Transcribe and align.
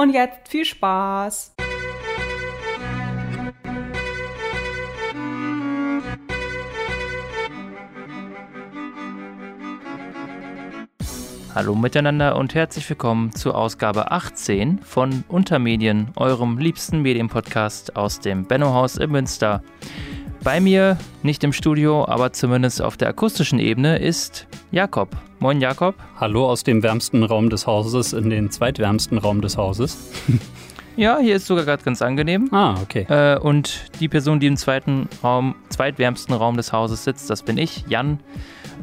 Und 0.00 0.14
jetzt 0.14 0.46
viel 0.46 0.64
Spaß! 0.64 1.56
Hallo 11.52 11.74
miteinander 11.74 12.36
und 12.36 12.54
herzlich 12.54 12.88
willkommen 12.88 13.34
zur 13.34 13.56
Ausgabe 13.56 14.12
18 14.12 14.78
von 14.84 15.24
Untermedien, 15.26 16.12
eurem 16.14 16.58
liebsten 16.58 17.02
Medienpodcast 17.02 17.96
aus 17.96 18.20
dem 18.20 18.44
Bennohaus 18.44 18.98
in 18.98 19.10
Münster. 19.10 19.64
Bei 20.44 20.60
mir, 20.60 20.96
nicht 21.24 21.42
im 21.42 21.52
Studio, 21.52 22.06
aber 22.06 22.32
zumindest 22.32 22.80
auf 22.80 22.96
der 22.96 23.08
akustischen 23.08 23.58
Ebene, 23.58 23.98
ist 23.98 24.46
Jakob. 24.70 25.16
Moin 25.38 25.60
Jakob. 25.60 25.94
Hallo 26.20 26.46
aus 26.46 26.62
dem 26.62 26.82
wärmsten 26.82 27.22
Raum 27.22 27.48
des 27.48 27.66
Hauses 27.66 28.12
in 28.12 28.28
den 28.28 28.50
zweitwärmsten 28.50 29.16
Raum 29.16 29.40
des 29.40 29.56
Hauses. 29.56 30.12
Ja, 30.96 31.18
hier 31.20 31.36
ist 31.36 31.46
sogar 31.46 31.64
gerade 31.64 31.84
ganz 31.84 32.02
angenehm. 32.02 32.48
Ah, 32.52 32.74
okay. 32.82 33.06
Äh, 33.08 33.38
und 33.38 33.84
die 34.00 34.08
Person, 34.08 34.40
die 34.40 34.48
im 34.48 34.56
zweiten 34.56 35.08
Raum, 35.22 35.54
zweitwärmsten 35.68 36.34
Raum 36.34 36.56
des 36.56 36.72
Hauses 36.72 37.04
sitzt, 37.04 37.30
das 37.30 37.44
bin 37.44 37.56
ich, 37.56 37.84
Jan. 37.86 38.18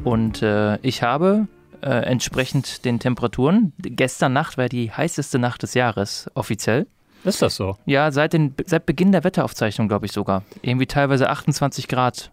Und 0.05 0.41
äh, 0.41 0.77
ich 0.77 1.03
habe 1.03 1.49
äh, 1.81 1.90
entsprechend 1.90 2.85
den 2.85 2.99
Temperaturen, 2.99 3.73
gestern 3.79 4.31
Nacht 4.31 4.57
war 4.57 4.70
die 4.70 4.93
heißeste 4.93 5.40
Nacht 5.40 5.63
des 5.63 5.73
Jahres 5.73 6.31
offiziell. 6.35 6.88
Ist 7.26 7.41
das 7.41 7.57
so? 7.57 7.76
Ja, 7.85 8.09
seit, 8.13 8.31
den, 8.31 8.55
seit 8.65 8.85
Beginn 8.85 9.12
der 9.12 9.26
Wetteraufzeichnung, 9.26 9.90
glaube 9.90 10.05
ich 10.05 10.13
sogar. 10.13 10.43
Irgendwie 10.62 10.88
teilweise 10.88 11.29
28 11.29 11.90
Grad. 11.90 12.31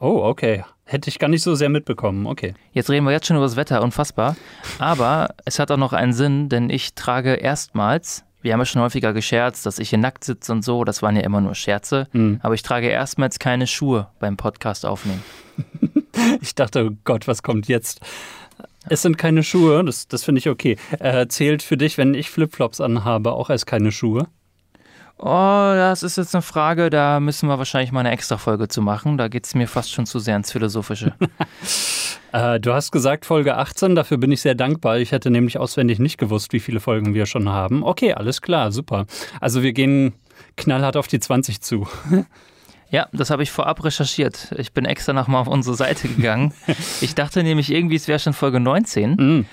Oh, 0.00 0.24
okay. 0.24 0.64
Hätte 0.90 1.08
ich 1.08 1.20
gar 1.20 1.28
nicht 1.28 1.42
so 1.44 1.54
sehr 1.54 1.68
mitbekommen. 1.68 2.26
Okay. 2.26 2.54
Jetzt 2.72 2.90
reden 2.90 3.04
wir 3.06 3.12
jetzt 3.12 3.26
schon 3.28 3.36
über 3.36 3.46
das 3.46 3.54
Wetter, 3.54 3.80
unfassbar. 3.80 4.34
Aber 4.80 5.28
es 5.44 5.60
hat 5.60 5.70
auch 5.70 5.76
noch 5.76 5.92
einen 5.92 6.12
Sinn, 6.12 6.48
denn 6.48 6.68
ich 6.68 6.94
trage 6.94 7.34
erstmals, 7.34 8.24
wir 8.42 8.52
haben 8.52 8.58
ja 8.60 8.64
schon 8.66 8.82
häufiger 8.82 9.12
gescherzt, 9.12 9.66
dass 9.66 9.78
ich 9.78 9.90
hier 9.90 9.98
nackt 10.00 10.24
sitze 10.24 10.50
und 10.50 10.64
so, 10.64 10.82
das 10.82 11.00
waren 11.00 11.14
ja 11.14 11.22
immer 11.22 11.40
nur 11.40 11.54
Scherze, 11.54 12.08
Mhm. 12.12 12.40
aber 12.42 12.54
ich 12.54 12.62
trage 12.62 12.88
erstmals 12.88 13.38
keine 13.38 13.68
Schuhe 13.68 14.08
beim 14.18 14.36
Podcast 14.36 14.84
aufnehmen. 14.84 15.22
Ich 16.42 16.54
dachte, 16.56 16.86
oh 16.90 16.96
Gott, 17.04 17.28
was 17.28 17.42
kommt 17.42 17.68
jetzt? 17.68 18.00
Es 18.88 19.02
sind 19.02 19.16
keine 19.16 19.42
Schuhe, 19.44 19.84
das, 19.84 20.08
das 20.08 20.24
finde 20.24 20.40
ich 20.40 20.48
okay. 20.48 20.76
Äh, 20.98 21.28
zählt 21.28 21.62
für 21.62 21.76
dich, 21.76 21.98
wenn 21.98 22.14
ich 22.14 22.30
Flipflops 22.30 22.80
anhabe, 22.80 23.32
auch 23.32 23.48
als 23.48 23.64
keine 23.64 23.92
Schuhe? 23.92 24.26
Oh, 25.22 25.26
das 25.74 26.02
ist 26.02 26.16
jetzt 26.16 26.34
eine 26.34 26.40
Frage, 26.40 26.88
da 26.88 27.20
müssen 27.20 27.46
wir 27.46 27.58
wahrscheinlich 27.58 27.92
mal 27.92 28.00
eine 28.00 28.10
extra 28.10 28.38
Folge 28.38 28.68
zu 28.68 28.80
machen. 28.80 29.18
Da 29.18 29.28
geht 29.28 29.44
es 29.44 29.54
mir 29.54 29.68
fast 29.68 29.92
schon 29.92 30.06
zu 30.06 30.18
sehr 30.18 30.36
ins 30.36 30.50
Philosophische. 30.52 31.14
Äh, 32.32 32.60
du 32.60 32.72
hast 32.72 32.92
gesagt 32.92 33.26
Folge 33.26 33.56
18, 33.56 33.96
dafür 33.96 34.16
bin 34.16 34.30
ich 34.30 34.40
sehr 34.40 34.54
dankbar. 34.54 34.98
Ich 34.98 35.10
hätte 35.10 35.30
nämlich 35.30 35.58
auswendig 35.58 35.98
nicht 35.98 36.16
gewusst, 36.16 36.52
wie 36.52 36.60
viele 36.60 36.78
Folgen 36.78 37.12
wir 37.12 37.26
schon 37.26 37.48
haben. 37.48 37.82
Okay, 37.82 38.12
alles 38.12 38.40
klar, 38.40 38.70
super. 38.70 39.06
Also 39.40 39.64
wir 39.64 39.72
gehen 39.72 40.12
knallhart 40.56 40.96
auf 40.96 41.08
die 41.08 41.18
20 41.18 41.60
zu. 41.60 41.88
Ja, 42.92 43.08
das 43.12 43.30
habe 43.30 43.44
ich 43.44 43.52
vorab 43.52 43.84
recherchiert. 43.84 44.52
Ich 44.56 44.72
bin 44.72 44.84
extra 44.84 45.12
nochmal 45.12 45.42
auf 45.42 45.46
unsere 45.48 45.76
Seite 45.76 46.06
gegangen. 46.08 46.52
Ich 47.00 47.16
dachte 47.16 47.42
nämlich 47.42 47.72
irgendwie, 47.72 47.96
es 47.96 48.08
wäre 48.08 48.18
schon 48.18 48.32
Folge 48.32 48.60
19. 48.60 49.10
Mhm. 49.16 49.46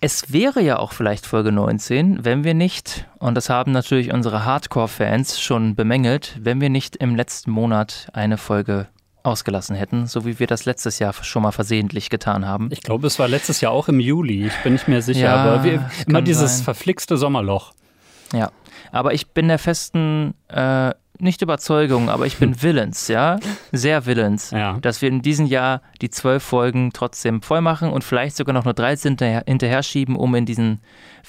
Es 0.00 0.32
wäre 0.32 0.60
ja 0.60 0.78
auch 0.78 0.92
vielleicht 0.92 1.24
Folge 1.24 1.50
19, 1.50 2.24
wenn 2.24 2.44
wir 2.44 2.52
nicht, 2.54 3.06
und 3.18 3.34
das 3.36 3.48
haben 3.48 3.72
natürlich 3.72 4.12
unsere 4.12 4.44
Hardcore-Fans 4.44 5.40
schon 5.40 5.74
bemängelt, 5.74 6.38
wenn 6.40 6.60
wir 6.60 6.68
nicht 6.68 6.96
im 6.96 7.16
letzten 7.16 7.50
Monat 7.50 8.08
eine 8.12 8.36
Folge 8.36 8.88
ausgelassen 9.22 9.74
hätten, 9.74 10.06
so 10.06 10.26
wie 10.26 10.38
wir 10.38 10.46
das 10.46 10.66
letztes 10.66 10.98
Jahr 10.98 11.14
schon 11.22 11.42
mal 11.42 11.52
versehentlich 11.52 12.10
getan 12.10 12.46
haben. 12.46 12.68
Ich 12.70 12.82
glaube, 12.82 13.06
es 13.06 13.18
war 13.18 13.26
letztes 13.28 13.62
Jahr 13.62 13.72
auch 13.72 13.88
im 13.88 13.98
Juli. 13.98 14.46
Ich 14.46 14.56
bin 14.62 14.74
nicht 14.74 14.86
mehr 14.88 15.00
sicher, 15.00 15.20
Ja, 15.20 15.36
aber 15.36 15.64
wir, 15.64 15.90
immer 16.06 16.20
dieses 16.20 16.56
sein. 16.58 16.64
verflixte 16.64 17.16
Sommerloch. 17.16 17.72
Ja, 18.34 18.50
aber 18.92 19.14
ich 19.14 19.28
bin 19.28 19.48
der 19.48 19.58
festen, 19.58 20.34
äh, 20.48 20.90
nicht 21.18 21.42
Überzeugung, 21.42 22.08
aber 22.10 22.26
ich 22.26 22.38
bin 22.38 22.60
willens, 22.62 23.08
ja, 23.08 23.38
sehr 23.72 24.04
willens, 24.06 24.50
Ja. 24.50 24.78
dass 24.80 25.00
wir 25.02 25.08
in 25.08 25.22
diesem 25.22 25.46
Jahr 25.46 25.80
die 26.02 26.10
zwölf 26.10 26.42
Folgen 26.42 26.90
trotzdem 26.92 27.40
voll 27.42 27.60
machen 27.60 27.90
und 27.90 28.02
vielleicht 28.04 28.36
sogar 28.36 28.52
noch 28.52 28.64
nur 28.64 28.74
13 28.74 29.16
hinterher, 29.46 29.82
schieben, 29.82 30.16
um 30.16 30.34
in 30.34 30.44
diesen 30.46 30.80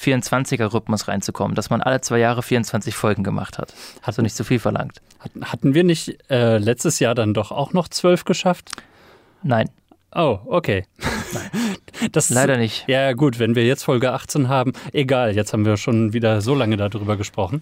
24er-Rhythmus 0.01 1.07
reinzukommen, 1.07 1.55
dass 1.55 1.69
man 1.69 1.81
alle 1.81 2.01
zwei 2.01 2.19
Jahre 2.19 2.43
24 2.43 2.95
Folgen 2.95 3.23
gemacht 3.23 3.57
hat. 3.57 3.73
Hast 4.01 4.17
du 4.17 4.21
nicht 4.21 4.35
zu 4.35 4.43
viel 4.43 4.59
verlangt? 4.59 5.01
Hatten- 5.19 5.45
Hatten 5.45 5.73
wir 5.73 5.83
nicht 5.83 6.17
äh, 6.29 6.57
letztes 6.57 6.99
Jahr 6.99 7.15
dann 7.15 7.33
doch 7.33 7.51
auch 7.51 7.73
noch 7.73 7.87
zwölf 7.87 8.25
geschafft? 8.25 8.71
Nein, 9.43 9.69
Oh, 10.17 10.39
okay. 10.45 10.85
Das, 12.11 12.29
leider 12.29 12.57
nicht. 12.57 12.85
Ja, 12.87 13.13
gut, 13.13 13.39
wenn 13.39 13.55
wir 13.55 13.65
jetzt 13.65 13.83
Folge 13.83 14.11
18 14.11 14.47
haben, 14.49 14.73
egal, 14.93 15.33
jetzt 15.35 15.53
haben 15.53 15.65
wir 15.65 15.75
schon 15.77 16.11
wieder 16.13 16.39
so 16.41 16.53
lange 16.55 16.75
darüber 16.77 17.15
gesprochen. 17.17 17.61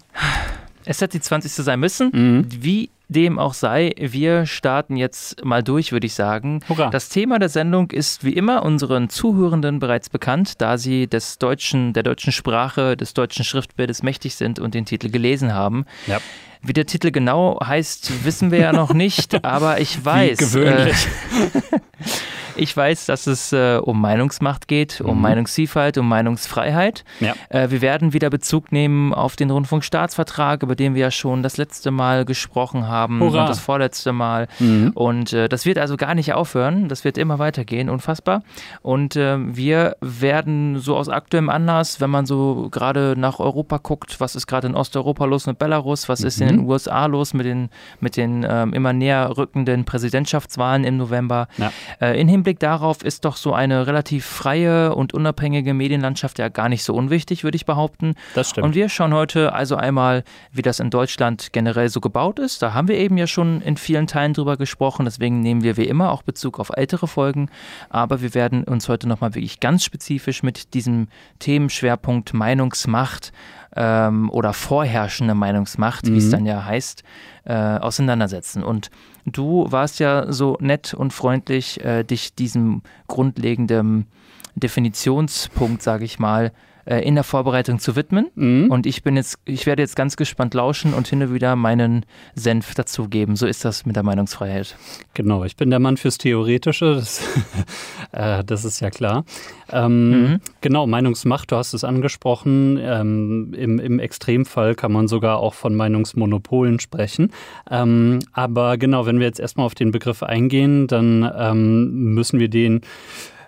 Es 0.85 1.01
hätte 1.01 1.17
die 1.17 1.21
20. 1.21 1.51
sein 1.51 1.79
müssen. 1.79 2.09
Mhm. 2.13 2.47
Wie 2.49 2.89
dem 3.09 3.37
auch 3.37 3.53
sei, 3.53 3.93
wir 3.97 4.45
starten 4.45 4.97
jetzt 4.97 5.43
mal 5.45 5.63
durch, 5.63 5.91
würde 5.91 6.07
ich 6.07 6.13
sagen. 6.13 6.61
Hurra. 6.67 6.89
Das 6.89 7.09
Thema 7.09 7.39
der 7.39 7.49
Sendung 7.49 7.91
ist 7.91 8.23
wie 8.23 8.33
immer 8.33 8.63
unseren 8.63 9.09
Zuhörenden 9.09 9.79
bereits 9.79 10.09
bekannt, 10.09 10.61
da 10.61 10.77
sie 10.77 11.07
des 11.07 11.37
deutschen, 11.37 11.93
der 11.93 12.03
deutschen 12.03 12.31
Sprache, 12.31 12.97
des 12.97 13.13
deutschen 13.13 13.45
Schriftbildes 13.45 14.03
mächtig 14.03 14.35
sind 14.35 14.59
und 14.59 14.73
den 14.73 14.85
Titel 14.85 15.09
gelesen 15.09 15.53
haben. 15.53 15.85
Ja. 16.07 16.19
Wie 16.61 16.73
der 16.73 16.85
Titel 16.85 17.11
genau 17.11 17.59
heißt, 17.63 18.25
wissen 18.25 18.51
wir 18.51 18.59
ja 18.59 18.73
noch 18.73 18.93
nicht, 18.93 19.43
aber 19.45 19.79
ich 19.79 20.03
weiß. 20.03 20.39
Wie 20.39 20.45
gewöhnlich. 20.45 21.07
Äh, 21.43 21.79
ich 22.55 22.75
weiß, 22.75 23.05
dass 23.07 23.27
es 23.27 23.51
äh, 23.53 23.77
um 23.81 23.99
Meinungsmacht 24.01 24.67
geht, 24.67 25.01
um 25.01 25.15
Mhm. 25.17 25.21
Meinungsvielfalt, 25.21 25.97
um 25.97 26.07
Meinungsfreiheit. 26.07 27.03
Ja. 27.19 27.33
Äh, 27.49 27.69
wir 27.71 27.81
werden 27.81 28.13
wieder 28.13 28.29
Bezug 28.29 28.71
nehmen 28.71 29.13
auf 29.13 29.35
den 29.35 29.49
Rundfunkstaatsvertrag, 29.51 30.63
über 30.63 30.75
den 30.75 30.95
wir 30.95 31.01
ja 31.01 31.11
schon 31.11 31.43
das 31.43 31.57
letzte 31.57 31.91
Mal 31.91 32.25
gesprochen 32.25 32.87
haben 32.87 33.19
Hurra. 33.19 33.41
und 33.41 33.49
das 33.49 33.59
vorletzte 33.59 34.11
Mal. 34.13 34.47
Mhm. 34.59 34.91
Und 34.93 35.33
äh, 35.33 35.47
das 35.49 35.65
wird 35.65 35.77
also 35.77 35.97
gar 35.97 36.15
nicht 36.15 36.33
aufhören. 36.33 36.89
Das 36.89 37.03
wird 37.03 37.17
immer 37.17 37.39
weitergehen, 37.39 37.89
unfassbar. 37.89 38.43
Und 38.81 39.15
äh, 39.15 39.37
wir 39.55 39.95
werden 40.01 40.79
so 40.79 40.95
aus 40.97 41.09
aktuellem 41.09 41.49
Anlass, 41.49 42.01
wenn 42.01 42.09
man 42.09 42.25
so 42.25 42.67
gerade 42.71 43.15
nach 43.17 43.39
Europa 43.39 43.77
guckt, 43.81 44.19
was 44.19 44.35
ist 44.35 44.47
gerade 44.47 44.67
in 44.67 44.75
Osteuropa 44.75 45.25
los 45.25 45.47
mit 45.47 45.57
Belarus, 45.59 46.09
was 46.09 46.21
ist 46.21 46.41
in 46.41 46.47
den 46.47 46.59
USA 46.67 47.05
los 47.05 47.33
mit 47.33 47.45
den, 47.45 47.69
mit 47.99 48.17
den 48.17 48.45
ähm, 48.47 48.73
immer 48.73 48.93
näher 48.93 49.37
rückenden 49.37 49.85
Präsidentschaftswahlen 49.85 50.83
im 50.83 50.97
November. 50.97 51.47
Ja. 51.57 51.71
Äh, 52.01 52.19
in 52.19 52.27
Hinblick 52.27 52.42
darauf 52.43 53.03
ist 53.03 53.25
doch 53.25 53.37
so 53.37 53.53
eine 53.53 53.87
relativ 53.87 54.25
freie 54.25 54.95
und 54.95 55.13
unabhängige 55.13 55.73
Medienlandschaft 55.73 56.39
ja 56.39 56.49
gar 56.49 56.69
nicht 56.69 56.83
so 56.83 56.93
unwichtig, 56.93 57.43
würde 57.43 57.55
ich 57.55 57.65
behaupten. 57.65 58.15
Das 58.35 58.49
stimmt. 58.49 58.65
Und 58.65 58.75
wir 58.75 58.89
schauen 58.89 59.13
heute 59.13 59.53
also 59.53 59.75
einmal, 59.75 60.23
wie 60.51 60.61
das 60.61 60.79
in 60.79 60.89
Deutschland 60.89 61.53
generell 61.53 61.89
so 61.89 62.01
gebaut 62.01 62.39
ist. 62.39 62.61
Da 62.61 62.73
haben 62.73 62.87
wir 62.87 62.97
eben 62.97 63.17
ja 63.17 63.27
schon 63.27 63.61
in 63.61 63.77
vielen 63.77 64.07
Teilen 64.07 64.33
drüber 64.33 64.57
gesprochen. 64.57 65.05
Deswegen 65.05 65.39
nehmen 65.39 65.63
wir 65.63 65.77
wie 65.77 65.85
immer 65.85 66.11
auch 66.11 66.23
Bezug 66.23 66.59
auf 66.59 66.71
ältere 66.75 67.07
Folgen. 67.07 67.49
Aber 67.89 68.21
wir 68.21 68.33
werden 68.33 68.63
uns 68.63 68.89
heute 68.89 69.07
nochmal 69.07 69.35
wirklich 69.35 69.59
ganz 69.59 69.83
spezifisch 69.83 70.43
mit 70.43 70.73
diesem 70.73 71.07
Themenschwerpunkt 71.39 72.33
Meinungsmacht 72.33 73.31
ähm, 73.75 74.29
oder 74.29 74.53
vorherrschende 74.53 75.35
Meinungsmacht, 75.35 76.07
wie 76.07 76.17
es 76.17 76.27
Mhm. 76.27 76.31
dann 76.31 76.45
ja 76.45 76.65
heißt, 76.65 77.03
äh, 77.45 77.53
auseinandersetzen. 77.53 78.63
Und 78.63 78.89
du 79.25 79.65
warst 79.69 79.99
ja 79.99 80.31
so 80.31 80.57
nett 80.59 80.93
und 80.93 81.11
freundlich, 81.13 81.83
äh, 81.83 82.03
dich 82.03 82.35
diesem 82.35 82.81
grundlegenden 83.07 84.07
Definitionspunkt, 84.55 85.81
sage 85.81 86.05
ich 86.05 86.19
mal, 86.19 86.51
äh, 86.85 86.99
in 86.99 87.15
der 87.15 87.23
Vorbereitung 87.23 87.79
zu 87.79 87.95
widmen. 87.95 88.27
Mhm. 88.35 88.71
Und 88.71 88.85
ich 88.85 89.03
bin 89.03 89.15
jetzt, 89.15 89.39
ich 89.45 89.65
werde 89.65 89.81
jetzt 89.81 89.95
ganz 89.95 90.15
gespannt 90.15 90.53
lauschen 90.53 90.93
und 90.93 91.07
hin 91.07 91.21
und 91.21 91.33
wieder 91.33 91.55
meinen 91.55 92.05
Senf 92.35 92.73
dazugeben. 92.75 93.35
So 93.35 93.45
ist 93.45 93.65
das 93.65 93.85
mit 93.85 93.95
der 93.95 94.03
Meinungsfreiheit. 94.03 94.75
Genau, 95.13 95.43
ich 95.43 95.55
bin 95.55 95.69
der 95.69 95.79
Mann 95.79 95.97
fürs 95.97 96.17
Theoretische, 96.17 96.95
das, 96.95 97.23
äh, 98.11 98.43
das 98.43 98.65
ist 98.65 98.79
ja 98.79 98.89
klar. 98.89 99.25
Ähm, 99.71 100.23
Mhm. 100.23 100.39
Genau, 100.61 100.87
Meinungsmacht, 100.87 101.51
du 101.51 101.55
hast 101.55 101.73
es 101.73 101.83
angesprochen. 101.83 102.79
Ähm, 102.81 103.53
im, 103.55 103.79
Im 103.79 103.99
Extremfall 103.99 104.75
kann 104.75 104.91
man 104.91 105.07
sogar 105.07 105.37
auch 105.37 105.53
von 105.53 105.75
Meinungsmonopolen 105.75 106.79
sprechen. 106.79 107.31
Ähm, 107.69 108.19
aber 108.31 108.77
genau, 108.77 109.05
wenn 109.05 109.19
wir 109.19 109.25
jetzt 109.25 109.39
erstmal 109.39 109.65
auf 109.65 109.75
den 109.75 109.91
Begriff 109.91 110.23
eingehen, 110.23 110.87
dann 110.87 111.29
ähm, 111.37 112.13
müssen 112.13 112.39
wir 112.39 112.49
den 112.49 112.81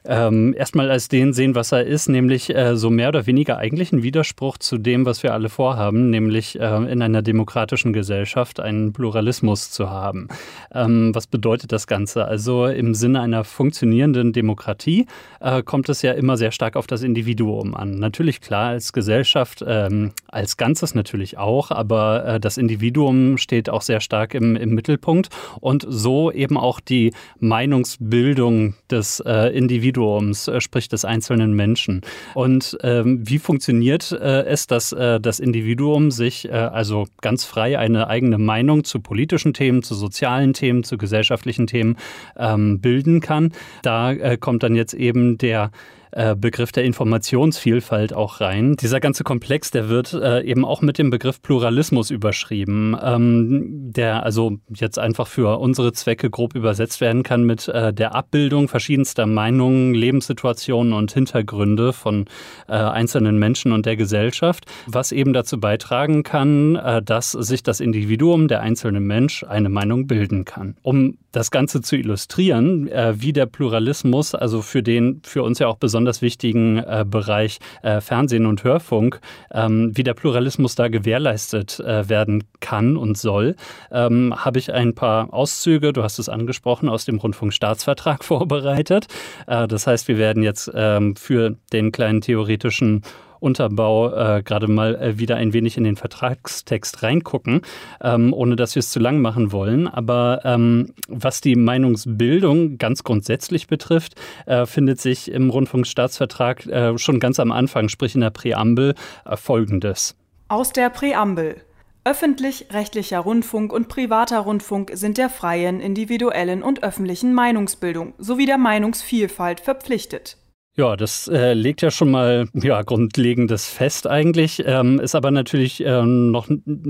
ähm, 0.08 0.54
erstmal 0.58 0.92
als 0.92 1.08
den 1.08 1.34
sehen, 1.34 1.56
was 1.56 1.72
er 1.72 1.86
ist, 1.86 2.10
nämlich 2.10 2.56
äh, 2.56 2.76
so 2.76 2.90
mehr 2.90 3.10
oder 3.10 3.26
weniger 3.26 3.58
eigentlich 3.58 3.92
ein 3.92 4.04
Widerspruch 4.04 4.58
zu 4.58 4.78
dem, 4.78 5.06
was 5.06 5.24
wir 5.24 5.34
alle 5.34 5.50
vorhaben, 5.50 6.10
nämlich 6.10 6.60
äh, 6.60 6.92
in 6.92 7.02
einer 7.02 7.22
demokratischen 7.22 7.94
Gesellschaft 7.94 8.60
einen 8.60 8.94
Pluralismus 8.94 9.72
zu 9.72 9.90
haben. 9.90 10.28
Ähm, 10.74 11.14
was 11.14 11.28
bedeutet 11.28 11.72
das 11.72 11.88
Ganze? 11.88 12.26
Also 12.26 12.68
im 12.68 12.94
Sinne 12.94 13.22
einer 13.22 13.44
funktionierenden 13.44 14.32
Demokratie 14.32 15.08
äh, 15.40 15.64
kommt 15.64 15.90
es 15.90 16.02
ja 16.02 16.12
immer 16.12 16.38
sehr 16.38 16.52
stark 16.52 16.76
auf 16.76 16.88
das 16.88 17.02
Individuum 17.02 17.76
an. 17.76 17.98
Natürlich 18.00 18.42
klar 18.42 18.70
als 18.70 18.94
Gesellschaft, 18.94 19.64
ähm, 19.68 20.12
als 20.28 20.58
Ganzes 20.58 20.94
natürlich 20.94 21.38
auch, 21.38 21.72
aber 21.72 22.26
äh, 22.26 22.40
das 22.40 22.58
Individuum 22.58 23.38
steht 23.38 23.70
auch 23.70 23.82
sehr 23.82 24.02
stark 24.02 24.36
im, 24.36 24.56
im 24.56 24.70
Mittelpunkt 24.76 25.30
und 25.62 25.86
so 25.88 26.32
eben 26.32 26.58
auch 26.58 26.80
die 26.80 27.14
Meinungsbildung 27.40 28.76
des 28.90 29.20
äh, 29.22 29.48
Individuums 29.56 29.95
Individuums, 29.96 30.48
äh, 30.48 30.62
sprich 30.62 30.90
des 30.90 31.06
einzelnen 31.06 31.54
Menschen. 31.54 32.02
Und 32.34 32.78
ähm, 32.84 33.22
wie 33.24 33.40
funktioniert 33.40 34.12
äh, 34.12 34.44
es, 34.46 34.68
dass 34.68 34.92
äh, 34.92 35.20
das 35.20 35.40
Individuum 35.40 36.12
sich 36.12 36.48
äh, 36.48 36.52
also 36.52 37.08
ganz 37.22 37.46
frei 37.46 37.80
eine 37.80 38.08
eigene 38.08 38.38
Meinung 38.38 38.84
zu 38.84 39.00
politischen 39.00 39.54
Themen, 39.54 39.84
zu 39.84 39.96
sozialen 39.96 40.54
Themen, 40.54 40.84
zu 40.84 40.98
gesellschaftlichen 40.98 41.68
Themen 41.68 41.98
ähm, 42.38 42.80
bilden 42.80 43.22
kann? 43.22 43.54
Da 43.82 44.12
äh, 44.12 44.38
kommt 44.38 44.64
dann 44.64 44.76
jetzt 44.76 44.94
eben 44.94 45.38
der 45.38 45.72
äh, 46.16 46.36
Begriff 46.36 46.72
der 46.72 46.86
Informationsvielfalt 46.86 48.14
auch 48.14 48.40
rein. 48.40 48.78
Dieser 48.78 49.02
ganze 49.02 49.24
Komplex, 49.24 49.70
der 49.70 49.90
wird 49.90 50.14
äh, 50.14 50.42
eben 50.44 50.64
auch 50.64 50.82
mit 50.82 50.98
dem 50.98 51.10
Begriff 51.10 51.42
Pluralismus 51.42 52.10
überschrieben, 52.10 52.96
ähm, 53.04 53.92
der 53.92 54.24
also 54.24 54.58
jetzt 54.74 54.98
einfach 54.98 55.28
für 55.28 55.60
unsere 55.60 55.92
Zwecke 55.92 56.30
grob 56.30 56.56
übersetzt 56.56 57.02
werden 57.02 57.24
kann 57.24 57.44
mit 57.44 57.68
äh, 57.68 57.94
der 57.94 58.16
Abbildung 58.16 58.70
verschiedenster 58.70 59.26
Meinungen, 59.26 59.94
Lebenssituationen 59.94 60.94
und 60.94 61.12
Hintergründe 61.12 61.92
von 61.92 62.28
äh, 62.70 62.74
einzelnen 62.74 63.38
Menschen 63.38 63.74
und 63.74 63.86
der 63.86 63.98
Gesellschaft, 63.98 64.66
was 64.88 65.12
eben 65.12 65.34
dazu 65.34 65.60
beitragen 65.60 66.24
kann, 66.24 66.78
äh, 66.78 67.02
dass 67.02 67.34
sich 67.34 67.62
das 67.62 67.82
Individuum, 67.82 68.48
der 68.48 68.62
einzelne 68.62 69.02
Mensch, 69.02 69.44
eine 69.44 69.68
Meinung 69.68 70.08
bilden 70.08 70.46
kann. 70.46 70.78
Um 70.82 71.18
das 71.34 71.52
Ganze 71.52 71.82
zu 71.82 71.98
illustrieren, 71.98 72.90
wie 73.16 73.34
der 73.34 73.46
Pluralismus, 73.46 74.34
also 74.34 74.62
für 74.62 74.82
den 74.82 75.22
für 75.26 75.44
uns 75.44 75.60
ja 75.60 75.68
auch 75.68 75.76
besonders 75.76 76.05
wichtigen 76.22 76.78
äh, 76.78 77.06
Bereich 77.08 77.60
äh, 77.84 78.02
Fernsehen 78.02 78.46
und 78.46 78.64
Hörfunk, 78.64 79.20
ähm, 79.54 79.92
wie 79.96 80.04
der 80.04 80.14
Pluralismus 80.14 80.76
da 80.76 80.88
gewährleistet 80.88 81.80
äh, 81.80 82.08
werden 82.10 82.44
kann 82.60 82.98
und 82.98 83.18
soll, 83.18 83.56
ähm, 83.92 84.34
habe 84.36 84.60
ich 84.60 84.74
ein 84.74 84.96
paar 84.96 85.34
Auszüge, 85.34 85.94
du 85.94 86.04
hast 86.04 86.20
es 86.20 86.30
angesprochen, 86.30 86.90
aus 86.90 87.06
dem 87.06 87.18
Rundfunkstaatsvertrag 87.18 88.24
vorbereitet. 88.24 89.08
Äh, 89.48 89.68
das 89.68 89.88
heißt, 89.88 90.08
wir 90.08 90.18
werden 90.18 90.44
jetzt 90.44 90.72
ähm, 90.74 91.16
für 91.16 91.56
den 91.72 91.92
kleinen 91.92 92.22
theoretischen 92.22 93.02
Unterbau 93.46 94.12
äh, 94.14 94.44
gerade 94.44 94.68
mal 94.68 94.96
äh, 94.96 95.20
wieder 95.20 95.38
ein 95.38 95.54
wenig 95.54 95.78
in 95.78 95.84
den 95.84 95.96
Vertragstext 95.96 97.04
reingucken, 97.04 97.62
ähm, 98.02 98.34
ohne 98.34 98.56
dass 98.56 98.76
wir 98.76 98.82
es 98.82 98.90
zu 98.90 99.00
lang 99.00 99.22
machen 99.22 99.52
wollen. 99.52 99.88
Aber 99.88 100.42
ähm, 100.44 100.94
was 101.08 101.40
die 101.40 101.56
Meinungsbildung 101.56 102.78
ganz 102.78 103.04
grundsätzlich 103.04 103.68
betrifft, 103.68 104.16
äh, 104.48 104.66
findet 104.66 105.00
sich 105.00 105.32
im 105.32 105.50
Rundfunkstaatsvertrag 105.50 106.66
äh, 106.66 106.98
schon 106.98 107.20
ganz 107.20 107.40
am 107.40 107.52
Anfang, 107.52 107.88
sprich 107.88 108.16
in 108.16 108.22
der 108.22 108.32
Präambel, 108.32 108.96
äh, 109.24 109.38
Folgendes. 109.38 110.16
Aus 110.48 110.74
der 110.74 110.90
Präambel. 110.90 111.58
Öffentlich-rechtlicher 112.04 113.20
Rundfunk 113.20 113.74
und 113.74 113.88
privater 113.88 114.40
Rundfunk 114.40 114.92
sind 114.94 115.18
der 115.18 115.30
freien, 115.30 115.80
individuellen 115.80 116.62
und 116.62 116.84
öffentlichen 116.84 117.34
Meinungsbildung 117.34 118.14
sowie 118.20 118.46
der 118.46 118.60
Meinungsvielfalt 118.60 119.60
verpflichtet. 119.60 120.38
Ja, 120.78 120.98
das 120.98 121.30
äh, 121.30 121.54
legt 121.54 121.82
ja 121.82 121.90
schon 121.90 122.12
mal 122.12 122.50
ja, 122.54 122.82
Grundlegendes 122.82 123.70
fest 123.70 124.08
eigentlich, 124.08 124.62
ähm, 124.66 125.00
ist 125.00 125.16
aber 125.16 125.32
natürlich 125.32 125.82
ähm, 125.86 126.32
noch 126.32 126.50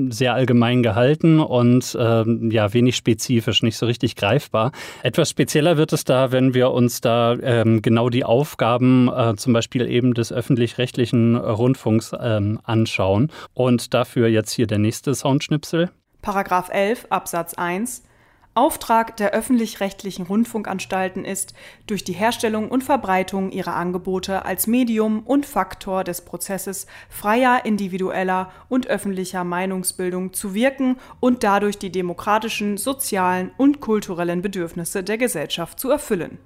sehr 0.10 0.34
allgemein 0.34 0.82
gehalten 0.82 1.40
und 1.40 1.96
ähm, 2.00 2.50
ja, 2.50 2.74
wenig 2.74 2.96
spezifisch, 2.96 3.62
nicht 3.62 3.78
so 3.78 3.86
richtig 3.86 4.16
greifbar. 4.16 4.72
Etwas 5.04 5.30
spezieller 5.30 5.78
wird 5.78 5.94
es 5.94 6.04
da, 6.04 6.32
wenn 6.32 6.56
wir 6.56 6.72
uns 6.72 7.00
da 7.00 7.36
ähm, 7.40 7.84
genau 7.84 8.10
die 8.10 8.24
Aufgaben 8.24 9.08
äh, 9.08 9.36
zum 9.36 9.54
Beispiel 9.54 9.88
eben 9.88 10.16
des 10.16 10.34
öffentlich-rechtlichen 10.34 11.36
Rundfunks 11.36 12.12
ähm, 12.20 12.60
anschauen. 12.64 13.32
Und 13.54 13.94
dafür 13.94 14.28
jetzt 14.30 14.52
hier 14.52 14.66
der 14.66 14.80
nächste 14.80 15.14
Soundschnipsel. 15.14 15.92
Paragraph 16.24 16.70
11 16.72 17.06
Absatz 17.12 17.54
1 17.54 18.02
Auftrag 18.56 19.18
der 19.18 19.32
öffentlich-rechtlichen 19.32 20.26
Rundfunkanstalten 20.26 21.26
ist, 21.26 21.54
durch 21.88 22.06
die 22.06 22.14
Herstellung 22.14 22.70
und 22.72 22.86
Verbreitung 22.86 23.52
ihrer 23.52 23.76
Angebote 23.76 24.46
als 24.46 24.66
Medium 24.66 25.24
und 25.24 25.46
Faktor 25.46 26.06
des 26.06 26.22
Prozesses 26.22 26.88
freier 27.10 27.66
individueller 27.66 28.50
und 28.70 28.88
öffentlicher 28.88 29.44
Meinungsbildung 29.44 30.32
zu 30.32 30.54
wirken 30.54 30.96
und 31.20 31.44
dadurch 31.44 31.78
die 31.78 31.92
demokratischen, 31.92 32.78
sozialen 32.78 33.52
und 33.58 33.82
kulturellen 33.82 34.42
Bedürfnisse 34.42 35.04
der 35.04 35.18
Gesellschaft 35.18 35.78
zu 35.78 35.90
erfüllen 35.90 36.40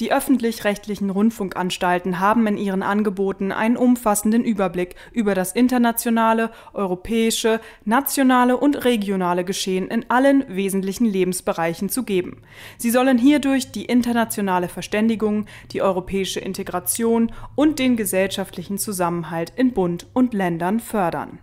die 0.00 0.12
öffentlich-rechtlichen 0.12 1.10
Rundfunkanstalten 1.10 2.20
haben 2.20 2.46
in 2.46 2.56
ihren 2.56 2.82
Angeboten 2.82 3.52
einen 3.52 3.76
umfassenden 3.76 4.44
Überblick 4.44 4.94
über 5.12 5.34
das 5.34 5.52
internationale, 5.52 6.50
europäische, 6.72 7.60
nationale 7.84 8.56
und 8.56 8.84
regionale 8.84 9.44
Geschehen 9.44 9.88
in 9.88 10.08
allen 10.08 10.44
wesentlichen 10.48 11.06
Lebensbereichen 11.06 11.90
zu 11.90 12.04
geben. 12.04 12.42
Sie 12.78 12.90
sollen 12.90 13.18
hierdurch 13.18 13.72
die 13.72 13.84
internationale 13.84 14.68
Verständigung, 14.68 15.46
die 15.72 15.82
europäische 15.82 16.40
Integration 16.40 17.30
und 17.54 17.78
den 17.78 17.96
gesellschaftlichen 17.96 18.78
Zusammenhalt 18.78 19.52
in 19.56 19.72
Bund 19.72 20.06
und 20.14 20.32
Ländern 20.32 20.80
fördern 20.80 21.40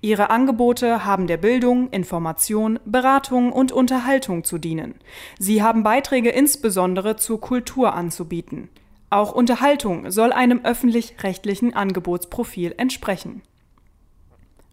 Ihre 0.00 0.30
Angebote 0.30 1.04
haben 1.04 1.26
der 1.26 1.36
Bildung, 1.36 1.90
Information, 1.90 2.78
Beratung 2.84 3.52
und 3.52 3.72
Unterhaltung 3.72 4.44
zu 4.44 4.58
dienen. 4.58 4.94
Sie 5.38 5.62
haben 5.62 5.82
Beiträge 5.82 6.30
insbesondere 6.30 7.16
zur 7.16 7.40
Kultur 7.40 7.94
anzubieten. 7.94 8.68
Auch 9.10 9.32
Unterhaltung 9.32 10.10
soll 10.10 10.32
einem 10.32 10.60
öffentlich-rechtlichen 10.64 11.74
Angebotsprofil 11.74 12.74
entsprechen. 12.76 13.42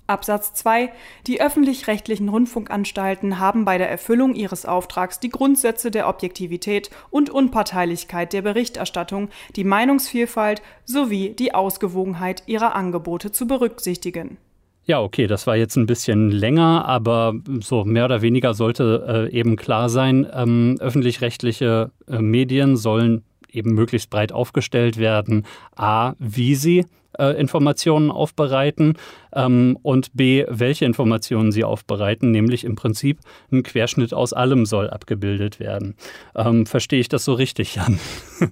Absatz 0.07 0.53
2 0.53 0.91
Die 1.25 1.41
öffentlich-rechtlichen 1.41 2.29
Rundfunkanstalten 2.29 3.39
haben 3.39 3.65
bei 3.65 3.79
der 3.79 3.89
Erfüllung 3.89 4.35
ihres 4.35 4.65
Auftrags 4.65 5.19
die 5.19 5.29
Grundsätze 5.29 5.89
der 5.89 6.07
Objektivität 6.07 6.91
und 7.09 7.31
Unparteilichkeit 7.31 8.31
der 8.33 8.43
Berichterstattung, 8.43 9.29
die 9.55 9.63
Meinungsvielfalt 9.63 10.61
sowie 10.83 11.29
die 11.29 11.55
Ausgewogenheit 11.55 12.43
ihrer 12.45 12.75
Angebote 12.75 13.31
zu 13.31 13.47
berücksichtigen 13.47 14.37
ja, 14.85 15.01
okay, 15.01 15.27
das 15.27 15.47
war 15.47 15.55
jetzt 15.55 15.75
ein 15.77 15.87
bisschen 15.87 16.29
länger, 16.29 16.85
aber 16.85 17.33
so 17.59 17.83
mehr 17.85 18.05
oder 18.05 18.21
weniger 18.21 18.53
sollte 18.53 19.29
äh, 19.31 19.37
eben 19.37 19.55
klar 19.55 19.89
sein, 19.89 20.27
ähm, 20.31 20.77
öffentlich-rechtliche 20.79 21.91
äh, 22.07 22.19
Medien 22.19 22.77
sollen 22.77 23.23
eben 23.51 23.73
möglichst 23.73 24.09
breit 24.09 24.31
aufgestellt 24.31 24.97
werden. 24.97 25.45
A, 25.75 26.13
wie 26.19 26.55
sie 26.55 26.85
äh, 27.17 27.39
Informationen 27.39 28.11
aufbereiten 28.11 28.97
ähm, 29.33 29.77
und 29.81 30.13
B, 30.13 30.45
welche 30.49 30.85
Informationen 30.85 31.51
sie 31.51 31.63
aufbereiten, 31.63 32.31
nämlich 32.31 32.63
im 32.63 32.75
Prinzip 32.75 33.19
ein 33.51 33.63
Querschnitt 33.63 34.13
aus 34.13 34.33
allem 34.33 34.65
soll 34.65 34.89
abgebildet 34.89 35.59
werden. 35.59 35.95
Ähm, 36.35 36.65
verstehe 36.65 36.99
ich 36.99 37.09
das 37.09 37.25
so 37.25 37.33
richtig, 37.33 37.75
Jan? 37.75 37.99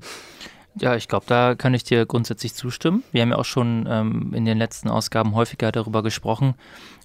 Ja, 0.79 0.95
ich 0.95 1.07
glaube, 1.07 1.25
da 1.27 1.53
kann 1.53 1.73
ich 1.73 1.83
dir 1.83 2.05
grundsätzlich 2.05 2.55
zustimmen. 2.55 3.03
Wir 3.11 3.21
haben 3.21 3.29
ja 3.29 3.37
auch 3.37 3.45
schon 3.45 3.87
ähm, 3.87 4.33
in 4.33 4.45
den 4.45 4.57
letzten 4.57 4.89
Ausgaben 4.89 5.35
häufiger 5.35 5.71
darüber 5.71 6.01
gesprochen. 6.01 6.55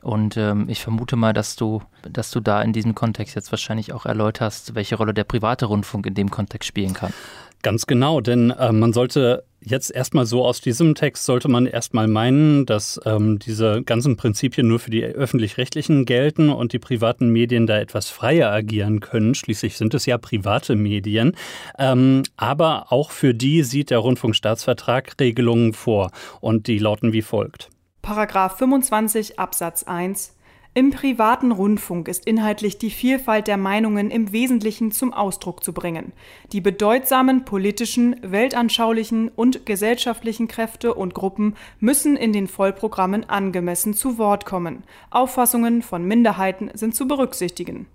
Und 0.02 0.36
ähm, 0.36 0.68
ich 0.68 0.82
vermute 0.82 1.16
mal, 1.16 1.34
dass 1.34 1.56
du, 1.56 1.82
dass 2.02 2.30
du 2.30 2.40
da 2.40 2.62
in 2.62 2.72
diesem 2.72 2.94
Kontext 2.94 3.34
jetzt 3.34 3.50
wahrscheinlich 3.52 3.92
auch 3.92 4.06
erläuterst, 4.06 4.74
welche 4.74 4.96
Rolle 4.96 5.12
der 5.12 5.24
private 5.24 5.66
Rundfunk 5.66 6.06
in 6.06 6.14
dem 6.14 6.30
Kontext 6.30 6.66
spielen 6.66 6.94
kann. 6.94 7.12
Ganz 7.62 7.86
genau, 7.86 8.20
denn 8.20 8.50
äh, 8.50 8.72
man 8.72 8.92
sollte 8.92 9.44
jetzt 9.60 9.90
erstmal 9.94 10.26
so 10.26 10.44
aus 10.44 10.60
diesem 10.60 10.94
Text 10.94 11.24
sollte 11.24 11.48
man 11.48 11.66
erstmal 11.66 12.06
meinen, 12.06 12.66
dass 12.66 13.00
ähm, 13.04 13.38
diese 13.38 13.82
ganzen 13.82 14.16
Prinzipien 14.16 14.68
nur 14.68 14.78
für 14.78 14.90
die 14.90 15.04
öffentlich-rechtlichen 15.04 16.04
gelten 16.04 16.50
und 16.50 16.72
die 16.72 16.78
privaten 16.78 17.30
Medien 17.30 17.66
da 17.66 17.78
etwas 17.78 18.08
freier 18.08 18.50
agieren 18.52 19.00
können. 19.00 19.34
Schließlich 19.34 19.76
sind 19.76 19.94
es 19.94 20.06
ja 20.06 20.18
private 20.18 20.76
Medien. 20.76 21.32
Ähm, 21.78 22.22
aber 22.36 22.92
auch 22.92 23.10
für 23.10 23.34
die 23.34 23.62
sieht 23.62 23.90
der 23.90 23.98
Rundfunkstaatsvertrag 23.98 25.16
Regelungen 25.20 25.72
vor 25.72 26.10
und 26.40 26.66
die 26.68 26.78
lauten 26.78 27.12
wie 27.12 27.22
folgt. 27.22 27.70
Paragraph 28.02 28.58
25 28.58 29.38
Absatz 29.38 29.82
1 29.82 30.37
im 30.78 30.90
privaten 30.90 31.50
Rundfunk 31.50 32.06
ist 32.06 32.24
inhaltlich 32.24 32.78
die 32.78 32.90
Vielfalt 32.90 33.48
der 33.48 33.56
Meinungen 33.56 34.12
im 34.12 34.30
Wesentlichen 34.30 34.92
zum 34.92 35.12
Ausdruck 35.12 35.64
zu 35.64 35.72
bringen. 35.72 36.12
Die 36.52 36.60
bedeutsamen 36.60 37.44
politischen, 37.44 38.14
weltanschaulichen 38.22 39.26
und 39.26 39.66
gesellschaftlichen 39.66 40.46
Kräfte 40.46 40.94
und 40.94 41.14
Gruppen 41.14 41.56
müssen 41.80 42.14
in 42.14 42.32
den 42.32 42.46
Vollprogrammen 42.46 43.28
angemessen 43.28 43.92
zu 43.92 44.18
Wort 44.18 44.44
kommen. 44.44 44.84
Auffassungen 45.10 45.82
von 45.82 46.04
Minderheiten 46.04 46.70
sind 46.74 46.94
zu 46.94 47.08
berücksichtigen. 47.08 47.88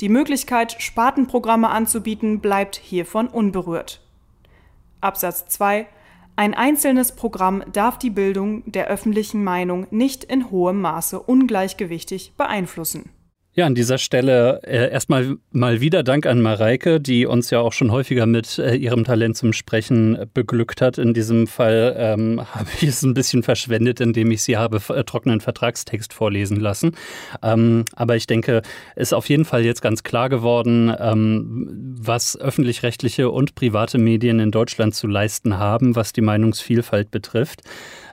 Die 0.00 0.08
Möglichkeit, 0.08 0.80
Spartenprogramme 0.80 1.68
anzubieten, 1.68 2.40
bleibt 2.40 2.76
hiervon 2.76 3.28
unberührt. 3.28 4.00
Absatz 5.02 5.48
2 5.48 5.86
ein 6.36 6.52
einzelnes 6.52 7.12
Programm 7.12 7.64
darf 7.72 7.98
die 7.98 8.10
Bildung 8.10 8.62
der 8.70 8.88
öffentlichen 8.88 9.42
Meinung 9.42 9.86
nicht 9.90 10.22
in 10.22 10.50
hohem 10.50 10.82
Maße 10.82 11.18
ungleichgewichtig 11.18 12.34
beeinflussen. 12.36 13.10
Ja, 13.58 13.64
an 13.64 13.74
dieser 13.74 13.96
Stelle 13.96 14.60
äh, 14.64 14.90
erstmal 14.90 15.38
mal 15.50 15.80
wieder 15.80 16.02
Dank 16.02 16.26
an 16.26 16.42
Mareike, 16.42 17.00
die 17.00 17.24
uns 17.24 17.48
ja 17.48 17.60
auch 17.60 17.72
schon 17.72 17.90
häufiger 17.90 18.26
mit 18.26 18.58
äh, 18.58 18.74
ihrem 18.74 19.04
Talent 19.04 19.34
zum 19.34 19.54
Sprechen 19.54 20.26
beglückt 20.34 20.82
hat. 20.82 20.98
In 20.98 21.14
diesem 21.14 21.46
Fall 21.46 21.96
ähm, 21.98 22.42
habe 22.54 22.68
ich 22.76 22.82
es 22.82 23.02
ein 23.02 23.14
bisschen 23.14 23.42
verschwendet, 23.42 23.98
indem 24.02 24.30
ich 24.30 24.42
sie 24.42 24.58
habe 24.58 24.82
äh, 24.94 25.04
trockenen 25.04 25.40
Vertragstext 25.40 26.12
vorlesen 26.12 26.60
lassen. 26.60 26.96
Ähm, 27.42 27.86
aber 27.94 28.14
ich 28.14 28.26
denke, 28.26 28.60
ist 28.94 29.14
auf 29.14 29.26
jeden 29.30 29.46
Fall 29.46 29.64
jetzt 29.64 29.80
ganz 29.80 30.02
klar 30.02 30.28
geworden, 30.28 30.94
ähm, 31.00 31.94
was 31.98 32.38
öffentlich-rechtliche 32.38 33.30
und 33.30 33.54
private 33.54 33.96
Medien 33.96 34.38
in 34.38 34.50
Deutschland 34.50 34.94
zu 34.94 35.06
leisten 35.06 35.56
haben, 35.56 35.96
was 35.96 36.12
die 36.12 36.20
Meinungsvielfalt 36.20 37.10
betrifft. 37.10 37.62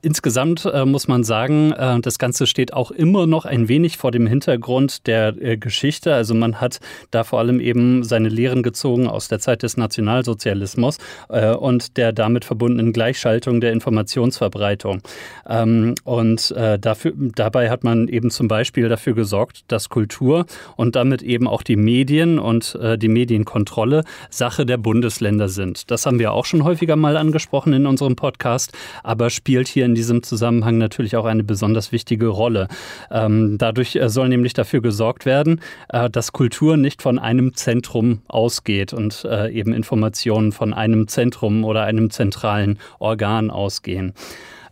Insgesamt 0.04 0.66
äh, 0.66 0.84
muss 0.84 1.08
man 1.08 1.24
sagen, 1.24 1.72
äh, 1.72 2.02
das 2.02 2.20
Ganze 2.20 2.46
steht 2.46 2.74
auch 2.74 2.92
immer 2.92 3.26
noch 3.26 3.46
ein 3.46 3.70
wenig 3.70 3.96
vor 3.96 4.12
dem 4.12 4.28
Hintergrund 4.28 5.08
der 5.08 5.30
äh, 5.42 5.56
Geschichte. 5.56 6.14
Also 6.14 6.34
man 6.34 6.60
hat 6.60 6.82
da 7.12 7.24
vor 7.24 7.40
allem 7.40 7.62
eben 7.62 8.04
seine 8.04 8.28
Lehren 8.28 8.64
gezogen 8.64 9.08
aus 9.08 9.30
der 9.30 9.40
Zeit 9.40 9.64
des 9.64 9.78
Nationalsozialismus 9.78 10.98
äh, 11.30 11.54
und 11.54 11.96
der 11.96 12.12
damit 12.12 12.44
verbundenen 12.44 12.92
Gleichschaltung 12.92 13.62
der 13.62 13.72
Informationsverbreitung. 13.72 15.02
Ähm, 15.48 15.96
und 16.04 16.52
äh, 16.52 16.78
dafür, 16.78 17.14
dabei 17.16 17.70
hat 17.70 17.86
man 17.86 18.10
eben 18.10 18.30
zum 18.30 18.50
Beispiel 18.50 18.90
dafür 18.90 19.14
gesorgt, 19.14 19.64
dass 19.70 19.88
Kultur 19.88 20.48
und 20.76 20.98
damit 20.98 21.22
eben 21.22 21.48
auch 21.48 21.64
die 21.64 21.78
Medien 21.78 22.40
und 22.40 22.76
äh, 22.76 22.98
die 22.98 23.08
Medienkontrolle 23.08 24.04
Sache 24.30 24.66
der 24.66 24.76
Bundesländer 24.76 25.48
sind. 25.48 25.90
Das 25.92 26.06
haben 26.06 26.20
wir 26.20 26.34
auch 26.34 26.44
schon 26.44 26.66
häufiger 26.66 26.98
mal 26.98 27.16
angesprochen 27.16 27.72
in 27.72 27.86
unserem 27.86 28.18
Podcast, 28.18 28.74
aber 29.02 29.30
spielt 29.30 29.70
hier 29.70 29.86
in 29.86 29.93
in 29.94 29.96
diesem 29.96 30.24
Zusammenhang 30.24 30.80
natürlich 30.80 31.16
auch 31.16 31.26
eine 31.26 31.44
besonders 31.44 31.92
wichtige 31.92 32.28
Rolle. 32.28 32.68
Ähm, 33.12 33.60
dadurch 33.60 33.96
äh, 33.96 34.10
soll 34.10 34.28
nämlich 34.28 34.54
dafür 34.54 34.82
gesorgt 34.82 35.28
werden, 35.28 35.62
äh, 35.90 36.10
dass 36.10 36.34
Kultur 36.34 36.78
nicht 36.78 37.04
von 37.04 37.20
einem 37.20 37.54
Zentrum 37.54 38.24
ausgeht 38.28 38.92
und 38.92 39.24
äh, 39.30 39.52
eben 39.52 39.72
Informationen 39.72 40.52
von 40.52 40.74
einem 40.74 41.08
Zentrum 41.08 41.64
oder 41.64 41.84
einem 41.84 42.10
zentralen 42.10 42.80
Organ 42.98 43.52
ausgehen. 43.52 44.14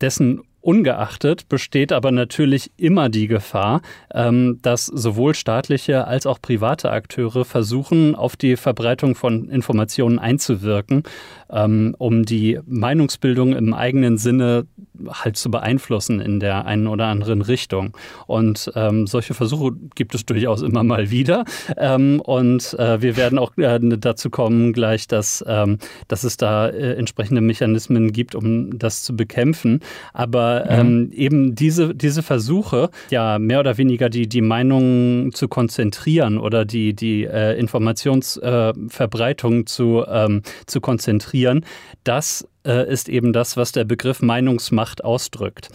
Dessen 0.01 0.42
Ungeachtet 0.62 1.50
besteht 1.50 1.92
aber 1.92 2.12
natürlich 2.12 2.72
immer 2.78 3.10
die 3.10 3.25
Gefahr, 3.25 3.82
ähm, 4.13 4.60
dass 4.62 4.86
sowohl 4.86 5.34
staatliche 5.34 6.06
als 6.06 6.28
auch 6.28 6.40
private 6.40 6.92
Akteure 6.92 7.46
versuchen, 7.46 8.13
auf 8.13 8.36
die 8.36 8.56
Verbreitung 8.56 9.16
von 9.16 9.50
Informationen 9.50 10.20
einzuwirken, 10.20 11.01
ähm, 11.50 11.96
um 11.98 12.25
die 12.25 12.60
Meinungsbildung 12.68 13.54
im 13.54 13.74
eigenen 13.74 14.20
Sinne 14.20 14.68
halt 15.10 15.38
zu 15.38 15.50
beeinflussen 15.50 16.20
in 16.20 16.40
der 16.40 16.66
einen 16.66 16.88
oder 16.88 17.08
anderen 17.08 17.42
Richtung. 17.42 17.94
Und 18.28 18.72
ähm, 18.76 19.08
solche 19.08 19.34
Versuche 19.34 19.72
gibt 19.96 20.14
es 20.16 20.26
durchaus 20.26 20.62
immer 20.62 20.84
mal 20.84 21.10
wieder. 21.10 21.46
Ähm, 21.78 22.22
und 22.22 22.78
äh, 22.78 23.02
wir 23.02 23.18
werden 23.18 23.40
auch 23.40 23.58
äh, 23.58 23.80
dazu 23.82 24.30
kommen 24.30 24.74
gleich, 24.74 25.08
dass, 25.08 25.44
ähm, 25.48 25.80
dass 26.08 26.24
es 26.24 26.38
da 26.38 26.68
äh, 26.68 26.94
entsprechende 26.96 27.42
Mechanismen 27.42 28.12
gibt, 28.12 28.36
um 28.36 28.78
das 28.78 29.02
zu 29.04 29.16
bekämpfen. 29.16 29.80
Aber 30.14 30.66
mhm. 30.66 30.72
Ähm, 30.72 31.12
eben 31.12 31.56
diese, 31.56 31.96
diese 31.96 32.24
Versuche, 32.24 32.90
ja, 33.10 33.40
mehr 33.40 33.60
oder 33.60 33.78
weniger 33.78 34.10
die, 34.10 34.28
die 34.28 34.42
Meinung 34.42 35.32
zu 35.34 35.48
konzentrieren 35.48 36.38
oder 36.38 36.66
die, 36.66 36.94
die 36.94 37.26
äh, 37.26 37.58
Informationsverbreitung 37.60 39.66
zu, 39.66 40.04
ähm, 40.08 40.42
zu 40.66 40.82
konzentrieren, 40.82 41.66
das 42.04 42.48
äh, 42.65 42.91
ist 42.91 43.10
eben 43.10 43.34
das, 43.34 43.58
was 43.58 43.72
der 43.72 43.84
Begriff 43.84 44.22
Meinungsmacht 44.22 45.03
ausdrückt. 45.03 45.70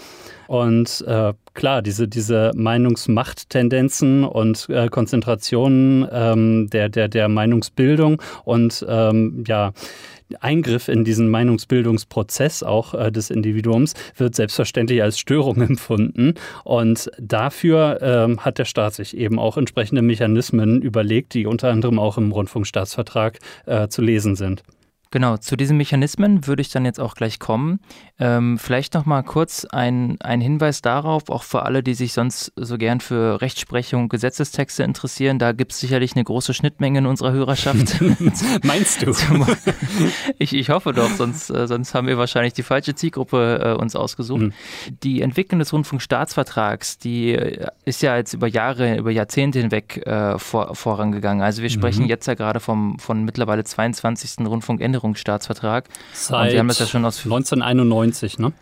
Und 0.49 1.05
äh, 1.07 1.33
klar, 1.55 1.83
diese, 1.83 2.07
diese 2.07 2.53
Meinungsmachttendenzen 2.55 4.25
und 4.25 4.69
äh, 4.69 4.89
Konzentrationen 4.89 6.07
ähm, 6.11 6.71
der, 6.71 6.89
der, 6.89 7.09
der 7.09 7.29
Meinungsbildung 7.29 8.23
und 8.45 8.85
ähm, 8.89 9.45
ja, 9.47 9.73
Eingriff 10.41 10.89
in 10.89 11.05
diesen 11.05 11.29
Meinungsbildungsprozess 11.31 12.63
auch 12.63 12.95
äh, 12.95 13.13
des 13.13 13.31
Individuums 13.31 13.95
wird 14.17 14.35
selbstverständlich 14.35 15.03
als 15.03 15.19
Störung 15.19 15.61
empfunden. 15.61 16.35
Und 16.65 17.11
dafür 17.19 17.99
ähm, 18.03 18.45
hat 18.45 18.59
der 18.59 18.65
Staat 18.65 18.95
sich 18.95 19.17
eben 19.17 19.39
auch 19.39 19.57
entsprechende 19.57 20.03
Mechanismen 20.03 20.83
überlegt, 20.83 21.35
die 21.35 21.47
unter 21.47 21.71
anderem 21.71 21.99
auch 21.99 22.19
im 22.19 22.33
Rundfunkstaatsvertrag 22.33 23.39
äh, 23.67 23.89
zu 23.89 24.03
lesen 24.03 24.37
sind. 24.37 24.63
Genau, 25.17 25.39
zu 25.39 25.57
diesen 25.57 25.79
Mechanismen 25.79 26.47
würde 26.47 26.61
ich 26.61 26.69
dann 26.69 26.85
jetzt 26.85 27.01
auch 27.01 27.15
gleich 27.15 27.39
kommen. 27.39 27.81
Ähm, 28.19 28.59
vielleicht 28.59 28.93
noch 28.93 29.07
mal 29.07 29.23
kurz 29.23 29.65
ein, 29.65 30.19
ein 30.21 30.43
Hinweis 30.43 30.83
darauf, 30.83 31.31
auch 31.31 31.43
für 31.43 31.63
alle, 31.63 31.83
die 31.83 31.95
sich 31.95 32.13
sonst 32.13 32.53
so 32.55 32.77
gern 32.77 33.01
für 33.01 33.41
Rechtsprechung, 33.41 34.03
und 34.03 34.09
Gesetzestexte 34.11 34.83
interessieren. 34.83 35.39
Da 35.39 35.53
gibt 35.53 35.73
es 35.73 35.81
sicherlich 35.81 36.17
eine 36.17 36.25
große 36.25 36.53
Schnittmenge 36.53 36.99
in 36.99 37.07
unserer 37.07 37.33
Hörerschaft. 37.33 37.99
Meinst 38.63 39.07
du? 39.07 39.15
ich, 40.39 40.55
ich 40.55 40.69
hoffe 40.69 40.93
doch, 40.93 41.09
sonst, 41.09 41.49
äh, 41.49 41.67
sonst 41.67 41.95
haben 41.95 42.09
wir 42.09 42.19
wahrscheinlich 42.19 42.53
die 42.53 42.63
falsche 42.63 42.95
Zielgruppe 42.95 43.75
äh, 43.79 43.81
uns 43.81 43.97
ausgesucht. 43.97 44.43
Mhm. 44.43 44.53
Die 45.03 45.23
Entwicklung 45.23 45.61
des 45.61 45.73
Rundfunkstaatsvertrags, 45.73 46.99
die 46.99 47.31
äh, 47.33 47.69
ist 47.87 48.03
ja 48.03 48.19
jetzt 48.19 48.35
über 48.35 48.49
Jahre, 48.49 48.99
über 48.99 49.11
Jahrzehnte 49.13 49.61
hinweg 49.61 50.07
äh, 50.07 50.39
vor, 50.39 50.75
vorangegangen. 50.75 51.43
Also 51.43 51.63
wir 51.63 51.71
sprechen 51.71 52.03
mhm. 52.03 52.11
jetzt 52.11 52.27
ja 52.27 52.35
gerade 52.35 52.61
vom 52.61 52.99
von 52.99 53.25
mittlerweile 53.25 53.65
22. 53.65 54.45
Rundfunkänderungsstaatsvertrag. 55.07 55.85
Seit 56.13 56.47
Und 56.47 56.53
wir 56.53 56.59
haben 56.59 56.69
das 56.69 56.79
ja 56.79 56.87
schon 56.87 57.05
aus 57.05 57.19
1991, 57.25 58.39
ne? 58.39 58.53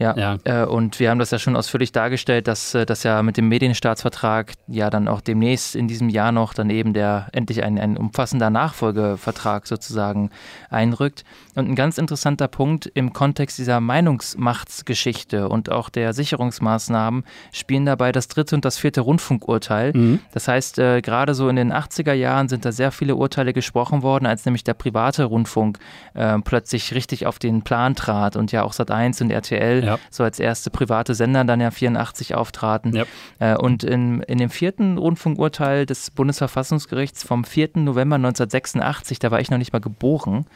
Ja, 0.00 0.16
ja. 0.16 0.38
Äh, 0.44 0.64
und 0.64 0.98
wir 0.98 1.10
haben 1.10 1.18
das 1.18 1.30
ja 1.30 1.38
schon 1.38 1.56
ausführlich 1.56 1.92
dargestellt, 1.92 2.48
dass 2.48 2.74
äh, 2.74 2.86
das 2.86 3.02
ja 3.02 3.22
mit 3.22 3.36
dem 3.36 3.48
Medienstaatsvertrag 3.48 4.54
ja 4.66 4.88
dann 4.88 5.08
auch 5.08 5.20
demnächst 5.20 5.76
in 5.76 5.88
diesem 5.88 6.08
Jahr 6.08 6.32
noch 6.32 6.54
dann 6.54 6.70
eben 6.70 6.94
der 6.94 7.28
endlich 7.32 7.62
ein, 7.62 7.78
ein 7.78 7.98
umfassender 7.98 8.48
Nachfolgevertrag 8.48 9.66
sozusagen 9.66 10.30
einrückt. 10.70 11.24
Und 11.54 11.68
ein 11.68 11.74
ganz 11.74 11.98
interessanter 11.98 12.48
Punkt 12.48 12.90
im 12.94 13.12
Kontext 13.12 13.58
dieser 13.58 13.80
Meinungsmachtsgeschichte 13.80 15.50
und 15.50 15.70
auch 15.70 15.90
der 15.90 16.14
Sicherungsmaßnahmen 16.14 17.24
spielen 17.52 17.84
dabei 17.84 18.10
das 18.10 18.28
dritte 18.28 18.54
und 18.54 18.64
das 18.64 18.78
vierte 18.78 19.02
Rundfunkurteil. 19.02 19.92
Mhm. 19.94 20.20
Das 20.32 20.48
heißt, 20.48 20.78
äh, 20.78 21.02
gerade 21.02 21.34
so 21.34 21.50
in 21.50 21.56
den 21.56 21.74
80er 21.74 22.14
Jahren 22.14 22.48
sind 22.48 22.64
da 22.64 22.72
sehr 22.72 22.90
viele 22.90 23.16
Urteile 23.16 23.52
gesprochen 23.52 24.02
worden, 24.02 24.24
als 24.24 24.46
nämlich 24.46 24.64
der 24.64 24.74
private 24.74 25.24
Rundfunk 25.24 25.78
äh, 26.14 26.38
plötzlich 26.38 26.94
richtig 26.94 27.26
auf 27.26 27.38
den 27.38 27.60
Plan 27.60 27.94
trat 27.94 28.36
und 28.36 28.50
ja 28.50 28.62
auch 28.62 28.72
Sat1 28.72 29.22
und 29.22 29.30
RTL 29.30 29.84
ja 29.84 29.89
ja. 29.90 29.98
so 30.10 30.24
als 30.24 30.38
erste 30.38 30.70
private 30.70 31.14
Sender 31.14 31.44
dann 31.44 31.60
ja 31.60 31.70
84 31.70 32.34
auftraten. 32.34 32.94
Ja. 32.94 33.04
Äh, 33.38 33.56
und 33.56 33.84
in, 33.84 34.22
in 34.22 34.38
dem 34.38 34.50
vierten 34.50 34.98
Rundfunkurteil 34.98 35.86
des 35.86 36.10
Bundesverfassungsgerichts 36.10 37.24
vom 37.24 37.44
4. 37.44 37.70
November 37.76 38.16
1986, 38.16 39.18
da 39.18 39.30
war 39.30 39.40
ich 39.40 39.50
noch 39.50 39.58
nicht 39.58 39.72
mal 39.72 39.80
geboren, 39.80 40.46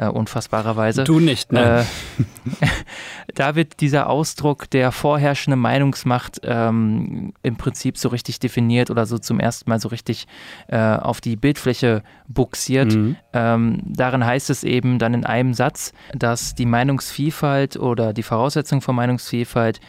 äh, 0.00 0.06
unfassbarerweise. 0.06 1.04
Du 1.04 1.20
nicht, 1.20 1.52
ne? 1.52 1.84
Äh, 2.18 2.64
da 3.34 3.54
wird 3.54 3.80
dieser 3.80 4.08
Ausdruck 4.08 4.70
der 4.70 4.92
vorherrschenden 4.92 5.60
Meinungsmacht 5.60 6.40
ähm, 6.42 7.34
im 7.42 7.56
Prinzip 7.56 7.98
so 7.98 8.08
richtig 8.08 8.40
definiert 8.40 8.90
oder 8.90 9.04
so 9.04 9.18
zum 9.18 9.38
ersten 9.38 9.68
Mal 9.68 9.78
so 9.78 9.88
richtig 9.88 10.26
äh, 10.68 10.78
auf 10.78 11.20
die 11.20 11.36
Bildfläche 11.36 12.02
buxiert. 12.28 12.94
Mhm. 12.94 13.16
Ähm, 13.34 13.82
darin 13.84 14.24
heißt 14.24 14.48
es 14.48 14.64
eben 14.64 14.98
dann 14.98 15.12
in 15.12 15.26
einem 15.26 15.52
Satz, 15.52 15.92
dass 16.14 16.54
die 16.54 16.66
Meinungsvielfalt 16.66 17.76
oder 17.76 18.14
die 18.14 18.22
Voraussetzung 18.22 18.80
von 18.80 18.96
Meinungsvielfalt 18.96 19.80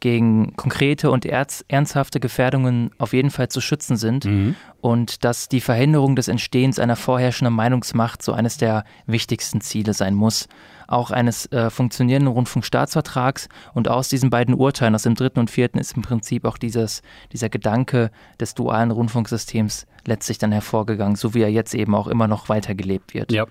gegen 0.00 0.56
konkrete 0.56 1.10
und 1.10 1.26
ernsthafte 1.26 2.20
Gefährdungen 2.20 2.90
auf 2.98 3.12
jeden 3.12 3.30
Fall 3.30 3.48
zu 3.48 3.60
schützen 3.60 3.96
sind 3.96 4.24
mhm. 4.24 4.56
und 4.80 5.24
dass 5.24 5.48
die 5.48 5.60
Verhinderung 5.60 6.16
des 6.16 6.28
Entstehens 6.28 6.78
einer 6.78 6.96
vorherrschenden 6.96 7.54
Meinungsmacht 7.54 8.22
so 8.22 8.32
eines 8.32 8.56
der 8.56 8.84
wichtigsten 9.06 9.60
Ziele 9.60 9.94
sein 9.94 10.14
muss. 10.14 10.48
Auch 10.88 11.12
eines 11.12 11.46
äh, 11.52 11.70
funktionierenden 11.70 12.32
Rundfunkstaatsvertrags 12.32 13.48
und 13.74 13.88
aus 13.88 14.08
diesen 14.08 14.28
beiden 14.28 14.54
Urteilen, 14.54 14.94
aus 14.94 15.04
dem 15.04 15.14
dritten 15.14 15.38
und 15.38 15.50
vierten, 15.50 15.78
ist 15.78 15.94
im 15.94 16.02
Prinzip 16.02 16.44
auch 16.44 16.58
dieses, 16.58 17.02
dieser 17.32 17.48
Gedanke 17.48 18.10
des 18.40 18.54
dualen 18.54 18.90
Rundfunksystems 18.90 19.86
letztlich 20.06 20.38
dann 20.38 20.50
hervorgegangen, 20.50 21.14
so 21.14 21.34
wie 21.34 21.42
er 21.42 21.50
jetzt 21.50 21.74
eben 21.74 21.94
auch 21.94 22.08
immer 22.08 22.26
noch 22.26 22.48
weitergelebt 22.48 23.14
wird. 23.14 23.30
Ja. 23.30 23.46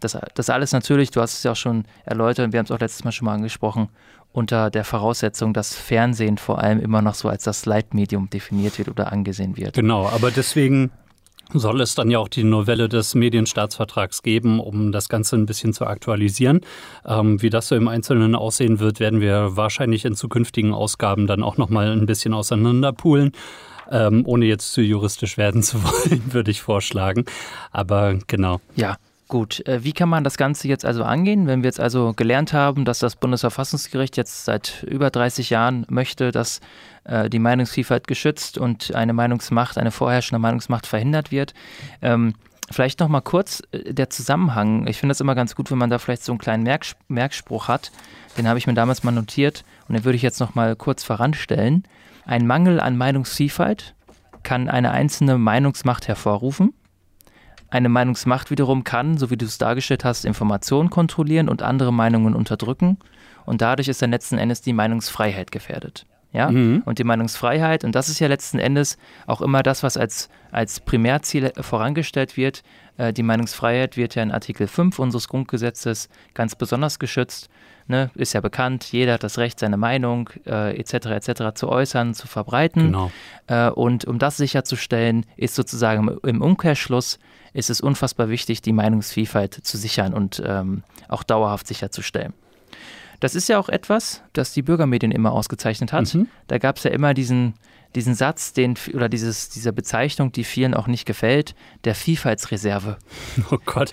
Das, 0.00 0.18
das 0.34 0.50
alles 0.50 0.72
natürlich, 0.72 1.10
du 1.12 1.22
hast 1.22 1.38
es 1.38 1.42
ja 1.44 1.52
auch 1.52 1.56
schon 1.56 1.84
erläutert, 2.04 2.52
wir 2.52 2.58
haben 2.58 2.66
es 2.66 2.70
auch 2.70 2.80
letztes 2.80 3.04
Mal 3.04 3.12
schon 3.12 3.24
mal 3.24 3.34
angesprochen, 3.34 3.88
unter 4.34 4.68
der 4.68 4.84
Voraussetzung, 4.84 5.54
dass 5.54 5.74
Fernsehen 5.74 6.38
vor 6.38 6.58
allem 6.58 6.80
immer 6.80 7.00
noch 7.00 7.14
so 7.14 7.28
als 7.28 7.44
das 7.44 7.66
Leitmedium 7.66 8.28
definiert 8.28 8.78
wird 8.78 8.88
oder 8.88 9.12
angesehen 9.12 9.56
wird. 9.56 9.74
Genau, 9.74 10.08
aber 10.08 10.32
deswegen 10.32 10.90
soll 11.52 11.80
es 11.80 11.94
dann 11.94 12.10
ja 12.10 12.18
auch 12.18 12.28
die 12.28 12.42
Novelle 12.42 12.88
des 12.88 13.14
Medienstaatsvertrags 13.14 14.22
geben, 14.22 14.58
um 14.58 14.90
das 14.90 15.08
Ganze 15.08 15.36
ein 15.36 15.46
bisschen 15.46 15.72
zu 15.72 15.86
aktualisieren. 15.86 16.62
Ähm, 17.06 17.40
wie 17.42 17.50
das 17.50 17.68
so 17.68 17.76
im 17.76 17.86
Einzelnen 17.86 18.34
aussehen 18.34 18.80
wird, 18.80 18.98
werden 18.98 19.20
wir 19.20 19.56
wahrscheinlich 19.56 20.04
in 20.04 20.16
zukünftigen 20.16 20.74
Ausgaben 20.74 21.28
dann 21.28 21.44
auch 21.44 21.56
nochmal 21.56 21.92
ein 21.92 22.06
bisschen 22.06 22.34
auseinanderpulen. 22.34 23.32
Ähm, 23.88 24.22
ohne 24.26 24.46
jetzt 24.46 24.72
zu 24.72 24.80
juristisch 24.80 25.36
werden 25.36 25.62
zu 25.62 25.84
wollen, 25.84 26.32
würde 26.32 26.50
ich 26.50 26.60
vorschlagen. 26.60 27.24
Aber 27.70 28.18
genau. 28.26 28.60
Ja, 28.74 28.96
Gut, 29.26 29.66
äh, 29.66 29.82
wie 29.82 29.92
kann 29.92 30.10
man 30.10 30.22
das 30.22 30.36
Ganze 30.36 30.68
jetzt 30.68 30.84
also 30.84 31.02
angehen, 31.02 31.46
wenn 31.46 31.62
wir 31.62 31.68
jetzt 31.68 31.80
also 31.80 32.12
gelernt 32.12 32.52
haben, 32.52 32.84
dass 32.84 32.98
das 32.98 33.16
Bundesverfassungsgericht 33.16 34.18
jetzt 34.18 34.44
seit 34.44 34.82
über 34.82 35.10
30 35.10 35.48
Jahren 35.48 35.86
möchte, 35.88 36.30
dass 36.30 36.60
äh, 37.04 37.30
die 37.30 37.38
Meinungsvielfalt 37.38 38.06
geschützt 38.06 38.58
und 38.58 38.94
eine 38.94 39.14
Meinungsmacht, 39.14 39.78
eine 39.78 39.90
vorherrschende 39.90 40.40
Meinungsmacht 40.40 40.86
verhindert 40.86 41.32
wird? 41.32 41.54
Ähm, 42.02 42.34
vielleicht 42.70 43.00
noch 43.00 43.08
mal 43.08 43.22
kurz 43.22 43.62
äh, 43.72 43.94
der 43.94 44.10
Zusammenhang. 44.10 44.86
Ich 44.88 44.98
finde 44.98 45.12
es 45.12 45.22
immer 45.22 45.34
ganz 45.34 45.54
gut, 45.54 45.70
wenn 45.70 45.78
man 45.78 45.88
da 45.88 45.98
vielleicht 45.98 46.24
so 46.24 46.32
einen 46.32 46.38
kleinen 46.38 46.62
Merks 46.62 46.94
Merkspruch 47.08 47.66
hat. 47.68 47.92
Den 48.36 48.46
habe 48.46 48.58
ich 48.58 48.66
mir 48.66 48.74
damals 48.74 49.04
mal 49.04 49.12
notiert 49.12 49.64
und 49.88 49.94
den 49.94 50.04
würde 50.04 50.16
ich 50.16 50.22
jetzt 50.22 50.40
noch 50.40 50.54
mal 50.54 50.76
kurz 50.76 51.02
voranstellen. 51.02 51.84
Ein 52.26 52.46
Mangel 52.46 52.78
an 52.78 52.98
Meinungsvielfalt 52.98 53.94
kann 54.42 54.68
eine 54.68 54.90
einzelne 54.90 55.38
Meinungsmacht 55.38 56.08
hervorrufen 56.08 56.74
eine 57.74 57.88
Meinungsmacht 57.88 58.52
wiederum 58.52 58.84
kann, 58.84 59.18
so 59.18 59.30
wie 59.30 59.36
du 59.36 59.44
es 59.44 59.58
dargestellt 59.58 60.04
hast, 60.04 60.24
Informationen 60.24 60.90
kontrollieren 60.90 61.48
und 61.48 61.60
andere 61.60 61.92
Meinungen 61.92 62.34
unterdrücken. 62.34 62.98
Und 63.46 63.62
dadurch 63.62 63.88
ist 63.88 64.00
dann 64.00 64.12
letzten 64.12 64.38
Endes 64.38 64.62
die 64.62 64.72
Meinungsfreiheit 64.72 65.50
gefährdet. 65.50 66.06
Ja? 66.32 66.52
Mhm. 66.52 66.82
Und 66.84 67.00
die 67.00 67.04
Meinungsfreiheit, 67.04 67.82
und 67.82 67.96
das 67.96 68.08
ist 68.08 68.20
ja 68.20 68.28
letzten 68.28 68.60
Endes 68.60 68.96
auch 69.26 69.40
immer 69.40 69.64
das, 69.64 69.82
was 69.82 69.96
als, 69.96 70.28
als 70.52 70.78
Primärziel 70.78 71.52
vorangestellt 71.60 72.36
wird. 72.36 72.62
Äh, 72.96 73.12
die 73.12 73.24
Meinungsfreiheit 73.24 73.96
wird 73.96 74.14
ja 74.14 74.22
in 74.22 74.30
Artikel 74.30 74.68
5 74.68 75.00
unseres 75.00 75.26
Grundgesetzes 75.26 76.08
ganz 76.32 76.54
besonders 76.54 77.00
geschützt. 77.00 77.48
Ne? 77.88 78.10
Ist 78.14 78.34
ja 78.34 78.40
bekannt, 78.40 78.92
jeder 78.92 79.14
hat 79.14 79.24
das 79.24 79.36
Recht, 79.36 79.58
seine 79.58 79.76
Meinung 79.76 80.30
äh, 80.46 80.78
etc. 80.78 81.06
etc. 81.06 81.54
zu 81.54 81.68
äußern, 81.68 82.14
zu 82.14 82.28
verbreiten. 82.28 82.84
Genau. 82.84 83.10
Äh, 83.48 83.70
und 83.70 84.04
um 84.04 84.20
das 84.20 84.36
sicherzustellen, 84.36 85.26
ist 85.36 85.56
sozusagen 85.56 86.08
im 86.22 86.40
Umkehrschluss 86.40 87.18
ist 87.54 87.70
es 87.70 87.80
unfassbar 87.80 88.28
wichtig, 88.28 88.60
die 88.60 88.72
Meinungsvielfalt 88.72 89.54
zu 89.54 89.78
sichern 89.78 90.12
und 90.12 90.42
ähm, 90.44 90.82
auch 91.08 91.22
dauerhaft 91.22 91.66
sicherzustellen. 91.66 92.34
Das 93.20 93.34
ist 93.34 93.48
ja 93.48 93.58
auch 93.58 93.68
etwas, 93.68 94.22
das 94.34 94.52
die 94.52 94.62
Bürgermedien 94.62 95.12
immer 95.12 95.32
ausgezeichnet 95.32 95.92
hat. 95.92 96.14
Mhm. 96.14 96.28
Da 96.48 96.58
gab 96.58 96.76
es 96.76 96.84
ja 96.84 96.90
immer 96.90 97.14
diesen, 97.14 97.54
diesen 97.94 98.14
Satz, 98.14 98.52
den, 98.52 98.74
oder 98.92 99.08
dieses, 99.08 99.48
diese 99.48 99.72
Bezeichnung, 99.72 100.32
die 100.32 100.44
vielen 100.44 100.74
auch 100.74 100.88
nicht 100.88 101.06
gefällt, 101.06 101.54
der 101.84 101.94
Vielfaltsreserve. 101.94 102.98
Oh 103.50 103.58
Gott. 103.64 103.92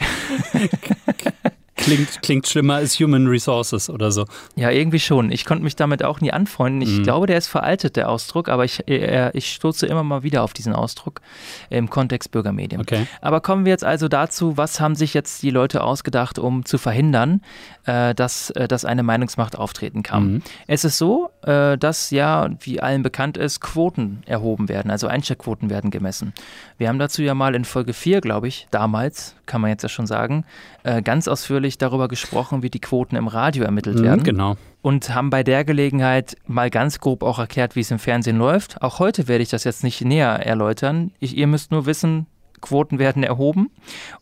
Klingt, 1.81 2.21
klingt 2.21 2.47
schlimmer 2.47 2.75
als 2.75 2.99
Human 2.99 3.27
Resources 3.27 3.89
oder 3.89 4.11
so. 4.11 4.25
Ja, 4.55 4.69
irgendwie 4.69 4.99
schon. 4.99 5.31
Ich 5.31 5.45
konnte 5.45 5.63
mich 5.63 5.75
damit 5.75 6.03
auch 6.03 6.21
nie 6.21 6.31
anfreunden. 6.31 6.81
Ich 6.81 6.99
mhm. 6.99 7.03
glaube, 7.03 7.27
der 7.27 7.37
ist 7.37 7.47
veraltet, 7.47 7.95
der 7.95 8.09
Ausdruck, 8.09 8.49
aber 8.49 8.65
ich, 8.65 8.87
äh, 8.87 9.31
ich 9.33 9.51
stoße 9.53 9.87
immer 9.87 10.03
mal 10.03 10.23
wieder 10.23 10.43
auf 10.43 10.53
diesen 10.53 10.73
Ausdruck 10.73 11.21
im 11.69 11.89
Kontext 11.89 12.31
Bürgermedien. 12.31 12.81
Okay. 12.81 13.07
Aber 13.21 13.41
kommen 13.41 13.65
wir 13.65 13.71
jetzt 13.71 13.83
also 13.83 14.07
dazu, 14.07 14.57
was 14.57 14.79
haben 14.79 14.95
sich 14.95 15.13
jetzt 15.13 15.41
die 15.41 15.49
Leute 15.49 15.83
ausgedacht, 15.83 16.37
um 16.37 16.65
zu 16.65 16.77
verhindern, 16.77 17.41
äh, 17.85 18.13
dass, 18.13 18.51
äh, 18.51 18.67
dass 18.67 18.85
eine 18.85 19.03
Meinungsmacht 19.03 19.57
auftreten 19.57 20.03
kann? 20.03 20.33
Mhm. 20.33 20.41
Es 20.67 20.85
ist 20.85 20.99
so, 20.99 21.30
äh, 21.43 21.77
dass 21.77 22.11
ja, 22.11 22.49
wie 22.59 22.81
allen 22.81 23.03
bekannt 23.03 23.37
ist, 23.37 23.61
Quoten 23.61 24.21
erhoben 24.25 24.69
werden, 24.69 24.91
also 24.91 25.07
Einsteckquoten 25.07 25.69
werden 25.69 25.91
gemessen. 25.91 26.33
Wir 26.77 26.87
haben 26.87 26.99
dazu 26.99 27.21
ja 27.21 27.33
mal 27.33 27.55
in 27.55 27.65
Folge 27.65 27.93
4, 27.93 28.21
glaube 28.21 28.47
ich, 28.47 28.67
damals, 28.71 29.35
kann 29.45 29.61
man 29.61 29.69
jetzt 29.69 29.83
ja 29.83 29.89
schon 29.89 30.07
sagen, 30.07 30.45
äh, 30.83 31.01
ganz 31.01 31.27
ausführlich 31.27 31.77
darüber 31.77 32.07
gesprochen, 32.07 32.63
wie 32.63 32.69
die 32.69 32.79
Quoten 32.79 33.15
im 33.15 33.27
Radio 33.27 33.63
ermittelt 33.63 33.99
mhm, 33.99 34.03
werden. 34.03 34.23
Genau. 34.23 34.57
Und 34.81 35.13
haben 35.13 35.29
bei 35.29 35.43
der 35.43 35.63
Gelegenheit 35.63 36.35
mal 36.47 36.69
ganz 36.69 36.99
grob 36.99 37.21
auch 37.21 37.37
erklärt, 37.37 37.75
wie 37.75 37.81
es 37.81 37.91
im 37.91 37.99
Fernsehen 37.99 38.37
läuft. 38.37 38.81
Auch 38.81 38.99
heute 38.99 39.27
werde 39.27 39.43
ich 39.43 39.49
das 39.49 39.63
jetzt 39.63 39.83
nicht 39.83 40.03
näher 40.03 40.45
erläutern. 40.45 41.11
Ich, 41.19 41.37
ihr 41.37 41.47
müsst 41.47 41.71
nur 41.71 41.85
wissen, 41.85 42.25
Quoten 42.61 42.99
werden 42.99 43.23
erhoben. 43.23 43.69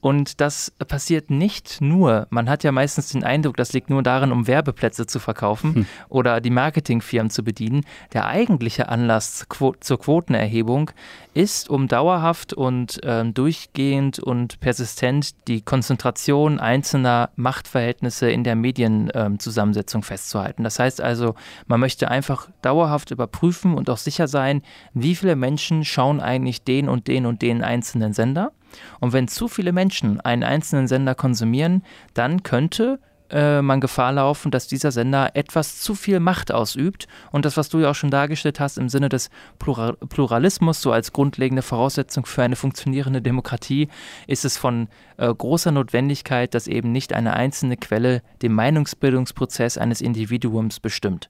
Und 0.01 0.41
das 0.41 0.71
passiert 0.87 1.29
nicht 1.29 1.81
nur, 1.81 2.27
man 2.29 2.49
hat 2.49 2.63
ja 2.63 2.71
meistens 2.71 3.09
den 3.09 3.23
Eindruck, 3.23 3.57
das 3.57 3.73
liegt 3.73 3.89
nur 3.89 4.01
darin, 4.03 4.31
um 4.31 4.47
Werbeplätze 4.47 5.05
zu 5.05 5.19
verkaufen 5.19 5.75
hm. 5.75 5.85
oder 6.09 6.41
die 6.41 6.49
Marketingfirmen 6.49 7.29
zu 7.29 7.43
bedienen. 7.43 7.85
Der 8.13 8.27
eigentliche 8.27 8.89
Anlass 8.89 9.45
zur 9.79 9.99
Quotenerhebung 9.99 10.91
ist, 11.39 11.69
um 11.69 11.87
dauerhaft 11.87 12.51
und 12.51 13.01
äh, 13.05 13.23
durchgehend 13.23 14.19
und 14.19 14.59
persistent 14.59 15.47
die 15.47 15.61
Konzentration 15.61 16.59
einzelner 16.59 17.29
Machtverhältnisse 17.37 18.29
in 18.29 18.43
der 18.43 18.57
Medienzusammensetzung 18.57 20.01
äh, 20.01 20.05
festzuhalten. 20.05 20.65
Das 20.65 20.79
heißt 20.79 20.99
also, 20.99 21.35
man 21.65 21.79
möchte 21.79 22.11
einfach 22.11 22.49
dauerhaft 22.61 23.11
überprüfen 23.11 23.75
und 23.75 23.89
auch 23.89 23.97
sicher 23.97 24.27
sein, 24.27 24.63
wie 24.93 25.15
viele 25.15 25.37
Menschen 25.37 25.85
schauen 25.85 26.19
eigentlich 26.19 26.63
den 26.65 26.89
und 26.89 27.07
den 27.07 27.25
und 27.25 27.41
den 27.41 27.63
einzelnen 27.63 28.11
Sender. 28.11 28.51
Und 28.99 29.13
wenn 29.13 29.29
zu 29.29 29.47
viele 29.47 29.71
Menschen 29.71 30.19
einen 30.19 30.43
einzelnen 30.43 30.87
Sender 30.87 31.15
konsumieren, 31.15 31.83
dann 32.13 32.43
könnte 32.43 32.99
äh, 33.29 33.61
man 33.61 33.81
Gefahr 33.81 34.11
laufen, 34.13 34.51
dass 34.51 34.67
dieser 34.67 34.91
Sender 34.91 35.31
etwas 35.35 35.79
zu 35.79 35.95
viel 35.95 36.19
Macht 36.19 36.51
ausübt. 36.51 37.07
Und 37.31 37.45
das, 37.45 37.57
was 37.57 37.69
du 37.69 37.79
ja 37.79 37.91
auch 37.91 37.95
schon 37.95 38.11
dargestellt 38.11 38.59
hast, 38.59 38.77
im 38.77 38.89
Sinne 38.89 39.09
des 39.09 39.29
Plural 39.59 39.97
Pluralismus, 40.09 40.81
so 40.81 40.91
als 40.91 41.13
grundlegende 41.13 41.61
Voraussetzung 41.61 42.25
für 42.25 42.43
eine 42.43 42.55
funktionierende 42.55 43.21
Demokratie, 43.21 43.89
ist 44.27 44.45
es 44.45 44.57
von 44.57 44.87
äh, 45.17 45.33
großer 45.33 45.71
Notwendigkeit, 45.71 46.53
dass 46.53 46.67
eben 46.67 46.91
nicht 46.91 47.13
eine 47.13 47.33
einzelne 47.33 47.77
Quelle 47.77 48.21
den 48.41 48.53
Meinungsbildungsprozess 48.53 49.77
eines 49.77 50.01
Individuums 50.01 50.79
bestimmt. 50.79 51.29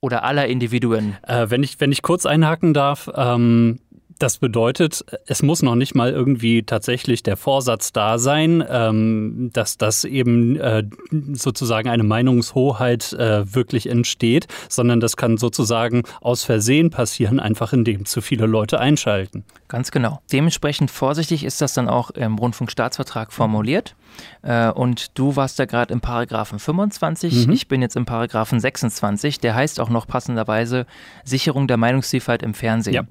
Oder 0.00 0.24
aller 0.24 0.46
Individuen. 0.46 1.16
Äh, 1.22 1.50
wenn, 1.50 1.62
ich, 1.62 1.80
wenn 1.80 1.92
ich 1.92 2.02
kurz 2.02 2.26
einhaken 2.26 2.74
darf, 2.74 3.10
ähm 3.14 3.78
das 4.22 4.38
bedeutet, 4.38 5.04
es 5.26 5.42
muss 5.42 5.62
noch 5.62 5.74
nicht 5.74 5.94
mal 5.94 6.12
irgendwie 6.12 6.62
tatsächlich 6.62 7.24
der 7.24 7.36
Vorsatz 7.36 7.92
da 7.92 8.18
sein, 8.18 8.64
ähm, 8.68 9.50
dass 9.52 9.78
das 9.78 10.04
eben 10.04 10.56
äh, 10.56 10.84
sozusagen 11.32 11.88
eine 11.88 12.04
Meinungshoheit 12.04 13.12
äh, 13.14 13.52
wirklich 13.52 13.88
entsteht, 13.88 14.46
sondern 14.68 15.00
das 15.00 15.16
kann 15.16 15.38
sozusagen 15.38 16.04
aus 16.20 16.44
Versehen 16.44 16.90
passieren, 16.90 17.40
einfach 17.40 17.72
indem 17.72 18.04
zu 18.04 18.20
viele 18.20 18.46
Leute 18.46 18.78
einschalten. 18.78 19.44
Ganz 19.66 19.90
genau. 19.90 20.20
Dementsprechend 20.30 20.90
vorsichtig 20.90 21.42
ist 21.42 21.60
das 21.60 21.74
dann 21.74 21.88
auch 21.88 22.10
im 22.10 22.38
Rundfunkstaatsvertrag 22.38 23.32
formuliert. 23.32 23.96
Äh, 24.42 24.70
und 24.70 25.18
du 25.18 25.34
warst 25.34 25.58
da 25.58 25.64
gerade 25.64 25.92
im 25.92 26.00
Paragraphen 26.00 26.60
25, 26.60 27.48
mhm. 27.48 27.52
ich 27.52 27.66
bin 27.66 27.82
jetzt 27.82 27.96
im 27.96 28.04
Paragraphen 28.04 28.60
26, 28.60 29.40
der 29.40 29.56
heißt 29.56 29.80
auch 29.80 29.88
noch 29.88 30.06
passenderweise 30.06 30.86
Sicherung 31.24 31.66
der 31.66 31.76
Meinungsvielfalt 31.76 32.42
im 32.42 32.54
Fernsehen. 32.54 32.94
Ja. 32.94 33.02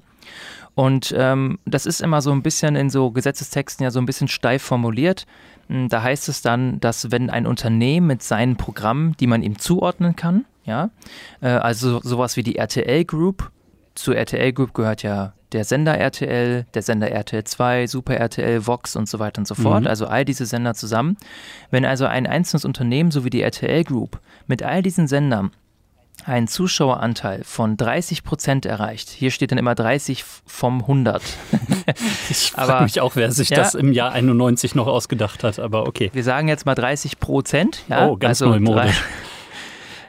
Und 0.74 1.14
ähm, 1.16 1.58
das 1.66 1.86
ist 1.86 2.00
immer 2.00 2.22
so 2.22 2.32
ein 2.32 2.42
bisschen 2.42 2.76
in 2.76 2.88
so 2.88 3.10
Gesetzestexten 3.10 3.84
ja 3.84 3.90
so 3.90 4.00
ein 4.00 4.06
bisschen 4.06 4.28
steif 4.28 4.62
formuliert. 4.62 5.26
Hm, 5.68 5.88
da 5.88 6.02
heißt 6.02 6.28
es 6.28 6.42
dann, 6.42 6.80
dass 6.80 7.10
wenn 7.10 7.30
ein 7.30 7.46
Unternehmen 7.46 8.06
mit 8.06 8.22
seinen 8.22 8.56
Programmen, 8.56 9.14
die 9.18 9.26
man 9.26 9.42
ihm 9.42 9.58
zuordnen 9.58 10.16
kann, 10.16 10.46
ja, 10.64 10.90
äh, 11.40 11.48
also 11.48 12.00
sowas 12.00 12.36
wie 12.36 12.42
die 12.42 12.56
RTL 12.56 13.04
Group, 13.04 13.50
zur 13.94 14.16
RTL 14.16 14.52
Group 14.52 14.72
gehört 14.72 15.02
ja 15.02 15.34
der 15.52 15.64
Sender 15.64 15.98
RTL, 15.98 16.64
der 16.72 16.82
Sender 16.82 17.10
RTL 17.10 17.44
2, 17.44 17.86
Super 17.86 18.16
RTL, 18.16 18.66
Vox 18.66 18.96
und 18.96 19.08
so 19.08 19.18
weiter 19.18 19.40
und 19.40 19.46
so 19.46 19.54
fort, 19.54 19.82
mhm. 19.82 19.86
also 19.86 20.06
all 20.06 20.24
diese 20.24 20.46
Sender 20.46 20.72
zusammen. 20.72 21.18
Wenn 21.70 21.84
also 21.84 22.06
ein 22.06 22.26
einzelnes 22.26 22.64
Unternehmen, 22.64 23.10
so 23.10 23.24
wie 23.24 23.30
die 23.30 23.42
RTL 23.42 23.84
Group, 23.84 24.20
mit 24.46 24.62
all 24.62 24.82
diesen 24.82 25.08
Sendern 25.08 25.50
einen 26.24 26.46
Zuschaueranteil 26.46 27.42
von 27.44 27.76
30 27.76 28.24
Prozent 28.24 28.66
erreicht. 28.66 29.10
Hier 29.10 29.30
steht 29.30 29.50
dann 29.50 29.58
immer 29.58 29.74
30 29.74 30.24
vom 30.46 30.80
100. 30.80 31.22
ich 32.30 32.52
frage 32.52 32.84
mich 32.84 33.00
auch, 33.00 33.16
wer 33.16 33.32
sich 33.32 33.50
ja, 33.50 33.56
das 33.56 33.74
im 33.74 33.92
Jahr 33.92 34.12
91 34.12 34.74
noch 34.74 34.86
ausgedacht 34.86 35.42
hat, 35.42 35.58
aber 35.58 35.86
okay. 35.86 36.10
Wir 36.12 36.24
sagen 36.24 36.48
jetzt 36.48 36.64
mal 36.66 36.74
30 36.74 37.18
Prozent. 37.18 37.82
Ja? 37.88 38.08
Oh, 38.08 38.16
ganz 38.16 38.42
also 38.42 38.52
neumodisch. 38.52 39.02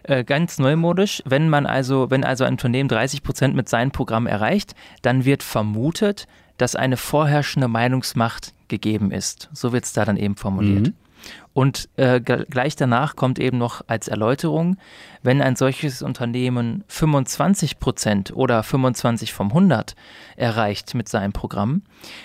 Äh, 0.05 0.25
ganz 0.25 0.59
neumodisch. 0.59 1.23
Wenn 1.25 1.47
man 1.47 1.65
also, 1.65 2.11
wenn 2.11 2.25
also 2.25 2.43
ein 2.43 2.55
Unternehmen 2.55 2.89
30 2.89 3.23
Prozent 3.23 3.55
mit 3.55 3.69
seinem 3.69 3.91
Programm 3.91 4.27
erreicht, 4.27 4.75
dann 5.01 5.23
wird 5.23 5.43
vermutet, 5.43 6.27
dass 6.57 6.75
eine 6.75 6.97
vorherrschende 6.97 7.69
Meinungsmacht 7.69 8.53
gegeben 8.67 9.11
ist. 9.11 9.49
So 9.53 9.71
wird 9.71 9.85
es 9.85 9.93
da 9.93 10.03
dann 10.03 10.17
eben 10.17 10.35
formuliert. 10.35 10.87
Mhm. 10.87 10.93
Und 11.53 11.87
äh, 11.97 12.19
gleich 12.19 12.75
danach 12.75 13.15
kommt 13.15 13.37
eben 13.37 13.57
noch 13.59 13.81
als 13.87 14.07
Erläuterung, 14.07 14.77
wenn 15.21 15.41
ein 15.41 15.55
solches 15.55 16.01
Unternehmen 16.01 16.83
25 16.87 17.79
Prozent 17.79 18.33
oder 18.35 18.63
25 18.63 19.33
vom 19.33 19.49
100 19.49 19.95
erreicht 20.35 20.95
mit 20.95 21.07
seinem 21.07 21.31
Programm, 21.31 21.83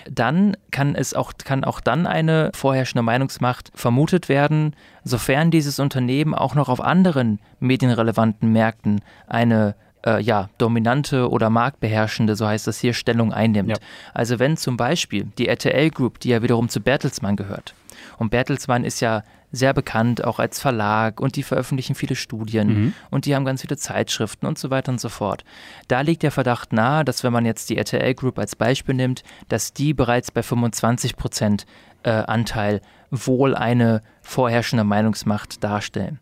dann 0.09 0.57
kann 0.71 0.95
es 0.95 1.13
auch, 1.13 1.33
kann 1.37 1.63
auch 1.63 1.79
dann 1.79 2.07
eine 2.07 2.51
vorherrschende 2.55 3.03
Meinungsmacht 3.03 3.71
vermutet 3.75 4.29
werden, 4.29 4.75
sofern 5.03 5.51
dieses 5.51 5.79
Unternehmen 5.79 6.33
auch 6.33 6.55
noch 6.55 6.67
auf 6.67 6.81
anderen 6.81 7.39
medienrelevanten 7.59 8.51
Märkten 8.51 9.01
eine 9.27 9.75
äh, 10.05 10.21
ja, 10.21 10.49
dominante 10.57 11.29
oder 11.29 11.49
marktbeherrschende, 11.49 12.35
so 12.35 12.47
heißt 12.47 12.67
das 12.67 12.79
hier, 12.79 12.93
Stellung 12.93 13.33
einnimmt. 13.33 13.69
Ja. 13.69 13.75
Also 14.13 14.39
wenn 14.39 14.57
zum 14.57 14.77
Beispiel 14.77 15.25
die 15.37 15.47
RTL 15.47 15.89
Group, 15.89 16.19
die 16.19 16.29
ja 16.29 16.41
wiederum 16.41 16.69
zu 16.69 16.81
Bertelsmann 16.81 17.35
gehört, 17.35 17.73
und 18.19 18.29
Bertelsmann 18.29 18.83
ist 18.83 18.99
ja 18.99 19.23
sehr 19.51 19.73
bekannt, 19.73 20.23
auch 20.23 20.37
als 20.37 20.59
Verlag 20.59 21.19
und 21.19 21.35
die 21.35 21.43
veröffentlichen 21.43 21.95
viele 21.95 22.15
Studien 22.15 22.67
mhm. 22.67 22.93
und 23.09 23.25
die 23.25 23.33
haben 23.33 23.45
ganz 23.45 23.61
viele 23.61 23.77
Zeitschriften 23.77 24.45
und 24.45 24.59
so 24.59 24.69
weiter 24.69 24.91
und 24.91 25.01
so 25.01 25.09
fort. 25.09 25.43
Da 25.87 26.01
liegt 26.01 26.21
der 26.21 26.31
Verdacht 26.31 26.71
nahe, 26.71 27.03
dass 27.03 27.23
wenn 27.23 27.33
man 27.33 27.45
jetzt 27.45 27.69
die 27.69 27.77
RTL 27.77 28.13
Group 28.13 28.37
als 28.37 28.55
Beispiel 28.55 28.93
nimmt, 28.93 29.23
dass 29.47 29.73
die 29.73 29.93
bereits 29.93 30.29
bei 30.29 30.43
25 30.43 31.15
Prozent 31.15 31.65
äh, 32.03 32.11
Anteil 32.11 32.81
wohl 33.09 33.55
eine 33.55 34.01
vorherrschende 34.21 34.83
Meinungsmacht 34.83 35.63
darstellen. 35.63 36.19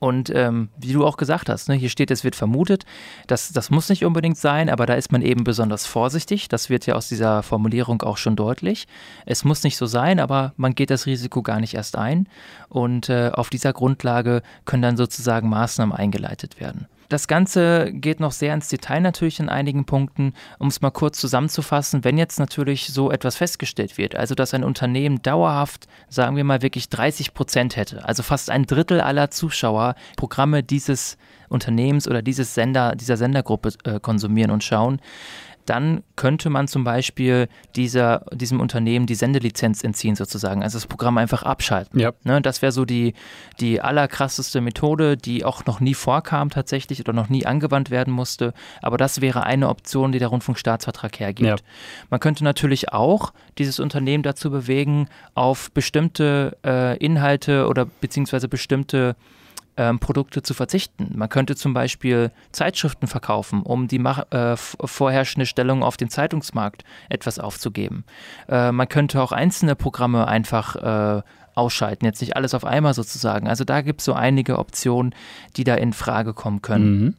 Und 0.00 0.32
ähm, 0.34 0.70
wie 0.78 0.94
du 0.94 1.06
auch 1.06 1.18
gesagt 1.18 1.48
hast, 1.50 1.68
ne, 1.68 1.74
hier 1.74 1.90
steht, 1.90 2.10
es 2.10 2.24
wird 2.24 2.34
vermutet, 2.34 2.86
das, 3.26 3.52
das 3.52 3.70
muss 3.70 3.90
nicht 3.90 4.04
unbedingt 4.04 4.38
sein, 4.38 4.70
aber 4.70 4.86
da 4.86 4.94
ist 4.94 5.12
man 5.12 5.20
eben 5.20 5.44
besonders 5.44 5.86
vorsichtig. 5.86 6.48
Das 6.48 6.70
wird 6.70 6.86
ja 6.86 6.94
aus 6.94 7.08
dieser 7.08 7.42
Formulierung 7.42 8.02
auch 8.02 8.16
schon 8.16 8.34
deutlich. 8.34 8.88
Es 9.26 9.44
muss 9.44 9.62
nicht 9.62 9.76
so 9.76 9.84
sein, 9.84 10.18
aber 10.18 10.54
man 10.56 10.74
geht 10.74 10.90
das 10.90 11.04
Risiko 11.04 11.42
gar 11.42 11.60
nicht 11.60 11.74
erst 11.74 11.96
ein. 11.96 12.28
Und 12.70 13.10
äh, 13.10 13.30
auf 13.32 13.50
dieser 13.50 13.74
Grundlage 13.74 14.42
können 14.64 14.82
dann 14.82 14.96
sozusagen 14.96 15.50
Maßnahmen 15.50 15.94
eingeleitet 15.94 16.58
werden. 16.58 16.86
Das 17.10 17.26
Ganze 17.26 17.90
geht 17.92 18.20
noch 18.20 18.30
sehr 18.30 18.54
ins 18.54 18.68
Detail 18.68 19.00
natürlich 19.00 19.40
in 19.40 19.48
einigen 19.48 19.84
Punkten. 19.84 20.32
Um 20.60 20.68
es 20.68 20.80
mal 20.80 20.92
kurz 20.92 21.18
zusammenzufassen, 21.18 22.04
wenn 22.04 22.16
jetzt 22.16 22.38
natürlich 22.38 22.86
so 22.86 23.10
etwas 23.10 23.36
festgestellt 23.36 23.98
wird, 23.98 24.14
also 24.14 24.36
dass 24.36 24.54
ein 24.54 24.62
Unternehmen 24.62 25.20
dauerhaft, 25.20 25.88
sagen 26.08 26.36
wir 26.36 26.44
mal, 26.44 26.62
wirklich 26.62 26.88
30 26.88 27.34
Prozent 27.34 27.74
hätte, 27.74 28.04
also 28.04 28.22
fast 28.22 28.48
ein 28.48 28.64
Drittel 28.64 29.00
aller 29.00 29.28
Zuschauer 29.28 29.96
Programme 30.16 30.62
dieses 30.62 31.18
Unternehmens 31.48 32.06
oder 32.06 32.22
dieses 32.22 32.54
Sender, 32.54 32.94
dieser 32.94 33.16
Sendergruppe 33.16 33.72
äh, 33.82 33.98
konsumieren 33.98 34.52
und 34.52 34.62
schauen, 34.62 35.00
dann 35.70 36.02
könnte 36.16 36.50
man 36.50 36.66
zum 36.66 36.82
Beispiel 36.82 37.46
dieser, 37.76 38.26
diesem 38.32 38.58
Unternehmen 38.58 39.06
die 39.06 39.14
Sendelizenz 39.14 39.84
entziehen 39.84 40.16
sozusagen, 40.16 40.64
also 40.64 40.76
das 40.76 40.88
Programm 40.88 41.16
einfach 41.16 41.44
abschalten. 41.44 42.00
Ja. 42.00 42.10
Ne, 42.24 42.42
das 42.42 42.60
wäre 42.60 42.72
so 42.72 42.84
die, 42.84 43.14
die 43.60 43.80
allerkrasseste 43.80 44.60
Methode, 44.60 45.16
die 45.16 45.44
auch 45.44 45.64
noch 45.66 45.78
nie 45.78 45.94
vorkam 45.94 46.50
tatsächlich 46.50 46.98
oder 46.98 47.12
noch 47.12 47.28
nie 47.28 47.46
angewandt 47.46 47.90
werden 47.90 48.12
musste, 48.12 48.52
aber 48.82 48.96
das 48.96 49.20
wäre 49.20 49.44
eine 49.44 49.68
Option, 49.68 50.10
die 50.10 50.18
der 50.18 50.26
Rundfunkstaatsvertrag 50.28 51.20
hergibt. 51.20 51.48
Ja. 51.48 51.56
Man 52.10 52.18
könnte 52.18 52.42
natürlich 52.42 52.92
auch 52.92 53.32
dieses 53.56 53.78
Unternehmen 53.78 54.24
dazu 54.24 54.50
bewegen, 54.50 55.08
auf 55.34 55.70
bestimmte 55.70 56.58
äh, 56.66 56.98
Inhalte 56.98 57.68
oder 57.68 57.84
beziehungsweise 57.84 58.48
bestimmte 58.48 59.14
ähm, 59.80 59.98
Produkte 59.98 60.42
zu 60.42 60.52
verzichten. 60.52 61.12
Man 61.14 61.30
könnte 61.30 61.56
zum 61.56 61.72
Beispiel 61.72 62.32
Zeitschriften 62.52 63.06
verkaufen, 63.06 63.62
um 63.62 63.88
die 63.88 63.96
äh, 63.96 64.56
vorherrschende 64.56 65.46
Stellung 65.46 65.82
auf 65.82 65.96
dem 65.96 66.10
Zeitungsmarkt 66.10 66.84
etwas 67.08 67.38
aufzugeben. 67.38 68.04
Äh, 68.46 68.72
man 68.72 68.88
könnte 68.88 69.22
auch 69.22 69.32
einzelne 69.32 69.76
Programme 69.76 70.28
einfach 70.28 70.76
äh, 70.76 71.22
ausschalten, 71.54 72.04
jetzt 72.04 72.20
nicht 72.20 72.36
alles 72.36 72.52
auf 72.52 72.66
einmal 72.66 72.92
sozusagen. 72.92 73.48
Also 73.48 73.64
da 73.64 73.80
gibt 73.80 74.00
es 74.00 74.04
so 74.04 74.12
einige 74.12 74.58
Optionen, 74.58 75.14
die 75.56 75.64
da 75.64 75.76
in 75.76 75.94
Frage 75.94 76.34
kommen 76.34 76.60
können. 76.60 77.00
Mhm. 77.00 77.14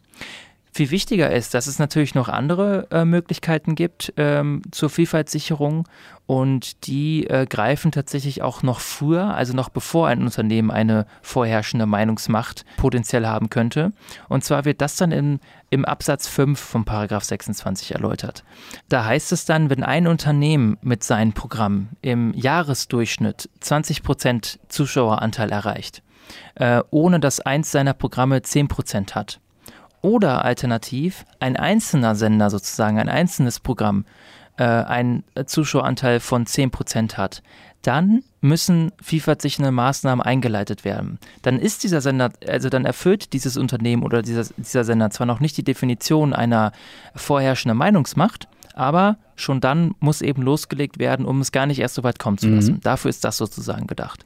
Viel 0.74 0.90
wichtiger 0.90 1.30
ist, 1.32 1.54
dass 1.54 1.68
es 1.68 1.80
natürlich 1.80 2.16
noch 2.16 2.30
andere 2.30 2.88
äh, 2.92 3.04
Möglichkeiten 3.04 3.76
gibt 3.76 4.14
ähm, 4.16 4.62
zur 4.72 4.90
Vielfaltssicherung 4.90 5.86
und 6.28 6.88
die 6.88 7.28
äh, 7.28 7.46
greifen 7.46 7.92
tatsächlich 7.92 8.42
auch 8.42 8.64
noch 8.64 8.80
früher, 8.80 9.34
also 9.36 9.54
noch 9.54 9.68
bevor 9.68 10.08
ein 10.08 10.24
Unternehmen 10.24 10.72
eine 10.72 11.08
vorherrschende 11.22 11.86
Meinungsmacht 11.86 12.64
potenziell 12.78 13.28
haben 13.28 13.50
könnte. 13.50 13.92
Und 14.30 14.46
zwar 14.46 14.64
wird 14.64 14.80
das 14.80 14.96
dann 14.96 15.12
im, 15.12 15.42
im 15.72 15.84
Absatz 15.84 16.30
5 16.30 16.58
von 16.58 16.86
Paragraph 16.86 17.26
26 17.26 17.92
erläutert. 17.92 18.46
Da 18.88 19.04
heißt 19.04 19.34
es 19.34 19.44
dann, 19.44 19.70
wenn 19.70 19.84
ein 19.84 20.08
Unternehmen 20.08 20.78
mit 20.82 21.04
seinem 21.04 21.34
Programm 21.34 21.90
im 22.02 22.34
Jahresdurchschnitt 22.34 23.50
20% 23.62 24.60
Zuschaueranteil 24.70 25.52
erreicht, 25.52 26.02
äh, 26.56 26.82
ohne 26.92 27.20
dass 27.20 27.42
eins 27.42 27.72
seiner 27.72 27.94
Programme 27.94 28.38
10% 28.38 29.16
hat, 29.16 29.42
oder 30.02 30.44
alternativ 30.46 31.26
ein 31.40 31.56
einzelner 31.56 32.16
Sender 32.16 32.50
sozusagen, 32.50 33.00
ein 33.00 33.10
einzelnes 33.10 33.60
Programm 33.60 34.06
äh, 34.58 34.64
einen 34.64 35.24
Zuschaueranteil 35.46 36.20
von 36.20 36.46
10% 36.46 37.18
hat, 37.18 37.42
dann 37.82 38.24
müssen 38.42 38.92
vielfachsichernde 39.02 39.72
Maßnahmen 39.72 40.24
eingeleitet 40.24 40.86
werden. 40.86 41.20
Dann 41.42 41.58
ist 41.58 41.84
dieser 41.84 42.02
Sender, 42.02 42.32
also 42.48 42.70
dann 42.70 42.86
erfüllt 42.86 43.34
dieses 43.34 43.58
Unternehmen 43.58 44.04
oder 44.04 44.22
dieser, 44.22 44.46
dieser 44.58 44.84
Sender 44.84 45.10
zwar 45.10 45.28
noch 45.28 45.40
nicht 45.40 45.58
die 45.58 45.64
Definition 45.64 46.34
einer 46.34 46.72
vorherrschenden 47.16 47.78
Meinungsmacht, 47.78 48.48
aber 48.74 49.18
schon 49.36 49.62
dann 49.62 49.96
muss 50.00 50.22
eben 50.22 50.44
losgelegt 50.44 51.00
werden, 51.00 51.26
um 51.26 51.42
es 51.42 51.52
gar 51.52 51.66
nicht 51.66 51.80
erst 51.80 51.96
so 51.96 52.04
weit 52.04 52.20
kommen 52.20 52.38
zu 52.38 52.50
lassen. 52.50 52.76
Mhm. 52.76 52.82
Dafür 52.82 53.10
ist 53.10 53.24
das 53.24 53.38
sozusagen 53.38 53.88
gedacht. 53.88 54.26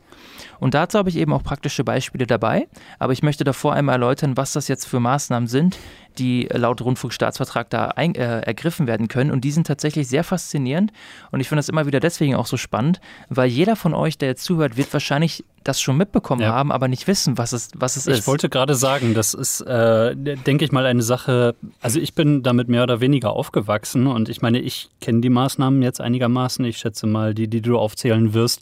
Und 0.60 0.74
dazu 0.74 0.98
habe 0.98 1.10
ich 1.10 1.18
eben 1.18 1.34
auch 1.34 1.44
praktische 1.44 1.84
Beispiele 1.84 2.28
dabei. 2.28 2.68
Aber 3.00 3.14
ich 3.14 3.24
möchte 3.24 3.44
davor 3.44 3.74
einmal 3.74 3.96
erläutern, 3.96 4.38
was 4.38 4.54
das 4.54 4.68
jetzt 4.68 4.86
für 4.86 5.00
Maßnahmen 5.00 5.48
sind, 5.48 5.78
die 6.18 6.48
laut 6.52 6.82
Rundfunkstaatsvertrag 6.82 7.70
da 7.70 7.88
ein, 7.88 8.16
äh, 8.16 8.42
ergriffen 8.42 8.88
werden 8.88 9.08
können. 9.08 9.32
Und 9.32 9.42
die 9.42 9.52
sind 9.52 9.68
tatsächlich 9.68 10.08
sehr 10.08 10.24
faszinierend. 10.24 10.92
Und 11.32 11.40
ich 11.40 11.50
finde 11.50 11.60
das 11.60 11.70
immer 11.70 11.86
wieder 11.86 12.00
deswegen 12.00 12.36
auch 12.36 12.46
so 12.46 12.58
spannend, 12.58 13.00
weil 13.30 13.50
jeder 13.50 13.76
von 13.76 13.94
euch, 13.94 14.18
der 14.18 14.30
jetzt 14.30 14.44
zuhört, 14.44 14.78
wird 14.78 14.92
wahrscheinlich 14.94 15.44
das 15.66 15.82
schon 15.82 15.98
mitbekommen 15.98 16.42
ja. 16.42 16.54
haben, 16.54 16.72
aber 16.72 16.88
nicht 16.88 17.08
wissen, 17.08 17.38
was 17.40 17.52
es, 17.52 17.72
was 17.76 17.98
es 17.98 18.06
ich 18.06 18.14
ist. 18.14 18.20
Ich 18.20 18.28
wollte 18.28 18.50
gerade 18.50 18.76
sagen, 18.76 19.16
das 19.16 19.34
ist, 19.34 19.62
äh, 19.62 20.16
denke 20.16 20.64
ich 20.64 20.72
mal, 20.72 20.86
eine 20.86 21.02
Sache, 21.02 21.56
also 21.82 22.00
ich 22.00 22.14
bin 22.14 22.44
damit 22.44 22.70
mehr 22.70 22.84
oder 22.84 23.02
weniger 23.02 23.32
aufgewachsen 23.32 24.06
und 24.06 24.30
ich 24.30 24.44
meine, 24.44 24.60
ich 24.60 24.90
kenne 25.02 25.22
die 25.22 25.30
Maßnahmen 25.30 25.82
jetzt 25.82 26.02
einigermaßen. 26.02 26.64
Ich 26.66 26.78
schätze 26.78 27.08
mal, 27.08 27.34
die, 27.34 27.48
die 27.48 27.62
du 27.62 27.80
aufzählen 27.80 28.36
wirst, 28.36 28.62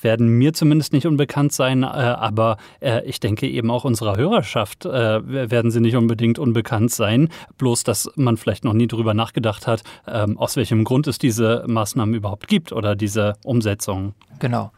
werden 0.00 0.28
mir 0.28 0.52
zumindest 0.52 0.92
nicht 0.92 1.03
unbekannt 1.06 1.52
sein, 1.52 1.82
äh, 1.82 1.86
aber 1.86 2.56
äh, 2.80 3.04
ich 3.04 3.20
denke 3.20 3.48
eben 3.48 3.70
auch 3.70 3.84
unserer 3.84 4.16
Hörerschaft 4.16 4.86
äh, 4.86 5.50
werden 5.50 5.70
sie 5.70 5.80
nicht 5.80 5.96
unbedingt 5.96 6.38
unbekannt 6.38 6.90
sein. 6.90 7.28
Bloß, 7.58 7.84
dass 7.84 8.10
man 8.16 8.36
vielleicht 8.36 8.64
noch 8.64 8.72
nie 8.72 8.86
darüber 8.86 9.14
nachgedacht 9.14 9.66
hat, 9.66 9.82
ähm, 10.06 10.38
aus 10.38 10.56
welchem 10.56 10.84
Grund 10.84 11.06
es 11.06 11.18
diese 11.18 11.64
Maßnahmen 11.66 12.14
überhaupt 12.14 12.48
gibt 12.48 12.72
oder 12.72 12.96
diese 12.96 13.34
Umsetzung. 13.44 14.14
Genau. 14.38 14.70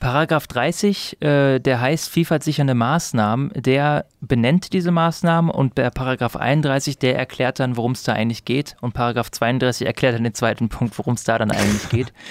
Paragraph 0.00 0.46
30, 0.46 1.20
äh, 1.20 1.58
der 1.58 1.80
heißt 1.80 2.08
vielfaltssichernde 2.08 2.74
Maßnahmen, 2.74 3.52
der 3.54 4.06
benennt 4.22 4.72
diese 4.72 4.90
Maßnahmen 4.90 5.50
und 5.50 5.76
der 5.76 5.90
Paragraph 5.90 6.36
31, 6.36 6.98
der 6.98 7.18
erklärt 7.18 7.60
dann, 7.60 7.76
worum 7.76 7.92
es 7.92 8.02
da 8.02 8.14
eigentlich 8.14 8.46
geht 8.46 8.76
und 8.80 8.94
Paragraph 8.94 9.30
32 9.30 9.86
erklärt 9.86 10.14
dann 10.14 10.24
den 10.24 10.32
zweiten 10.32 10.70
Punkt, 10.70 10.96
worum 10.96 11.14
es 11.14 11.24
da 11.24 11.36
dann 11.36 11.50
eigentlich 11.50 11.90
geht. 11.90 12.14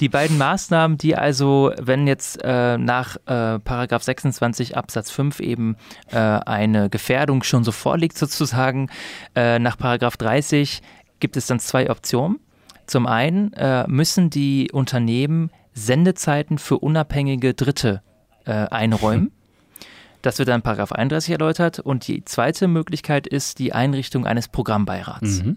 Die 0.00 0.08
beiden 0.10 0.36
Maßnahmen, 0.36 0.98
die 0.98 1.16
also, 1.16 1.72
wenn 1.78 2.06
jetzt 2.06 2.38
äh, 2.44 2.76
nach 2.76 3.16
äh, 3.26 3.58
Paragraph 3.58 4.02
26 4.02 4.76
Absatz 4.76 5.10
5 5.10 5.40
eben 5.40 5.76
äh, 6.10 6.18
eine 6.18 6.90
Gefährdung 6.90 7.42
schon 7.42 7.64
so 7.64 7.72
vorliegt 7.72 8.18
sozusagen, 8.18 8.90
äh, 9.34 9.58
nach 9.58 9.78
Paragraph 9.78 10.16
30 10.18 10.82
gibt 11.18 11.36
es 11.36 11.46
dann 11.46 11.60
zwei 11.60 11.90
Optionen. 11.90 12.40
Zum 12.86 13.06
einen 13.06 13.52
äh, 13.54 13.86
müssen 13.88 14.28
die 14.28 14.70
Unternehmen 14.70 15.50
Sendezeiten 15.72 16.58
für 16.58 16.78
unabhängige 16.78 17.54
Dritte 17.54 18.02
äh, 18.44 18.52
einräumen. 18.52 19.32
Das 20.22 20.38
wird 20.38 20.48
dann 20.48 20.62
Paragraph 20.62 20.92
31 20.92 21.32
erläutert. 21.32 21.78
Und 21.80 22.06
die 22.08 22.24
zweite 22.24 22.68
Möglichkeit 22.68 23.26
ist 23.26 23.58
die 23.58 23.72
Einrichtung 23.72 24.26
eines 24.26 24.48
Programmbeirats. 24.48 25.42
Mhm. 25.42 25.56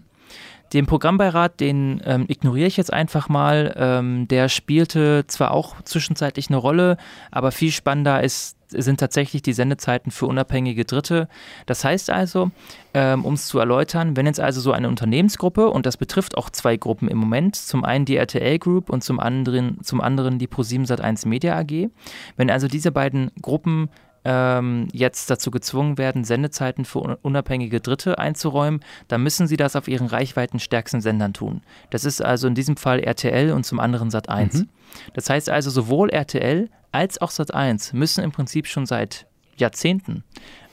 Den 0.72 0.86
Programmbeirat, 0.86 1.58
den 1.58 2.00
ähm, 2.04 2.26
ignoriere 2.28 2.68
ich 2.68 2.76
jetzt 2.76 2.92
einfach 2.92 3.28
mal. 3.28 3.74
Ähm, 3.76 4.28
der 4.28 4.48
spielte 4.48 5.24
zwar 5.26 5.50
auch 5.50 5.82
zwischenzeitlich 5.82 6.48
eine 6.48 6.58
Rolle, 6.58 6.96
aber 7.32 7.50
viel 7.50 7.72
spannender 7.72 8.22
ist, 8.22 8.56
sind 8.68 9.00
tatsächlich 9.00 9.42
die 9.42 9.52
Sendezeiten 9.52 10.12
für 10.12 10.26
unabhängige 10.26 10.84
Dritte. 10.84 11.28
Das 11.66 11.84
heißt 11.84 12.08
also, 12.10 12.52
ähm, 12.94 13.24
um 13.24 13.34
es 13.34 13.48
zu 13.48 13.58
erläutern, 13.58 14.16
wenn 14.16 14.26
jetzt 14.26 14.38
also 14.38 14.60
so 14.60 14.70
eine 14.70 14.88
Unternehmensgruppe, 14.88 15.68
und 15.68 15.86
das 15.86 15.96
betrifft 15.96 16.36
auch 16.36 16.50
zwei 16.50 16.76
Gruppen 16.76 17.08
im 17.08 17.18
Moment, 17.18 17.56
zum 17.56 17.84
einen 17.84 18.04
die 18.04 18.16
RTL 18.16 18.58
Group 18.60 18.90
und 18.90 19.02
zum 19.02 19.18
anderen, 19.18 19.82
zum 19.82 20.00
anderen 20.00 20.38
die 20.38 20.46
Pro7 20.46 20.86
Sat1 20.86 21.26
Media 21.26 21.58
AG, 21.58 21.88
wenn 22.36 22.48
also 22.48 22.68
diese 22.68 22.92
beiden 22.92 23.32
Gruppen 23.42 23.88
ähm, 24.24 24.88
jetzt 24.92 25.30
dazu 25.30 25.50
gezwungen 25.50 25.98
werden, 25.98 26.24
Sendezeiten 26.24 26.84
für 26.84 27.18
unabhängige 27.22 27.80
Dritte 27.80 28.18
einzuräumen, 28.18 28.80
dann 29.08 29.22
müssen 29.22 29.46
sie 29.46 29.56
das 29.56 29.76
auf 29.76 29.88
ihren 29.88 30.06
reichweitenstärksten 30.06 31.00
Sendern 31.00 31.32
tun. 31.32 31.62
Das 31.90 32.04
ist 32.04 32.22
also 32.22 32.46
in 32.46 32.54
diesem 32.54 32.76
Fall 32.76 33.00
RTL 33.00 33.52
und 33.52 33.64
zum 33.64 33.80
anderen 33.80 34.10
Sat1. 34.10 34.58
Mhm. 34.58 34.68
Das 35.14 35.30
heißt 35.30 35.48
also, 35.48 35.70
sowohl 35.70 36.10
RTL 36.10 36.68
als 36.92 37.20
auch 37.20 37.30
Sat1 37.30 37.94
müssen 37.96 38.24
im 38.24 38.32
Prinzip 38.32 38.66
schon 38.66 38.86
seit 38.86 39.26
Jahrzehnten 39.56 40.24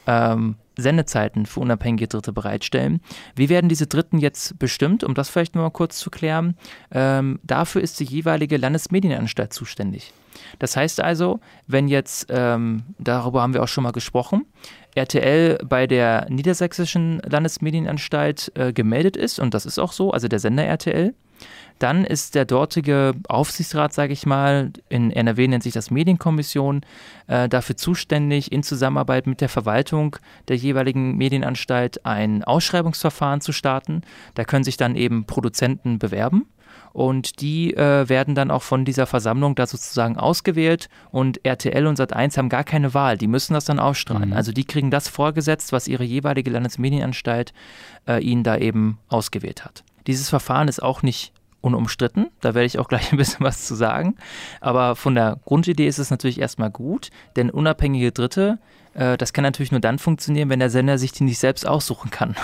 ähm, 0.07 0.55
Sendezeiten 0.77 1.45
für 1.45 1.59
unabhängige 1.59 2.07
Dritte 2.07 2.31
bereitstellen. 2.31 3.01
Wie 3.35 3.49
werden 3.49 3.69
diese 3.69 3.87
Dritten 3.87 4.19
jetzt 4.19 4.57
bestimmt? 4.59 5.03
Um 5.03 5.13
das 5.13 5.29
vielleicht 5.29 5.55
mal 5.55 5.69
kurz 5.71 5.97
zu 5.97 6.09
klären. 6.09 6.55
Ähm, 6.91 7.39
dafür 7.43 7.81
ist 7.81 7.99
die 7.99 8.05
jeweilige 8.05 8.57
Landesmedienanstalt 8.57 9.53
zuständig. 9.53 10.13
Das 10.59 10.77
heißt 10.77 11.01
also, 11.01 11.39
wenn 11.65 11.87
jetzt, 11.87 12.27
ähm, 12.29 12.83
darüber 12.99 13.41
haben 13.41 13.53
wir 13.53 13.63
auch 13.63 13.67
schon 13.67 13.83
mal 13.83 13.91
gesprochen, 13.91 14.45
RTL 14.95 15.59
bei 15.63 15.87
der 15.87 16.27
Niedersächsischen 16.29 17.21
Landesmedienanstalt 17.25 18.51
äh, 18.55 18.73
gemeldet 18.73 19.17
ist, 19.17 19.39
und 19.39 19.53
das 19.53 19.65
ist 19.65 19.79
auch 19.79 19.91
so, 19.91 20.11
also 20.11 20.27
der 20.27 20.39
Sender 20.39 20.63
RTL, 20.63 21.13
dann 21.79 22.05
ist 22.05 22.35
der 22.35 22.45
dortige 22.45 23.13
Aufsichtsrat, 23.27 23.93
sage 23.93 24.13
ich 24.13 24.25
mal, 24.25 24.71
in 24.89 25.11
NRW 25.11 25.47
nennt 25.47 25.63
sich 25.63 25.73
das 25.73 25.91
Medienkommission, 25.91 26.81
äh, 27.27 27.47
dafür 27.47 27.77
zuständig, 27.77 28.51
in 28.51 28.63
Zusammenarbeit 28.63 29.27
mit 29.27 29.41
der 29.41 29.49
Verwaltung 29.49 30.15
der 30.47 30.55
jeweiligen 30.55 31.17
Medienanstalt 31.17 32.05
ein 32.05 32.43
Ausschreibungsverfahren 32.43 33.41
zu 33.41 33.51
starten. 33.51 34.01
Da 34.33 34.43
können 34.43 34.63
sich 34.63 34.77
dann 34.77 34.95
eben 34.95 35.25
Produzenten 35.25 35.99
bewerben 35.99 36.47
und 36.93 37.41
die 37.41 37.75
äh, 37.75 38.09
werden 38.09 38.33
dann 38.33 38.49
auch 38.49 38.63
von 38.63 38.83
dieser 38.83 39.05
Versammlung 39.05 39.53
da 39.53 39.67
sozusagen 39.67 40.17
ausgewählt 40.17 40.89
und 41.11 41.45
RTL 41.45 41.85
und 41.85 41.99
Sat1 41.99 42.37
haben 42.37 42.49
gar 42.49 42.63
keine 42.63 42.93
Wahl, 42.93 43.17
die 43.17 43.27
müssen 43.27 43.53
das 43.53 43.65
dann 43.65 43.79
ausstrahlen. 43.79 44.29
Mhm. 44.29 44.35
Also 44.35 44.51
die 44.51 44.65
kriegen 44.65 44.89
das 44.89 45.07
vorgesetzt, 45.07 45.71
was 45.71 45.87
ihre 45.87 46.03
jeweilige 46.03 46.49
Landesmedienanstalt 46.49 47.53
äh, 48.07 48.23
ihnen 48.23 48.43
da 48.43 48.57
eben 48.57 48.97
ausgewählt 49.09 49.63
hat. 49.63 49.83
Dieses 50.07 50.29
Verfahren 50.29 50.67
ist 50.67 50.81
auch 50.81 51.03
nicht 51.03 51.33
unumstritten. 51.61 52.27
Da 52.41 52.53
werde 52.53 52.65
ich 52.65 52.79
auch 52.79 52.87
gleich 52.87 53.11
ein 53.11 53.17
bisschen 53.17 53.45
was 53.45 53.65
zu 53.65 53.75
sagen. 53.75 54.15
Aber 54.61 54.95
von 54.95 55.15
der 55.15 55.39
Grundidee 55.45 55.87
ist 55.87 55.99
es 55.99 56.09
natürlich 56.09 56.39
erstmal 56.39 56.71
gut, 56.71 57.09
denn 57.35 57.49
unabhängige 57.49 58.11
Dritte, 58.11 58.59
äh, 58.93 59.17
das 59.17 59.33
kann 59.33 59.43
natürlich 59.43 59.71
nur 59.71 59.81
dann 59.81 59.99
funktionieren, 59.99 60.49
wenn 60.49 60.59
der 60.59 60.69
Sender 60.69 60.97
sich 60.97 61.11
die 61.11 61.23
nicht 61.23 61.39
selbst 61.39 61.67
aussuchen 61.67 62.09
kann. 62.09 62.35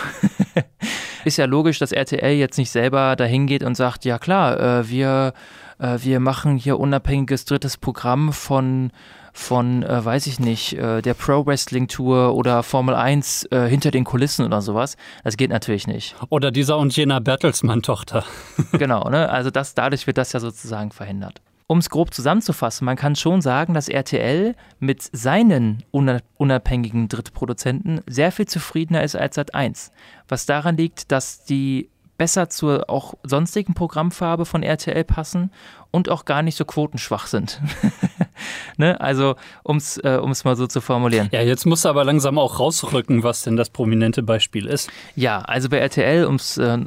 ist 1.26 1.38
ja 1.38 1.46
logisch, 1.46 1.80
dass 1.80 1.92
RTL 1.92 2.34
jetzt 2.34 2.58
nicht 2.58 2.72
selber 2.72 3.16
dahin 3.16 3.48
geht 3.48 3.64
und 3.64 3.76
sagt, 3.76 4.06
ja 4.06 4.20
klar, 4.20 4.60
äh, 4.60 4.90
wir, 4.90 5.34
äh, 5.80 5.98
wir 6.02 6.20
machen 6.20 6.58
hier 6.58 6.80
unabhängiges 6.80 7.46
drittes 7.46 7.78
Programm 7.78 8.34
von 8.34 8.92
von, 9.34 9.84
äh, 9.84 10.06
weiß 10.06 10.28
ich 10.28 10.40
nicht, 10.40 10.74
äh, 10.74 11.02
der 11.02 11.16
Pro 11.16 11.46
Wrestling 11.46 11.88
Tour 11.88 12.36
oder 12.36 12.62
Formel 12.64 12.96
1 12.96 13.48
äh, 13.52 13.68
hinter 13.68 13.92
den 13.92 14.04
Kulissen 14.04 14.46
oder 14.46 14.62
sowas. 14.62 14.96
Das 15.24 15.38
geht 15.38 15.50
natürlich 15.50 15.88
nicht. 15.88 16.16
Oder 16.30 16.52
dieser 16.52 16.78
und 16.78 16.96
jener 16.96 17.20
Bertelsmann-Tochter. 17.20 18.24
genau, 18.74 19.10
ne? 19.10 19.30
Also 19.30 19.50
das, 19.50 19.74
dadurch 19.74 20.06
wird 20.08 20.18
das 20.20 20.34
ja 20.34 20.40
sozusagen 20.40 20.92
verhindert. 20.92 21.42
Um 21.66 21.80
es 21.80 21.90
grob 21.90 22.14
zusammenzufassen, 22.14 22.86
man 22.86 22.98
kann 22.98 23.16
schon 23.16 23.42
sagen, 23.42 23.74
dass 23.74 23.90
RTL 23.90 24.56
mit 24.80 25.10
seinen 25.12 25.84
unabhängigen 25.92 27.08
Drittproduzenten 27.08 28.02
sehr 28.06 28.32
viel 28.32 28.46
zufriedener 28.48 29.04
ist 29.04 29.16
als 29.16 29.38
Sat1. 29.38 29.92
Was 30.28 30.46
daran 30.46 30.78
liegt, 30.78 31.12
dass 31.12 31.46
die 31.46 31.90
besser 32.18 32.50
zur 32.50 32.90
auch 32.90 33.16
sonstigen 33.24 33.74
Programmfarbe 33.74 34.46
von 34.46 34.62
RTL 34.62 35.04
passen 35.04 35.52
und 35.92 36.10
auch 36.10 36.26
gar 36.26 36.42
nicht 36.42 36.58
so 36.58 36.66
quotenschwach 36.66 37.28
sind. 37.28 37.62
ne? 38.78 39.00
Also, 39.00 39.36
um 39.64 39.78
es 39.78 39.98
äh, 39.98 40.20
mal 40.44 40.56
so 40.56 40.68
zu 40.68 40.82
formulieren. 40.82 41.30
Ja, 41.32 41.42
jetzt 41.42 41.66
musst 41.66 41.86
du 41.86 41.90
aber 41.90 42.04
langsam 42.04 42.38
auch 42.38 42.60
rausrücken, 42.60 43.24
was 43.24 43.44
denn 43.44 43.56
das 43.56 43.70
prominente 43.70 44.24
Beispiel 44.24 44.66
ist. 44.66 44.90
Ja, 45.16 45.40
also 45.40 45.70
bei 45.70 45.78
RTL, 45.78 46.26
um 46.26 46.36
es 46.36 46.58
äh, 46.58 46.78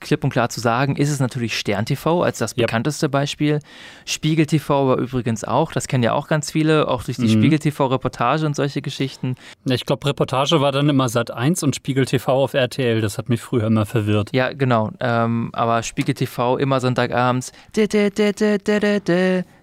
klipp 0.00 0.24
und 0.24 0.30
klar 0.30 0.48
zu 0.48 0.60
sagen, 0.60 0.96
ist 0.96 1.10
es 1.10 1.20
natürlich 1.20 1.58
Stern 1.58 1.84
TV 1.84 2.22
als 2.22 2.38
das 2.38 2.54
bekannteste 2.54 3.08
Beispiel. 3.08 3.60
Spiegel 4.04 4.46
TV 4.46 4.86
aber 4.90 5.02
übrigens 5.02 5.44
auch. 5.44 5.72
Das 5.72 5.88
kennen 5.88 6.02
ja 6.02 6.12
auch 6.12 6.28
ganz 6.28 6.52
viele, 6.52 6.88
auch 6.88 7.02
durch 7.04 7.16
die 7.16 7.24
mhm. 7.24 7.40
Spiegel 7.40 7.58
TV-Reportage 7.58 8.46
und 8.46 8.56
solche 8.56 8.82
Geschichten. 8.82 9.36
Ich 9.64 9.86
glaube, 9.86 10.06
Reportage 10.06 10.60
war 10.60 10.72
dann 10.72 10.88
immer 10.88 11.08
Sat 11.08 11.30
1 11.30 11.62
und 11.62 11.76
Spiegel 11.76 12.06
TV 12.06 12.32
auf 12.32 12.54
RTL. 12.54 13.00
Das 13.00 13.18
hat 13.18 13.28
mich 13.28 13.40
früher 13.40 13.66
immer 13.66 13.86
verwirrt. 13.86 14.30
Ja, 14.32 14.52
genau. 14.52 14.90
Ähm, 15.00 15.50
aber 15.52 15.82
Spiegel 15.82 16.14
TV 16.14 16.56
immer 16.58 16.80
Sonntagabends. 16.80 17.52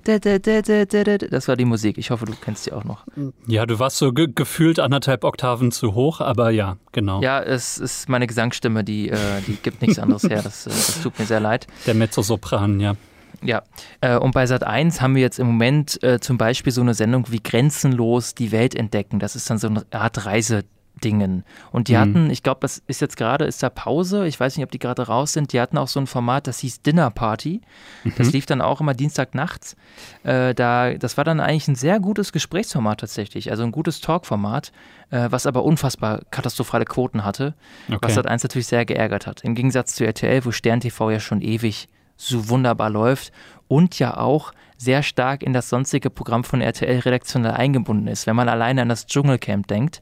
Das 0.04 1.48
war 1.48 1.56
die 1.56 1.66
Musik. 1.66 1.98
Ich 1.98 2.12
hoffe, 2.12 2.26
du 2.26 2.34
kennst 2.34 2.66
sie 2.66 2.72
auch 2.72 2.84
noch. 2.84 3.06
Ja, 3.48 3.66
du 3.66 3.80
warst 3.80 3.98
so 3.98 4.12
ge 4.12 4.28
gefühlt 4.34 4.80
anderthalb 4.80 5.24
Oktaven 5.24 5.72
zu 5.72 5.94
hoch, 5.94 6.22
aber 6.22 6.50
ja, 6.50 6.78
genau. 6.92 7.22
Ja, 7.22 7.42
es 7.42 7.78
ist 7.78 8.10
meine 8.10 8.28
Gesangsstimme, 8.28 8.84
die, 8.84 9.10
äh, 9.10 9.18
die 9.48 9.56
gibt 9.56 9.82
nichts 9.82 10.00
anderes 10.00 10.24
her. 10.24 10.42
Das, 10.44 10.68
äh, 10.68 10.70
das 10.70 11.02
tut 11.02 11.18
mir 11.20 11.26
sehr 11.26 11.40
leid. 11.40 11.68
Der 11.86 11.94
Mezzosopran, 11.94 12.80
ja. 12.80 12.96
Ja, 13.42 13.64
äh, 14.02 14.18
und 14.18 14.34
bei 14.34 14.46
Sat 14.46 14.64
1 14.64 15.02
haben 15.02 15.16
wir 15.16 15.22
jetzt 15.22 15.40
im 15.40 15.48
Moment 15.48 16.00
zum 16.22 16.38
Beispiel 16.38 16.72
so 16.72 16.82
eine 16.82 16.94
Sendung 16.94 17.26
wie 17.30 17.42
Grenzenlos 17.42 18.36
die 18.36 18.52
Welt 18.52 18.76
entdecken. 18.76 19.20
Das 19.20 19.36
ist 19.36 19.50
dann 19.50 19.58
so 19.58 19.68
eine 19.68 19.86
Art 19.92 20.26
Reise. 20.26 20.64
Dingen. 21.02 21.44
Und 21.72 21.88
die 21.88 21.94
mhm. 21.94 22.00
hatten, 22.00 22.30
ich 22.30 22.44
glaube, 22.44 22.60
das 22.62 22.82
ist 22.88 23.02
jetzt 23.02 23.18
gerade, 23.18 23.46
ist 23.46 23.64
da 23.64 23.70
Pause, 23.70 24.28
ich 24.28 24.40
weiß 24.40 24.56
nicht, 24.56 24.64
ob 24.64 24.72
die 24.72 24.80
gerade 24.80 25.08
raus 25.08 25.34
sind, 25.34 25.54
die 25.54 25.60
hatten 25.60 25.78
auch 25.78 25.88
so 25.88 26.00
ein 26.00 26.08
Format, 26.08 26.48
das 26.48 26.60
hieß 26.60 26.82
Dinner 26.82 27.10
Party. 27.10 27.62
Mhm. 28.04 28.14
Das 28.18 28.32
lief 28.32 28.46
dann 28.46 28.62
auch 28.62 28.82
immer 28.82 28.94
Dienstagnachts. 28.94 29.76
Äh, 30.24 30.54
da, 30.54 30.94
das 30.94 31.18
war 31.18 31.24
dann 31.24 31.40
eigentlich 31.40 31.68
ein 31.68 31.76
sehr 31.76 32.00
gutes 32.00 32.32
Gesprächsformat 32.32 33.00
tatsächlich, 33.00 33.52
also 33.52 33.64
ein 33.64 33.72
gutes 33.72 34.02
Talkformat, 34.02 34.72
äh, 35.10 35.28
was 35.30 35.46
aber 35.46 35.64
unfassbar 35.64 36.22
katastrophale 36.32 36.86
Quoten 36.86 37.26
hatte, 37.26 37.54
okay. 37.88 38.00
was 38.02 38.16
das 38.16 38.26
eins 38.26 38.44
natürlich 38.44 38.68
sehr 38.68 38.86
geärgert 38.86 39.28
hat. 39.28 39.44
Im 39.44 39.56
Gegensatz 39.56 39.96
zu 39.96 40.06
RTL, 40.06 40.46
wo 40.46 40.52
Stern 40.52 40.80
TV 40.80 41.12
ja 41.12 41.20
schon 41.20 41.42
ewig 41.42 41.88
so 42.16 42.50
wunderbar 42.50 42.90
läuft 42.90 43.32
und 43.68 43.98
ja 44.00 44.18
auch 44.18 44.54
sehr 44.78 45.02
stark 45.02 45.44
in 45.44 45.54
das 45.54 45.70
sonstige 45.70 46.10
Programm 46.10 46.44
von 46.44 46.62
RTL 46.62 47.00
redaktionell 47.00 47.54
eingebunden 47.54 48.08
ist. 48.08 48.28
Wenn 48.28 48.36
man 48.36 48.50
alleine 48.50 48.82
an 48.82 48.90
das 48.90 49.08
Dschungelcamp 49.08 49.68
denkt, 49.68 50.02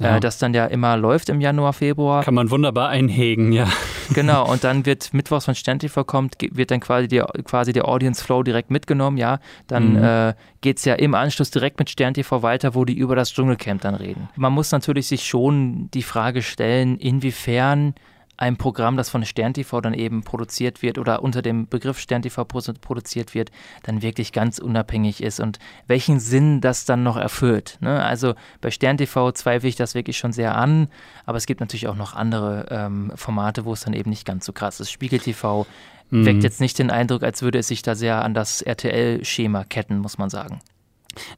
ja. 0.00 0.16
äh, 0.16 0.20
das 0.20 0.38
dann 0.38 0.54
ja 0.54 0.66
immer 0.66 0.96
läuft 0.96 1.28
im 1.28 1.40
Januar, 1.40 1.72
Februar. 1.72 2.24
Kann 2.24 2.34
man 2.34 2.50
wunderbar 2.50 2.88
einhegen, 2.88 3.52
ja. 3.52 3.68
Genau, 4.12 4.46
und 4.50 4.64
dann 4.64 4.86
wird 4.86 5.14
Mittwochs, 5.14 5.46
wenn 5.46 5.54
SternTV 5.54 6.04
kommt, 6.04 6.36
wird 6.40 6.70
dann 6.70 6.80
quasi, 6.80 7.06
die, 7.06 7.22
quasi 7.44 7.72
der 7.72 7.86
Audience 7.86 8.24
Flow 8.24 8.42
direkt 8.42 8.70
mitgenommen, 8.70 9.18
ja. 9.18 9.38
Dann 9.66 9.92
mhm. 9.92 10.04
äh, 10.04 10.34
geht 10.60 10.78
es 10.78 10.84
ja 10.84 10.94
im 10.94 11.14
Anschluss 11.14 11.50
direkt 11.50 11.78
mit 11.78 11.90
SternTV 11.90 12.42
weiter, 12.42 12.74
wo 12.74 12.84
die 12.84 12.94
über 12.94 13.14
das 13.14 13.32
Dschungelcamp 13.32 13.82
dann 13.82 13.94
reden. 13.94 14.28
Man 14.36 14.52
muss 14.52 14.72
natürlich 14.72 15.06
sich 15.06 15.24
schon 15.24 15.90
die 15.92 16.02
Frage 16.02 16.42
stellen, 16.42 16.98
inwiefern 16.98 17.94
ein 18.40 18.56
Programm, 18.56 18.96
das 18.96 19.10
von 19.10 19.24
SternTV 19.24 19.82
dann 19.82 19.92
eben 19.92 20.22
produziert 20.22 20.80
wird 20.80 20.96
oder 20.96 21.22
unter 21.22 21.42
dem 21.42 21.68
Begriff 21.68 21.98
SternTV 21.98 22.44
produziert 22.80 23.34
wird, 23.34 23.50
dann 23.82 24.00
wirklich 24.00 24.32
ganz 24.32 24.58
unabhängig 24.58 25.22
ist 25.22 25.40
und 25.40 25.58
welchen 25.86 26.20
Sinn 26.20 26.62
das 26.62 26.86
dann 26.86 27.02
noch 27.02 27.18
erfüllt. 27.18 27.76
Ne? 27.80 28.02
Also 28.02 28.34
bei 28.62 28.70
SternTV 28.70 29.32
zweifle 29.32 29.68
ich 29.68 29.76
das 29.76 29.94
wirklich 29.94 30.16
schon 30.16 30.32
sehr 30.32 30.56
an, 30.56 30.88
aber 31.26 31.36
es 31.36 31.44
gibt 31.44 31.60
natürlich 31.60 31.86
auch 31.86 31.96
noch 31.96 32.14
andere 32.14 32.66
ähm, 32.70 33.12
Formate, 33.14 33.66
wo 33.66 33.74
es 33.74 33.82
dann 33.82 33.92
eben 33.92 34.08
nicht 34.08 34.24
ganz 34.24 34.46
so 34.46 34.54
krass 34.54 34.80
ist. 34.80 34.90
Spiegel 34.90 35.18
TV 35.18 35.66
mhm. 36.08 36.24
weckt 36.24 36.42
jetzt 36.42 36.62
nicht 36.62 36.78
den 36.78 36.90
Eindruck, 36.90 37.22
als 37.22 37.42
würde 37.42 37.58
es 37.58 37.68
sich 37.68 37.82
da 37.82 37.94
sehr 37.94 38.24
an 38.24 38.32
das 38.32 38.62
RTL-Schema 38.62 39.64
ketten, 39.64 39.98
muss 39.98 40.16
man 40.16 40.30
sagen. 40.30 40.60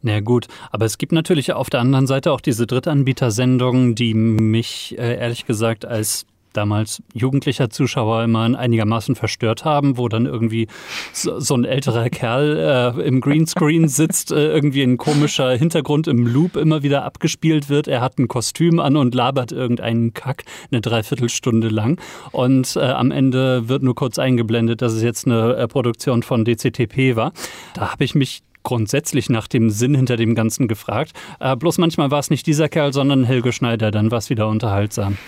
Na 0.02 0.20
gut, 0.20 0.46
aber 0.70 0.84
es 0.84 0.98
gibt 0.98 1.10
natürlich 1.10 1.52
auf 1.52 1.68
der 1.68 1.80
anderen 1.80 2.06
Seite 2.06 2.30
auch 2.30 2.40
diese 2.40 2.66
Drittanbietersendungen, 2.66 3.96
die 3.96 4.14
mich 4.14 4.96
äh, 4.98 5.16
ehrlich 5.16 5.46
gesagt 5.46 5.84
als 5.84 6.26
damals 6.52 7.02
jugendlicher 7.14 7.70
Zuschauer 7.70 8.24
immer 8.24 8.42
einigermaßen 8.42 9.14
verstört 9.14 9.64
haben, 9.64 9.96
wo 9.96 10.08
dann 10.08 10.26
irgendwie 10.26 10.68
so, 11.12 11.54
ein 11.54 11.64
älterer 11.64 12.08
Kerl 12.10 12.94
äh, 12.98 13.02
im 13.02 13.20
Greenscreen 13.20 13.88
sitzt, 13.88 14.32
äh, 14.32 14.52
irgendwie 14.52 14.82
ein 14.82 14.96
komischer 14.96 15.50
Hintergrund 15.52 16.08
im 16.08 16.26
Loop 16.26 16.56
immer 16.56 16.82
wieder 16.82 17.04
abgespielt 17.04 17.68
wird. 17.68 17.88
Er 17.88 18.00
hat 18.00 18.18
ein 18.18 18.28
Kostüm 18.28 18.80
an 18.80 18.96
und 18.96 19.14
labert 19.14 19.52
irgendeinen 19.52 20.14
Kack 20.14 20.44
eine 20.70 20.80
Dreiviertelstunde 20.80 21.68
lang. 21.68 22.00
Und 22.32 22.76
äh, 22.76 22.80
am 22.80 23.10
Ende 23.10 23.68
wird 23.68 23.82
nur 23.82 23.94
kurz 23.94 24.18
eingeblendet, 24.18 24.82
dass 24.82 24.92
es 24.92 25.02
jetzt 25.02 25.26
eine 25.26 25.54
äh, 25.54 25.68
Produktion 25.68 26.22
von 26.22 26.44
DCTP 26.44 27.16
war. 27.16 27.32
Da 27.74 27.92
habe 27.92 28.04
ich 28.04 28.14
mich 28.14 28.42
grundsätzlich 28.62 29.28
nach 29.28 29.48
dem 29.48 29.70
Sinn 29.70 29.94
hinter 29.94 30.16
dem 30.16 30.34
Ganzen 30.34 30.68
gefragt. 30.68 31.12
Äh, 31.40 31.56
bloß 31.56 31.78
manchmal 31.78 32.10
war 32.10 32.20
es 32.20 32.30
nicht 32.30 32.46
dieser 32.46 32.68
Kerl, 32.68 32.92
sondern 32.92 33.24
Helge 33.24 33.52
Schneider, 33.52 33.90
dann 33.90 34.10
war 34.10 34.18
es 34.18 34.30
wieder 34.30 34.48
unterhaltsam. 34.48 35.18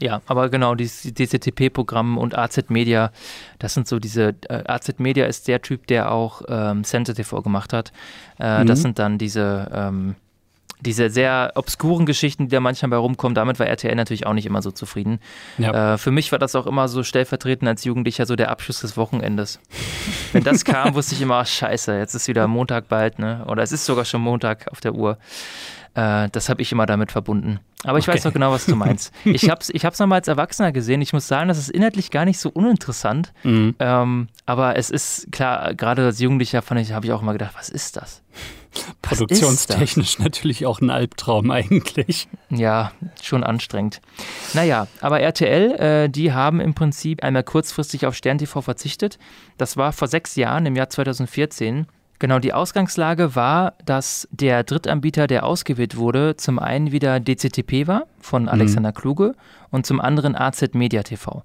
Ja, 0.00 0.22
aber 0.26 0.48
genau, 0.48 0.74
dieses 0.74 1.12
DCTP-Programm 1.12 2.16
und 2.16 2.36
AZ 2.36 2.58
Media, 2.68 3.12
das 3.58 3.74
sind 3.74 3.86
so 3.86 3.98
diese, 3.98 4.34
äh, 4.48 4.64
AZ 4.66 4.98
Media 4.98 5.26
ist 5.26 5.46
der 5.46 5.60
Typ, 5.60 5.86
der 5.86 6.10
auch 6.10 6.42
ähm, 6.48 6.84
Sensitive 6.84 7.42
gemacht 7.42 7.72
hat. 7.72 7.92
Äh, 8.38 8.62
mhm. 8.62 8.66
Das 8.66 8.80
sind 8.80 8.98
dann 8.98 9.18
diese, 9.18 9.70
ähm, 9.72 10.14
diese 10.80 11.10
sehr 11.10 11.52
obskuren 11.54 12.06
Geschichten, 12.06 12.44
die 12.44 12.52
da 12.52 12.60
manchmal 12.60 12.90
bei 12.90 12.96
rumkommen. 12.96 13.34
Damit 13.34 13.58
war 13.58 13.66
RTL 13.66 13.94
natürlich 13.94 14.26
auch 14.26 14.32
nicht 14.32 14.46
immer 14.46 14.62
so 14.62 14.70
zufrieden. 14.70 15.20
Ja. 15.58 15.94
Äh, 15.94 15.98
für 15.98 16.10
mich 16.10 16.32
war 16.32 16.38
das 16.38 16.54
auch 16.54 16.66
immer 16.66 16.88
so 16.88 17.02
stellvertretend 17.02 17.68
als 17.68 17.84
Jugendlicher 17.84 18.26
so 18.26 18.36
der 18.36 18.50
Abschluss 18.50 18.80
des 18.80 18.96
Wochenendes. 18.96 19.60
Wenn 20.32 20.44
das 20.44 20.64
kam, 20.64 20.94
wusste 20.94 21.14
ich 21.14 21.20
immer, 21.20 21.36
ach, 21.36 21.46
scheiße, 21.46 21.96
jetzt 21.98 22.14
ist 22.14 22.28
wieder 22.28 22.46
Montag 22.46 22.88
bald, 22.88 23.18
ne? 23.18 23.44
Oder 23.46 23.62
es 23.62 23.72
ist 23.72 23.84
sogar 23.84 24.04
schon 24.04 24.22
Montag 24.22 24.68
auf 24.72 24.80
der 24.80 24.94
Uhr. 24.94 25.18
Äh, 25.94 26.28
das 26.30 26.48
habe 26.48 26.62
ich 26.62 26.72
immer 26.72 26.86
damit 26.86 27.12
verbunden. 27.12 27.60
Aber 27.84 27.98
ich 27.98 28.06
okay. 28.06 28.16
weiß 28.16 28.24
doch 28.24 28.32
genau, 28.32 28.52
was 28.52 28.66
du 28.66 28.76
meinst. 28.76 29.12
Ich 29.24 29.48
habe 29.48 29.60
es 29.60 29.70
ich 29.70 29.84
hab's 29.84 29.98
nochmal 29.98 30.18
als 30.18 30.28
Erwachsener 30.28 30.72
gesehen. 30.72 31.00
Ich 31.00 31.12
muss 31.12 31.26
sagen, 31.26 31.48
das 31.48 31.58
ist 31.58 31.70
inhaltlich 31.70 32.10
gar 32.10 32.24
nicht 32.24 32.38
so 32.38 32.50
uninteressant. 32.50 33.32
Mhm. 33.42 33.74
Ähm, 33.78 34.28
aber 34.46 34.76
es 34.76 34.90
ist, 34.90 35.32
klar, 35.32 35.74
gerade 35.74 36.04
als 36.04 36.20
Jugendlicher 36.20 36.62
fand 36.62 36.80
ich, 36.80 36.92
habe 36.92 37.06
ich 37.06 37.12
auch 37.12 37.22
immer 37.22 37.32
gedacht, 37.32 37.54
was 37.56 37.68
ist 37.68 37.96
das? 37.96 38.22
Was 39.02 39.18
Produktionstechnisch 39.18 40.10
ist 40.10 40.18
das? 40.18 40.24
natürlich 40.24 40.66
auch 40.66 40.80
ein 40.80 40.90
Albtraum 40.90 41.50
eigentlich. 41.50 42.28
Ja, 42.50 42.92
schon 43.20 43.42
anstrengend. 43.42 44.00
Naja, 44.54 44.86
aber 45.00 45.20
RTL, 45.20 45.72
äh, 45.72 46.08
die 46.08 46.32
haben 46.32 46.60
im 46.60 46.74
Prinzip 46.74 47.24
einmal 47.24 47.42
kurzfristig 47.42 48.06
auf 48.06 48.14
Stern 48.14 48.38
TV 48.38 48.60
verzichtet. 48.60 49.18
Das 49.58 49.76
war 49.76 49.92
vor 49.92 50.08
sechs 50.08 50.36
Jahren, 50.36 50.66
im 50.66 50.76
Jahr 50.76 50.88
2014. 50.88 51.86
Genau, 52.20 52.38
die 52.38 52.52
Ausgangslage 52.52 53.34
war, 53.34 53.72
dass 53.84 54.28
der 54.30 54.62
Drittanbieter, 54.62 55.26
der 55.26 55.44
ausgewählt 55.44 55.96
wurde, 55.96 56.36
zum 56.36 56.58
einen 56.58 56.92
wieder 56.92 57.18
DCTP 57.18 57.88
war 57.88 58.04
von 58.20 58.42
mhm. 58.42 58.50
Alexander 58.50 58.90
mhm. 58.90 58.94
Kluge 58.94 59.34
und 59.70 59.86
zum 59.86 60.00
anderen 60.00 60.36
AZ 60.36 60.74
Media 60.74 61.02
TV. 61.02 61.42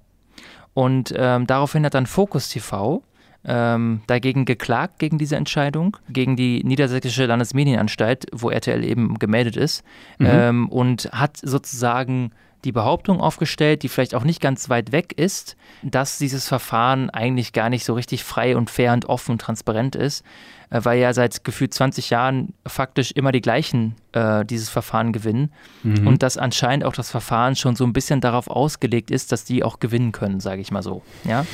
Und 0.74 1.14
ähm, 1.16 1.46
daraufhin 1.46 1.84
hat 1.86 1.94
dann 1.94 2.04
Focus 2.04 2.50
TV 2.50 3.02
ähm, 3.46 4.02
dagegen 4.06 4.44
geklagt, 4.44 4.98
gegen 4.98 5.16
diese 5.16 5.36
Entscheidung, 5.36 5.96
gegen 6.10 6.36
die 6.36 6.62
Niedersächsische 6.62 7.24
Landesmedienanstalt, 7.24 8.26
wo 8.32 8.50
RTL 8.50 8.84
eben 8.84 9.18
gemeldet 9.18 9.56
ist, 9.56 9.82
mhm. 10.18 10.26
ähm, 10.28 10.68
und 10.68 11.08
hat 11.12 11.38
sozusagen 11.38 12.32
die 12.66 12.72
Behauptung 12.72 13.20
aufgestellt, 13.20 13.82
die 13.82 13.88
vielleicht 13.88 14.14
auch 14.14 14.24
nicht 14.24 14.40
ganz 14.40 14.68
weit 14.68 14.90
weg 14.90 15.14
ist, 15.16 15.56
dass 15.82 16.18
dieses 16.18 16.48
Verfahren 16.48 17.10
eigentlich 17.10 17.52
gar 17.52 17.70
nicht 17.70 17.84
so 17.84 17.94
richtig 17.94 18.24
frei 18.24 18.56
und 18.56 18.70
fair 18.70 18.92
und 18.92 19.06
offen 19.06 19.32
und 19.32 19.40
transparent 19.40 19.94
ist, 19.94 20.24
weil 20.70 20.98
ja 20.98 21.12
seit 21.12 21.44
gefühlt 21.44 21.72
20 21.72 22.10
Jahren 22.10 22.54
faktisch 22.66 23.12
immer 23.12 23.32
die 23.32 23.40
gleichen 23.40 23.94
äh, 24.12 24.44
dieses 24.44 24.68
Verfahren 24.68 25.12
gewinnen 25.12 25.52
mhm. 25.82 26.06
und 26.06 26.22
dass 26.22 26.36
anscheinend 26.36 26.84
auch 26.84 26.94
das 26.94 27.10
Verfahren 27.10 27.56
schon 27.56 27.76
so 27.76 27.84
ein 27.84 27.92
bisschen 27.92 28.20
darauf 28.20 28.48
ausgelegt 28.48 29.10
ist, 29.10 29.32
dass 29.32 29.44
die 29.44 29.62
auch 29.62 29.78
gewinnen 29.78 30.12
können, 30.12 30.40
sage 30.40 30.60
ich 30.60 30.70
mal 30.70 30.82
so. 30.82 31.02
Ja. 31.24 31.46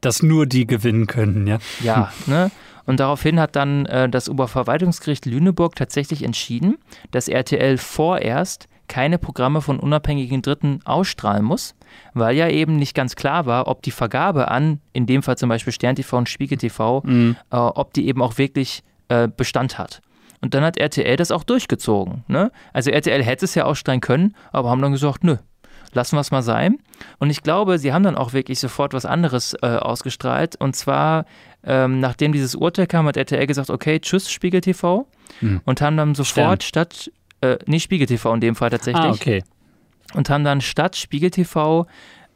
Dass 0.00 0.22
nur 0.22 0.46
die 0.46 0.66
gewinnen 0.66 1.06
können, 1.06 1.46
ja. 1.46 1.58
Ja, 1.82 2.12
ne? 2.26 2.50
Und 2.86 2.98
daraufhin 2.98 3.38
hat 3.38 3.54
dann 3.54 3.86
äh, 3.86 4.08
das 4.08 4.28
Oberverwaltungsgericht 4.28 5.24
Lüneburg 5.26 5.76
tatsächlich 5.76 6.24
entschieden, 6.24 6.78
dass 7.12 7.28
RTL 7.28 7.78
vorerst 7.78 8.68
keine 8.90 9.18
Programme 9.18 9.62
von 9.62 9.78
unabhängigen 9.78 10.42
Dritten 10.42 10.80
ausstrahlen 10.84 11.44
muss, 11.44 11.76
weil 12.12 12.36
ja 12.36 12.48
eben 12.48 12.74
nicht 12.74 12.94
ganz 12.94 13.14
klar 13.14 13.46
war, 13.46 13.68
ob 13.68 13.82
die 13.82 13.92
Vergabe 13.92 14.50
an, 14.50 14.80
in 14.92 15.06
dem 15.06 15.22
Fall 15.22 15.38
zum 15.38 15.48
Beispiel 15.48 15.72
Stern 15.72 15.94
TV 15.94 16.18
und 16.18 16.28
Spiegel 16.28 16.58
TV, 16.58 17.00
mhm. 17.06 17.36
äh, 17.50 17.56
ob 17.56 17.94
die 17.94 18.08
eben 18.08 18.20
auch 18.20 18.36
wirklich 18.36 18.82
äh, 19.08 19.28
Bestand 19.28 19.78
hat. 19.78 20.02
Und 20.40 20.54
dann 20.54 20.64
hat 20.64 20.76
RTL 20.76 21.16
das 21.16 21.30
auch 21.30 21.44
durchgezogen. 21.44 22.24
Ne? 22.26 22.50
Also 22.72 22.90
RTL 22.90 23.22
hätte 23.22 23.44
es 23.44 23.54
ja 23.54 23.64
ausstrahlen 23.64 24.00
können, 24.00 24.34
aber 24.50 24.70
haben 24.70 24.82
dann 24.82 24.92
gesagt, 24.92 25.22
nö, 25.22 25.36
lassen 25.92 26.16
wir 26.16 26.20
es 26.20 26.32
mal 26.32 26.42
sein. 26.42 26.78
Und 27.18 27.30
ich 27.30 27.42
glaube, 27.42 27.78
sie 27.78 27.92
haben 27.92 28.02
dann 28.02 28.16
auch 28.16 28.32
wirklich 28.32 28.58
sofort 28.58 28.92
was 28.92 29.06
anderes 29.06 29.54
äh, 29.62 29.66
ausgestrahlt. 29.66 30.56
Und 30.56 30.74
zwar, 30.74 31.26
ähm, 31.62 32.00
nachdem 32.00 32.32
dieses 32.32 32.56
Urteil 32.56 32.88
kam, 32.88 33.06
hat 33.06 33.16
RTL 33.16 33.46
gesagt, 33.46 33.70
okay, 33.70 34.00
tschüss 34.00 34.30
Spiegel 34.32 34.62
TV. 34.62 35.06
Hm. 35.38 35.60
Und 35.64 35.80
haben 35.80 35.96
dann 35.96 36.16
sofort 36.16 36.64
Stern. 36.64 36.86
statt, 36.88 37.10
äh, 37.40 37.58
nicht 37.66 37.84
Spiegel 37.84 38.06
TV 38.06 38.34
in 38.34 38.40
dem 38.40 38.54
Fall 38.54 38.70
tatsächlich. 38.70 39.04
Ah, 39.04 39.10
okay. 39.10 39.42
Und 40.14 40.28
haben 40.30 40.44
dann 40.44 40.60
statt 40.60 40.96
Spiegel 40.96 41.30
TV 41.30 41.86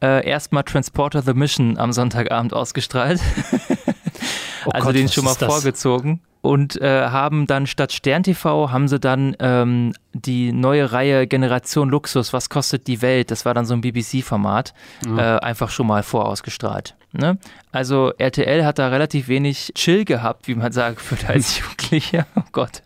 äh, 0.02 0.26
erstmal 0.26 0.62
Transporter 0.62 1.22
the 1.22 1.34
Mission 1.34 1.78
am 1.78 1.92
Sonntagabend 1.92 2.52
ausgestrahlt. 2.54 3.20
oh 4.66 4.70
also 4.70 4.86
Gott, 4.86 4.96
den 4.96 5.08
schon 5.08 5.24
mal 5.24 5.34
vorgezogen 5.34 6.20
und 6.44 6.78
äh, 6.82 7.06
haben 7.06 7.46
dann 7.46 7.66
statt 7.66 7.90
Stern 7.90 8.22
TV 8.22 8.70
haben 8.70 8.86
sie 8.86 9.00
dann 9.00 9.34
ähm, 9.40 9.94
die 10.12 10.52
neue 10.52 10.92
Reihe 10.92 11.26
Generation 11.26 11.88
Luxus, 11.88 12.34
was 12.34 12.50
kostet 12.50 12.86
die 12.86 13.00
Welt? 13.00 13.30
Das 13.30 13.46
war 13.46 13.54
dann 13.54 13.64
so 13.64 13.72
ein 13.72 13.80
BBC-Format, 13.80 14.74
mhm. 15.06 15.18
äh, 15.18 15.22
einfach 15.22 15.70
schon 15.70 15.86
mal 15.86 16.02
vorausgestrahlt. 16.02 16.96
Ne? 17.12 17.38
Also 17.72 18.12
RTL 18.18 18.62
hat 18.62 18.78
da 18.78 18.88
relativ 18.88 19.28
wenig 19.28 19.72
Chill 19.74 20.04
gehabt, 20.04 20.46
wie 20.46 20.54
man 20.54 20.70
sagen 20.70 20.98
würde 21.08 21.28
als 21.28 21.58
Jugendlicher. 21.60 22.26
Oh 22.36 22.42
Gott 22.52 22.82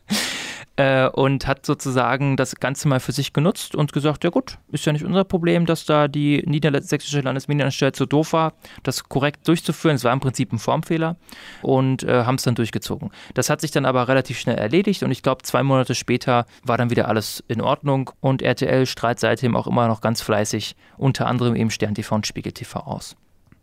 äh, 0.79 1.09
und 1.09 1.49
hat 1.49 1.67
sozusagen 1.67 2.37
das 2.37 2.55
Ganze 2.55 2.87
mal 2.87 3.01
für 3.01 3.11
sich 3.11 3.33
genutzt 3.33 3.75
und 3.75 3.93
gesagt, 3.93 4.23
ja 4.23 4.31
gut, 4.31 4.59
ist 4.71 4.87
ja 4.87 4.93
nicht 4.93 5.05
unser 5.05 5.25
Problem, 5.25 5.67
dass 5.67 5.85
da 5.85 6.07
die 6.07 6.45
niedersächsische 6.47 7.21
Landesmedienanstalt 7.21 7.97
so 7.97 8.07
doof 8.07 8.33
war, 8.33 8.53
das 8.85 9.09
korrekt 9.09 9.47
durchzuführen. 9.49 9.97
Es 9.97 10.05
war 10.05 10.13
im 10.13 10.21
Prinzip 10.21 10.53
ein 10.53 10.61
Formfehler 10.61 11.17
und 11.63 12.05
äh, 12.05 12.23
haben 12.25 12.37
es 12.37 12.45
dann 12.45 12.55
durchgezogen. 12.55 13.11
Das 13.35 13.51
hat 13.51 13.61
sich 13.61 13.73
dann 13.73 13.87
aber 13.87 14.07
relativ 14.07 14.39
schnell 14.39 14.57
erledigt 14.57 15.03
und 15.03 15.11
ich 15.11 15.23
glaube, 15.23 15.43
zwei 15.43 15.65
Monate 15.65 15.97
später 15.97 16.47
war 16.63 16.79
dann 16.79 16.91
wieder 16.91 17.09
alles 17.09 17.43
in 17.49 17.61
Ordnung 17.61 18.13
und 18.21 18.41
RTL 18.41 18.87
strahlt 18.87 19.19
seitdem 19.19 19.57
auch 19.57 19.67
immer 19.67 19.89
noch 19.89 20.01
ganz 20.01 20.23
fleißig, 20.23 20.77
unter 20.97 21.27
anderem 21.27 21.57
eben 21.57 21.71
Stern 21.71 21.97
TV 21.97 22.15
und 22.15 22.27
Spiegel 22.27 22.53
TV 22.53 22.79
aus. 22.79 23.17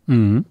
Mhm. 0.04 0.44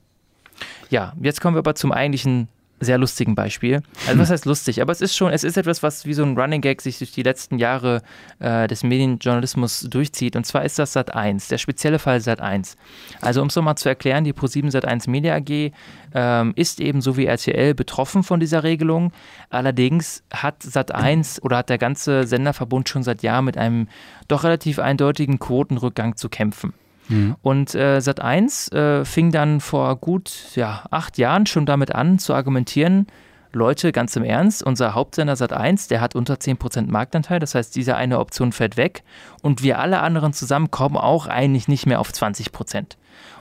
Ja, 0.89 1.13
jetzt 1.21 1.41
kommen 1.41 1.55
wir 1.55 1.59
aber 1.59 1.75
zum 1.75 1.91
eigentlichen 1.91 2.47
sehr 2.85 2.97
lustigen 2.97 3.35
Beispiel. 3.35 3.81
Also 4.07 4.19
was 4.19 4.29
heißt 4.29 4.45
lustig? 4.45 4.81
Aber 4.81 4.91
es 4.91 5.01
ist 5.01 5.15
schon, 5.15 5.31
es 5.31 5.43
ist 5.43 5.57
etwas, 5.57 5.83
was 5.83 6.05
wie 6.05 6.13
so 6.13 6.23
ein 6.23 6.37
Running 6.37 6.61
Gag 6.61 6.81
sich 6.81 6.97
durch 6.97 7.11
die 7.11 7.23
letzten 7.23 7.57
Jahre 7.57 8.01
äh, 8.39 8.67
des 8.67 8.83
Medienjournalismus 8.83 9.81
durchzieht. 9.89 10.35
Und 10.35 10.45
zwar 10.45 10.63
ist 10.63 10.79
das 10.79 10.93
Sat 10.93 11.13
1, 11.13 11.49
der 11.49 11.57
spezielle 11.57 11.99
Fall 11.99 12.21
Sat 12.21 12.41
1. 12.41 12.77
Also 13.21 13.41
um 13.41 13.47
es 13.47 13.55
nochmal 13.55 13.75
zu 13.75 13.89
erklären, 13.89 14.23
die 14.23 14.33
Pro7 14.33 14.71
Sat 14.71 14.85
1 14.85 15.07
Media 15.07 15.35
AG 15.35 15.71
ähm, 16.13 16.53
ist 16.55 16.79
eben 16.79 17.01
so 17.01 17.17
wie 17.17 17.25
RTL 17.25 17.73
betroffen 17.73 18.23
von 18.23 18.39
dieser 18.39 18.63
Regelung. 18.63 19.11
Allerdings 19.49 20.23
hat 20.31 20.63
Sat 20.63 20.93
1 20.93 21.41
oder 21.43 21.57
hat 21.57 21.69
der 21.69 21.77
ganze 21.77 22.25
Senderverbund 22.25 22.87
schon 22.87 23.03
seit 23.03 23.23
Jahren 23.23 23.45
mit 23.45 23.57
einem 23.57 23.87
doch 24.27 24.43
relativ 24.43 24.79
eindeutigen 24.79 25.39
Quotenrückgang 25.39 26.15
zu 26.15 26.29
kämpfen. 26.29 26.73
Mhm. 27.07 27.35
Und 27.41 27.75
äh, 27.75 27.97
Sat1 27.97 28.73
äh, 28.73 29.05
fing 29.05 29.31
dann 29.31 29.59
vor 29.59 29.95
gut 29.97 30.31
ja, 30.55 30.83
acht 30.91 31.17
Jahren 31.17 31.45
schon 31.45 31.65
damit 31.65 31.93
an 31.93 32.19
zu 32.19 32.33
argumentieren, 32.33 33.07
Leute, 33.55 33.93
ganz 33.93 34.13
im 34.17 34.25
Ernst, 34.25 34.63
unser 34.63 34.93
Hauptsender 34.93 35.33
Sat1, 35.33 35.87
der 35.87 36.01
hat 36.01 36.13
unter 36.13 36.33
10% 36.33 36.91
Marktanteil, 36.91 37.39
das 37.39 37.55
heißt, 37.55 37.73
diese 37.73 37.95
eine 37.95 38.19
Option 38.19 38.51
fällt 38.51 38.75
weg 38.75 39.03
und 39.41 39.63
wir 39.63 39.79
alle 39.79 40.01
anderen 40.01 40.33
zusammen 40.33 40.71
kommen 40.71 40.97
auch 40.97 41.27
eigentlich 41.27 41.69
nicht 41.69 41.85
mehr 41.85 42.01
auf 42.01 42.11
20%. 42.11 42.97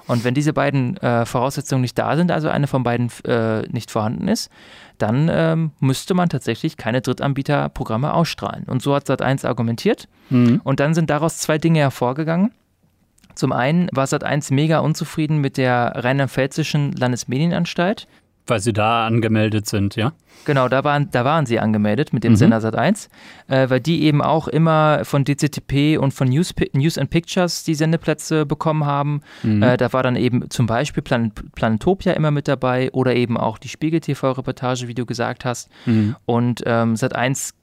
Und 0.06 0.22
wenn 0.22 0.34
diese 0.34 0.52
beiden 0.52 0.96
äh, 0.98 1.26
Voraussetzungen 1.26 1.80
nicht 1.80 1.98
da 1.98 2.16
sind, 2.16 2.30
also 2.30 2.48
eine 2.48 2.68
von 2.68 2.84
beiden 2.84 3.10
äh, 3.24 3.62
nicht 3.68 3.90
vorhanden 3.90 4.28
ist, 4.28 4.50
dann 4.98 5.28
ähm, 5.32 5.72
müsste 5.80 6.14
man 6.14 6.28
tatsächlich 6.28 6.76
keine 6.76 7.00
Drittanbieterprogramme 7.00 8.14
ausstrahlen. 8.14 8.64
Und 8.64 8.82
so 8.82 8.94
hat 8.94 9.08
Sat1 9.08 9.46
argumentiert. 9.46 10.08
Mhm. 10.30 10.60
Und 10.62 10.78
dann 10.78 10.94
sind 10.94 11.10
daraus 11.10 11.38
zwei 11.38 11.58
Dinge 11.58 11.80
hervorgegangen. 11.80 12.52
Zum 13.34 13.52
einen 13.52 13.88
war 13.92 14.06
Sat1 14.06 14.52
mega 14.52 14.78
unzufrieden 14.80 15.38
mit 15.38 15.56
der 15.56 15.92
rheinland-pfälzischen 15.96 16.92
Landesmedienanstalt. 16.92 18.06
Weil 18.46 18.60
sie 18.60 18.74
da 18.74 19.06
angemeldet 19.06 19.66
sind, 19.66 19.96
ja? 19.96 20.12
Genau, 20.44 20.68
da 20.68 20.84
waren, 20.84 21.10
da 21.10 21.24
waren 21.24 21.46
sie 21.46 21.58
angemeldet 21.58 22.12
mit 22.12 22.24
dem 22.24 22.32
mhm. 22.32 22.36
Sender 22.36 22.58
Sat1, 22.58 23.08
äh, 23.48 23.70
weil 23.70 23.80
die 23.80 24.02
eben 24.02 24.20
auch 24.20 24.48
immer 24.48 25.00
von 25.04 25.24
DCTP 25.24 25.96
und 25.98 26.12
von 26.12 26.28
News, 26.28 26.54
News 26.74 26.98
and 26.98 27.08
Pictures 27.08 27.64
die 27.64 27.74
Sendeplätze 27.74 28.44
bekommen 28.44 28.84
haben. 28.84 29.22
Mhm. 29.42 29.62
Äh, 29.62 29.76
da 29.78 29.94
war 29.94 30.02
dann 30.02 30.16
eben 30.16 30.50
zum 30.50 30.66
Beispiel 30.66 31.02
Planet, 31.02 31.32
Planetopia 31.54 32.12
immer 32.12 32.30
mit 32.30 32.46
dabei 32.46 32.90
oder 32.92 33.16
eben 33.16 33.38
auch 33.38 33.56
die 33.56 33.68
Spiegel-TV-Reportage, 33.68 34.88
wie 34.88 34.94
du 34.94 35.06
gesagt 35.06 35.46
hast. 35.46 35.70
Mhm. 35.86 36.16
Und 36.26 36.62
ähm, 36.66 36.94
Sat1 36.94 37.54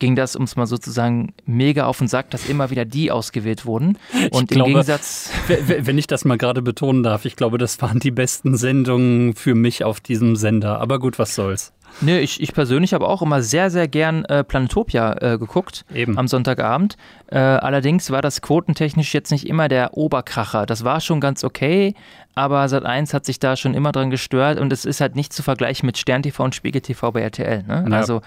ging 0.00 0.16
das, 0.16 0.34
um 0.34 0.42
es 0.42 0.56
mal 0.56 0.66
sozusagen 0.66 1.32
mega 1.46 1.86
auf 1.86 1.98
den 1.98 2.08
Sack, 2.08 2.30
dass 2.30 2.48
immer 2.48 2.70
wieder 2.70 2.84
die 2.84 3.12
ausgewählt 3.12 3.64
wurden. 3.64 3.96
Und 4.32 4.50
ich 4.50 4.58
im 4.58 4.64
Gegensatz. 4.64 5.30
Wenn 5.46 5.98
ich 5.98 6.08
das 6.08 6.24
mal 6.24 6.38
gerade 6.38 6.62
betonen 6.62 7.04
darf, 7.04 7.24
ich 7.24 7.36
glaube, 7.36 7.58
das 7.58 7.80
waren 7.80 8.00
die 8.00 8.10
besten 8.10 8.56
Sendungen 8.56 9.34
für 9.34 9.54
mich 9.54 9.84
auf 9.84 10.00
diesem 10.00 10.34
Sender. 10.34 10.80
Aber 10.80 10.98
gut, 10.98 11.18
was 11.18 11.34
soll's. 11.36 11.72
Nö, 12.00 12.18
ich, 12.18 12.40
ich 12.40 12.52
persönlich 12.52 12.94
habe 12.94 13.06
auch 13.06 13.22
immer 13.22 13.42
sehr, 13.42 13.70
sehr 13.70 13.88
gern 13.88 14.24
äh, 14.24 14.44
Planetopia 14.44 15.16
äh, 15.20 15.38
geguckt 15.38 15.84
Eben. 15.94 16.18
am 16.18 16.28
Sonntagabend. 16.28 16.96
Äh, 17.28 17.38
allerdings 17.38 18.10
war 18.10 18.22
das 18.22 18.42
quotentechnisch 18.42 19.12
jetzt 19.14 19.30
nicht 19.30 19.46
immer 19.46 19.68
der 19.68 19.96
Oberkracher. 19.96 20.66
Das 20.66 20.84
war 20.84 21.00
schon 21.00 21.20
ganz 21.20 21.44
okay, 21.44 21.94
aber 22.34 22.64
Sat1 22.64 23.12
hat 23.12 23.24
sich 23.24 23.38
da 23.38 23.56
schon 23.56 23.74
immer 23.74 23.92
dran 23.92 24.10
gestört 24.10 24.58
und 24.58 24.72
es 24.72 24.84
ist 24.84 25.00
halt 25.00 25.16
nicht 25.16 25.32
zu 25.32 25.42
vergleichen 25.42 25.86
mit 25.86 25.98
Stern 25.98 26.22
TV 26.22 26.44
und 26.44 26.54
Spiegel 26.54 26.80
TV 26.80 27.12
bei 27.12 27.20
RTL. 27.22 27.62
Ne? 27.64 27.86
Ja. 27.88 27.96
Also 27.96 28.22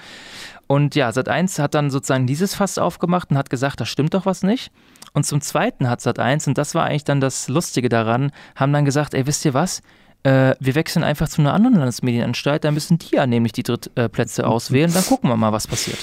und 0.67 0.95
ja, 0.95 1.09
Sat1 1.09 1.61
hat 1.61 1.73
dann 1.73 1.89
sozusagen 1.89 2.25
dieses 2.25 2.55
Fass 2.55 2.77
aufgemacht 2.77 3.31
und 3.31 3.37
hat 3.37 3.49
gesagt, 3.49 3.81
da 3.81 3.85
stimmt 3.85 4.13
doch 4.13 4.25
was 4.25 4.43
nicht. 4.43 4.71
Und 5.13 5.25
zum 5.25 5.41
Zweiten 5.41 5.89
hat 5.89 5.99
Sat1, 5.99 6.47
und 6.47 6.57
das 6.57 6.73
war 6.73 6.85
eigentlich 6.85 7.03
dann 7.03 7.21
das 7.21 7.47
Lustige 7.47 7.89
daran, 7.89 8.31
haben 8.55 8.73
dann 8.73 8.85
gesagt, 8.85 9.13
ey, 9.13 9.27
wisst 9.27 9.45
ihr 9.45 9.53
was? 9.53 9.83
Äh, 10.23 10.55
wir 10.59 10.75
wechseln 10.75 11.03
einfach 11.03 11.27
zu 11.27 11.41
einer 11.41 11.53
anderen 11.53 11.75
Landesmedienanstalt, 11.75 12.63
da 12.63 12.71
müssen 12.71 12.97
die 12.97 13.15
ja 13.15 13.27
nämlich 13.27 13.51
die 13.51 13.63
Drittplätze 13.63 14.47
auswählen, 14.47 14.91
dann 14.93 15.03
gucken 15.05 15.29
wir 15.29 15.35
mal, 15.35 15.51
was 15.51 15.67
passiert. 15.67 15.97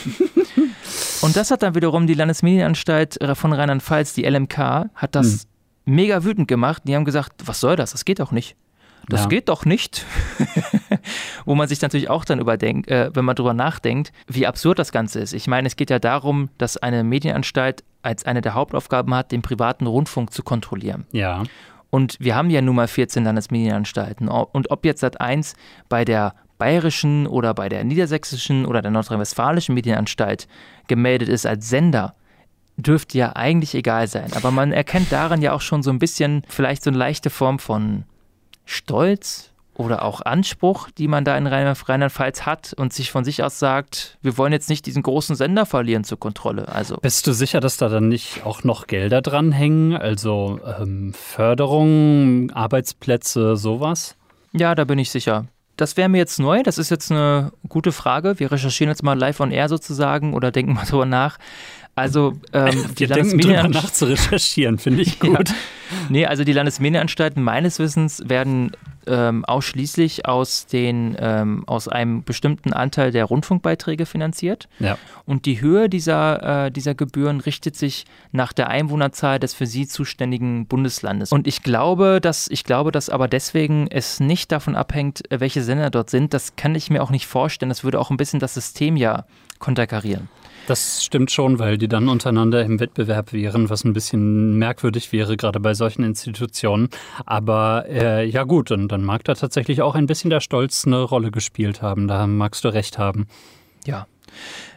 und 1.23 1.37
das 1.37 1.51
hat 1.51 1.63
dann 1.63 1.75
wiederum 1.75 2.07
die 2.07 2.15
Landesmedienanstalt 2.15 3.19
von 3.35 3.53
Rheinland-Pfalz, 3.53 4.13
die 4.13 4.25
LMK, 4.25 4.59
hat 4.95 5.15
das 5.15 5.47
mhm. 5.87 5.95
mega 5.95 6.25
wütend 6.25 6.49
gemacht. 6.49 6.83
Die 6.87 6.95
haben 6.95 7.07
gesagt, 7.07 7.33
was 7.47 7.61
soll 7.61 7.77
das? 7.77 7.93
Das 7.93 8.05
geht 8.05 8.21
doch 8.21 8.31
nicht. 8.31 8.57
Das 9.09 9.23
ja. 9.23 9.27
geht 9.29 9.49
doch 9.49 9.65
nicht. 9.65 10.05
Wo 11.45 11.55
man 11.55 11.69
sich 11.69 11.81
natürlich 11.81 12.11
auch 12.11 12.25
dann 12.25 12.39
überdenkt, 12.39 12.91
äh, 12.91 13.11
wenn 13.15 13.25
man 13.25 13.37
darüber 13.37 13.55
nachdenkt, 13.55 14.13
wie 14.27 14.47
absurd 14.47 14.79
das 14.79 14.93
Ganze 14.93 15.21
ist. 15.21 15.33
Ich 15.33 15.47
meine, 15.47 15.67
es 15.67 15.77
geht 15.77 15.91
ja 15.91 15.99
darum, 15.99 16.49
dass 16.59 16.77
eine 16.77 17.05
Medienanstalt 17.05 17.85
als 18.03 18.25
eine 18.25 18.41
der 18.41 18.55
Hauptaufgaben 18.55 19.15
hat, 19.15 19.33
den 19.33 19.43
privaten 19.43 19.87
Rundfunk 19.87 20.33
zu 20.33 20.43
kontrollieren. 20.43 21.07
Ja. 21.13 21.43
Und 21.91 22.17
wir 22.21 22.37
haben 22.37 22.51
ja 22.51 22.63
nun 22.63 22.77
mal 22.77 22.89
14 22.89 23.25
Landesmedienanstalten. 23.25 24.29
Und 24.29 24.71
ob 24.71 24.85
jetzt 24.85 25.01
Sat 25.01 25.21
1 25.21 25.55
bei 25.89 26.05
der 26.05 26.35
bayerischen 26.59 27.27
oder 27.27 27.53
bei 27.55 27.69
der 27.69 27.85
niedersächsischen 27.85 28.67
oder 28.67 28.83
der 28.83 28.91
nordrhein-westfälischen 28.91 29.75
Medienanstalt 29.75 30.47
gemeldet 30.87 31.29
ist 31.29 31.47
als 31.47 31.69
Sender, 31.69 32.15
dürfte 32.77 33.19
ja 33.19 33.35
eigentlich 33.35 33.75
egal 33.75 34.07
sein. 34.07 34.33
Aber 34.35 34.51
man 34.51 34.73
erkennt 34.73 35.11
daran 35.11 35.43
ja 35.43 35.53
auch 35.53 35.61
schon 35.61 35.83
so 35.83 35.91
ein 35.91 35.99
bisschen 35.99 36.43
vielleicht 36.49 36.85
so 36.85 36.91
eine 36.91 36.99
leichte 36.99 37.31
Form 37.31 37.59
von 37.59 38.05
Stolz 38.65 39.50
oder 39.81 40.03
auch 40.03 40.21
Anspruch, 40.21 40.91
die 40.91 41.09
man 41.09 41.25
da 41.25 41.37
in 41.37 41.47
Rheinland-Pfalz 41.47 42.43
hat 42.47 42.75
und 42.77 42.93
sich 42.93 43.11
von 43.11 43.25
sich 43.25 43.43
aus 43.43 43.59
sagt, 43.59 44.19
wir 44.23 44.37
wollen 44.37 44.53
jetzt 44.53 44.69
nicht 44.69 44.87
diesen 44.87 45.03
großen 45.03 45.35
Sender 45.35 45.67
verlieren 45.67 46.05
zur 46.05 46.21
Kontrolle. 46.21 46.69
Also 46.69 46.97
Bist 46.99 47.27
du 47.27 47.33
sicher, 47.33 47.61
dass 47.61 47.79
da 47.79 47.89
dann 47.89 48.09
nicht 48.09 48.45
auch 48.45 48.63
noch 48.63 48.87
Gelder 48.87 49.23
dranhängen? 49.23 49.97
Also 49.97 50.61
ähm, 50.79 51.15
Förderung, 51.15 52.51
Arbeitsplätze, 52.51 53.57
sowas? 53.57 54.17
Ja, 54.53 54.75
da 54.75 54.85
bin 54.85 54.99
ich 54.99 55.11
sicher. 55.11 55.47
Das 55.77 55.97
wäre 55.97 56.11
mir 56.11 56.19
jetzt 56.19 56.39
neu. 56.39 56.63
Das 56.63 56.77
ist 56.77 56.91
jetzt 56.91 57.11
eine 57.11 57.53
gute 57.69 57.93
Frage. 57.93 58.39
Wir 58.39 58.53
recherchieren 58.53 58.91
jetzt 58.91 59.03
mal 59.03 59.19
live 59.19 59.41
on 59.41 59.51
air 59.51 59.69
sozusagen 59.71 60.35
oder 60.35 60.51
denken 60.51 60.75
mal 60.75 60.85
drüber 60.85 61.07
nach. 61.07 61.39
Also 61.95 62.35
ähm, 62.53 62.85
die 62.99 63.07
Landesmedienanstalt 63.07 63.85
nach 63.85 63.91
zu 63.91 64.05
recherchieren, 64.05 64.79
finde 64.79 65.03
ich 65.03 65.19
gut. 65.21 65.49
Ja. 65.49 65.55
Nee, 66.11 66.27
also 66.27 66.45
die 66.45 66.53
Landesmedienanstalten 66.53 67.43
meines 67.43 67.79
Wissens 67.79 68.23
werden 68.27 68.73
ähm, 69.11 69.45
ausschließlich 69.45 70.27
aus, 70.27 70.67
den, 70.67 71.17
ähm, 71.19 71.65
aus 71.67 71.89
einem 71.89 72.23
bestimmten 72.23 72.73
Anteil 72.73 73.11
der 73.11 73.25
Rundfunkbeiträge 73.25 74.07
finanziert. 74.07 74.69
Ja. 74.79 74.97
Und 75.27 75.47
die 75.47 75.61
Höhe 75.61 75.89
dieser, 75.89 76.67
äh, 76.67 76.71
dieser 76.71 76.95
Gebühren 76.95 77.41
richtet 77.41 77.77
sich 77.77 78.05
nach 78.33 78.53
der 78.53 78.69
Einwohnerzahl 78.69 79.39
des 79.39 79.55
für 79.55 79.67
sie 79.67 79.87
zuständigen 79.87 80.67
Bundeslandes. 80.67 81.33
Und 81.33 81.47
ich 81.47 81.63
glaube, 81.63 82.21
dass, 82.21 82.49
ich 82.49 82.65
glaube, 82.65 82.93
dass 82.93 83.11
aber 83.11 83.29
deswegen 83.29 83.89
es 83.89 84.21
nicht 84.21 84.53
davon 84.53 84.77
abhängt, 84.77 85.23
welche 85.31 85.63
Sender 85.63 85.91
dort 85.91 86.11
sind. 86.11 86.33
Das 86.33 86.57
kann 86.57 86.75
ich 86.75 86.91
mir 86.91 87.03
auch 87.03 87.11
nicht 87.11 87.27
vorstellen. 87.27 87.71
Das 87.71 87.85
würde 87.85 87.99
auch 88.01 88.11
ein 88.11 88.17
bisschen 88.17 88.41
das 88.41 88.55
System 88.55 88.97
ja 88.97 89.25
konterkarieren. 89.59 90.29
Das 90.71 91.03
stimmt 91.03 91.33
schon, 91.33 91.59
weil 91.59 91.79
die 91.79 91.89
dann 91.89 92.09
untereinander 92.09 92.65
im 92.65 92.79
Wettbewerb 92.79 93.33
wären, 93.33 93.71
was 93.71 93.83
ein 93.83 93.93
bisschen 93.93 94.57
merkwürdig 94.57 95.11
wäre, 95.11 95.37
gerade 95.37 95.59
bei 95.59 95.75
solchen 95.75 96.05
Institutionen. 96.05 96.91
Aber 97.27 97.87
äh, 97.89 98.25
ja 98.25 98.45
gut, 98.45 98.71
dann, 98.71 98.87
dann 98.87 99.03
mag 99.03 99.25
da 99.25 99.35
tatsächlich 99.35 99.83
auch 99.83 99.97
ein 99.97 100.07
bisschen 100.07 100.31
der 100.31 100.39
Stolz 100.39 100.87
eine 100.87 101.03
Rolle 101.03 101.33
gespielt 101.33 101.83
haben. 101.83 102.07
Da 102.07 102.25
magst 102.29 102.63
du 102.63 102.69
recht 102.69 102.99
haben. 102.99 103.27
Ja. 103.85 104.07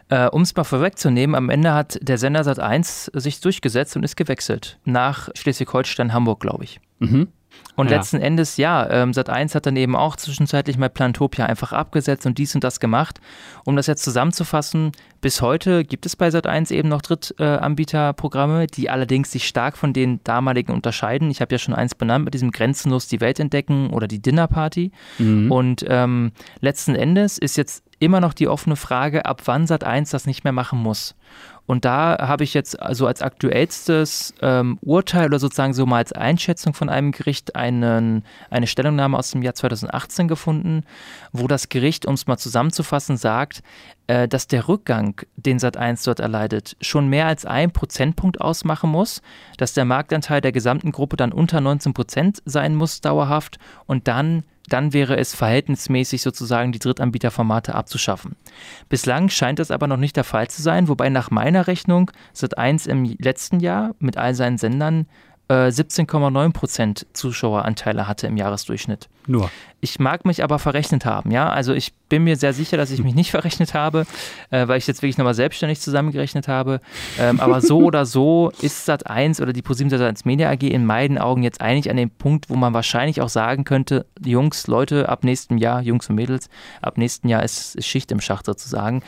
Äh, 0.09 0.29
um 0.29 0.41
es 0.41 0.55
mal 0.55 0.63
vorwegzunehmen, 0.63 1.35
am 1.35 1.51
Ende 1.51 1.75
hat 1.75 1.99
der 2.01 2.17
Sender 2.17 2.43
Sat 2.43 2.57
1 2.57 3.11
sich 3.13 3.39
durchgesetzt 3.39 3.95
und 3.95 4.01
ist 4.01 4.17
gewechselt. 4.17 4.79
Nach 4.85 5.29
Schleswig-Holstein, 5.35 6.11
Hamburg, 6.11 6.39
glaube 6.39 6.63
ich. 6.63 6.79
Mhm. 6.97 7.27
Und 7.75 7.89
ja. 7.89 7.97
letzten 7.97 8.17
Endes, 8.17 8.57
ja, 8.57 8.87
ähm, 8.89 9.11
Sat1 9.11 9.55
hat 9.55 9.65
dann 9.65 9.75
eben 9.75 9.95
auch 9.95 10.15
zwischenzeitlich 10.15 10.77
mal 10.77 10.89
Plantopia 10.89 11.45
einfach 11.45 11.73
abgesetzt 11.73 12.25
und 12.25 12.37
dies 12.37 12.53
und 12.53 12.63
das 12.63 12.79
gemacht. 12.79 13.19
Um 13.65 13.75
das 13.75 13.87
jetzt 13.87 14.03
zusammenzufassen, 14.03 14.91
bis 15.21 15.41
heute 15.41 15.83
gibt 15.83 16.05
es 16.05 16.15
bei 16.15 16.27
Sat1 16.27 16.71
eben 16.71 16.89
noch 16.89 17.01
Drittanbieterprogramme, 17.01 18.67
die 18.67 18.89
allerdings 18.89 19.31
sich 19.31 19.47
stark 19.47 19.77
von 19.77 19.93
den 19.93 20.23
damaligen 20.23 20.71
unterscheiden. 20.71 21.31
Ich 21.31 21.41
habe 21.41 21.55
ja 21.55 21.59
schon 21.59 21.73
eins 21.73 21.95
benannt 21.95 22.25
mit 22.25 22.33
diesem 22.35 22.51
Grenzenlos 22.51 23.07
die 23.07 23.21
Welt 23.21 23.39
entdecken 23.39 23.89
oder 23.89 24.07
die 24.07 24.21
Dinnerparty. 24.21 24.91
Mhm. 25.17 25.51
Und 25.51 25.85
ähm, 25.87 26.31
letzten 26.59 26.95
Endes 26.95 27.39
ist 27.39 27.57
jetzt 27.57 27.83
immer 28.03 28.19
noch 28.19 28.33
die 28.33 28.47
offene 28.47 28.75
Frage, 28.75 29.25
ab 29.25 29.41
wann 29.45 29.65
Sat1 29.65 30.11
das 30.11 30.25
nicht 30.25 30.43
mehr 30.43 30.53
machen 30.53 30.79
muss. 30.79 31.15
Und 31.65 31.85
da 31.85 32.17
habe 32.19 32.43
ich 32.43 32.53
jetzt 32.53 32.81
also 32.81 33.07
als 33.07 33.21
aktuellstes 33.21 34.33
ähm, 34.41 34.77
Urteil 34.81 35.27
oder 35.27 35.39
sozusagen 35.39 35.73
so 35.73 35.85
mal 35.85 35.97
als 35.97 36.11
Einschätzung 36.11 36.73
von 36.73 36.89
einem 36.89 37.11
Gericht 37.11 37.55
einen, 37.55 38.25
eine 38.49 38.67
Stellungnahme 38.67 39.17
aus 39.17 39.31
dem 39.31 39.41
Jahr 39.41 39.53
2018 39.53 40.27
gefunden, 40.27 40.83
wo 41.31 41.47
das 41.47 41.69
Gericht, 41.69 42.05
um 42.05 42.15
es 42.15 42.27
mal 42.27 42.37
zusammenzufassen, 42.37 43.15
sagt, 43.15 43.63
äh, 44.07 44.27
dass 44.27 44.47
der 44.47 44.67
Rückgang, 44.67 45.21
den 45.37 45.57
Sat1 45.57 46.03
dort 46.03 46.19
erleidet, 46.19 46.75
schon 46.81 47.07
mehr 47.07 47.27
als 47.27 47.45
ein 47.45 47.71
Prozentpunkt 47.71 48.41
ausmachen 48.41 48.89
muss, 48.89 49.21
dass 49.55 49.73
der 49.73 49.85
Marktanteil 49.85 50.41
der 50.41 50.51
gesamten 50.51 50.91
Gruppe 50.91 51.15
dann 51.15 51.31
unter 51.31 51.61
19 51.61 51.93
Prozent 51.93 52.41
sein 52.43 52.75
muss 52.75 52.99
dauerhaft 52.99 53.57
und 53.85 54.09
dann 54.09 54.43
dann 54.69 54.93
wäre 54.93 55.17
es 55.17 55.35
verhältnismäßig 55.35 56.21
sozusagen 56.21 56.71
die 56.71 56.79
Drittanbieterformate 56.79 57.75
abzuschaffen. 57.75 58.35
Bislang 58.89 59.29
scheint 59.29 59.59
das 59.59 59.71
aber 59.71 59.87
noch 59.87 59.97
nicht 59.97 60.15
der 60.15 60.23
Fall 60.23 60.47
zu 60.47 60.61
sein, 60.61 60.87
wobei 60.87 61.09
nach 61.09 61.31
meiner 61.31 61.67
Rechnung 61.67 62.11
Sat1 62.35 62.87
im 62.87 63.03
letzten 63.19 63.59
Jahr 63.59 63.95
mit 63.99 64.17
all 64.17 64.35
seinen 64.35 64.57
Sendern 64.57 65.07
17,9 65.49 66.47
äh, 66.47 66.49
Prozent 66.51 67.05
Zuschaueranteile 67.13 68.07
hatte 68.07 68.27
im 68.27 68.37
Jahresdurchschnitt. 68.37 69.09
Nur. 69.27 69.49
Ich 69.81 69.99
mag 69.99 70.25
mich 70.25 70.43
aber 70.43 70.59
verrechnet 70.59 71.05
haben, 71.05 71.31
ja. 71.31 71.49
Also 71.49 71.73
ich 71.73 71.93
bin 72.07 72.23
mir 72.23 72.37
sehr 72.37 72.53
sicher, 72.53 72.77
dass 72.77 72.91
ich 72.91 73.03
mich 73.03 73.15
nicht 73.15 73.31
verrechnet 73.31 73.73
habe, 73.73 74.05
äh, 74.49 74.67
weil 74.67 74.77
ich 74.77 74.87
jetzt 74.87 75.01
wirklich 75.01 75.17
nochmal 75.17 75.33
selbstständig 75.33 75.81
zusammengerechnet 75.81 76.47
habe. 76.47 76.79
Ähm, 77.19 77.41
aber 77.41 77.59
so 77.59 77.79
oder 77.83 78.05
so 78.05 78.51
ist 78.61 78.85
Sat 78.85 79.07
1 79.07 79.41
oder 79.41 79.51
die 79.51 79.61
ProSieben 79.61 79.89
Sat 79.89 80.01
1 80.01 80.23
Media 80.23 80.49
AG 80.49 80.63
in 80.63 80.85
meinen 80.85 81.17
Augen 81.17 81.43
jetzt 81.43 81.59
eigentlich 81.59 81.89
an 81.89 81.97
dem 81.97 82.09
Punkt, 82.09 82.49
wo 82.49 82.55
man 82.55 82.73
wahrscheinlich 82.73 83.19
auch 83.19 83.29
sagen 83.29 83.65
könnte, 83.65 84.05
Jungs, 84.23 84.67
Leute, 84.67 85.09
ab 85.09 85.25
nächstem 85.25 85.57
Jahr, 85.57 85.81
Jungs 85.81 86.09
und 86.09 86.15
Mädels, 86.15 86.49
ab 86.81 86.97
nächstem 86.97 87.29
Jahr 87.29 87.43
ist, 87.43 87.75
ist 87.75 87.87
Schicht 87.87 88.11
im 88.13 88.21
Schacht 88.21 88.45
sozusagen. 88.45 89.03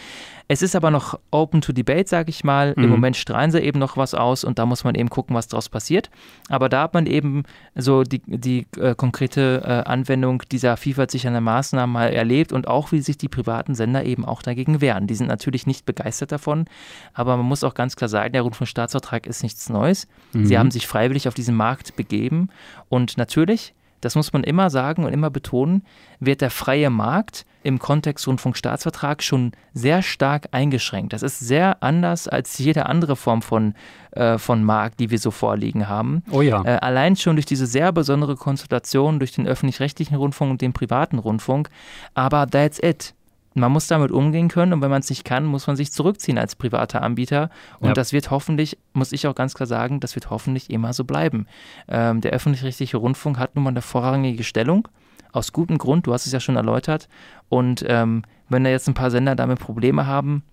Es 0.48 0.62
ist 0.62 0.76
aber 0.76 0.92
noch 0.92 1.20
open 1.32 1.62
to 1.62 1.74
debate, 1.74 2.08
sage 2.08 2.30
ich 2.30 2.44
mal. 2.44 2.74
Mhm. 2.76 2.84
Im 2.84 2.90
Moment 2.92 3.18
strahlen 3.18 3.52
sie 3.52 3.60
eben 3.60 3.80
noch 3.80 3.98
was 3.98 4.14
aus 4.14 4.44
und 4.44 4.60
da 4.60 4.66
muss 4.66 4.84
man 4.84 4.96
eben 4.96 5.10
gucken, 5.10 5.36
was 5.36 5.48
daraus 5.48 5.70
passiert. 5.70 6.10
Aber 6.50 6.70
da 6.70 6.84
hat 6.84 6.94
man 6.94 7.08
eben 7.08 7.44
so 7.74 8.04
die, 8.04 8.22
die 8.26 8.68
äh, 8.80 8.94
konkrete 8.96 9.62
äh, 9.66 9.90
Anwendung 9.90 10.44
dieser 10.52 10.78
vielfalt 10.78 11.16
Maßnahmen 11.16 11.92
mal 11.92 12.14
erlebt 12.14 12.52
und 12.52 12.68
auch, 12.68 12.92
wie 12.92 13.02
sich 13.02 13.18
die 13.18 13.30
privaten 13.30 13.74
Sender 13.74 14.04
eben 14.04 14.26
auch 14.26 14.42
dagegen 14.42 14.82
wehren. 14.82 15.08
Die 15.08 15.16
sind 15.16 15.28
natürlich 15.28 15.66
nicht 15.66 15.86
begeistert 15.86 16.32
davon, 16.32 16.66
aber 17.14 17.38
man 17.38 17.46
muss 17.46 17.64
auch 17.64 17.74
ganz 17.74 17.96
klar 17.96 18.10
sagen, 18.10 18.34
der 18.34 18.44
Rundfunkstaatsvertrag 18.44 19.28
ist 19.28 19.44
nichts 19.44 19.70
Neues. 19.70 20.08
Mhm. 20.34 20.46
Sie 20.46 20.58
haben 20.58 20.72
sich 20.72 20.88
freiwillig 20.88 21.28
auf 21.28 21.34
diesen 21.34 21.56
Markt 21.56 21.96
begeben 21.96 22.50
und 22.90 23.18
natürlich 23.18 23.74
das 24.06 24.16
muss 24.16 24.34
man 24.34 24.44
immer 24.44 24.70
sagen 24.70 25.04
und 25.04 25.12
immer 25.12 25.32
betonen, 25.32 25.84
wird 26.20 26.42
der 26.42 26.52
freie 26.52 26.92
Markt 26.92 27.46
im 27.64 27.80
Kontext 27.80 28.28
Rundfunkstaatsvertrag 28.28 29.24
schon 29.24 29.54
sehr 29.74 30.04
stark 30.04 30.50
eingeschränkt. 30.52 31.14
Das 31.14 31.24
ist 31.24 31.40
sehr 31.40 31.82
anders 31.82 32.28
als 32.28 32.60
jede 32.60 32.86
andere 32.86 33.16
Form 33.16 33.42
von, 33.42 33.74
äh, 34.12 34.38
von 34.38 34.64
Markt, 34.64 35.00
die 35.00 35.10
wir 35.10 35.18
so 35.18 35.32
vorliegen 35.32 35.90
haben. 35.90 36.22
Oh 36.30 36.44
ja. 36.44 36.64
Äh, 36.64 36.78
allein 36.78 37.16
schon 37.16 37.36
durch 37.36 37.48
diese 37.48 37.66
sehr 37.66 37.92
besondere 37.92 38.36
Konstellation, 38.36 39.18
durch 39.18 39.32
den 39.32 39.48
öffentlich-rechtlichen 39.48 40.16
Rundfunk 40.16 40.52
und 40.52 40.62
den 40.62 40.74
privaten 40.74 41.18
Rundfunk. 41.18 41.70
Aber 42.14 42.46
that's 42.46 42.78
it 42.84 43.15
man 43.56 43.72
muss 43.72 43.88
damit 43.88 44.12
umgehen 44.12 44.50
können 44.50 44.74
und 44.74 44.82
wenn 44.82 44.90
man 44.90 45.00
es 45.00 45.10
nicht 45.10 45.24
kann, 45.24 45.46
muss 45.46 45.66
man 45.66 45.76
sich 45.76 45.92
zurückziehen 45.92 46.38
als 46.38 46.56
privater 46.56 47.02
Anbieter. 47.02 47.50
Und 47.80 47.88
ja. 47.88 47.94
das 47.94 48.12
wird 48.12 48.30
hoffentlich, 48.30 48.78
muss 48.94 49.14
ich 49.14 49.28
auch 49.28 49.36
ganz 49.36 49.54
klar 49.54 49.66
sagen, 49.66 50.02
das 50.02 50.16
wird 50.16 50.30
hoffentlich 50.30 50.70
immer 50.70 50.92
so 50.94 51.06
bleiben. 51.06 51.48
Ähm, 51.88 52.22
der 52.22 52.34
öffentlich-rechtliche 52.34 52.98
Rundfunk 52.98 53.40
hat 53.40 53.56
nun 53.56 53.64
mal 53.64 53.70
eine 53.70 53.82
vorrangige 53.82 54.44
Stellung, 54.44 54.88
aus 55.32 55.54
gutem 55.54 55.78
Grund, 55.78 56.06
du 56.06 56.14
hast 56.14 56.26
es 56.26 56.34
ja 56.34 56.40
schon 56.40 56.58
erläutert. 56.58 57.08
Und 57.48 57.84
ähm, 57.88 58.24
wenn 58.50 58.64
da 58.64 58.70
jetzt 58.70 58.88
ein 58.88 58.94
paar 58.94 59.12
Sender 59.12 59.36
damit 59.36 59.60
Probleme 59.60 60.06
haben, 60.06 60.44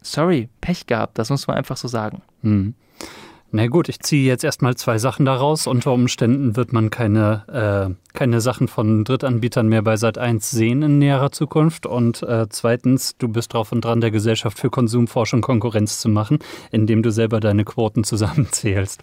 sorry, 0.00 0.48
Pech 0.60 0.86
gehabt, 0.86 1.18
das 1.18 1.30
muss 1.30 1.46
man 1.46 1.56
einfach 1.56 1.76
so 1.76 1.88
sagen. 1.88 2.22
Hm. 2.42 2.74
Na 3.52 3.66
gut, 3.66 3.88
ich 3.88 3.98
ziehe 3.98 4.24
jetzt 4.24 4.44
erstmal 4.44 4.76
zwei 4.76 4.98
Sachen 4.98 5.26
daraus. 5.26 5.66
Unter 5.66 5.92
Umständen 5.92 6.54
wird 6.54 6.72
man 6.72 6.90
keine, 6.90 7.90
äh, 7.90 8.16
keine 8.16 8.40
Sachen 8.40 8.68
von 8.68 9.02
Drittanbietern 9.02 9.66
mehr 9.66 9.82
bei 9.82 9.94
Sat1 9.94 10.42
sehen 10.42 10.82
in 10.82 10.98
näherer 11.00 11.32
Zukunft. 11.32 11.84
Und 11.84 12.22
äh, 12.22 12.46
zweitens, 12.48 13.16
du 13.18 13.26
bist 13.26 13.52
drauf 13.52 13.72
und 13.72 13.84
dran, 13.84 14.00
der 14.00 14.12
Gesellschaft 14.12 14.60
für 14.60 14.70
Konsumforschung 14.70 15.40
Konkurrenz 15.40 15.98
zu 15.98 16.08
machen, 16.08 16.38
indem 16.70 17.02
du 17.02 17.10
selber 17.10 17.40
deine 17.40 17.64
Quoten 17.64 18.04
zusammenzählst. 18.10 19.02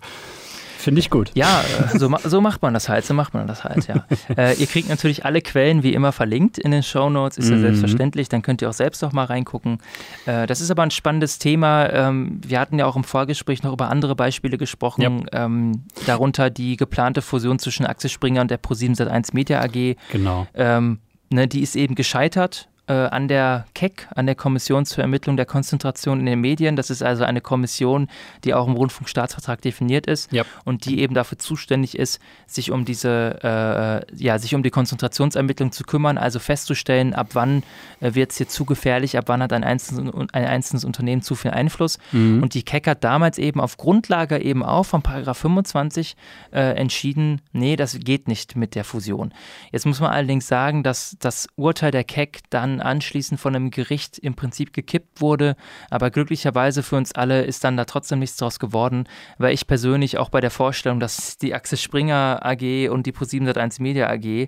Finde 0.87 0.99
ich 0.99 1.09
gut. 1.09 1.31
Ja, 1.33 1.65
äh, 1.93 1.97
so, 1.97 2.09
so, 2.23 2.39
macht 2.39 2.61
man 2.61 2.73
das 2.73 2.87
halt, 2.87 3.03
so 3.03 3.13
macht 3.13 3.33
man 3.33 3.45
das 3.45 3.65
halt, 3.65 3.89
ja. 3.89 4.05
äh, 4.37 4.55
ihr 4.55 4.67
kriegt 4.67 4.87
natürlich 4.87 5.25
alle 5.25 5.41
Quellen 5.41 5.83
wie 5.83 5.93
immer 5.93 6.13
verlinkt 6.13 6.57
in 6.57 6.71
den 6.71 6.81
Show 6.81 7.09
Notes, 7.09 7.37
ist 7.37 7.49
ja 7.49 7.57
mhm. 7.57 7.61
selbstverständlich, 7.61 8.29
dann 8.29 8.41
könnt 8.41 8.61
ihr 8.61 8.69
auch 8.69 8.73
selbst 8.73 9.01
noch 9.01 9.11
mal 9.11 9.25
reingucken. 9.25 9.79
Äh, 10.25 10.47
das 10.47 10.61
ist 10.61 10.71
aber 10.71 10.83
ein 10.83 10.91
spannendes 10.91 11.39
Thema. 11.39 11.89
Ähm, 11.91 12.39
wir 12.41 12.61
hatten 12.61 12.79
ja 12.79 12.85
auch 12.85 12.95
im 12.95 13.03
Vorgespräch 13.03 13.63
noch 13.63 13.73
über 13.73 13.89
andere 13.89 14.15
Beispiele 14.15 14.57
gesprochen, 14.57 15.01
ja. 15.01 15.45
ähm, 15.45 15.83
darunter 16.05 16.49
die 16.49 16.77
geplante 16.77 17.21
Fusion 17.21 17.59
zwischen 17.59 17.85
Axel 17.85 18.09
Springer 18.09 18.39
und 18.39 18.49
der 18.49 18.61
Pro7 18.61 18.95
Sat1 18.95 19.31
Media 19.33 19.59
AG. 19.59 19.97
Genau. 20.13 20.47
Ähm, 20.53 20.99
ne, 21.29 21.49
die 21.49 21.63
ist 21.63 21.75
eben 21.75 21.95
gescheitert 21.95 22.69
äh, 22.87 22.93
an 22.93 23.27
der 23.27 23.65
KEC, 23.73 24.07
an 24.15 24.25
der 24.25 24.35
Kommission 24.35 24.85
zur 24.85 25.03
Ermittlung 25.03 25.37
der 25.37 25.45
Konzentration 25.45 26.19
in 26.19 26.25
den 26.25 26.39
Medien. 26.39 26.75
Das 26.75 26.89
ist 26.89 27.03
also 27.03 27.23
eine 27.23 27.41
Kommission, 27.41 28.07
die 28.43 28.53
auch 28.53 28.67
im 28.67 28.73
Rundfunkstaatsvertrag 28.73 29.61
definiert 29.61 30.07
ist 30.07 30.31
ja. 30.31 30.43
und 30.63 30.85
die 30.85 30.99
eben 30.99 31.13
dafür 31.13 31.37
zuständig 31.37 31.97
ist, 31.97 32.19
sich 32.45 32.71
um 32.71 32.85
diese, 32.85 34.05
äh, 34.09 34.15
ja, 34.23 34.39
sich 34.39 34.55
um 34.55 34.63
die 34.63 34.69
Konzentrationsermittlung 34.69 35.71
zu 35.71 35.83
kümmern, 35.83 36.17
also 36.17 36.39
festzustellen, 36.39 37.13
ab 37.13 37.29
wann 37.33 37.63
äh, 37.99 38.13
wird 38.15 38.31
es 38.31 38.37
hier 38.37 38.47
zu 38.47 38.65
gefährlich, 38.65 39.17
ab 39.17 39.25
wann 39.27 39.41
hat 39.43 39.53
ein 39.53 39.63
einzelnes, 39.63 40.13
ein 40.31 40.45
einzelnes 40.45 40.85
Unternehmen 40.85 41.21
zu 41.21 41.35
viel 41.35 41.51
Einfluss. 41.51 41.99
Mhm. 42.11 42.41
Und 42.41 42.53
die 42.53 42.63
KEC 42.63 42.87
hat 42.87 43.03
damals 43.03 43.37
eben 43.37 43.59
auf 43.59 43.77
Grundlage 43.77 44.39
eben 44.39 44.63
auch 44.63 44.83
von 44.83 45.01
Paragraph 45.01 45.37
25 45.37 46.15
äh, 46.51 46.75
entschieden, 46.75 47.41
nee, 47.51 47.75
das 47.75 47.99
geht 47.99 48.27
nicht 48.27 48.55
mit 48.55 48.75
der 48.75 48.83
Fusion. 48.83 49.33
Jetzt 49.71 49.85
muss 49.85 49.99
man 49.99 50.11
allerdings 50.11 50.47
sagen, 50.47 50.83
dass 50.83 51.17
das 51.19 51.47
Urteil 51.55 51.91
der 51.91 52.03
KEC 52.03 52.39
dann 52.49 52.76
anschließend 52.81 53.39
von 53.39 53.55
einem 53.55 53.71
Gericht 53.71 54.17
im 54.17 54.35
Prinzip 54.35 54.73
gekippt 54.73 55.21
wurde. 55.21 55.55
Aber 55.89 56.09
glücklicherweise 56.11 56.83
für 56.83 56.95
uns 56.95 57.13
alle 57.13 57.43
ist 57.43 57.63
dann 57.63 57.77
da 57.77 57.85
trotzdem 57.85 58.19
nichts 58.19 58.37
draus 58.37 58.59
geworden, 58.59 59.05
weil 59.37 59.53
ich 59.53 59.67
persönlich 59.67 60.17
auch 60.17 60.29
bei 60.29 60.41
der 60.41 60.51
Vorstellung, 60.51 60.99
dass 60.99 61.37
die 61.37 61.53
Axel 61.53 61.77
Springer 61.77 62.39
AG 62.43 62.89
und 62.89 63.05
die 63.05 63.13
Pro701 63.13 63.81
Media 63.81 64.09
AG 64.09 64.47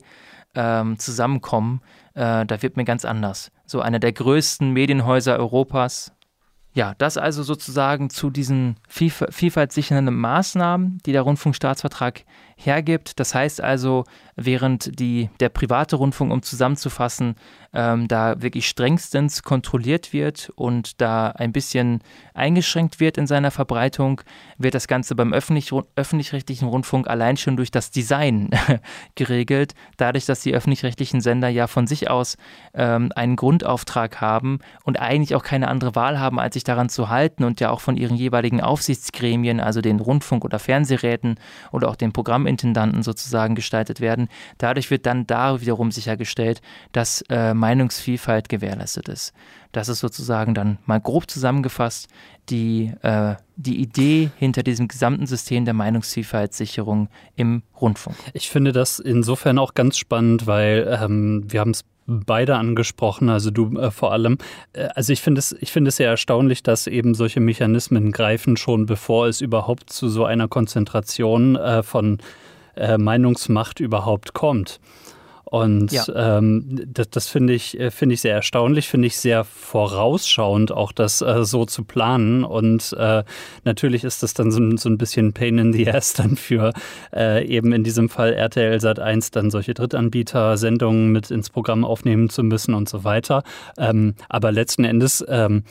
ähm, 0.56 0.98
zusammenkommen, 0.98 1.82
äh, 2.16 2.46
da 2.46 2.62
wird 2.62 2.78
mir 2.78 2.86
ganz 2.86 3.06
anders. 3.06 3.52
So 3.66 3.82
einer 3.82 4.00
der 4.00 4.14
größten 4.14 4.72
Medienhäuser 4.72 5.38
Europas, 5.38 6.12
ja, 6.74 6.94
das 6.98 7.18
also 7.18 7.44
sozusagen 7.44 8.10
zu 8.10 8.30
diesen 8.30 8.76
vielfaltssichernden 8.88 10.16
Maßnahmen, 10.16 11.00
die 11.06 11.12
der 11.12 11.24
Rundfunkstaatsvertrag 11.24 12.24
hergibt. 12.60 13.20
Das 13.20 13.34
heißt 13.34 13.62
also, 13.62 14.04
während 14.36 15.00
die, 15.00 15.30
der 15.40 15.50
private 15.50 15.96
Rundfunk, 15.96 16.32
um 16.32 16.42
zusammenzufassen, 16.42 17.36
ähm, 17.74 18.08
da 18.08 18.42
wirklich 18.42 18.68
strengstens 18.68 19.44
kontrolliert 19.44 20.12
wird 20.12 20.52
und 20.56 21.02
da 21.02 21.30
ein 21.30 21.52
bisschen 21.52 22.02
eingeschränkt 22.34 23.00
wird 23.00 23.18
in 23.18 23.28
seiner 23.28 23.52
Verbreitung, 23.52 24.22
wird 24.58 24.74
das 24.74 24.88
Ganze 24.88 25.16
beim 25.16 25.34
öffentlich, 25.34 25.72
öffentlich-rechtlichen 25.96 26.68
Rundfunk 26.68 27.08
allein 27.08 27.38
schon 27.38 27.58
durch 27.58 27.72
das 27.72 27.92
Design 27.92 28.50
geregelt. 29.16 29.74
Dadurch, 29.98 30.26
dass 30.26 30.42
die 30.42 30.54
öffentlich-rechtlichen 30.54 31.22
Sender 31.22 31.50
ja 31.50 31.68
von 31.68 31.88
sich 31.88 32.10
aus 32.10 32.38
ähm, 32.74 33.12
einen 33.16 33.36
Grundauftrag 33.36 34.20
haben 34.20 34.60
und 34.84 35.00
eigentlich 35.00 35.36
auch 35.36 35.44
keine 35.44 35.68
andere 35.68 35.96
Wahl 35.96 36.20
haben, 36.20 36.40
als 36.40 36.56
sich 36.56 36.64
daran 36.64 36.90
zu 36.90 37.10
halten 37.10 37.44
und 37.44 37.60
ja 37.60 37.70
auch 37.70 37.82
von 37.82 37.98
ihren 37.98 38.18
jeweiligen 38.18 38.62
Aufsichtsgremien, 38.62 39.60
also 39.60 39.82
den 39.82 40.00
Rundfunk- 40.00 40.46
oder 40.46 40.60
Fernsehräten 40.60 41.40
oder 41.72 41.90
auch 41.90 41.96
den 41.96 42.12
Programmintendanten 42.50 43.04
sozusagen 43.04 43.56
gestaltet 43.56 44.02
werden. 44.02 44.28
Dadurch 44.58 44.90
wird 44.92 45.06
dann 45.06 45.28
da 45.28 45.62
wiederum 45.62 45.92
sichergestellt, 45.92 46.62
dass 46.92 47.24
äh, 47.30 47.54
Meinungsvielfalt 47.54 48.50
gewährleistet 48.50 49.08
ist. 49.10 49.34
Das 49.72 49.90
ist 49.90 50.00
sozusagen 50.00 50.54
dann 50.54 50.80
mal 50.86 51.00
grob 51.00 51.30
zusammengefasst 51.30 52.08
die, 52.50 52.92
äh, 53.04 53.36
die 53.56 53.80
Idee 53.80 54.32
hinter 54.38 54.64
diesem 54.64 54.88
gesamten 54.88 55.28
System 55.28 55.66
der 55.66 55.76
Meinungsvielfaltssicherung 55.76 57.10
im 57.36 57.62
Rundfunk. 57.80 58.16
Ich 58.34 58.50
finde 58.50 58.72
das 58.72 58.98
insofern 58.98 59.60
auch 59.60 59.76
ganz 59.76 59.98
spannend, 59.98 60.48
weil 60.48 61.00
ähm, 61.02 61.44
wir 61.48 61.60
haben 61.60 61.72
es 61.72 61.86
beide 62.10 62.56
angesprochen, 62.56 63.30
also 63.30 63.52
du 63.52 63.78
äh, 63.78 63.92
vor 63.92 64.12
allem. 64.12 64.38
Äh, 64.74 64.90
also 64.96 65.14
ich 65.14 65.22
finde 65.22 65.40
es, 65.40 65.56
ich 65.60 65.72
finde 65.72 65.90
es 65.90 65.98
sehr 65.98 66.10
erstaunlich, 66.10 66.64
dass 66.64 66.88
eben 66.88 67.14
solche 67.14 67.40
Mechanismen 67.40 68.12
greifen 68.12 68.58
schon 68.58 68.86
bevor 68.86 69.28
es 69.28 69.42
überhaupt 69.42 69.92
zu 69.92 70.10
so 70.10 70.26
einer 70.26 70.48
Konzentration 70.48 71.56
äh, 71.56 71.84
von 71.84 72.18
äh, 72.76 72.98
Meinungsmacht 72.98 73.80
überhaupt 73.80 74.34
kommt. 74.34 74.80
Und 75.50 75.92
ja. 75.92 76.06
ähm, 76.38 76.80
das, 76.86 77.10
das 77.10 77.28
finde 77.28 77.54
ich, 77.54 77.80
äh, 77.80 77.90
finde 77.90 78.14
ich 78.14 78.22
sehr 78.22 78.36
erstaunlich, 78.36 78.88
finde 78.88 79.08
ich 79.08 79.18
sehr 79.18 79.44
vorausschauend, 79.44 80.72
auch 80.72 80.92
das 80.92 81.24
äh, 81.24 81.44
so 81.44 81.66
zu 81.66 81.86
planen. 81.86 82.44
Und 82.44 82.96
äh, 83.00 83.24
natürlich 83.64 84.04
ist 84.04 84.22
das 84.22 84.36
dann 84.36 84.52
so, 84.52 84.78
so, 84.78 84.90
ein 84.90 85.00
bisschen 85.00 85.34
Pain 85.34 85.58
in 85.58 85.74
the 85.74 85.90
Ass 85.90 86.14
dann 86.14 86.36
für 86.36 86.72
äh, 87.16 87.44
eben 87.48 87.74
in 87.74 87.84
diesem 87.84 88.10
Fall 88.10 88.34
RTL 88.34 88.80
Sat 88.80 89.00
1 89.00 89.32
dann 89.32 89.50
solche 89.50 89.74
Drittanbieter-Sendungen 89.74 91.12
mit 91.12 91.32
ins 91.32 91.50
Programm 91.50 91.84
aufnehmen 91.84 92.30
zu 92.30 92.44
müssen 92.44 92.76
und 92.76 92.88
so 92.88 93.04
weiter. 93.04 93.42
Ähm, 93.76 94.14
aber 94.30 94.52
letzten 94.52 94.84
Endes 94.84 95.26
ähm, 95.28 95.64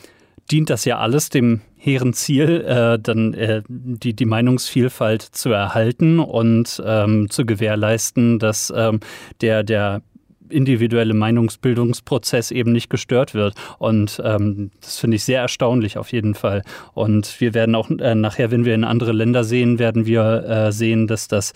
dient 0.51 0.71
das 0.71 0.85
ja 0.85 0.99
alles 0.99 1.31
dem 1.31 1.61
hehren 1.77 2.13
Ziel, 2.13 2.65
äh, 2.67 2.99
dann 2.99 3.35
äh, 3.35 3.63
die, 3.69 4.15
die 4.15 4.25
Meinungsvielfalt 4.25 5.23
zu 5.23 5.51
erhalten 5.51 6.19
und 6.19 6.83
ähm, 6.85 7.31
zu 7.31 7.47
gewährleisten, 7.47 8.39
dass 8.39 8.73
ähm, 8.75 9.01
der, 9.41 9.63
der 9.63 10.03
individuelle 10.51 11.15
Meinungsbildungsprozess 11.15 12.51
eben 12.51 12.73
nicht 12.73 12.91
gestört 12.91 13.35
wird. 13.35 13.55
Und 13.79 14.21
ähm, 14.25 14.71
das 14.81 14.99
finde 14.99 15.17
ich 15.17 15.25
sehr 15.25 15.41
erstaunlich 15.41 15.99
auf 15.99 16.13
jeden 16.13 16.35
Fall. 16.35 16.63
Und 16.95 17.41
wir 17.41 17.55
werden 17.55 17.75
auch 17.75 17.91
äh, 17.91 18.15
nachher, 18.15 18.51
wenn 18.51 18.65
wir 18.65 18.75
in 18.75 18.85
andere 18.85 19.13
Länder 19.13 19.45
sehen, 19.45 19.79
werden 19.79 20.07
wir 20.07 20.45
äh, 20.45 20.73
sehen, 20.73 21.07
dass 21.07 21.29
das 21.29 21.53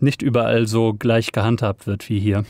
nicht 0.00 0.22
überall 0.22 0.66
so 0.66 0.94
gleich 0.94 1.32
gehandhabt 1.32 1.86
wird 1.86 2.08
wie 2.08 2.18
hier. 2.18 2.44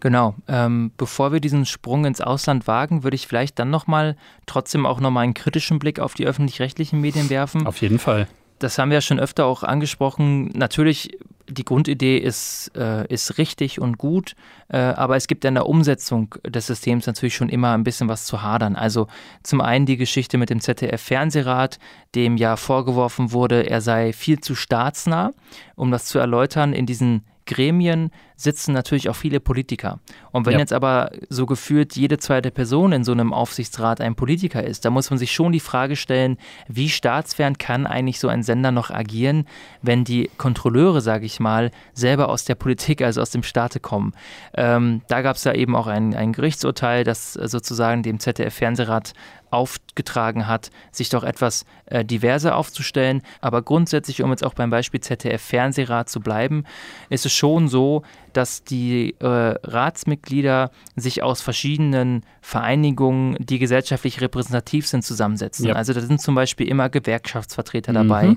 Genau. 0.00 0.34
Ähm, 0.48 0.92
bevor 0.96 1.32
wir 1.32 1.40
diesen 1.40 1.66
Sprung 1.66 2.06
ins 2.06 2.20
Ausland 2.20 2.66
wagen, 2.66 3.04
würde 3.04 3.14
ich 3.14 3.26
vielleicht 3.26 3.58
dann 3.58 3.70
nochmal 3.70 4.16
trotzdem 4.46 4.86
auch 4.86 4.98
nochmal 5.00 5.24
einen 5.24 5.34
kritischen 5.34 5.78
Blick 5.78 6.00
auf 6.00 6.14
die 6.14 6.26
öffentlich-rechtlichen 6.26 7.00
Medien 7.00 7.30
werfen. 7.30 7.66
Auf 7.66 7.80
jeden 7.82 7.98
Fall. 7.98 8.26
Das 8.58 8.78
haben 8.78 8.90
wir 8.90 8.96
ja 8.96 9.00
schon 9.00 9.18
öfter 9.18 9.46
auch 9.46 9.62
angesprochen. 9.62 10.50
Natürlich, 10.54 11.16
die 11.48 11.64
Grundidee 11.64 12.18
ist, 12.18 12.70
äh, 12.76 13.06
ist 13.08 13.38
richtig 13.38 13.80
und 13.80 13.96
gut, 13.96 14.36
äh, 14.68 14.76
aber 14.76 15.16
es 15.16 15.26
gibt 15.28 15.46
in 15.46 15.54
der 15.54 15.66
Umsetzung 15.66 16.34
des 16.46 16.66
Systems 16.66 17.06
natürlich 17.06 17.34
schon 17.34 17.48
immer 17.48 17.72
ein 17.72 17.84
bisschen 17.84 18.08
was 18.08 18.26
zu 18.26 18.42
hadern. 18.42 18.76
Also 18.76 19.06
zum 19.42 19.62
einen 19.62 19.86
die 19.86 19.96
Geschichte 19.96 20.36
mit 20.36 20.50
dem 20.50 20.60
ZDF-Fernsehrat, 20.60 21.78
dem 22.14 22.36
ja 22.36 22.56
vorgeworfen 22.56 23.32
wurde, 23.32 23.68
er 23.68 23.80
sei 23.80 24.12
viel 24.12 24.40
zu 24.40 24.54
staatsnah. 24.54 25.32
Um 25.74 25.90
das 25.90 26.04
zu 26.04 26.18
erläutern, 26.18 26.74
in 26.74 26.84
diesen 26.84 27.24
Gremien 27.50 28.10
sitzen 28.36 28.72
natürlich 28.72 29.10
auch 29.10 29.16
viele 29.16 29.40
Politiker. 29.40 29.98
Und 30.30 30.46
wenn 30.46 30.54
ja. 30.54 30.60
jetzt 30.60 30.72
aber 30.72 31.10
so 31.28 31.44
gefühlt 31.46 31.96
jede 31.96 32.16
zweite 32.18 32.50
Person 32.50 32.92
in 32.92 33.04
so 33.04 33.12
einem 33.12 33.32
Aufsichtsrat 33.32 34.00
ein 34.00 34.14
Politiker 34.14 34.62
ist, 34.62 34.84
da 34.84 34.90
muss 34.90 35.10
man 35.10 35.18
sich 35.18 35.32
schon 35.32 35.52
die 35.52 35.60
Frage 35.60 35.96
stellen, 35.96 36.38
wie 36.68 36.88
staatsfern 36.88 37.58
kann 37.58 37.86
eigentlich 37.86 38.20
so 38.20 38.28
ein 38.28 38.42
Sender 38.44 38.70
noch 38.70 38.90
agieren, 38.90 39.46
wenn 39.82 40.04
die 40.04 40.30
Kontrolleure, 40.38 41.00
sage 41.00 41.26
ich 41.26 41.40
mal, 41.40 41.70
selber 41.92 42.28
aus 42.28 42.44
der 42.44 42.54
Politik, 42.54 43.02
also 43.02 43.20
aus 43.20 43.30
dem 43.30 43.42
Staate 43.42 43.80
kommen. 43.80 44.14
Ähm, 44.54 45.02
da 45.08 45.20
gab 45.20 45.36
es 45.36 45.44
ja 45.44 45.52
eben 45.52 45.74
auch 45.74 45.88
ein, 45.88 46.14
ein 46.14 46.32
Gerichtsurteil, 46.32 47.04
das 47.04 47.32
sozusagen 47.34 48.02
dem 48.02 48.20
ZDF-Fernsehrat 48.20 49.12
aufgetragen 49.50 50.46
hat, 50.46 50.70
sich 50.92 51.08
doch 51.08 51.24
etwas 51.24 51.64
äh, 51.86 52.04
diverser 52.04 52.56
aufzustellen. 52.56 53.22
Aber 53.40 53.62
grundsätzlich, 53.62 54.22
um 54.22 54.30
jetzt 54.30 54.44
auch 54.44 54.54
beim 54.54 54.70
Beispiel 54.70 55.00
ZDF-Fernsehrat 55.00 56.08
zu 56.08 56.20
bleiben, 56.20 56.64
ist 57.08 57.26
es 57.26 57.32
schon 57.32 57.68
so, 57.68 58.02
dass 58.32 58.62
die 58.62 59.16
äh, 59.20 59.26
Ratsmitglieder 59.26 60.70
sich 60.96 61.22
aus 61.22 61.40
verschiedenen 61.40 62.24
Vereinigungen, 62.40 63.36
die 63.38 63.58
gesellschaftlich 63.58 64.20
repräsentativ 64.20 64.86
sind, 64.86 65.04
zusammensetzen. 65.04 65.66
Ja. 65.66 65.74
Also 65.74 65.92
da 65.92 66.00
sind 66.00 66.20
zum 66.20 66.34
Beispiel 66.34 66.68
immer 66.68 66.88
Gewerkschaftsvertreter 66.88 67.92
mhm. 67.92 67.96
dabei. 67.96 68.34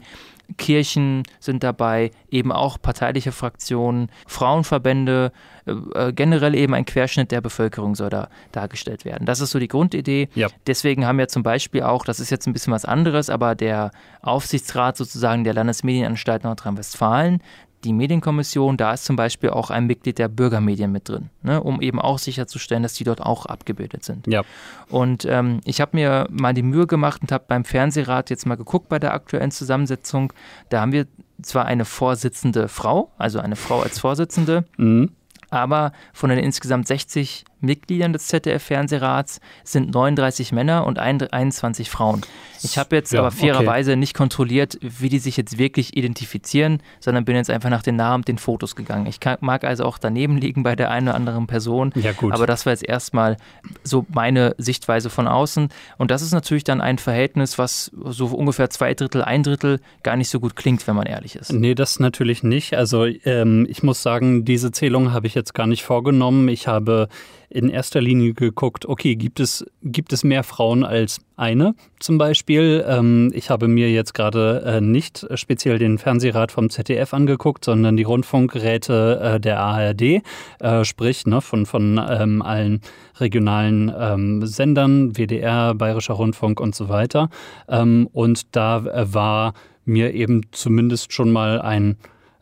Kirchen 0.58 1.24
sind 1.40 1.64
dabei, 1.64 2.12
eben 2.30 2.52
auch 2.52 2.82
parteiliche 2.82 3.32
Fraktionen, 3.32 4.10
Frauenverbände, 4.28 5.32
äh, 5.66 5.72
äh, 5.72 6.14
generell 6.14 6.56
eben 6.56 6.74
ein 6.74 6.86
Querschnitt 6.86 7.32
der 7.32 7.42
Bevölkerung 7.42 7.96
soll 7.96 8.10
da 8.10 8.30
dargestellt 8.52 9.06
werden. 9.06 9.26
Das 9.26 9.40
ist 9.40 9.52
so 9.52 9.60
die 9.60 9.68
Grundidee. 9.68 10.30
Ja. 10.36 10.48
Deswegen 10.68 11.06
haben 11.06 11.18
wir 11.18 11.28
zum 11.28 11.44
Beispiel 11.44 11.84
auch, 11.84 12.06
das 12.06 12.20
ist 12.20 12.30
jetzt 12.30 12.48
ein 12.48 12.54
bisschen 12.54 12.74
was 12.74 12.86
anderes, 12.86 13.30
aber 13.30 13.56
der 13.56 13.92
Aufsichtsrat 14.22 14.98
sozusagen 14.98 15.44
der 15.44 15.54
Landesmedienanstalt 15.54 16.44
Nordrhein-Westfalen, 16.44 17.42
die 17.84 17.94
Medienkommission, 17.94 18.78
da 18.78 18.94
ist 18.94 19.06
zum 19.06 19.16
Beispiel 19.16 19.50
auch 19.50 19.70
ein 19.70 19.86
Mitglied 19.86 20.18
der 20.18 20.28
Bürgermedien 20.28 20.92
mit 20.92 21.10
drin, 21.10 21.30
ne, 21.42 21.62
um 21.62 21.82
eben 21.82 22.00
auch 22.00 22.20
sicherzustellen, 22.20 22.84
dass 22.84 22.94
die 22.94 23.04
dort 23.04 23.22
auch 23.22 23.46
abgebildet 23.46 24.04
sind. 24.04 24.28
Ja. 24.28 24.44
Und 24.90 25.26
ähm, 25.26 25.62
ich 25.66 25.82
habe 25.82 25.92
mir 25.96 26.28
mal 26.32 26.54
die 26.54 26.64
Mühe 26.64 26.88
gemacht 26.88 27.22
und 27.22 27.32
habe 27.32 27.46
beim 27.48 27.66
Fernsehrat 27.66 28.30
jetzt 28.30 28.46
mal 28.46 28.56
geguckt 28.56 28.90
bei 28.90 29.00
der 29.00 29.14
aktuellen 29.14 29.52
Zusammensetzung. 29.52 30.34
Da 30.70 30.82
haben 30.82 30.92
wir 30.92 31.08
zwar 31.42 31.66
eine 31.66 31.86
Vorsitzende 31.86 32.68
Frau, 32.68 33.12
also 33.18 33.40
eine 33.40 33.56
Frau 33.56 33.82
als 33.82 34.00
Vorsitzende, 34.00 34.66
mhm. 34.78 35.12
aber 35.50 35.92
von 36.14 36.30
den 36.30 36.40
insgesamt 36.40 36.88
60 36.88 37.46
Mitgliedern 37.60 38.14
des 38.14 38.28
ZDF-Fernsehrats 38.28 39.40
sind 39.64 39.94
39 39.94 40.52
Männer 40.52 40.86
und 40.86 41.00
21 41.00 41.90
Frauen. 41.90 42.22
Ich 42.64 42.78
habe 42.78 42.96
jetzt 42.96 43.14
ja, 43.14 43.20
aber 43.20 43.32
fairerweise 43.32 43.92
okay. 43.92 44.00
nicht 44.00 44.14
kontrolliert, 44.14 44.78
wie 44.82 45.10
die 45.10 45.20
sich 45.20 45.38
jetzt 45.38 45.58
wirklich 45.58 45.96
identifizieren, 45.98 46.82
sondern 47.00 47.26
bin 47.26 47.36
jetzt 47.36 47.50
einfach 47.50 47.70
nach 47.70 47.84
den 47.84 47.96
Namen, 47.96 48.24
den 48.24 48.38
Fotos 48.38 48.76
gegangen. 48.76 49.06
Ich 49.08 49.20
kann, 49.20 49.38
mag 49.42 49.64
also 49.64 49.86
auch 49.86 49.98
daneben 49.98 50.38
liegen 50.38 50.64
bei 50.64 50.76
der 50.76 50.92
einen 50.92 51.08
oder 51.10 51.16
anderen 51.16 51.48
Person, 51.48 51.92
ja, 51.96 52.12
gut. 52.14 52.34
aber 52.34 52.48
das 52.48 52.66
war 52.66 52.74
jetzt 52.74 52.88
erstmal 52.88 53.38
so 53.84 54.06
meine 54.10 54.56
Sichtweise 54.58 55.10
von 55.10 55.28
außen. 55.28 55.70
Und 55.98 56.12
das 56.12 56.22
ist 56.22 56.32
natürlich 56.32 56.64
dann 56.64 56.82
ein 56.82 56.98
Verhältnis, 56.98 57.58
was 57.58 57.92
so 58.06 58.28
ungefähr 58.28 58.70
zwei 58.70 58.94
Drittel, 58.94 59.22
ein 59.22 59.44
Drittel 59.44 59.80
gar 60.04 60.16
nicht 60.16 60.30
so 60.30 60.40
gut 60.40 60.56
klingt, 60.56 60.88
wenn 60.88 60.96
man 60.96 61.06
ehrlich 61.06 61.36
ist. 61.36 61.52
Nee, 61.52 61.76
das 61.76 62.00
natürlich 62.00 62.44
nicht. 62.44 62.76
Also 62.76 63.06
ähm, 63.06 63.66
ich 63.70 63.84
muss 63.84 64.02
sagen, 64.02 64.46
diese 64.46 64.72
Zählung 64.72 65.14
habe 65.14 65.28
ich 65.28 65.36
jetzt 65.36 65.54
gar 65.54 65.68
nicht 65.68 65.84
vorgenommen. 65.84 66.48
Ich 66.48 66.68
habe 66.68 67.08
in 67.54 67.70
erster 67.70 68.02
Linie 68.02 68.34
geguckt, 68.34 68.88
okay, 68.88 69.16
gibt 69.16 69.40
es, 69.40 69.64
gibt 69.84 70.12
es 70.12 70.24
mehr 70.24 70.44
Frauen 70.44 70.84
als 70.84 71.22
eine 71.36 71.76
zum 72.00 72.18
Beispiel? 72.18 72.84
Ähm, 72.88 73.32
ich 73.34 73.50
habe 73.50 73.68
mir 73.68 73.92
jetzt 73.92 74.14
gerade 74.14 74.64
äh, 74.66 74.82
nicht 74.82 75.26
speziell 75.36 75.80
den 75.80 75.98
Fernsehrat 75.98 76.52
vom 76.52 76.70
ZDF 76.70 77.14
angeguckt, 77.14 77.66
sondern 77.66 77.98
die 77.98 78.04
Rundfunkgeräte 78.04 79.36
äh, 79.36 79.40
der 79.40 79.60
ARD, 79.60 80.02
äh, 80.60 80.84
sprich 80.84 81.26
ne, 81.26 81.42
von, 81.42 81.66
von 81.66 82.00
ähm, 82.10 82.42
allen 82.42 82.82
regionalen 83.20 83.94
ähm, 83.98 84.46
Sendern, 84.46 85.18
WDR, 85.18 85.74
Bayerischer 85.76 86.16
Rundfunk 86.16 86.60
und 86.60 86.76
so 86.76 86.90
weiter. 86.90 87.30
Ähm, 87.68 88.10
und 88.12 88.56
da 88.56 88.86
äh, 88.86 89.14
war 89.14 89.54
mir 89.86 90.14
eben 90.14 90.42
zumindest 90.52 91.14
schon 91.14 91.32
mal 91.32 91.62
ein 91.62 91.98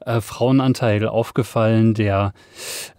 äh, 0.05 0.21
Frauenanteil 0.21 1.07
aufgefallen, 1.07 1.93
der 1.93 2.33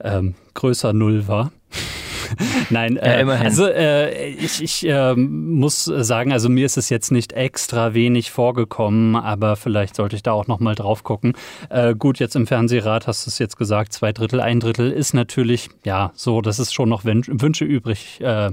ähm, 0.00 0.34
größer 0.54 0.92
Null 0.92 1.28
war. 1.28 1.52
Nein, 2.70 2.96
äh, 2.96 3.24
also 3.28 3.66
äh, 3.66 4.28
ich, 4.30 4.62
ich 4.62 4.86
äh, 4.86 5.14
muss 5.14 5.84
sagen, 5.84 6.32
also 6.32 6.48
mir 6.48 6.66
ist 6.66 6.76
es 6.76 6.88
jetzt 6.88 7.10
nicht 7.10 7.32
extra 7.32 7.94
wenig 7.94 8.30
vorgekommen, 8.30 9.16
aber 9.16 9.56
vielleicht 9.56 9.96
sollte 9.96 10.16
ich 10.16 10.22
da 10.22 10.32
auch 10.32 10.46
nochmal 10.46 10.74
drauf 10.74 11.04
gucken. 11.04 11.34
Äh, 11.70 11.94
gut, 11.94 12.18
jetzt 12.18 12.36
im 12.36 12.46
Fernsehrat 12.46 13.06
hast 13.06 13.26
du 13.26 13.30
es 13.30 13.38
jetzt 13.38 13.56
gesagt, 13.56 13.92
zwei 13.92 14.12
Drittel, 14.12 14.40
ein 14.40 14.60
Drittel 14.60 14.90
ist 14.90 15.14
natürlich, 15.14 15.70
ja, 15.84 16.12
so, 16.14 16.40
dass 16.40 16.58
es 16.58 16.72
schon 16.72 16.88
noch 16.88 17.04
Wünsche 17.04 17.64
übrig 17.64 18.20
äh, 18.20 18.50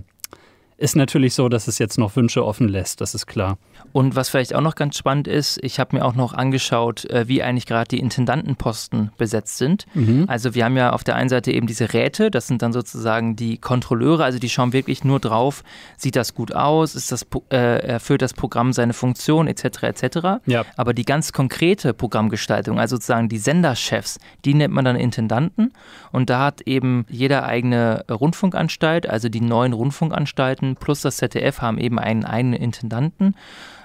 ist 0.79 0.95
natürlich 0.95 1.33
so, 1.33 1.49
dass 1.49 1.67
es 1.67 1.77
jetzt 1.77 1.97
noch 1.97 2.15
Wünsche 2.15 2.45
offen 2.45 2.69
lässt, 2.69 3.01
das 3.01 3.13
ist 3.13 3.27
klar. 3.27 3.57
Und 3.91 4.15
was 4.15 4.29
vielleicht 4.29 4.53
auch 4.53 4.61
noch 4.61 4.75
ganz 4.75 4.97
spannend 4.97 5.27
ist, 5.27 5.59
ich 5.63 5.79
habe 5.79 5.95
mir 5.95 6.05
auch 6.05 6.15
noch 6.15 6.33
angeschaut, 6.33 7.05
äh, 7.05 7.27
wie 7.27 7.41
eigentlich 7.41 7.65
gerade 7.65 7.87
die 7.87 7.99
Intendantenposten 7.99 9.11
besetzt 9.17 9.57
sind. 9.57 9.85
Mhm. 9.93 10.25
Also 10.27 10.53
wir 10.53 10.65
haben 10.65 10.77
ja 10.77 10.91
auf 10.93 11.03
der 11.03 11.15
einen 11.15 11.29
Seite 11.29 11.51
eben 11.51 11.67
diese 11.67 11.93
Räte, 11.93 12.29
das 12.29 12.47
sind 12.47 12.61
dann 12.61 12.71
sozusagen 12.71 13.35
die 13.35 13.57
Kontrolleure, 13.57 14.23
also 14.23 14.39
die 14.39 14.49
schauen 14.49 14.73
wirklich 14.73 15.03
nur 15.03 15.19
drauf, 15.19 15.63
sieht 15.97 16.15
das 16.15 16.35
gut 16.35 16.53
aus, 16.53 16.95
ist 16.95 17.11
das, 17.11 17.25
äh, 17.51 17.87
erfüllt 17.87 18.21
das 18.21 18.33
Programm 18.33 18.73
seine 18.73 18.93
Funktion 18.93 19.47
etc. 19.47 19.83
etc. 19.83 20.19
Ja. 20.45 20.65
Aber 20.77 20.93
die 20.93 21.05
ganz 21.05 21.33
konkrete 21.33 21.93
Programmgestaltung, 21.93 22.79
also 22.79 22.95
sozusagen 22.95 23.29
die 23.29 23.37
Senderchefs, 23.37 24.19
die 24.45 24.53
nennt 24.53 24.73
man 24.73 24.85
dann 24.85 24.95
Intendanten 24.95 25.73
und 26.11 26.29
da 26.29 26.45
hat 26.45 26.61
eben 26.61 27.05
jeder 27.09 27.45
eigene 27.45 28.05
Rundfunkanstalt, 28.09 29.09
also 29.09 29.29
die 29.29 29.41
neuen 29.41 29.73
Rundfunkanstalten 29.73 30.75
plus 30.75 31.01
das 31.01 31.17
ZDF 31.17 31.61
haben 31.61 31.77
eben 31.77 31.99
einen 31.99 32.25
eigenen 32.25 32.59
Intendanten. 32.59 33.35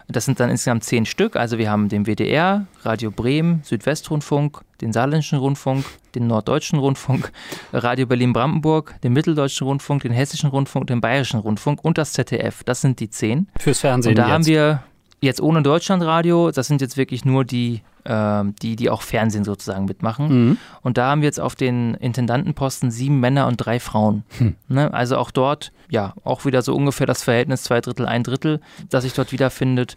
Das 0.09 0.25
sind 0.27 0.39
dann 0.39 0.51
insgesamt 0.51 0.85
zehn 0.85 1.07
Stück. 1.07 1.37
Also 1.37 1.59
wir 1.59 1.71
haben 1.71 1.89
den 1.89 2.05
WDR, 2.07 2.67
Radio 2.83 3.11
Bremen, 3.11 3.61
Südwestrundfunk, 3.65 4.61
den 4.81 4.93
Saarländischen 4.93 5.39
Rundfunk, 5.39 5.85
den 6.15 6.27
Norddeutschen 6.27 6.79
Rundfunk, 6.79 7.33
Radio 7.73 8.07
Berlin-Brandenburg, 8.07 9.01
den 9.03 9.13
Mitteldeutschen 9.15 9.67
Rundfunk, 9.67 10.03
den 10.03 10.13
Hessischen 10.13 10.51
Rundfunk, 10.51 10.89
den 10.89 11.01
Bayerischen 11.01 11.41
Rundfunk 11.41 11.83
und 11.85 11.97
das 11.97 12.13
ZDF. 12.13 12.65
Das 12.65 12.81
sind 12.81 13.01
die 13.01 13.09
zehn. 13.09 13.49
Fürs 13.59 13.81
Fernsehen. 13.81 14.11
Und 14.11 14.19
da 14.19 14.25
jetzt. 14.25 14.33
haben 14.33 14.47
wir 14.47 14.83
jetzt 15.25 15.41
ohne 15.41 15.62
Deutschlandradio, 15.62 16.51
das 16.51 16.66
sind 16.66 16.81
jetzt 16.81 16.97
wirklich 16.97 17.25
nur 17.25 17.45
die 17.45 17.83
ähm, 18.07 18.55
die, 18.61 18.77
die 18.77 18.91
auch 18.91 19.01
Fernsehen 19.03 19.45
sozusagen 19.45 19.87
mitmachen. 19.87 20.29
Mhm. 20.29 20.59
Und 20.83 20.99
da 20.99 21.11
haben 21.11 21.22
wir 21.22 21.27
jetzt 21.27 21.41
auf 21.41 21.55
den 21.55 21.95
Intendantenposten 21.95 22.91
sieben 22.91 23.18
Männer 23.18 23.47
und 23.47 23.57
drei 23.57 23.81
Frauen. 23.81 24.25
Hm. 24.37 24.57
Ne? 24.68 24.93
Also 24.93 25.16
auch 25.16 25.31
dort, 25.31 25.72
ja, 25.89 26.12
auch 26.22 26.45
wieder 26.45 26.61
so 26.61 26.75
ungefähr 26.75 27.07
das 27.07 27.22
Verhältnis 27.22 27.62
zwei 27.62 27.81
Drittel, 27.81 28.05
ein 28.05 28.22
Drittel, 28.22 28.61
das 28.91 29.05
sich 29.05 29.14
dort 29.14 29.33
wiederfindet 29.33 29.97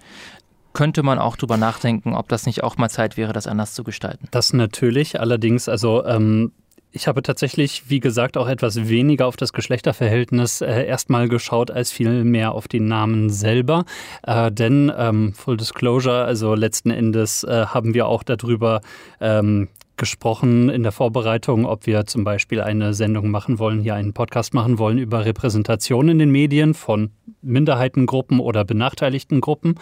könnte 0.73 1.01
man 1.01 1.17
auch 1.17 1.37
drüber 1.37 1.57
nachdenken, 1.57 2.13
ob 2.13 2.29
das 2.29 2.45
nicht 2.45 2.63
auch 2.63 2.77
mal 2.77 2.87
Zeit 2.87 3.17
wäre, 3.17 3.33
das 3.33 3.47
anders 3.47 3.73
zu 3.73 3.83
gestalten. 3.83 4.27
Das 4.29 4.53
natürlich, 4.53 5.19
allerdings, 5.19 5.67
also 5.67 6.05
ähm, 6.05 6.51
ich 6.97 7.07
habe 7.07 7.21
tatsächlich, 7.21 7.89
wie 7.89 7.99
gesagt, 7.99 8.37
auch 8.37 8.47
etwas 8.47 8.89
weniger 8.89 9.27
auf 9.27 9.37
das 9.37 9.53
Geschlechterverhältnis 9.53 10.61
äh, 10.61 10.83
erstmal 10.85 11.29
geschaut, 11.29 11.69
als 11.69 11.91
viel 11.91 12.23
mehr 12.23 12.53
auf 12.53 12.67
die 12.67 12.79
Namen 12.79 13.29
selber. 13.29 13.85
Äh, 14.23 14.51
denn, 14.51 14.91
ähm, 14.97 15.33
Full 15.33 15.57
Disclosure, 15.57 16.25
also 16.25 16.55
letzten 16.55 16.89
Endes 16.89 17.43
äh, 17.43 17.67
haben 17.67 17.93
wir 17.93 18.07
auch 18.07 18.23
darüber 18.23 18.81
ähm, 19.21 19.67
gesprochen 19.95 20.69
in 20.69 20.81
der 20.81 20.91
Vorbereitung, 20.91 21.67
ob 21.67 21.85
wir 21.85 22.07
zum 22.07 22.23
Beispiel 22.23 22.61
eine 22.61 22.95
Sendung 22.95 23.29
machen 23.29 23.59
wollen, 23.59 23.79
hier 23.79 23.93
einen 23.93 24.13
Podcast 24.13 24.55
machen 24.55 24.79
wollen 24.79 24.97
über 24.97 25.23
Repräsentation 25.23 26.09
in 26.09 26.17
den 26.17 26.31
Medien 26.31 26.73
von 26.73 27.11
Minderheitengruppen 27.43 28.39
oder 28.39 28.65
benachteiligten 28.65 29.39
Gruppen 29.39 29.75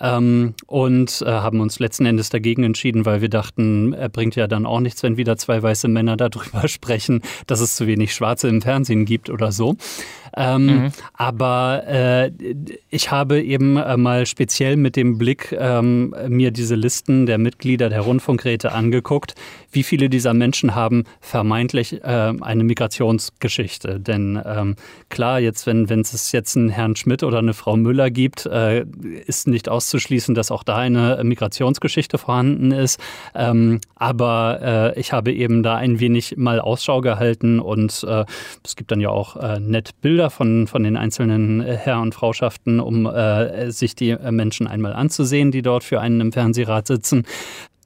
ähm, 0.00 0.54
und 0.66 1.22
äh, 1.26 1.30
haben 1.30 1.60
uns 1.60 1.78
letzten 1.78 2.06
Endes 2.06 2.30
dagegen 2.30 2.64
entschieden, 2.64 3.04
weil 3.04 3.20
wir 3.20 3.28
dachten, 3.28 3.92
er 3.92 4.08
bringt 4.08 4.36
ja 4.36 4.46
dann 4.46 4.66
auch 4.66 4.80
nichts, 4.80 5.02
wenn 5.02 5.16
wieder 5.16 5.36
zwei 5.36 5.62
weiße 5.62 5.88
Männer 5.88 6.16
darüber 6.16 6.66
sprechen, 6.68 7.22
dass 7.46 7.60
es 7.60 7.76
zu 7.76 7.86
wenig 7.86 8.14
Schwarze 8.14 8.48
im 8.48 8.62
Fernsehen 8.62 9.04
gibt 9.04 9.30
oder 9.30 9.52
so. 9.52 9.76
Ähm, 10.36 10.66
mhm. 10.66 10.92
Aber 11.14 11.82
äh, 11.86 12.30
ich 12.90 13.10
habe 13.10 13.42
eben 13.42 13.76
äh, 13.76 13.96
mal 13.96 14.26
speziell 14.26 14.76
mit 14.76 14.96
dem 14.96 15.18
Blick 15.18 15.54
ähm, 15.58 16.14
mir 16.28 16.50
diese 16.50 16.74
Listen 16.74 17.26
der 17.26 17.38
Mitglieder 17.38 17.88
der 17.88 18.00
Rundfunkräte 18.00 18.72
angeguckt, 18.72 19.34
wie 19.70 19.82
viele 19.82 20.08
dieser 20.08 20.34
Menschen 20.34 20.74
haben 20.74 21.04
vermeintlich 21.20 22.02
äh, 22.02 22.32
eine 22.40 22.64
Migrationsgeschichte. 22.64 24.00
Denn 24.00 24.40
ähm, 24.44 24.76
klar, 25.08 25.40
jetzt, 25.40 25.66
wenn 25.66 26.00
es 26.00 26.32
jetzt 26.32 26.56
einen 26.56 26.68
Herrn 26.68 26.96
Schmidt 26.96 27.22
oder 27.22 27.38
eine 27.38 27.54
Frau 27.54 27.76
Müller 27.76 28.10
gibt, 28.10 28.46
äh, 28.46 28.84
ist 29.26 29.46
nicht 29.46 29.68
auszuschließen, 29.68 30.34
dass 30.34 30.50
auch 30.50 30.62
da 30.62 30.76
eine 30.76 31.22
Migrationsgeschichte 31.22 32.18
vorhanden 32.18 32.70
ist. 32.70 33.00
Ähm, 33.34 33.80
aber 33.96 34.92
äh, 34.96 35.00
ich 35.00 35.12
habe 35.12 35.32
eben 35.32 35.62
da 35.62 35.76
ein 35.76 36.00
wenig 36.00 36.36
mal 36.36 36.60
Ausschau 36.60 37.00
gehalten 37.00 37.60
und 37.60 38.04
es 38.64 38.76
gibt 38.76 38.90
dann 38.90 39.00
ja 39.00 39.10
auch 39.10 39.36
äh, 39.36 39.60
nett 39.60 40.00
Bilder 40.00 40.21
von, 40.30 40.66
von 40.66 40.82
den 40.82 40.96
einzelnen 40.96 41.60
äh, 41.60 41.76
Herr- 41.76 42.00
und 42.00 42.14
Frauschaften, 42.14 42.80
um 42.80 43.06
äh, 43.06 43.70
sich 43.70 43.94
die 43.94 44.16
Menschen 44.30 44.66
einmal 44.66 44.92
anzusehen, 44.92 45.50
die 45.50 45.62
dort 45.62 45.84
für 45.84 46.00
einen 46.00 46.20
im 46.20 46.32
Fernsehrat 46.32 46.86
sitzen. 46.86 47.24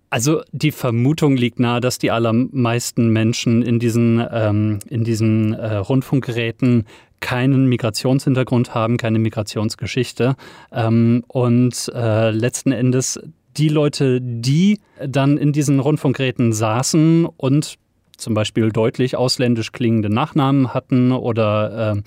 Also 0.09 0.43
die 0.53 0.70
Vermutung 0.70 1.37
liegt 1.37 1.59
nahe, 1.59 1.80
dass 1.80 1.99
die 1.99 2.11
allermeisten 2.11 3.09
Menschen 3.09 3.62
in 3.62 3.78
diesen, 3.78 4.24
ähm, 4.30 4.78
in 4.89 5.05
diesen 5.05 5.53
äh, 5.53 5.76
Rundfunkgeräten 5.76 6.87
keinen 7.20 7.66
Migrationshintergrund 7.66 8.74
haben, 8.74 8.99
keine 8.99 9.18
Migrationsgeschichte. 9.18 10.37
Ähm, 10.72 11.24
und 11.26 11.91
äh, 11.95 12.30
letzten 12.30 12.72
Endes 12.72 13.20
die 13.57 13.68
Leute, 13.68 14.20
die 14.20 14.80
dann 15.05 15.39
in 15.39 15.53
diesen 15.53 15.80
Rundfunkgeräten 15.80 16.53
saßen 16.53 17.26
und 17.37 17.76
zum 18.17 18.35
Beispiel 18.35 18.71
deutlich 18.71 19.17
ausländisch 19.17 19.73
klingende 19.73 20.09
Nachnamen 20.09 20.75
hatten 20.75 21.12
oder 21.12 21.97
äh, 21.97 22.03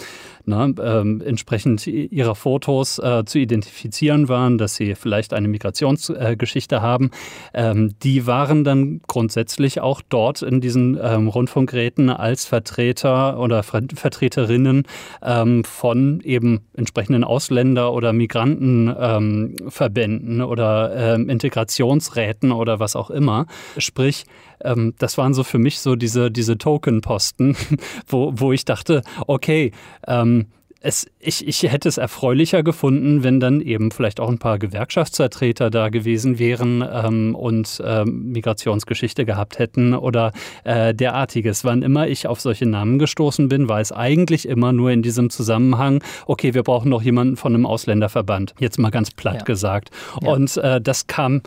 na, 0.45 0.67
äh, 0.67 0.99
entsprechend 0.99 1.87
ihrer 1.87 2.35
Fotos 2.35 2.99
äh, 2.99 3.23
zu 3.25 3.39
identifizieren 3.39 4.29
waren, 4.29 4.57
dass 4.57 4.75
sie 4.75 4.95
vielleicht 4.95 5.33
eine 5.33 5.47
Migrationsgeschichte 5.47 6.75
äh, 6.75 6.79
haben. 6.79 7.11
Ähm, 7.53 7.93
die 8.03 8.27
waren 8.27 8.63
dann 8.63 9.01
grundsätzlich 9.07 9.81
auch 9.81 10.01
dort 10.07 10.41
in 10.41 10.61
diesen 10.61 10.97
ähm, 11.01 11.27
Rundfunkräten 11.27 12.09
als 12.09 12.45
Vertreter 12.45 13.39
oder 13.39 13.63
Ver 13.63 13.79
Vertreterinnen 13.93 14.83
ähm, 15.23 15.63
von 15.63 16.21
eben 16.21 16.61
entsprechenden 16.73 17.23
Ausländer- 17.23 17.93
oder 17.93 18.13
Migrantenverbänden 18.13 20.41
oder 20.41 21.15
ähm, 21.15 21.29
Integrationsräten 21.29 22.51
oder 22.51 22.79
was 22.79 22.95
auch 22.95 23.09
immer. 23.09 23.47
Sprich, 23.77 24.25
ähm, 24.61 24.93
das 24.97 25.17
waren 25.17 25.33
so 25.33 25.43
für 25.43 25.59
mich 25.59 25.79
so 25.79 25.95
diese, 25.95 26.31
diese 26.31 26.57
Token-Posten, 26.57 27.55
wo, 28.07 28.33
wo 28.35 28.51
ich 28.51 28.65
dachte, 28.65 29.01
okay, 29.27 29.71
ähm, 30.07 30.38
es, 30.81 31.07
ich, 31.19 31.45
ich 31.45 31.63
hätte 31.63 31.89
es 31.89 31.97
erfreulicher 31.97 32.63
gefunden, 32.63 33.23
wenn 33.23 33.39
dann 33.39 33.59
eben 33.59 33.91
vielleicht 33.91 34.19
auch 34.19 34.29
ein 34.29 34.39
paar 34.39 34.59
Gewerkschaftsvertreter 34.59 35.69
da 35.69 35.89
gewesen 35.89 36.39
wären 36.39 36.83
ähm, 36.89 37.35
und 37.35 37.81
ähm, 37.85 38.31
Migrationsgeschichte 38.31 39.25
gehabt 39.25 39.59
hätten 39.59 39.93
oder 39.93 40.31
äh, 40.63 40.93
derartiges. 40.93 41.65
Wann 41.65 41.81
immer 41.81 42.07
ich 42.07 42.27
auf 42.27 42.39
solche 42.39 42.65
Namen 42.65 42.97
gestoßen 42.97 43.49
bin, 43.49 43.67
war 43.67 43.81
es 43.81 43.91
eigentlich 43.91 44.47
immer 44.47 44.71
nur 44.71 44.91
in 44.91 45.01
diesem 45.01 45.29
Zusammenhang, 45.29 46.01
okay, 46.27 46.53
wir 46.53 46.63
brauchen 46.63 46.89
noch 46.89 47.01
jemanden 47.01 47.35
von 47.35 47.53
einem 47.53 47.65
Ausländerverband. 47.65 48.53
Jetzt 48.59 48.79
mal 48.79 48.91
ganz 48.91 49.11
platt 49.11 49.39
ja. 49.39 49.43
gesagt. 49.43 49.89
Ja. 50.21 50.31
Und 50.31 50.55
äh, 50.57 50.79
das 50.79 51.07
kam 51.07 51.41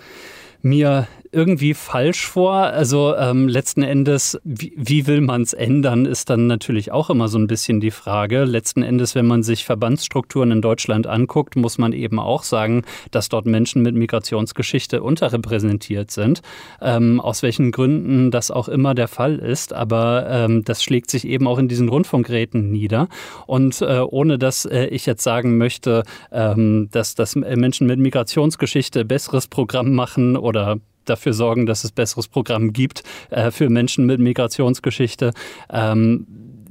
mir 0.61 1.09
irgendwie 1.33 1.73
falsch 1.73 2.27
vor. 2.27 2.53
Also 2.53 3.17
ähm, 3.17 3.49
letzten 3.49 3.83
Endes, 3.83 4.39
wie, 4.45 4.75
wie 4.77 5.07
will 5.07 5.23
man 5.23 5.43
es 5.43 5.55
ändern, 5.55 6.05
ist 6.05 6.29
dann 6.29 6.47
natürlich 6.47 6.93
auch 6.93 7.09
immer 7.09 7.29
so 7.29 7.39
ein 7.39 7.47
bisschen 7.47 7.81
die 7.81 7.91
Frage. 7.91 8.45
Letzten 8.45 8.83
Endes, 8.83 9.15
wenn 9.15 9.27
man 9.27 9.43
sich 9.43 9.65
Verbandsstrukturen 9.65 10.51
in 10.51 10.61
Deutschland 10.61 11.07
anguckt, 11.07 11.57
muss 11.57 11.79
man 11.79 11.95
eben 11.95 12.19
auch 12.19 12.43
sagen, 12.43 12.83
dass 13.11 13.31
dort 13.31 13.47
Menschen 13.47 13.81
mit 13.83 13.95
Migrationsgeschichte 13.95 15.03
unterrepräsentiert 15.03 16.11
sind. 16.11 16.43
Ähm, 16.83 17.19
aus 17.19 17.43
welchen 17.43 17.73
Gründen 17.73 18.31
das 18.31 18.51
auch 18.51 18.69
immer 18.69 18.95
der 18.95 19.09
Fall 19.09 19.39
ist. 19.39 19.73
Aber 19.73 20.27
ähm, 20.29 20.65
das 20.65 20.83
schlägt 20.83 21.11
sich 21.11 21.27
eben 21.27 21.49
auch 21.49 21.59
in 21.59 21.69
diesen 21.69 21.89
Rundfunkräten 21.89 22.71
nieder. 22.71 23.09
Und 23.47 23.81
äh, 23.81 24.01
ohne 24.01 24.39
dass 24.39 24.67
äh, 24.67 24.85
ich 24.87 25.07
jetzt 25.07 25.23
sagen 25.23 25.57
möchte, 25.57 26.03
ähm, 26.31 26.89
dass, 26.91 27.15
dass 27.15 27.37
Menschen 27.37 27.87
mit 27.87 27.99
Migrationsgeschichte 27.99 29.07
besseres 29.07 29.49
Programm 29.49 29.95
machen 29.95 30.37
oder 30.37 30.77
dafür 31.05 31.33
sorgen, 31.33 31.67
dass 31.67 31.85
es 31.85 31.93
besseres 31.93 32.29
Programm 32.29 32.73
gibt 32.73 33.03
äh, 33.31 33.51
für 33.51 33.69
Menschen 33.69 34.07
mit 34.07 34.21
Migrationsgeschichte, 34.21 35.33
ähm, 35.71 36.27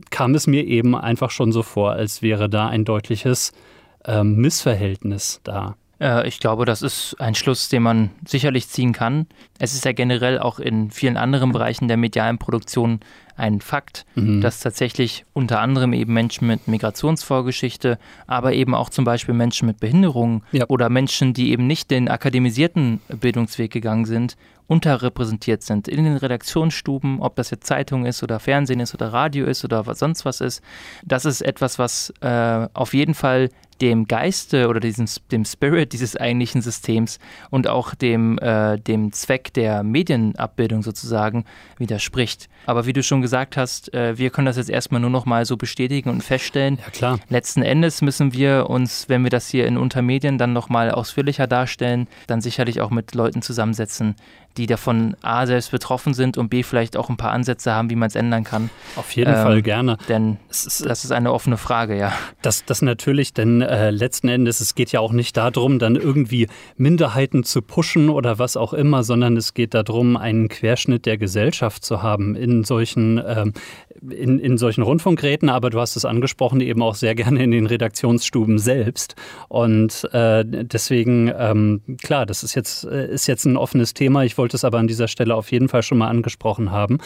kam 0.09 0.35
es 0.35 0.47
mir 0.47 0.65
eben 0.65 0.95
einfach 0.95 1.31
schon 1.31 1.51
so 1.51 1.63
vor, 1.63 1.93
als 1.93 2.21
wäre 2.21 2.49
da 2.49 2.67
ein 2.67 2.85
deutliches 2.85 3.53
ähm, 4.05 4.35
Missverhältnis 4.35 5.39
da. 5.43 5.75
Äh, 6.01 6.27
ich 6.27 6.39
glaube, 6.39 6.65
das 6.65 6.81
ist 6.81 7.15
ein 7.19 7.35
Schluss, 7.35 7.69
den 7.69 7.83
man 7.83 8.09
sicherlich 8.25 8.67
ziehen 8.67 8.91
kann. 8.91 9.27
Es 9.59 9.73
ist 9.73 9.85
ja 9.85 9.91
generell 9.93 10.39
auch 10.39 10.59
in 10.59 10.91
vielen 10.91 11.15
anderen 11.15 11.51
Bereichen 11.51 11.87
der 11.87 11.97
medialen 11.97 12.39
Produktion 12.39 12.99
ein 13.37 13.61
Fakt, 13.61 14.05
mhm. 14.15 14.41
dass 14.41 14.59
tatsächlich 14.59 15.25
unter 15.33 15.61
anderem 15.61 15.93
eben 15.93 16.13
Menschen 16.13 16.47
mit 16.47 16.67
Migrationsvorgeschichte, 16.67 17.97
aber 18.27 18.53
eben 18.53 18.75
auch 18.75 18.89
zum 18.89 19.05
Beispiel 19.05 19.33
Menschen 19.33 19.67
mit 19.67 19.79
Behinderungen 19.79 20.43
ja. 20.51 20.65
oder 20.67 20.89
Menschen, 20.89 21.33
die 21.33 21.51
eben 21.51 21.65
nicht 21.65 21.91
den 21.91 22.09
akademisierten 22.09 22.99
Bildungsweg 23.07 23.71
gegangen 23.71 24.05
sind, 24.05 24.35
unterrepräsentiert 24.67 25.63
sind 25.63 25.87
in 25.87 26.05
den 26.05 26.17
Redaktionsstuben, 26.17 27.19
ob 27.19 27.35
das 27.35 27.49
jetzt 27.49 27.67
Zeitung 27.67 28.05
ist 28.05 28.23
oder 28.23 28.39
Fernsehen 28.39 28.79
ist 28.79 28.93
oder 28.93 29.11
Radio 29.11 29.45
ist 29.45 29.65
oder 29.65 29.85
was 29.85 29.99
sonst 29.99 30.23
was 30.23 30.39
ist. 30.39 30.61
Das 31.03 31.25
ist 31.25 31.41
etwas, 31.41 31.77
was 31.77 32.13
äh, 32.21 32.67
auf 32.73 32.93
jeden 32.93 33.13
Fall 33.13 33.49
dem 33.81 34.07
Geiste 34.07 34.67
oder 34.67 34.79
diesem, 34.79 35.07
dem 35.31 35.43
Spirit 35.43 35.93
dieses 35.93 36.15
eigentlichen 36.15 36.61
Systems 36.61 37.19
und 37.49 37.67
auch 37.67 37.95
dem, 37.95 38.37
äh, 38.37 38.77
dem 38.77 39.11
Zweck 39.11 39.53
der 39.53 39.83
Medienabbildung 39.83 40.83
sozusagen 40.83 41.45
widerspricht. 41.77 42.47
Aber 42.67 42.85
wie 42.85 42.93
du 42.93 43.01
schon 43.01 43.21
gesagt 43.21 43.57
hast, 43.57 43.93
äh, 43.93 44.17
wir 44.17 44.29
können 44.29 44.45
das 44.45 44.57
jetzt 44.57 44.69
erstmal 44.69 45.01
nur 45.01 45.09
noch 45.09 45.25
mal 45.25 45.45
so 45.45 45.57
bestätigen 45.57 46.09
und 46.09 46.23
feststellen. 46.23 46.77
Ja, 46.77 46.91
klar. 46.91 47.19
Letzten 47.29 47.63
Endes 47.63 48.01
müssen 48.01 48.33
wir 48.33 48.69
uns, 48.69 49.09
wenn 49.09 49.23
wir 49.23 49.31
das 49.31 49.49
hier 49.49 49.65
in 49.65 49.77
Untermedien 49.77 50.37
dann 50.37 50.53
noch 50.53 50.69
mal 50.69 50.91
ausführlicher 50.91 51.47
darstellen, 51.47 52.07
dann 52.27 52.41
sicherlich 52.41 52.81
auch 52.81 52.91
mit 52.91 53.15
Leuten 53.15 53.41
zusammensetzen, 53.41 54.15
die 54.57 54.65
davon 54.65 55.15
A 55.21 55.45
selbst 55.47 55.71
betroffen 55.71 56.13
sind 56.13 56.37
und 56.37 56.49
B 56.49 56.63
vielleicht 56.63 56.97
auch 56.97 57.09
ein 57.09 57.17
paar 57.17 57.31
Ansätze 57.31 57.73
haben, 57.73 57.89
wie 57.89 57.95
man 57.95 58.07
es 58.07 58.15
ändern 58.15 58.43
kann. 58.43 58.69
Auf 58.95 59.11
jeden 59.13 59.33
ähm, 59.33 59.41
Fall 59.41 59.61
gerne. 59.61 59.97
Denn 60.09 60.37
ist, 60.49 60.85
das 60.85 61.03
ist 61.05 61.11
eine 61.11 61.31
offene 61.31 61.57
Frage, 61.57 61.97
ja. 61.97 62.11
Das, 62.41 62.65
das 62.65 62.81
natürlich, 62.81 63.33
denn 63.33 63.61
äh, 63.71 63.89
letzten 63.89 64.27
Endes, 64.27 64.59
es 64.59 64.75
geht 64.75 64.91
ja 64.91 64.99
auch 64.99 65.13
nicht 65.13 65.37
darum, 65.37 65.79
dann 65.79 65.95
irgendwie 65.95 66.47
Minderheiten 66.75 67.43
zu 67.43 67.61
pushen 67.61 68.09
oder 68.09 68.37
was 68.37 68.57
auch 68.57 68.73
immer, 68.73 69.03
sondern 69.03 69.37
es 69.37 69.53
geht 69.53 69.73
darum, 69.73 70.17
einen 70.17 70.49
Querschnitt 70.49 71.05
der 71.05 71.17
Gesellschaft 71.17 71.85
zu 71.85 72.03
haben 72.03 72.35
in 72.35 72.65
solchen 72.65 73.21
ähm, 73.25 73.53
in, 74.09 74.39
in 74.39 74.57
solchen 74.57 74.81
Rundfunkräten, 74.81 75.49
aber 75.49 75.69
du 75.69 75.79
hast 75.79 75.95
es 75.95 76.05
angesprochen, 76.05 76.59
eben 76.61 76.81
auch 76.81 76.95
sehr 76.95 77.15
gerne 77.15 77.43
in 77.43 77.51
den 77.51 77.67
Redaktionsstuben 77.67 78.57
selbst. 78.57 79.15
Und 79.47 80.07
äh, 80.11 80.43
deswegen, 80.45 81.31
ähm, 81.37 81.81
klar, 82.01 82.25
das 82.25 82.43
ist 82.43 82.55
jetzt, 82.55 82.85
äh, 82.85 83.13
ist 83.13 83.27
jetzt 83.27 83.45
ein 83.45 83.57
offenes 83.57 83.93
Thema. 83.93 84.23
Ich 84.23 84.37
wollte 84.37 84.55
es 84.57 84.63
aber 84.63 84.79
an 84.79 84.87
dieser 84.87 85.07
Stelle 85.07 85.35
auf 85.35 85.51
jeden 85.51 85.69
Fall 85.69 85.83
schon 85.83 85.97
mal 85.97 86.07
angesprochen 86.07 86.71
haben. 86.71 86.97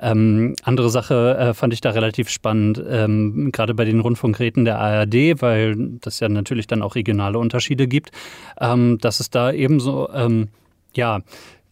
Ähm, 0.00 0.54
andere 0.62 0.90
Sache 0.90 1.36
äh, 1.38 1.54
fand 1.54 1.72
ich 1.72 1.80
da 1.80 1.90
relativ 1.90 2.28
spannend, 2.28 2.82
ähm, 2.88 3.50
gerade 3.52 3.74
bei 3.74 3.84
den 3.84 4.00
Rundfunkräten 4.00 4.64
der 4.64 4.78
ARD, 4.78 5.40
weil 5.40 5.76
das 6.00 6.20
ja 6.20 6.28
natürlich 6.28 6.66
dann 6.66 6.82
auch 6.82 6.94
regionale 6.94 7.38
Unterschiede 7.38 7.86
gibt, 7.86 8.10
ähm, 8.60 8.98
dass 9.00 9.20
es 9.20 9.30
da 9.30 9.52
ebenso, 9.52 10.10
ähm, 10.12 10.48
ja, 10.94 11.20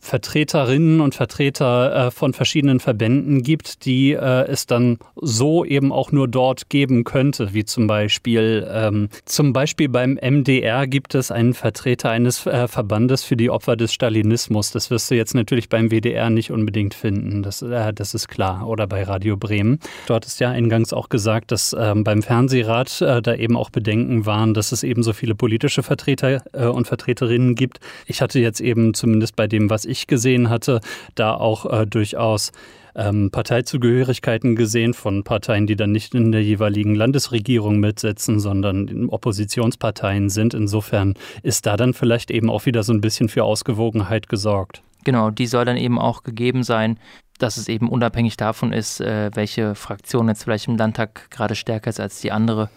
Vertreterinnen 0.09 1.03
und 1.03 1.15
Vertreter 1.15 2.07
äh, 2.07 2.11
von 2.11 2.33
verschiedenen 2.33 2.81
Verbänden 2.81 3.43
gibt, 3.43 3.85
die 3.85 4.13
äh, 4.13 4.47
es 4.49 4.67
dann 4.67 4.99
so 5.17 5.67
eben 5.67 5.93
auch 5.93 6.13
nur 6.13 6.29
dort 6.29 6.71
geben 6.71 7.05
könnte, 7.05 7.53
wie 7.53 7.67
zum 7.67 7.87
Beispiel 7.87 8.67
ähm, 8.73 9.11
zum 9.27 9.53
Beispiel 9.53 9.91
beim 9.91 10.19
MDR 10.19 10.87
gibt 10.87 11.15
es 11.15 11.31
einen 11.31 11.53
Vertreter 11.53 12.09
eines 12.09 12.47
äh, 12.47 12.69
Verbandes 12.69 13.23
für 13.23 13.37
die 13.37 13.51
Opfer 13.51 13.77
des 13.77 13.93
Stalinismus. 13.93 14.71
Das 14.71 14.91
wirst 14.91 15.11
du 15.11 15.15
jetzt 15.15 15.35
natürlich 15.35 15.69
beim 15.69 15.91
WDR 15.91 16.31
nicht 16.31 16.51
unbedingt 16.51 16.95
finden, 16.95 17.43
das, 17.43 17.63
das 17.95 18.15
ist 18.15 18.29
klar. 18.29 18.67
Oder 18.67 18.87
bei 18.87 19.03
Radio 19.03 19.37
Bremen. 19.37 19.79
Dort 20.07 20.25
ist 20.25 20.41
ja 20.41 20.51
eingangs 20.51 20.95
auch 20.95 21.11
gesagt, 21.11 21.53
dass 21.53 21.77
ähm, 21.79 22.03
beim 22.03 22.23
Fernsehrat 22.23 23.03
da 23.03 23.35
eben 23.35 23.57
auch 23.57 23.69
Bedenken 23.69 24.25
waren, 24.25 24.55
dass 24.55 24.73
es 24.73 24.83
eben 24.83 25.03
so 25.03 25.13
viele 25.13 25.35
politische 25.35 25.83
Vertreter 25.83 26.43
und 26.53 26.87
Vertreterinnen 26.87 27.55
gibt. 27.55 27.81
Ich 28.07 28.23
hatte 28.23 28.41
jetzt 28.41 28.61
eben 28.61 28.95
zumindest 28.95 29.37
bei 29.37 29.47
dem, 29.47 29.69
was 29.69 29.85
ich 29.85 29.98
gesehen 30.07 30.49
hatte, 30.49 30.81
da 31.15 31.35
auch 31.35 31.67
äh, 31.67 31.87
durchaus 31.87 32.53
ähm, 32.95 33.31
Parteizugehörigkeiten 33.31 34.57
gesehen 34.57 34.93
von 34.93 35.23
Parteien, 35.23 35.67
die 35.67 35.77
dann 35.77 35.93
nicht 35.93 36.15
in 36.15 36.33
der 36.33 36.43
jeweiligen 36.43 36.95
Landesregierung 36.95 37.79
mitsetzen, 37.79 38.41
sondern 38.41 39.09
Oppositionsparteien 39.09 40.29
sind. 40.29 40.53
Insofern 40.53 41.15
ist 41.43 41.67
da 41.67 41.77
dann 41.77 41.95
vielleicht 41.95 42.31
eben 42.31 42.51
auch 42.51 42.67
wieder 42.67 42.83
so 42.83 42.93
ein 42.93 43.01
bisschen 43.01 43.29
für 43.29 43.45
Ausgewogenheit 43.45 44.29
gesorgt. 44.29 44.83
Genau, 45.05 45.31
die 45.31 45.47
soll 45.47 45.65
dann 45.65 45.77
eben 45.77 45.99
auch 45.99 46.25
gegeben 46.25 46.65
sein, 46.65 46.99
dass 47.39 47.57
es 47.57 47.69
eben 47.69 47.89
unabhängig 47.89 48.37
davon 48.37 48.73
ist, 48.73 49.01
äh, 49.01 49.31
welche 49.33 49.77
Fraktion 49.77 50.29
jetzt 50.29 50.43
vielleicht 50.43 50.67
im 50.67 50.77
Landtag 50.77 51.31
gerade 51.31 51.55
stärker 51.55 51.91
ist 51.91 52.01
als 52.01 52.21
die 52.21 52.33
andere. 52.33 52.69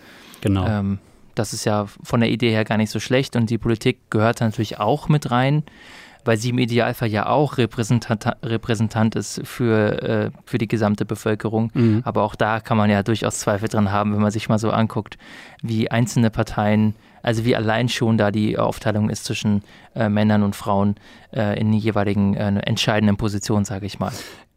Genau. 0.41 0.67
Ähm, 0.67 0.99
das 1.33 1.53
ist 1.53 1.65
ja 1.65 1.87
von 2.03 2.19
der 2.19 2.29
Idee 2.29 2.51
her 2.51 2.63
gar 2.63 2.77
nicht 2.77 2.91
so 2.91 2.99
schlecht 2.99 3.35
und 3.35 3.49
die 3.49 3.57
Politik 3.57 4.11
gehört 4.11 4.41
natürlich 4.41 4.79
auch 4.79 5.09
mit 5.09 5.31
rein 5.31 5.63
weil 6.25 6.37
sie 6.37 6.49
im 6.49 6.57
Idealfall 6.59 7.09
ja 7.09 7.27
auch 7.27 7.57
Repräsentant, 7.57 8.25
Repräsentant 8.43 9.15
ist 9.15 9.41
für, 9.43 10.01
äh, 10.01 10.31
für 10.45 10.57
die 10.57 10.67
gesamte 10.67 11.05
Bevölkerung. 11.05 11.71
Mhm. 11.73 12.01
Aber 12.05 12.23
auch 12.23 12.35
da 12.35 12.59
kann 12.59 12.77
man 12.77 12.89
ja 12.89 13.03
durchaus 13.03 13.39
Zweifel 13.39 13.67
dran 13.67 13.91
haben, 13.91 14.13
wenn 14.13 14.21
man 14.21 14.31
sich 14.31 14.49
mal 14.49 14.59
so 14.59 14.71
anguckt, 14.71 15.17
wie 15.61 15.89
einzelne 15.89 16.29
Parteien, 16.29 16.95
also 17.23 17.45
wie 17.45 17.55
allein 17.55 17.89
schon 17.89 18.17
da 18.17 18.31
die 18.31 18.57
Aufteilung 18.57 19.09
ist 19.09 19.25
zwischen 19.25 19.63
äh, 19.95 20.09
Männern 20.09 20.43
und 20.43 20.55
Frauen 20.55 20.95
äh, 21.33 21.59
in 21.59 21.73
jeweiligen 21.73 22.35
äh, 22.35 22.47
entscheidenden 22.61 23.17
Positionen, 23.17 23.65
sage 23.65 23.85
ich 23.85 23.99
mal. 23.99 24.11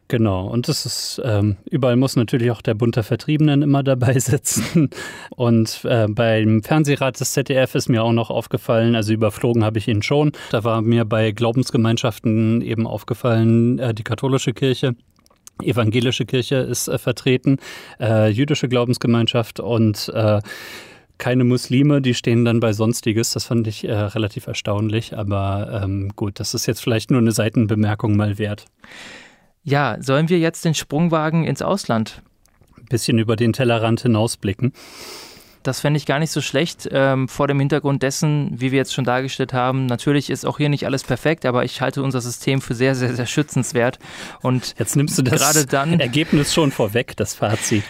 Genau, 0.08 0.46
und 0.46 0.68
das 0.68 0.84
ist, 0.84 1.22
ähm, 1.24 1.56
überall 1.70 1.96
muss 1.96 2.14
natürlich 2.14 2.50
auch 2.50 2.60
der 2.60 2.74
Bund 2.74 2.94
der 2.96 3.04
Vertriebenen 3.04 3.62
immer 3.62 3.82
dabei 3.82 4.18
sitzen. 4.18 4.90
Und 5.30 5.80
äh, 5.84 6.06
beim 6.08 6.62
Fernsehrat 6.62 7.18
des 7.18 7.32
ZDF 7.32 7.74
ist 7.74 7.88
mir 7.88 8.04
auch 8.04 8.12
noch 8.12 8.28
aufgefallen, 8.28 8.96
also 8.96 9.14
überflogen 9.14 9.64
habe 9.64 9.78
ich 9.78 9.88
ihn 9.88 10.02
schon. 10.02 10.32
Da 10.50 10.62
war 10.62 10.82
mir 10.82 11.06
bei 11.06 11.32
Glaubensgemeinschaften 11.32 12.60
eben 12.60 12.86
aufgefallen, 12.86 13.78
äh, 13.78 13.94
die 13.94 14.04
katholische 14.04 14.52
Kirche. 14.52 14.94
Evangelische 15.62 16.26
Kirche 16.26 16.56
ist 16.56 16.88
äh, 16.88 16.98
vertreten, 16.98 17.56
äh, 17.98 18.28
jüdische 18.28 18.68
Glaubensgemeinschaft 18.68 19.58
und 19.58 20.10
äh, 20.14 20.40
keine 21.16 21.44
Muslime, 21.44 22.02
die 22.02 22.12
stehen 22.12 22.44
dann 22.44 22.60
bei 22.60 22.72
Sonstiges. 22.72 23.32
Das 23.32 23.44
fand 23.44 23.66
ich 23.68 23.84
äh, 23.84 23.92
relativ 23.92 24.48
erstaunlich, 24.48 25.16
aber 25.16 25.80
ähm, 25.82 26.12
gut, 26.16 26.40
das 26.40 26.52
ist 26.52 26.66
jetzt 26.66 26.80
vielleicht 26.80 27.10
nur 27.10 27.20
eine 27.20 27.32
Seitenbemerkung 27.32 28.16
mal 28.16 28.36
wert. 28.38 28.66
Ja, 29.64 29.96
sollen 30.00 30.28
wir 30.28 30.38
jetzt 30.38 30.64
den 30.64 30.74
Sprung 30.74 31.10
wagen 31.10 31.44
ins 31.44 31.62
Ausland? 31.62 32.22
Ein 32.78 32.84
bisschen 32.84 33.18
über 33.18 33.34
den 33.34 33.54
Tellerrand 33.54 34.02
hinausblicken. 34.02 34.74
Das 35.62 35.80
fände 35.80 35.96
ich 35.96 36.04
gar 36.04 36.18
nicht 36.18 36.30
so 36.30 36.42
schlecht, 36.42 36.86
ähm, 36.92 37.26
vor 37.26 37.48
dem 37.48 37.58
Hintergrund 37.58 38.02
dessen, 38.02 38.50
wie 38.60 38.70
wir 38.70 38.76
jetzt 38.76 38.92
schon 38.92 39.06
dargestellt 39.06 39.54
haben. 39.54 39.86
Natürlich 39.86 40.28
ist 40.28 40.44
auch 40.44 40.58
hier 40.58 40.68
nicht 40.68 40.84
alles 40.84 41.02
perfekt, 41.02 41.46
aber 41.46 41.64
ich 41.64 41.80
halte 41.80 42.02
unser 42.02 42.20
System 42.20 42.60
für 42.60 42.74
sehr, 42.74 42.94
sehr, 42.94 43.14
sehr 43.14 43.24
schützenswert. 43.24 43.98
Und 44.42 44.74
jetzt 44.78 44.94
nimmst 44.94 45.16
du 45.16 45.22
das 45.22 45.40
gerade 45.40 45.64
dann, 45.64 45.98
Ergebnis 45.98 46.52
schon 46.52 46.70
vorweg, 46.70 47.16
das 47.16 47.34
Fazit. 47.34 47.84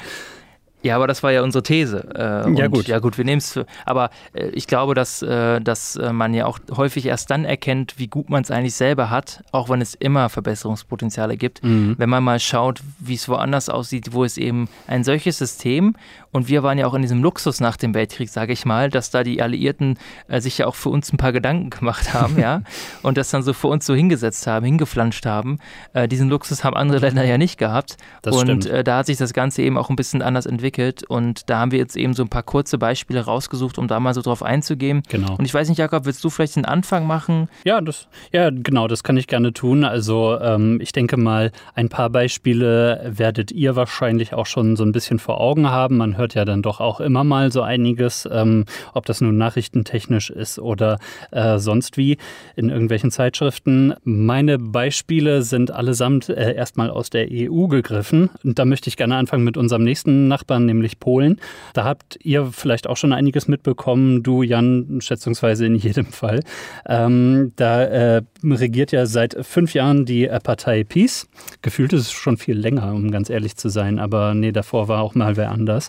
Ja, 0.84 0.96
aber 0.96 1.06
das 1.06 1.22
war 1.22 1.32
ja 1.32 1.42
unsere 1.42 1.62
These. 1.62 2.06
Äh, 2.14 2.52
ja, 2.58 2.66
gut. 2.68 2.86
Ja, 2.88 2.98
gut, 2.98 3.16
wir 3.16 3.24
nehmen 3.24 3.38
es. 3.38 3.58
Aber 3.86 4.10
äh, 4.34 4.48
ich 4.48 4.66
glaube, 4.66 4.94
dass, 4.94 5.22
äh, 5.22 5.58
dass 5.62 5.96
äh, 5.96 6.12
man 6.12 6.34
ja 6.34 6.44
auch 6.44 6.58
häufig 6.76 7.06
erst 7.06 7.30
dann 7.30 7.46
erkennt, 7.46 7.98
wie 7.98 8.06
gut 8.06 8.28
man 8.28 8.42
es 8.42 8.50
eigentlich 8.50 8.74
selber 8.74 9.08
hat, 9.08 9.42
auch 9.50 9.70
wenn 9.70 9.80
es 9.80 9.94
immer 9.94 10.28
Verbesserungspotenziale 10.28 11.38
gibt. 11.38 11.64
Mhm. 11.64 11.94
Wenn 11.96 12.10
man 12.10 12.22
mal 12.22 12.38
schaut, 12.38 12.80
wie 12.98 13.14
es 13.14 13.30
woanders 13.30 13.70
aussieht, 13.70 14.12
wo 14.12 14.24
es 14.24 14.36
eben 14.36 14.68
ein 14.86 15.04
solches 15.04 15.38
System 15.38 15.96
und 16.34 16.48
wir 16.48 16.62
waren 16.62 16.76
ja 16.76 16.86
auch 16.86 16.94
in 16.94 17.02
diesem 17.02 17.22
Luxus 17.22 17.60
nach 17.60 17.78
dem 17.78 17.94
Weltkrieg, 17.94 18.28
sage 18.28 18.52
ich 18.52 18.66
mal, 18.66 18.90
dass 18.90 19.10
da 19.10 19.24
die 19.24 19.40
Alliierten 19.40 19.98
äh, 20.28 20.40
sich 20.40 20.58
ja 20.58 20.66
auch 20.66 20.74
für 20.74 20.90
uns 20.90 21.12
ein 21.12 21.16
paar 21.16 21.32
Gedanken 21.32 21.70
gemacht 21.70 22.12
haben, 22.12 22.38
ja, 22.38 22.60
und 23.02 23.16
das 23.16 23.30
dann 23.30 23.42
so 23.42 23.52
für 23.52 23.68
uns 23.68 23.86
so 23.86 23.94
hingesetzt 23.94 24.46
haben, 24.46 24.66
hingeflanscht 24.66 25.24
haben. 25.24 25.58
Äh, 25.94 26.08
diesen 26.08 26.28
Luxus 26.28 26.62
haben 26.62 26.76
andere 26.76 26.98
Länder 26.98 27.24
ja 27.24 27.38
nicht 27.38 27.58
gehabt. 27.58 27.96
Das 28.20 28.36
und 28.36 28.70
da 28.84 28.98
hat 28.98 29.06
sich 29.06 29.16
das 29.16 29.32
Ganze 29.32 29.62
eben 29.62 29.78
auch 29.78 29.88
ein 29.88 29.96
bisschen 29.96 30.20
anders 30.20 30.46
entwickelt 30.46 30.74
entwickelt 30.74 31.04
und 31.04 31.48
da 31.50 31.58
haben 31.58 31.72
wir 31.72 31.78
jetzt 31.78 31.96
eben 31.96 32.14
so 32.14 32.22
ein 32.22 32.28
paar 32.28 32.42
kurze 32.42 32.78
Beispiele 32.78 33.20
rausgesucht, 33.20 33.78
um 33.78 33.86
da 33.86 34.00
mal 34.00 34.14
so 34.14 34.22
drauf 34.22 34.42
einzugehen. 34.42 35.02
Genau. 35.08 35.36
Und 35.36 35.44
ich 35.44 35.52
weiß 35.52 35.68
nicht, 35.68 35.78
Jakob, 35.78 36.06
willst 36.06 36.24
du 36.24 36.30
vielleicht 36.30 36.56
den 36.56 36.64
Anfang 36.64 37.06
machen? 37.06 37.48
Ja, 37.64 37.80
das, 37.80 38.08
ja 38.32 38.50
genau, 38.50 38.88
das 38.88 39.04
kann 39.04 39.16
ich 39.16 39.26
gerne 39.26 39.52
tun. 39.52 39.84
Also 39.84 40.38
ähm, 40.40 40.80
ich 40.80 40.92
denke 40.92 41.16
mal, 41.16 41.52
ein 41.74 41.88
paar 41.88 42.10
Beispiele 42.10 43.12
werdet 43.14 43.52
ihr 43.52 43.76
wahrscheinlich 43.76 44.32
auch 44.32 44.46
schon 44.46 44.76
so 44.76 44.84
ein 44.84 44.92
bisschen 44.92 45.18
vor 45.18 45.40
Augen 45.40 45.68
haben. 45.68 45.98
Man 45.98 46.16
hört 46.16 46.23
ja 46.32 46.46
dann 46.46 46.62
doch 46.62 46.80
auch 46.80 47.00
immer 47.00 47.24
mal 47.24 47.52
so 47.52 47.60
einiges, 47.60 48.26
ähm, 48.32 48.64
ob 48.94 49.04
das 49.04 49.20
nun 49.20 49.36
nachrichtentechnisch 49.36 50.30
ist 50.30 50.58
oder 50.58 50.98
äh, 51.30 51.58
sonst 51.58 51.98
wie 51.98 52.16
in 52.56 52.70
irgendwelchen 52.70 53.10
Zeitschriften. 53.10 53.92
Meine 54.04 54.58
Beispiele 54.58 55.42
sind 55.42 55.70
allesamt 55.70 56.30
äh, 56.30 56.54
erstmal 56.54 56.88
aus 56.88 57.10
der 57.10 57.28
EU 57.30 57.66
gegriffen. 57.66 58.30
Und 58.42 58.58
da 58.58 58.64
möchte 58.64 58.88
ich 58.88 58.96
gerne 58.96 59.16
anfangen 59.16 59.44
mit 59.44 59.58
unserem 59.58 59.84
nächsten 59.84 60.28
Nachbarn 60.28 60.64
nämlich 60.64 60.98
Polen. 60.98 61.40
Da 61.74 61.84
habt 61.84 62.18
ihr 62.22 62.46
vielleicht 62.46 62.86
auch 62.86 62.96
schon 62.96 63.12
einiges 63.12 63.48
mitbekommen, 63.48 64.22
du 64.22 64.42
Jan 64.42 65.00
schätzungsweise 65.00 65.66
in 65.66 65.74
jedem 65.74 66.06
Fall. 66.06 66.40
Ähm, 66.86 67.52
da 67.56 67.82
äh, 67.82 68.22
regiert 68.42 68.92
ja 68.92 69.06
seit 69.06 69.36
fünf 69.44 69.74
Jahren 69.74 70.04
die 70.04 70.26
äh, 70.26 70.40
Partei 70.40 70.84
Peace. 70.84 71.28
Gefühlt 71.62 71.92
ist 71.92 72.02
es 72.02 72.12
schon 72.12 72.36
viel 72.36 72.56
länger, 72.56 72.92
um 72.94 73.10
ganz 73.10 73.30
ehrlich 73.30 73.56
zu 73.56 73.68
sein, 73.68 73.98
aber 73.98 74.34
nee, 74.34 74.52
davor 74.52 74.88
war 74.88 75.02
auch 75.02 75.14
mal 75.14 75.36
wer 75.36 75.50
anders. 75.50 75.88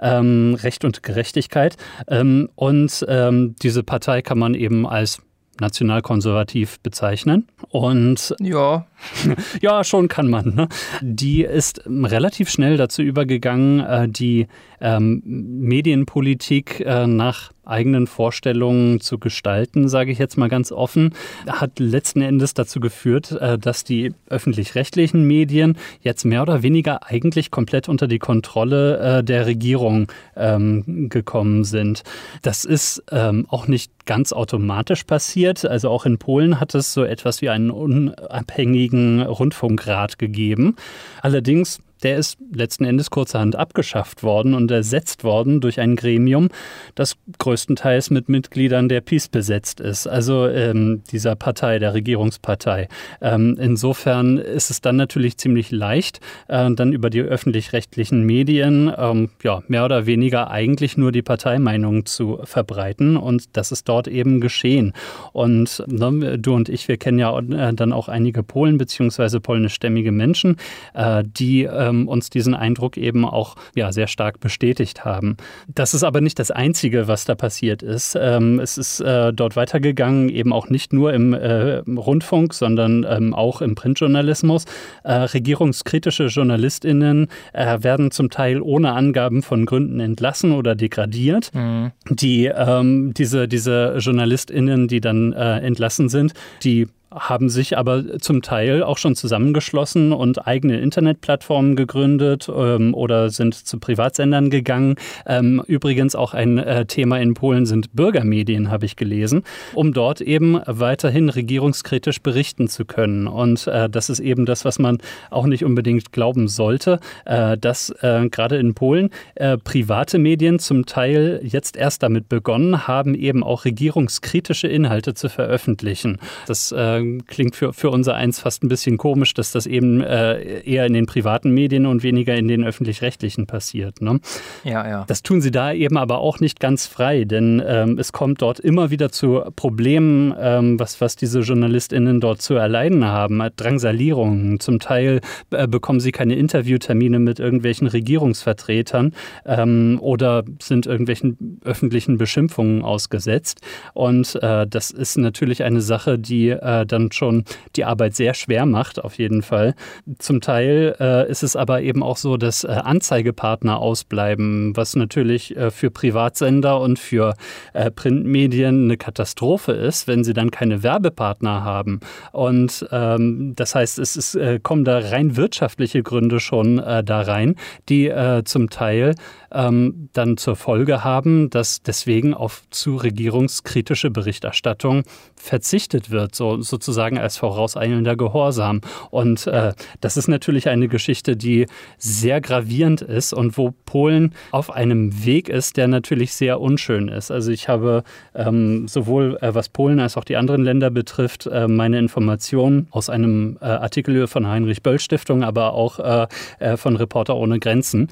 Ähm, 0.00 0.56
Recht 0.60 0.84
und 0.84 1.02
Gerechtigkeit. 1.02 1.76
Ähm, 2.08 2.48
und 2.54 3.04
ähm, 3.08 3.54
diese 3.62 3.82
Partei 3.82 4.22
kann 4.22 4.38
man 4.38 4.54
eben 4.54 4.86
als 4.86 5.22
nationalkonservativ 5.60 6.80
bezeichnen. 6.80 7.46
Und 7.68 8.34
ja, 8.40 8.86
ja, 9.60 9.84
schon 9.84 10.08
kann 10.08 10.28
man. 10.28 10.54
Ne? 10.54 10.68
Die 11.00 11.42
ist 11.42 11.82
relativ 11.86 12.50
schnell 12.50 12.76
dazu 12.76 13.02
übergegangen, 13.02 13.80
äh, 13.80 14.08
die 14.08 14.48
ähm, 14.80 15.22
Medienpolitik 15.24 16.80
äh, 16.80 17.06
nach 17.06 17.52
eigenen 17.64 18.06
Vorstellungen 18.06 19.00
zu 19.00 19.18
gestalten, 19.18 19.88
sage 19.88 20.10
ich 20.10 20.18
jetzt 20.18 20.36
mal 20.36 20.48
ganz 20.48 20.72
offen, 20.72 21.14
hat 21.46 21.78
letzten 21.78 22.20
Endes 22.20 22.52
dazu 22.54 22.80
geführt, 22.80 23.32
äh, 23.32 23.58
dass 23.58 23.84
die 23.84 24.12
öffentlich-rechtlichen 24.28 25.24
Medien 25.24 25.76
jetzt 26.00 26.24
mehr 26.24 26.42
oder 26.42 26.62
weniger 26.62 27.06
eigentlich 27.06 27.50
komplett 27.50 27.88
unter 27.88 28.08
die 28.08 28.18
Kontrolle 28.18 29.18
äh, 29.18 29.24
der 29.24 29.46
Regierung 29.46 30.08
ähm, 30.36 31.08
gekommen 31.08 31.64
sind. 31.64 32.02
Das 32.42 32.64
ist 32.64 33.02
ähm, 33.12 33.46
auch 33.48 33.68
nicht 33.68 34.06
ganz 34.06 34.32
automatisch 34.32 35.04
passiert. 35.04 35.64
Also 35.64 35.90
auch 35.90 36.06
in 36.06 36.18
Polen 36.18 36.58
hat 36.58 36.74
es 36.74 36.92
so 36.92 37.04
etwas 37.04 37.42
wie 37.42 37.48
einen 37.48 37.70
unabhängigen 37.70 39.22
Rundfunkrat 39.22 40.18
gegeben. 40.18 40.76
Allerdings 41.22 41.80
der 42.02 42.16
ist 42.16 42.38
letzten 42.52 42.84
Endes 42.84 43.10
kurzerhand 43.10 43.56
abgeschafft 43.56 44.22
worden 44.22 44.54
und 44.54 44.70
ersetzt 44.70 45.24
worden 45.24 45.60
durch 45.60 45.80
ein 45.80 45.96
Gremium, 45.96 46.48
das 46.94 47.16
größtenteils 47.38 48.10
mit 48.10 48.28
Mitgliedern 48.28 48.88
der 48.88 49.00
PiS 49.00 49.28
besetzt 49.28 49.80
ist, 49.80 50.06
also 50.06 50.48
ähm, 50.48 51.02
dieser 51.10 51.36
Partei, 51.36 51.78
der 51.78 51.94
Regierungspartei. 51.94 52.88
Ähm, 53.20 53.56
insofern 53.60 54.38
ist 54.38 54.70
es 54.70 54.80
dann 54.80 54.96
natürlich 54.96 55.36
ziemlich 55.36 55.70
leicht, 55.70 56.20
äh, 56.48 56.70
dann 56.70 56.92
über 56.92 57.10
die 57.10 57.20
öffentlich-rechtlichen 57.20 58.24
Medien 58.24 58.92
ähm, 58.96 59.30
ja, 59.42 59.62
mehr 59.68 59.84
oder 59.84 60.06
weniger 60.06 60.50
eigentlich 60.50 60.96
nur 60.96 61.12
die 61.12 61.22
Parteimeinung 61.22 62.06
zu 62.06 62.40
verbreiten 62.44 63.16
und 63.16 63.56
das 63.56 63.72
ist 63.72 63.88
dort 63.88 64.08
eben 64.08 64.40
geschehen. 64.40 64.92
Und 65.32 65.82
ne, 65.86 66.38
du 66.38 66.54
und 66.54 66.68
ich, 66.68 66.88
wir 66.88 66.96
kennen 66.96 67.18
ja 67.18 67.38
äh, 67.38 67.74
dann 67.74 67.92
auch 67.92 68.08
einige 68.08 68.42
Polen 68.42 68.78
bzw. 68.78 69.40
polnischstämmige 69.40 70.12
Menschen, 70.12 70.56
äh, 70.94 71.22
die 71.24 71.64
äh, 71.64 71.89
ähm, 71.90 72.08
uns 72.08 72.30
diesen 72.30 72.54
Eindruck 72.54 72.96
eben 72.96 73.24
auch 73.24 73.56
ja, 73.74 73.92
sehr 73.92 74.06
stark 74.06 74.40
bestätigt 74.40 75.04
haben. 75.04 75.36
Das 75.68 75.94
ist 75.94 76.02
aber 76.02 76.20
nicht 76.20 76.38
das 76.38 76.50
Einzige, 76.50 77.08
was 77.08 77.24
da 77.24 77.34
passiert 77.34 77.82
ist. 77.82 78.16
Ähm, 78.20 78.60
es 78.60 78.78
ist 78.78 79.00
äh, 79.00 79.32
dort 79.32 79.56
weitergegangen, 79.56 80.28
eben 80.28 80.52
auch 80.52 80.68
nicht 80.68 80.92
nur 80.92 81.12
im 81.12 81.34
äh, 81.34 81.78
Rundfunk, 81.78 82.54
sondern 82.54 83.06
ähm, 83.08 83.34
auch 83.34 83.60
im 83.60 83.74
Printjournalismus. 83.74 84.64
Äh, 85.04 85.12
regierungskritische 85.12 86.26
JournalistInnen 86.26 87.28
äh, 87.52 87.82
werden 87.82 88.10
zum 88.10 88.30
Teil 88.30 88.60
ohne 88.60 88.92
Angaben 88.92 89.42
von 89.42 89.66
Gründen 89.66 90.00
entlassen 90.00 90.52
oder 90.52 90.74
degradiert. 90.74 91.50
Mhm. 91.54 91.92
Die, 92.08 92.46
ähm, 92.46 93.12
diese, 93.14 93.48
diese 93.48 93.96
JournalistInnen, 93.98 94.88
die 94.88 95.00
dann 95.00 95.32
äh, 95.32 95.58
entlassen 95.58 96.08
sind, 96.08 96.32
die 96.62 96.88
haben 97.12 97.48
sich 97.48 97.76
aber 97.76 98.18
zum 98.20 98.40
Teil 98.42 98.82
auch 98.82 98.98
schon 98.98 99.16
zusammengeschlossen 99.16 100.12
und 100.12 100.46
eigene 100.46 100.78
Internetplattformen 100.78 101.74
gegründet 101.74 102.48
ähm, 102.54 102.94
oder 102.94 103.30
sind 103.30 103.54
zu 103.54 103.78
Privatsendern 103.78 104.48
gegangen. 104.50 104.94
Ähm, 105.26 105.62
übrigens 105.66 106.14
auch 106.14 106.34
ein 106.34 106.58
äh, 106.58 106.86
Thema 106.86 107.18
in 107.18 107.34
Polen 107.34 107.66
sind 107.66 107.92
Bürgermedien, 107.94 108.70
habe 108.70 108.86
ich 108.86 108.94
gelesen, 108.94 109.42
um 109.74 109.92
dort 109.92 110.20
eben 110.20 110.60
weiterhin 110.66 111.28
regierungskritisch 111.28 112.20
berichten 112.20 112.68
zu 112.68 112.84
können. 112.84 113.26
Und 113.26 113.66
äh, 113.66 113.90
das 113.90 114.08
ist 114.08 114.20
eben 114.20 114.46
das, 114.46 114.64
was 114.64 114.78
man 114.78 114.98
auch 115.30 115.46
nicht 115.46 115.64
unbedingt 115.64 116.12
glauben 116.12 116.46
sollte, 116.46 117.00
äh, 117.24 117.58
dass 117.58 117.90
äh, 118.02 118.28
gerade 118.28 118.56
in 118.58 118.74
Polen 118.74 119.10
äh, 119.34 119.58
private 119.58 120.18
Medien 120.18 120.60
zum 120.60 120.86
Teil 120.86 121.40
jetzt 121.42 121.76
erst 121.76 122.04
damit 122.04 122.28
begonnen 122.28 122.86
haben, 122.86 123.16
eben 123.16 123.42
auch 123.42 123.64
regierungskritische 123.64 124.68
Inhalte 124.68 125.14
zu 125.14 125.28
veröffentlichen. 125.28 126.18
Das 126.46 126.72
äh, 127.00 127.18
klingt 127.26 127.56
für, 127.56 127.72
für 127.72 127.90
unser 127.90 128.14
Eins 128.14 128.40
fast 128.40 128.62
ein 128.62 128.68
bisschen 128.68 128.98
komisch, 128.98 129.34
dass 129.34 129.52
das 129.52 129.66
eben 129.66 130.00
äh, 130.00 130.60
eher 130.62 130.86
in 130.86 130.92
den 130.92 131.06
privaten 131.06 131.50
Medien 131.50 131.86
und 131.86 132.02
weniger 132.02 132.34
in 132.34 132.48
den 132.48 132.64
öffentlich-rechtlichen 132.64 133.46
passiert. 133.46 134.00
Ne? 134.00 134.20
Ja, 134.64 134.88
ja. 134.88 135.04
Das 135.06 135.22
tun 135.22 135.40
sie 135.40 135.50
da 135.50 135.72
eben 135.72 135.96
aber 135.96 136.18
auch 136.18 136.40
nicht 136.40 136.60
ganz 136.60 136.86
frei, 136.86 137.24
denn 137.24 137.62
ähm, 137.66 137.98
es 137.98 138.12
kommt 138.12 138.42
dort 138.42 138.60
immer 138.60 138.90
wieder 138.90 139.10
zu 139.10 139.42
Problemen, 139.56 140.34
ähm, 140.38 140.78
was, 140.78 141.00
was 141.00 141.16
diese 141.16 141.40
JournalistInnen 141.40 142.20
dort 142.20 142.42
zu 142.42 142.54
erleiden 142.54 143.04
haben. 143.04 143.40
Drangsalierungen. 143.56 144.60
Zum 144.60 144.78
Teil 144.80 145.20
äh, 145.50 145.66
bekommen 145.66 146.00
sie 146.00 146.12
keine 146.12 146.34
Interviewtermine 146.34 147.18
mit 147.18 147.40
irgendwelchen 147.40 147.86
Regierungsvertretern 147.86 149.14
ähm, 149.46 149.98
oder 150.00 150.44
sind 150.60 150.86
irgendwelchen 150.86 151.60
öffentlichen 151.64 152.18
Beschimpfungen 152.18 152.82
ausgesetzt. 152.82 153.60
Und 153.94 154.38
äh, 154.42 154.66
das 154.66 154.90
ist 154.90 155.18
natürlich 155.18 155.62
eine 155.62 155.80
Sache, 155.80 156.18
die 156.18 156.50
äh, 156.50 156.86
dann 156.92 157.12
schon 157.12 157.44
die 157.76 157.84
Arbeit 157.84 158.14
sehr 158.14 158.34
schwer 158.34 158.66
macht, 158.66 159.02
auf 159.02 159.18
jeden 159.18 159.42
Fall. 159.42 159.74
Zum 160.18 160.40
Teil 160.40 160.96
äh, 161.00 161.30
ist 161.30 161.42
es 161.42 161.56
aber 161.56 161.82
eben 161.82 162.02
auch 162.02 162.16
so, 162.16 162.36
dass 162.36 162.64
äh, 162.64 162.68
Anzeigepartner 162.68 163.78
ausbleiben, 163.78 164.76
was 164.76 164.96
natürlich 164.96 165.56
äh, 165.56 165.70
für 165.70 165.90
Privatsender 165.90 166.80
und 166.80 166.98
für 166.98 167.34
äh, 167.72 167.90
Printmedien 167.90 168.84
eine 168.84 168.96
Katastrophe 168.96 169.72
ist, 169.72 170.08
wenn 170.08 170.24
sie 170.24 170.32
dann 170.32 170.50
keine 170.50 170.82
Werbepartner 170.82 171.64
haben. 171.64 172.00
Und 172.32 172.86
ähm, 172.90 173.54
das 173.56 173.74
heißt, 173.74 173.98
es 173.98 174.16
ist, 174.16 174.34
äh, 174.34 174.60
kommen 174.62 174.84
da 174.84 174.98
rein 174.98 175.36
wirtschaftliche 175.36 176.02
Gründe 176.02 176.40
schon 176.40 176.78
äh, 176.78 177.04
da 177.04 177.20
rein, 177.22 177.56
die 177.88 178.10
zum 178.44 178.70
Teil 178.70 179.14
ähm, 179.52 180.08
dann 180.12 180.36
zur 180.36 180.56
Folge 180.56 181.04
haben, 181.04 181.50
dass 181.50 181.82
deswegen 181.82 182.34
auf 182.34 182.62
zu 182.70 182.96
regierungskritische 182.96 184.10
Berichterstattung 184.10 185.02
verzichtet 185.36 186.10
wird, 186.10 186.34
so, 186.34 186.60
sozusagen 186.60 187.18
als 187.18 187.36
vorauseilender 187.36 188.16
Gehorsam. 188.16 188.80
Und 189.10 189.46
äh, 189.46 189.72
das 190.00 190.16
ist 190.16 190.28
natürlich 190.28 190.68
eine 190.68 190.88
Geschichte, 190.88 191.36
die 191.36 191.66
sehr 191.98 192.40
gravierend 192.40 193.02
ist 193.02 193.32
und 193.32 193.56
wo 193.56 193.72
Polen 193.86 194.34
auf 194.50 194.70
einem 194.70 195.24
Weg 195.24 195.48
ist, 195.48 195.76
der 195.76 195.88
natürlich 195.88 196.34
sehr 196.34 196.60
unschön 196.60 197.08
ist. 197.08 197.30
Also 197.30 197.50
ich 197.50 197.68
habe 197.68 198.04
ähm, 198.34 198.86
sowohl 198.88 199.38
äh, 199.40 199.54
was 199.54 199.68
Polen 199.68 200.00
als 200.00 200.16
auch 200.16 200.24
die 200.24 200.36
anderen 200.36 200.62
Länder 200.62 200.90
betrifft, 200.90 201.46
äh, 201.46 201.68
meine 201.68 201.98
Informationen 201.98 202.88
aus 202.90 203.10
einem 203.10 203.58
äh, 203.60 203.66
Artikel 203.66 204.26
von 204.26 204.46
Heinrich 204.46 204.82
Böll 204.82 204.98
Stiftung, 204.98 205.44
aber 205.44 205.72
auch 205.72 205.98
äh, 205.98 206.26
äh, 206.58 206.76
von 206.76 206.96
Reporter 206.96 207.36
ohne 207.36 207.58
Grenzen 207.58 208.08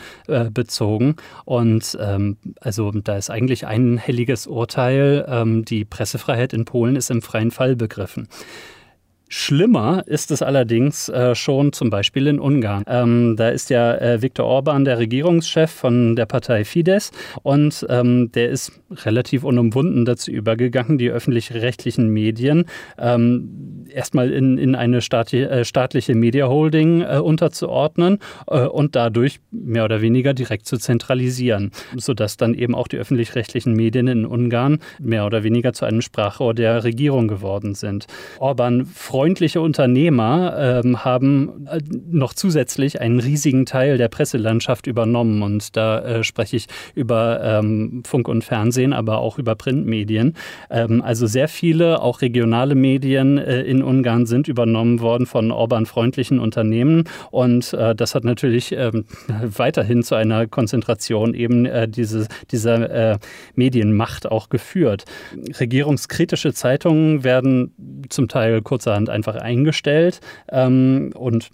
bezogen. 0.53 1.16
Und 1.44 1.96
ähm, 2.00 2.36
also 2.60 2.90
da 2.90 3.16
ist 3.16 3.30
eigentlich 3.30 3.66
ein 3.66 3.98
helliges 3.98 4.46
Urteil. 4.46 5.26
Ähm, 5.28 5.64
die 5.64 5.84
Pressefreiheit 5.84 6.52
in 6.52 6.64
Polen 6.64 6.96
ist 6.96 7.10
im 7.10 7.22
freien 7.22 7.50
Fall 7.50 7.76
begriffen. 7.76 8.28
Schlimmer 9.28 10.04
ist 10.06 10.30
es 10.30 10.42
allerdings 10.42 11.08
äh, 11.10 11.34
schon 11.34 11.72
zum 11.72 11.90
Beispiel 11.90 12.26
in 12.26 12.40
Ungarn. 12.40 12.84
Ähm, 12.86 13.36
da 13.36 13.50
ist 13.50 13.68
ja 13.70 13.94
äh, 13.94 14.22
Viktor 14.22 14.46
Orban 14.46 14.84
der 14.84 14.98
Regierungschef 14.98 15.70
von 15.70 16.16
der 16.16 16.26
Partei 16.26 16.64
Fidesz 16.64 17.10
und 17.42 17.86
ähm, 17.90 18.32
der 18.32 18.48
ist 18.48 18.72
relativ 18.90 19.44
unumwunden 19.44 20.04
dazu 20.04 20.30
übergegangen, 20.30 20.96
die 20.96 21.10
öffentlich-rechtlichen 21.10 22.08
Medien 22.08 22.64
ähm, 22.98 23.86
erstmal 23.92 24.32
in, 24.32 24.58
in 24.58 24.74
eine 24.74 25.02
staatli 25.02 25.42
äh, 25.42 25.64
staatliche 25.64 26.14
Media 26.14 26.48
Holding 26.48 27.02
äh, 27.02 27.18
unterzuordnen 27.18 28.18
äh, 28.46 28.60
und 28.60 28.96
dadurch 28.96 29.40
mehr 29.50 29.84
oder 29.84 30.00
weniger 30.00 30.34
direkt 30.34 30.66
zu 30.66 30.78
zentralisieren, 30.78 31.72
sodass 31.96 32.36
dann 32.36 32.54
eben 32.54 32.74
auch 32.74 32.88
die 32.88 32.96
öffentlich-rechtlichen 32.96 33.74
Medien 33.74 34.08
in 34.08 34.24
Ungarn 34.24 34.78
mehr 35.00 35.26
oder 35.26 35.42
weniger 35.42 35.72
zu 35.72 35.84
einem 35.84 36.00
Sprachrohr 36.00 36.54
der 36.54 36.84
Regierung 36.84 37.28
geworden 37.28 37.74
sind. 37.74 38.06
Orban 38.38 38.86
freundliche 39.18 39.60
Unternehmer 39.60 40.80
ähm, 40.84 41.04
haben 41.04 41.66
äh, 41.66 41.80
noch 42.08 42.34
zusätzlich 42.34 43.00
einen 43.00 43.18
riesigen 43.18 43.66
Teil 43.66 43.98
der 43.98 44.06
Presselandschaft 44.06 44.86
übernommen. 44.86 45.42
Und 45.42 45.76
da 45.76 45.98
äh, 45.98 46.22
spreche 46.22 46.54
ich 46.54 46.66
über 46.94 47.40
ähm, 47.42 48.04
Funk 48.06 48.28
und 48.28 48.44
Fernsehen, 48.44 48.92
aber 48.92 49.18
auch 49.18 49.36
über 49.40 49.56
Printmedien. 49.56 50.34
Ähm, 50.70 51.02
also 51.02 51.26
sehr 51.26 51.48
viele, 51.48 52.00
auch 52.00 52.20
regionale 52.22 52.76
Medien 52.76 53.38
äh, 53.38 53.62
in 53.62 53.82
Ungarn 53.82 54.24
sind 54.24 54.46
übernommen 54.46 55.00
worden 55.00 55.26
von 55.26 55.50
Orban-freundlichen 55.50 56.38
Unternehmen. 56.38 57.02
Und 57.32 57.72
äh, 57.72 57.96
das 57.96 58.14
hat 58.14 58.22
natürlich 58.22 58.70
ähm, 58.70 59.04
weiterhin 59.42 60.04
zu 60.04 60.14
einer 60.14 60.46
Konzentration 60.46 61.34
eben 61.34 61.66
äh, 61.66 61.88
diese, 61.88 62.28
dieser 62.52 63.14
äh, 63.14 63.18
Medienmacht 63.56 64.30
auch 64.30 64.48
geführt. 64.48 65.06
Regierungskritische 65.58 66.52
Zeitungen 66.52 67.24
werden 67.24 68.06
zum 68.10 68.28
Teil 68.28 68.62
kurzerhand 68.62 69.07
Deutschland 69.09 69.11
einfach 69.11 69.36
eingestellt 69.36 70.20
ähm, 70.50 71.12
und 71.14 71.50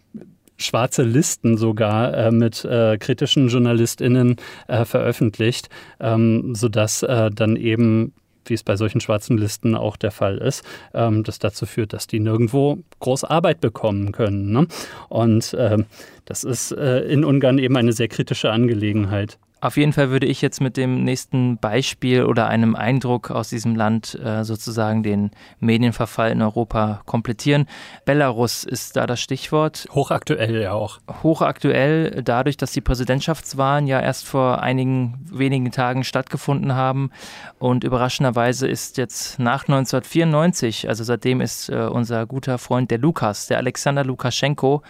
schwarze 0.56 1.02
Listen 1.02 1.56
sogar 1.56 2.14
äh, 2.14 2.30
mit 2.30 2.64
äh, 2.64 2.96
kritischen 2.98 3.48
JournalistInnen 3.48 4.36
äh, 4.68 4.84
veröffentlicht, 4.84 5.68
ähm, 6.00 6.54
sodass 6.54 7.02
äh, 7.02 7.30
dann 7.30 7.56
eben 7.56 8.12
wie 8.46 8.52
es 8.52 8.62
bei 8.62 8.76
solchen 8.76 9.00
schwarzen 9.00 9.38
Listen 9.38 9.74
auch 9.74 9.96
der 9.96 10.10
Fall 10.10 10.36
ist, 10.36 10.62
ähm, 10.92 11.24
das 11.24 11.38
dazu 11.38 11.64
führt, 11.64 11.94
dass 11.94 12.06
die 12.06 12.20
nirgendwo 12.20 12.78
groß 13.00 13.24
Arbeit 13.24 13.62
bekommen 13.62 14.12
können. 14.12 14.52
Ne? 14.52 14.66
Und 15.08 15.54
äh, 15.54 15.78
das 16.26 16.44
ist 16.44 16.72
äh, 16.72 17.00
in 17.04 17.24
Ungarn 17.24 17.56
eben 17.56 17.74
eine 17.78 17.94
sehr 17.94 18.08
kritische 18.08 18.50
Angelegenheit. 18.50 19.38
Auf 19.64 19.78
jeden 19.78 19.94
Fall 19.94 20.10
würde 20.10 20.26
ich 20.26 20.42
jetzt 20.42 20.60
mit 20.60 20.76
dem 20.76 21.04
nächsten 21.04 21.56
Beispiel 21.56 22.24
oder 22.24 22.48
einem 22.48 22.76
Eindruck 22.76 23.30
aus 23.30 23.48
diesem 23.48 23.74
Land 23.74 24.14
äh, 24.22 24.44
sozusagen 24.44 25.02
den 25.02 25.30
Medienverfall 25.58 26.32
in 26.32 26.42
Europa 26.42 27.00
komplettieren. 27.06 27.66
Belarus 28.04 28.64
ist 28.64 28.94
da 28.94 29.06
das 29.06 29.22
Stichwort. 29.22 29.86
Hochaktuell 29.90 30.60
ja 30.60 30.72
auch. 30.72 30.98
Hochaktuell 31.22 32.22
dadurch, 32.22 32.58
dass 32.58 32.72
die 32.72 32.82
Präsidentschaftswahlen 32.82 33.86
ja 33.86 34.00
erst 34.00 34.26
vor 34.26 34.62
einigen 34.62 35.24
wenigen 35.32 35.72
Tagen 35.72 36.04
stattgefunden 36.04 36.74
haben. 36.74 37.10
Und 37.58 37.84
überraschenderweise 37.84 38.68
ist 38.68 38.98
jetzt 38.98 39.38
nach 39.38 39.62
1994, 39.62 40.90
also 40.90 41.04
seitdem 41.04 41.40
ist 41.40 41.70
äh, 41.70 41.88
unser 41.90 42.26
guter 42.26 42.58
Freund 42.58 42.90
der 42.90 42.98
Lukas, 42.98 43.46
der 43.46 43.56
Alexander 43.56 44.04
Lukaschenko, 44.04 44.82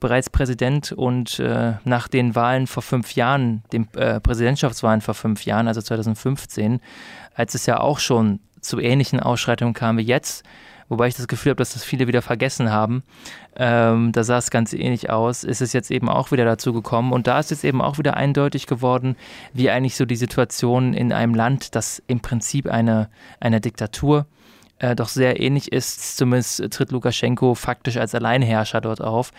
bereits 0.00 0.30
Präsident 0.30 0.92
und 0.92 1.38
äh, 1.38 1.74
nach 1.84 2.08
den 2.08 2.34
Wahlen 2.34 2.66
vor 2.66 2.82
fünf 2.82 3.14
Jahren, 3.14 3.62
den 3.72 3.88
äh, 3.94 4.20
Präsidentschaftswahlen 4.20 5.00
vor 5.00 5.14
fünf 5.14 5.44
Jahren, 5.44 5.68
also 5.68 5.80
2015, 5.80 6.80
als 7.34 7.54
es 7.54 7.66
ja 7.66 7.80
auch 7.80 7.98
schon 7.98 8.40
zu 8.60 8.78
ähnlichen 8.78 9.20
Ausschreitungen 9.20 9.74
kam 9.74 9.98
wie 9.98 10.02
jetzt, 10.02 10.44
wobei 10.88 11.08
ich 11.08 11.14
das 11.14 11.28
Gefühl 11.28 11.50
habe, 11.50 11.58
dass 11.58 11.74
das 11.74 11.84
viele 11.84 12.06
wieder 12.06 12.22
vergessen 12.22 12.70
haben. 12.70 13.02
Ähm, 13.56 14.12
da 14.12 14.24
sah 14.24 14.38
es 14.38 14.50
ganz 14.50 14.72
ähnlich 14.72 15.10
aus, 15.10 15.44
ist 15.44 15.60
es 15.60 15.72
jetzt 15.72 15.90
eben 15.90 16.08
auch 16.08 16.32
wieder 16.32 16.44
dazu 16.44 16.72
gekommen. 16.72 17.12
Und 17.12 17.26
da 17.26 17.38
ist 17.38 17.50
jetzt 17.50 17.64
eben 17.64 17.80
auch 17.80 17.98
wieder 17.98 18.16
eindeutig 18.16 18.66
geworden, 18.66 19.16
wie 19.52 19.70
eigentlich 19.70 19.96
so 19.96 20.06
die 20.06 20.16
Situation 20.16 20.94
in 20.94 21.12
einem 21.12 21.34
Land, 21.34 21.74
das 21.74 22.02
im 22.06 22.20
Prinzip 22.20 22.66
eine, 22.66 23.10
eine 23.40 23.60
Diktatur 23.60 24.26
äh, 24.78 24.94
doch 24.94 25.08
sehr 25.08 25.40
ähnlich 25.40 25.72
ist, 25.72 26.16
zumindest 26.16 26.70
tritt 26.70 26.92
Lukaschenko 26.92 27.54
faktisch 27.54 27.96
als 27.96 28.14
Alleinherrscher 28.14 28.80
dort 28.80 29.00
auf, 29.00 29.32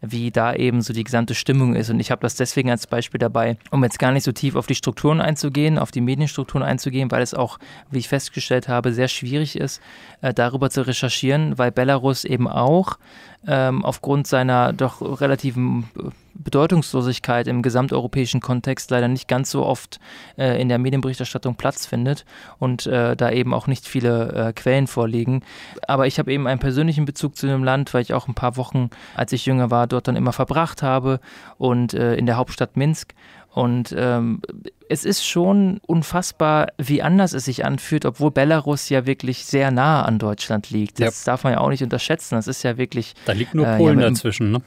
wie 0.00 0.30
da 0.30 0.54
eben 0.54 0.82
so 0.82 0.92
die 0.92 1.04
gesamte 1.04 1.34
Stimmung 1.34 1.74
ist. 1.74 1.90
Und 1.90 2.00
ich 2.00 2.10
habe 2.10 2.22
das 2.22 2.36
deswegen 2.36 2.70
als 2.70 2.86
Beispiel 2.86 3.18
dabei, 3.18 3.56
um 3.70 3.82
jetzt 3.84 3.98
gar 3.98 4.12
nicht 4.12 4.24
so 4.24 4.32
tief 4.32 4.56
auf 4.56 4.66
die 4.66 4.74
Strukturen 4.74 5.20
einzugehen, 5.20 5.78
auf 5.78 5.90
die 5.90 6.00
Medienstrukturen 6.00 6.66
einzugehen, 6.66 7.10
weil 7.10 7.22
es 7.22 7.34
auch, 7.34 7.58
wie 7.90 7.98
ich 7.98 8.08
festgestellt 8.08 8.68
habe, 8.68 8.92
sehr 8.92 9.08
schwierig 9.08 9.56
ist, 9.56 9.80
äh, 10.22 10.32
darüber 10.32 10.70
zu 10.70 10.86
recherchieren, 10.86 11.58
weil 11.58 11.72
Belarus 11.72 12.24
eben 12.24 12.48
auch 12.48 12.98
ähm, 13.46 13.84
aufgrund 13.84 14.26
seiner 14.26 14.72
doch 14.72 15.20
relativen 15.20 15.88
äh, 15.98 16.10
Bedeutungslosigkeit 16.38 17.46
im 17.46 17.62
gesamteuropäischen 17.62 18.40
Kontext 18.40 18.90
leider 18.90 19.08
nicht 19.08 19.28
ganz 19.28 19.50
so 19.50 19.64
oft 19.64 20.00
äh, 20.38 20.60
in 20.60 20.68
der 20.68 20.78
Medienberichterstattung 20.78 21.56
Platz 21.56 21.86
findet 21.86 22.24
und 22.58 22.86
äh, 22.86 23.16
da 23.16 23.30
eben 23.30 23.54
auch 23.54 23.66
nicht 23.66 23.86
viele 23.86 24.32
äh, 24.32 24.52
Quellen 24.52 24.86
vorliegen. 24.86 25.42
Aber 25.86 26.06
ich 26.06 26.18
habe 26.18 26.32
eben 26.32 26.46
einen 26.46 26.60
persönlichen 26.60 27.04
Bezug 27.04 27.36
zu 27.36 27.46
dem 27.46 27.64
Land, 27.64 27.94
weil 27.94 28.02
ich 28.02 28.14
auch 28.14 28.28
ein 28.28 28.34
paar 28.34 28.56
Wochen, 28.56 28.90
als 29.14 29.32
ich 29.32 29.46
jünger 29.46 29.70
war, 29.70 29.86
dort 29.86 30.08
dann 30.08 30.16
immer 30.16 30.32
verbracht 30.32 30.82
habe 30.82 31.20
und 31.58 31.94
äh, 31.94 32.14
in 32.16 32.26
der 32.26 32.36
Hauptstadt 32.36 32.76
Minsk. 32.76 33.14
Und 33.56 33.94
ähm, 33.96 34.42
es 34.90 35.06
ist 35.06 35.24
schon 35.24 35.80
unfassbar, 35.86 36.66
wie 36.76 37.00
anders 37.00 37.32
es 37.32 37.46
sich 37.46 37.64
anfühlt, 37.64 38.04
obwohl 38.04 38.30
Belarus 38.30 38.90
ja 38.90 39.06
wirklich 39.06 39.46
sehr 39.46 39.70
nah 39.70 40.04
an 40.04 40.18
Deutschland 40.18 40.68
liegt. 40.68 41.00
Das 41.00 41.24
ja. 41.24 41.32
darf 41.32 41.44
man 41.44 41.54
ja 41.54 41.60
auch 41.60 41.70
nicht 41.70 41.82
unterschätzen. 41.82 42.34
Das 42.34 42.48
ist 42.48 42.62
ja 42.64 42.76
wirklich. 42.76 43.14
Da 43.24 43.32
liegt 43.32 43.54
nur 43.54 43.64
Polen 43.64 43.98
äh, 43.98 44.02
ja, 44.02 44.08
dazwischen, 44.10 44.50
ne? 44.50 44.60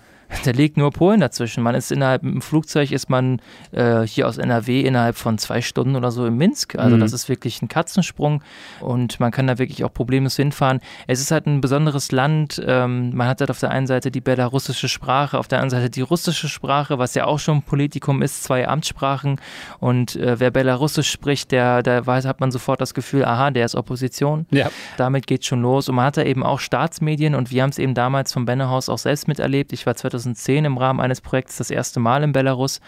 Da 0.46 0.52
liegt 0.52 0.78
nur 0.78 0.92
Polen 0.92 1.20
dazwischen. 1.20 1.64
Man 1.64 1.74
ist 1.74 1.92
innerhalb 1.92 2.24
im 2.24 2.42
Flugzeug 2.42 2.92
ist 2.92 3.10
man 3.10 3.42
äh, 3.72 4.02
hier 4.02 4.28
aus 4.28 4.38
NRW 4.38 4.82
innerhalb 4.82 5.16
von 5.16 5.40
zwei 5.40 5.62
Stunden 5.62 5.96
oder 5.96 6.12
so 6.12 6.26
in 6.26 6.38
Minsk. 6.38 6.76
Also 6.76 6.96
mhm. 6.96 7.00
das 7.00 7.14
ist 7.14 7.30
wirklich 7.30 7.62
ein 7.62 7.68
Katzensprung 7.68 8.44
und 8.80 9.20
man 9.20 9.32
kann 9.32 9.48
da 9.48 9.58
wirklich 9.58 9.84
auch 9.84 9.92
problemlos 9.92 10.36
hinfahren. 10.36 10.82
Es 11.08 11.20
ist 11.20 11.32
halt 11.32 11.48
ein 11.48 11.62
besonderes 11.62 12.12
Land. 12.12 12.62
Ähm, 12.64 13.16
man 13.16 13.28
hat 13.28 13.40
halt 13.40 13.50
auf 13.50 13.60
der 13.60 13.72
einen 13.72 13.88
Seite 13.88 14.12
die 14.12 14.22
belarussische 14.22 14.88
Sprache, 14.88 15.38
auf 15.38 15.48
der 15.48 15.60
anderen 15.60 15.82
Seite 15.82 15.90
die 15.90 16.02
russische 16.02 16.48
Sprache, 16.48 17.00
was 17.00 17.16
ja 17.16 17.26
auch 17.26 17.40
schon 17.40 17.58
ein 17.58 17.64
Politikum 17.64 18.22
ist, 18.22 18.44
zwei 18.44 18.68
Amtssprachen. 18.68 19.42
Und 19.80 20.16
äh, 20.16 20.40
wer 20.40 20.52
Belarussisch 20.52 21.10
spricht, 21.10 21.52
der, 21.52 21.82
der 21.82 22.06
weiß, 22.06 22.26
hat 22.26 22.40
man 22.40 22.52
sofort 22.52 22.82
das 22.82 22.94
Gefühl, 22.94 23.26
aha, 23.26 23.50
der 23.50 23.66
ist 23.66 23.74
Opposition. 23.74 24.46
Ja. 24.52 24.70
Damit 24.98 25.26
geht 25.26 25.44
schon 25.44 25.64
los. 25.64 25.90
Und 25.90 25.96
man 25.96 26.06
hat 26.06 26.18
da 26.18 26.24
eben 26.24 26.44
auch 26.44 26.60
Staatsmedien 26.60 27.34
und 27.34 27.50
wir 27.50 27.64
haben 27.64 27.72
es 27.72 27.80
eben 27.80 27.96
damals 27.96 28.32
vom 28.32 28.46
Bennerhaus 28.46 28.90
auch 28.90 29.00
selbst 29.00 29.28
miterlebt. 29.28 29.74
Ich 29.74 29.86
war 29.88 29.96
2000 29.96 30.19
2010 30.20 30.66
im 30.66 30.78
Rahmen 30.78 31.00
eines 31.00 31.22
Projekts 31.22 31.58
das 31.58 31.72
erste 31.72 32.00
Mal 32.00 32.24
in 32.24 32.32
Belarus 32.32 32.80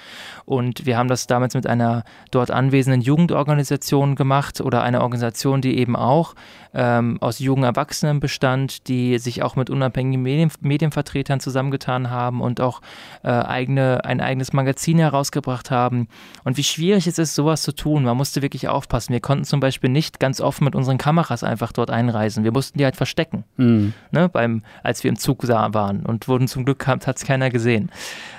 und 0.45 0.85
wir 0.85 0.97
haben 0.97 1.07
das 1.09 1.27
damals 1.27 1.53
mit 1.53 1.67
einer 1.67 2.03
dort 2.31 2.51
anwesenden 2.51 3.01
Jugendorganisation 3.01 4.15
gemacht 4.15 4.61
oder 4.61 4.83
einer 4.83 5.01
Organisation, 5.01 5.61
die 5.61 5.77
eben 5.77 5.95
auch 5.95 6.35
ähm, 6.73 7.17
aus 7.19 7.39
jungen 7.39 7.63
Erwachsenen 7.63 8.19
bestand, 8.19 8.87
die 8.87 9.17
sich 9.17 9.43
auch 9.43 9.55
mit 9.55 9.69
unabhängigen 9.69 10.21
Medien, 10.21 10.51
Medienvertretern 10.61 11.39
zusammengetan 11.39 12.09
haben 12.09 12.41
und 12.41 12.61
auch 12.61 12.81
äh, 13.23 13.29
eigene, 13.29 14.05
ein 14.05 14.21
eigenes 14.21 14.53
Magazin 14.53 14.97
herausgebracht 14.99 15.69
haben. 15.71 16.07
Und 16.43 16.57
wie 16.57 16.63
schwierig 16.63 17.07
es 17.07 17.17
ist, 17.17 17.35
sowas 17.35 17.61
zu 17.61 17.73
tun. 17.73 18.03
Man 18.03 18.15
musste 18.15 18.41
wirklich 18.41 18.69
aufpassen. 18.69 19.11
Wir 19.13 19.19
konnten 19.19 19.43
zum 19.43 19.59
Beispiel 19.59 19.89
nicht 19.89 20.19
ganz 20.19 20.39
offen 20.39 20.63
mit 20.63 20.75
unseren 20.75 20.97
Kameras 20.97 21.43
einfach 21.43 21.71
dort 21.71 21.89
einreisen. 21.89 22.43
Wir 22.43 22.51
mussten 22.51 22.77
die 22.77 22.85
halt 22.85 22.95
verstecken, 22.95 23.43
mhm. 23.57 23.93
ne, 24.11 24.29
beim, 24.29 24.63
als 24.83 25.03
wir 25.03 25.09
im 25.09 25.17
Zug 25.17 25.41
waren 25.47 26.05
und 26.05 26.27
wurden 26.27 26.47
zum 26.47 26.65
Glück 26.65 26.85
hat 26.87 27.01
es 27.21 27.27
keiner 27.27 27.49
gesehen. 27.49 27.91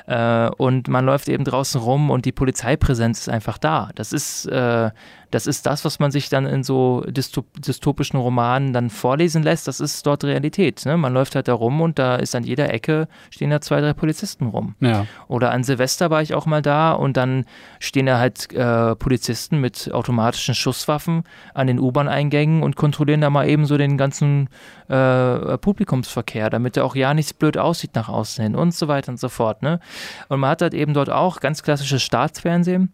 Äh, 0.07 0.49
und 0.49 0.89
man 0.89 1.05
läuft 1.05 1.29
eben 1.29 1.45
draußen 1.45 1.81
rum 1.81 2.11
und 2.11 2.25
die 2.25 2.33
Polizeipräsenz 2.33 3.21
ist 3.21 3.29
einfach 3.29 3.59
da. 3.59 3.91
Das 3.95 4.13
ist 4.13 4.47
äh, 4.47 4.91
das 5.33 5.47
ist 5.47 5.65
das, 5.65 5.85
was 5.87 5.99
man 5.99 6.11
sich 6.11 6.29
dann 6.29 6.45
in 6.45 6.63
so 6.63 7.05
dystopischen 7.09 8.21
Romanen 8.21 8.75
dann 8.75 8.91
vorlesen 8.91 9.43
lässt. 9.43 9.67
Das 9.67 9.81
ist 9.81 10.07
dort 10.07 10.25
Realität. 10.25 10.85
Ne? 10.85 10.99
Man 10.99 11.15
läuft 11.15 11.35
halt 11.35 11.49
da 11.49 11.55
rum 11.55 11.81
und 11.81 11.99
da 11.99 12.17
ist 12.17 12.35
an 12.35 12.45
jeder 12.45 12.73
Ecke 12.73 13.09
stehen 13.31 13.49
da 13.49 13.63
zwei, 13.63 13.81
drei 13.81 13.95
Polizisten 13.95 14.47
rum. 14.49 14.75
Ja. 14.81 15.07
Oder 15.29 15.51
an 15.51 15.65
Silvester 15.65 16.11
war 16.11 16.21
ich 16.21 16.35
auch 16.35 16.45
mal 16.45 16.61
da 16.61 16.93
und 16.93 17.17
dann 17.17 17.47
stehen 17.81 18.07
da 18.07 18.19
halt 18.19 18.53
äh, 18.53 18.95
Polizisten 18.95 19.59
mit 19.59 19.91
automatischen 19.91 20.55
Schusswaffen 20.55 21.25
an 21.55 21.67
den 21.67 21.79
U-Bahn-Eingängen 21.79 22.63
und 22.63 22.77
kontrollieren 22.77 23.23
da 23.23 23.31
mal 23.31 23.49
eben 23.49 23.65
so 23.65 23.79
den 23.79 23.97
ganzen 23.97 24.51
äh, 24.89 25.57
Publikumsverkehr, 25.57 26.51
damit 26.51 26.77
der 26.77 26.85
auch 26.85 26.95
ja 26.95 27.15
nichts 27.15 27.33
blöd 27.33 27.57
aussieht 27.57 27.95
nach 27.95 28.11
außen 28.11 28.45
hin 28.45 28.55
und 28.55 28.75
so 28.75 28.87
weiter 28.87 29.11
und 29.11 29.19
so 29.19 29.31
fort. 29.31 29.63
Ne? 29.63 29.81
Und 30.29 30.41
man 30.41 30.51
hat 30.51 30.61
halt 30.61 30.75
eben 30.75 30.93
dort 30.93 31.09
auch 31.09 31.41
ganz 31.41 31.63
klassisches 31.63 32.03
Staatsfernsehen 32.03 32.93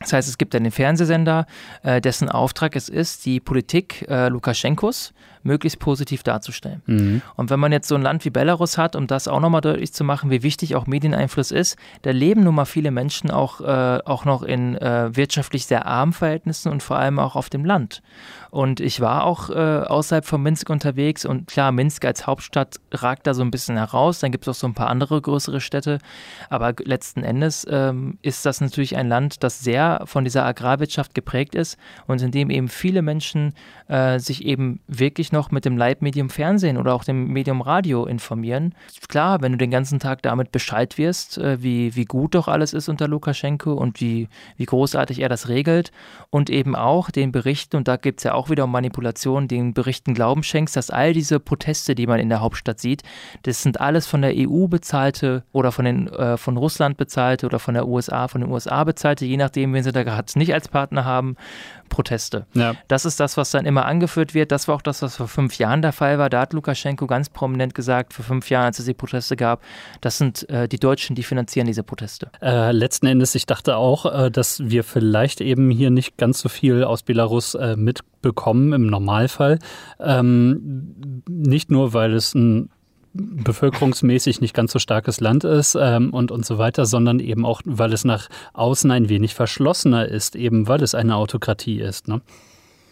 das 0.00 0.12
heißt, 0.12 0.28
es 0.28 0.38
gibt 0.38 0.54
einen 0.54 0.70
Fernsehsender, 0.70 1.46
äh, 1.82 2.00
dessen 2.00 2.28
Auftrag 2.28 2.76
es 2.76 2.88
ist, 2.88 3.24
die 3.26 3.40
Politik 3.40 4.06
äh, 4.08 4.28
Lukaschenkos 4.28 5.12
möglichst 5.44 5.78
positiv 5.78 6.22
darzustellen. 6.22 6.82
Mhm. 6.86 7.22
Und 7.36 7.50
wenn 7.50 7.60
man 7.60 7.70
jetzt 7.70 7.88
so 7.88 7.94
ein 7.94 8.02
Land 8.02 8.24
wie 8.24 8.30
Belarus 8.30 8.76
hat, 8.76 8.96
um 8.96 9.06
das 9.06 9.28
auch 9.28 9.40
nochmal 9.40 9.60
deutlich 9.60 9.92
zu 9.92 10.02
machen, 10.02 10.30
wie 10.30 10.42
wichtig 10.42 10.74
auch 10.74 10.86
Medieneinfluss 10.86 11.50
ist, 11.50 11.76
da 12.02 12.10
leben 12.10 12.42
nun 12.42 12.54
mal 12.54 12.64
viele 12.64 12.90
Menschen 12.90 13.30
auch, 13.30 13.60
äh, 13.60 14.00
auch 14.04 14.24
noch 14.24 14.42
in 14.42 14.76
äh, 14.76 15.14
wirtschaftlich 15.14 15.66
sehr 15.66 15.86
armen 15.86 16.12
Verhältnissen 16.12 16.72
und 16.72 16.82
vor 16.82 16.96
allem 16.96 17.18
auch 17.18 17.36
auf 17.36 17.50
dem 17.50 17.64
Land. 17.64 18.02
Und 18.50 18.78
ich 18.78 19.00
war 19.00 19.24
auch 19.24 19.50
äh, 19.50 19.54
außerhalb 19.54 20.24
von 20.24 20.40
Minsk 20.40 20.70
unterwegs 20.70 21.24
und 21.24 21.48
klar, 21.48 21.72
Minsk 21.72 22.04
als 22.04 22.26
Hauptstadt 22.26 22.76
ragt 22.92 23.26
da 23.26 23.34
so 23.34 23.42
ein 23.42 23.50
bisschen 23.50 23.76
heraus. 23.76 24.20
Dann 24.20 24.30
gibt 24.30 24.46
es 24.46 24.48
auch 24.48 24.60
so 24.60 24.68
ein 24.68 24.74
paar 24.74 24.88
andere 24.88 25.20
größere 25.20 25.60
Städte. 25.60 25.98
Aber 26.50 26.72
letzten 26.84 27.24
Endes 27.24 27.66
ähm, 27.68 28.18
ist 28.22 28.46
das 28.46 28.60
natürlich 28.60 28.96
ein 28.96 29.08
Land, 29.08 29.42
das 29.42 29.60
sehr 29.60 30.02
von 30.04 30.22
dieser 30.22 30.44
Agrarwirtschaft 30.46 31.14
geprägt 31.14 31.56
ist 31.56 31.78
und 32.06 32.22
in 32.22 32.30
dem 32.30 32.48
eben 32.48 32.68
viele 32.68 33.02
Menschen 33.02 33.54
äh, 33.88 34.18
sich 34.18 34.44
eben 34.44 34.80
wirklich 34.86 35.32
noch 35.32 35.50
mit 35.50 35.64
dem 35.64 35.76
Leitmedium 35.76 36.30
Fernsehen 36.30 36.76
oder 36.78 36.94
auch 36.94 37.04
dem 37.04 37.28
Medium 37.28 37.60
Radio 37.60 38.06
informieren. 38.06 38.74
Klar, 39.08 39.42
wenn 39.42 39.52
du 39.52 39.58
den 39.58 39.70
ganzen 39.70 39.98
Tag 39.98 40.22
damit 40.22 40.52
Bescheid 40.52 40.96
wirst, 40.98 41.38
äh, 41.38 41.62
wie, 41.62 41.94
wie 41.94 42.04
gut 42.04 42.34
doch 42.34 42.48
alles 42.48 42.72
ist 42.72 42.88
unter 42.88 43.08
Lukaschenko 43.08 43.72
und 43.72 44.00
wie, 44.00 44.28
wie 44.56 44.64
großartig 44.64 45.20
er 45.20 45.28
das 45.28 45.48
regelt 45.48 45.92
und 46.30 46.50
eben 46.50 46.74
auch 46.74 47.10
den 47.10 47.32
Berichten, 47.32 47.76
und 47.76 47.88
da 47.88 47.96
gibt 47.96 48.20
es 48.20 48.24
ja 48.24 48.34
auch 48.34 48.50
wieder 48.50 48.64
um 48.64 48.72
Manipulation, 48.72 49.48
den 49.48 49.74
Berichten 49.74 50.14
Glauben 50.14 50.42
schenkst, 50.42 50.76
dass 50.76 50.90
all 50.90 51.12
diese 51.12 51.40
Proteste, 51.40 51.94
die 51.94 52.06
man 52.06 52.20
in 52.20 52.28
der 52.28 52.40
Hauptstadt 52.40 52.80
sieht, 52.80 53.02
das 53.42 53.62
sind 53.62 53.80
alles 53.80 54.06
von 54.06 54.22
der 54.22 54.32
EU 54.34 54.66
bezahlte 54.66 55.44
oder 55.52 55.72
von, 55.72 55.84
den, 55.84 56.08
äh, 56.08 56.36
von 56.36 56.56
Russland 56.56 56.96
bezahlte 56.96 57.46
oder 57.46 57.58
von 57.58 57.74
der 57.74 57.86
USA, 57.86 58.28
von 58.28 58.40
den 58.40 58.50
USA 58.50 58.84
bezahlte, 58.84 59.24
je 59.26 59.36
nachdem, 59.36 59.74
wen 59.74 59.82
sie 59.82 59.92
da 59.92 60.02
gerade 60.02 60.38
nicht 60.38 60.54
als 60.54 60.68
Partner 60.68 61.04
haben, 61.04 61.36
Proteste. 61.88 62.46
Ja. 62.54 62.74
Das 62.88 63.04
ist 63.04 63.20
das, 63.20 63.36
was 63.36 63.50
dann 63.50 63.66
immer 63.66 63.86
angeführt 63.86 64.34
wird. 64.34 64.52
Das 64.52 64.68
war 64.68 64.74
auch 64.74 64.82
das, 64.82 65.02
was 65.02 65.16
vor 65.16 65.28
fünf 65.28 65.58
Jahren 65.58 65.82
der 65.82 65.92
Fall 65.92 66.18
war. 66.18 66.30
Da 66.30 66.40
hat 66.40 66.52
Lukaschenko 66.52 67.06
ganz 67.06 67.28
prominent 67.28 67.74
gesagt, 67.74 68.12
vor 68.12 68.24
fünf 68.24 68.50
Jahren, 68.50 68.66
als 68.66 68.78
es 68.78 68.86
die 68.86 68.94
Proteste 68.94 69.36
gab, 69.36 69.62
das 70.00 70.18
sind 70.18 70.48
äh, 70.48 70.68
die 70.68 70.78
Deutschen, 70.78 71.16
die 71.16 71.22
finanzieren 71.22 71.66
diese 71.66 71.82
Proteste. 71.82 72.30
Äh, 72.42 72.72
letzten 72.72 73.06
Endes, 73.06 73.34
ich 73.34 73.46
dachte 73.46 73.76
auch, 73.76 74.06
äh, 74.06 74.30
dass 74.30 74.60
wir 74.60 74.84
vielleicht 74.84 75.40
eben 75.40 75.70
hier 75.70 75.90
nicht 75.90 76.16
ganz 76.16 76.40
so 76.40 76.48
viel 76.48 76.84
aus 76.84 77.02
Belarus 77.02 77.54
äh, 77.54 77.76
mitbekommen 77.76 78.72
im 78.72 78.86
Normalfall. 78.86 79.58
Ähm, 80.00 81.22
nicht 81.28 81.70
nur, 81.70 81.92
weil 81.92 82.14
es 82.14 82.34
ein 82.34 82.70
bevölkerungsmäßig 83.14 84.40
nicht 84.40 84.54
ganz 84.54 84.72
so 84.72 84.78
starkes 84.78 85.20
Land 85.20 85.44
ist 85.44 85.76
ähm, 85.80 86.10
und, 86.12 86.30
und 86.30 86.44
so 86.44 86.58
weiter, 86.58 86.84
sondern 86.84 87.20
eben 87.20 87.46
auch, 87.46 87.62
weil 87.64 87.92
es 87.92 88.04
nach 88.04 88.28
außen 88.52 88.90
ein 88.90 89.08
wenig 89.08 89.34
verschlossener 89.34 90.06
ist, 90.06 90.36
eben 90.36 90.66
weil 90.68 90.82
es 90.82 90.94
eine 90.94 91.14
Autokratie 91.14 91.80
ist. 91.80 92.08
Ne? 92.08 92.20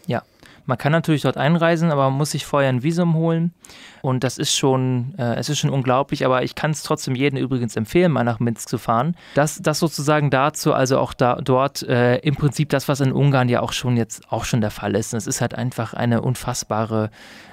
Ja, 0.07 0.23
Man 0.65 0.77
kann 0.77 0.93
natürlich 0.93 1.23
dort 1.23 1.35
einreisen, 1.35 1.91
aber 1.91 2.09
man 2.09 2.17
muss 2.17 2.31
sich 2.31 2.45
vorher 2.45 2.69
ein 2.69 2.83
Visum 2.83 3.15
holen. 3.15 3.53
Und 4.01 4.23
das 4.23 4.37
ist 4.37 4.55
schon, 4.55 5.13
äh, 5.17 5.35
es 5.35 5.49
ist 5.49 5.59
schon 5.59 5.69
unglaublich, 5.69 6.25
aber 6.25 6.43
ich 6.43 6.55
kann 6.55 6.71
es 6.71 6.83
trotzdem 6.83 7.15
jedem 7.15 7.37
übrigens 7.37 7.75
empfehlen, 7.75 8.11
mal 8.11 8.23
nach 8.23 8.39
Minsk 8.39 8.69
zu 8.69 8.77
fahren. 8.77 9.15
Das, 9.35 9.61
das 9.61 9.79
sozusagen 9.79 10.29
dazu, 10.29 10.73
also 10.73 10.99
auch 10.99 11.13
da 11.13 11.35
dort 11.35 11.83
äh, 11.83 12.17
im 12.19 12.35
Prinzip 12.35 12.69
das, 12.69 12.87
was 12.87 13.01
in 13.01 13.11
Ungarn 13.11 13.49
ja 13.49 13.59
auch 13.61 13.73
schon 13.73 13.97
jetzt 13.97 14.31
auch 14.31 14.45
schon 14.45 14.61
der 14.61 14.71
Fall 14.71 14.95
ist. 14.95 15.13
Es 15.13 15.27
ist 15.27 15.41
halt 15.41 15.53
einfach 15.53 15.93
eine 15.93 16.21
unfassbare 16.21 17.09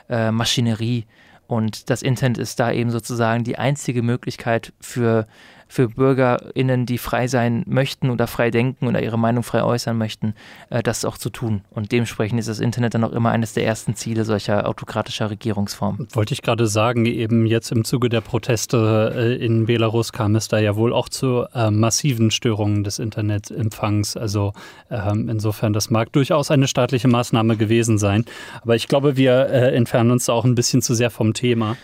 äh, 0.09 0.31
Maschinerie. 0.31 1.07
Und 1.51 1.91
das 1.91 2.03
Internet 2.03 2.39
ist 2.39 2.61
da 2.61 2.71
eben 2.71 2.93
sozusagen 2.93 3.43
die 3.43 3.59
einzige 3.59 4.03
Möglichkeit 4.03 4.73
für 4.81 5.27
für 5.71 5.89
BürgerInnen, 5.89 6.85
die 6.85 6.99
frei 6.99 7.29
sein 7.29 7.63
möchten 7.65 8.11
oder 8.11 8.27
frei 8.27 8.51
denken 8.51 8.89
oder 8.89 9.01
ihre 9.01 9.19
Meinung 9.19 9.45
frei 9.45 9.63
äußern 9.63 9.97
möchten, 9.97 10.35
äh, 10.69 10.83
das 10.83 11.05
auch 11.05 11.17
zu 11.17 11.31
tun. 11.31 11.63
Und 11.71 11.93
dementsprechend 11.93 12.41
ist 12.41 12.49
das 12.49 12.59
Internet 12.59 12.95
dann 12.95 13.05
auch 13.05 13.13
immer 13.13 13.31
eines 13.31 13.55
der 13.55 13.65
ersten 13.65 13.95
Ziele 13.95 14.25
solcher 14.25 14.69
autokratischer 14.69 15.31
Regierungsformen. 15.31 16.09
Wollte 16.13 16.35
ich 16.35 16.43
gerade 16.43 16.67
sagen, 16.67 17.07
eben 17.07 17.47
jetzt 17.47 17.71
im 17.71 17.85
Zuge 17.85 18.09
der 18.09 18.21
Proteste 18.21 19.13
äh, 19.17 19.45
in 19.45 19.67
Belarus 19.67 20.13
kam 20.13 20.35
es 20.35 20.49
da 20.49 20.59
ja 20.59 20.75
wohl 20.75 20.93
auch 20.93 21.09
zu 21.09 21.47
äh, 21.55 21.71
massiven 21.71 22.33
Störungen 22.33 22.83
des 22.83 22.99
Internetempfangs. 22.99 24.17
Also 24.17 24.53
ähm, 24.91 25.29
insofern, 25.29 25.73
das 25.73 25.89
mag 25.89 26.13
durchaus 26.13 26.51
eine 26.51 26.67
staatliche 26.67 27.07
Maßnahme 27.07 27.57
gewesen 27.57 27.97
sein. 27.97 28.25
Aber 28.63 28.75
ich 28.75 28.89
glaube, 28.89 29.17
wir 29.17 29.47
äh, 29.47 29.77
entfernen 29.77 30.11
uns 30.11 30.25
da 30.25 30.33
auch 30.33 30.45
ein 30.45 30.57
bisschen 30.57 30.83
zu 30.83 30.95
sehr 30.95 31.11
vom 31.11 31.33
Thema. 31.33 31.77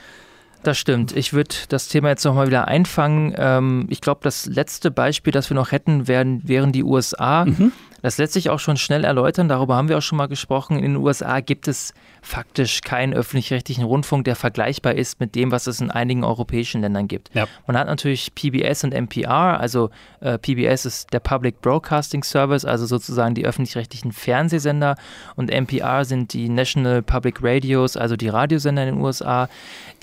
Das 0.63 0.79
stimmt. 0.79 1.17
Ich 1.17 1.33
würde 1.33 1.55
das 1.69 1.89
Thema 1.89 2.09
jetzt 2.09 2.25
nochmal 2.25 2.49
wieder 2.49 2.67
einfangen. 2.67 3.35
Ähm, 3.37 3.87
ich 3.89 4.01
glaube, 4.01 4.21
das 4.23 4.47
letzte 4.47 4.91
Beispiel, 4.91 5.33
das 5.33 5.51
wir 5.51 5.55
noch 5.55 5.73
hätten, 5.73 6.09
wären, 6.09 6.47
wären 6.47 6.73
die 6.73 6.83
USA. 6.83 7.45
Mhm. 7.45 7.73
Das 8.07 8.19
lässt 8.19 8.35
sich 8.35 8.51
auch 8.51 8.61
schon 8.61 8.77
schnell 8.77 9.03
erläutern, 9.03 9.49
darüber 9.49 9.75
haben 9.75 9.89
wir 9.89 9.99
auch 9.99 10.03
schon 10.03 10.17
mal 10.17 10.29
gesprochen. 10.29 10.77
In 10.77 10.83
den 10.83 10.97
USA 10.97 11.41
gibt 11.41 11.67
es 11.67 11.93
faktisch 12.23 12.83
keinen 12.83 13.13
öffentlich-rechtlichen 13.13 13.83
Rundfunk, 13.83 14.27
der 14.27 14.37
vergleichbar 14.37 14.95
ist 14.95 15.19
mit 15.19 15.35
dem, 15.35 15.51
was 15.51 15.67
es 15.67 15.81
in 15.81 15.91
einigen 15.91 16.23
europäischen 16.23 16.83
Ländern 16.83 17.09
gibt. 17.09 17.35
Ja. 17.35 17.49
Man 17.67 17.77
hat 17.77 17.89
natürlich 17.89 18.33
PBS 18.33 18.85
und 18.85 18.95
NPR, 18.95 19.59
also 19.59 19.91
äh, 20.21 20.39
PBS 20.39 20.85
ist 20.87 21.13
der 21.13 21.19
Public 21.19 21.61
Broadcasting 21.61 22.23
Service, 22.23 22.65
also 22.65 22.87
sozusagen 22.87 23.35
die 23.35 23.45
öffentlich-rechtlichen 23.45 24.13
Fernsehsender 24.13 24.95
und 25.35 25.51
NPR 25.51 26.05
sind 26.05 26.33
die 26.33 26.49
National 26.49 27.03
Public 27.03 27.43
Radios, 27.43 27.97
also 27.97 28.15
die 28.15 28.29
Radiosender 28.29 28.87
in 28.87 28.95
den 28.95 29.05
USA. 29.05 29.49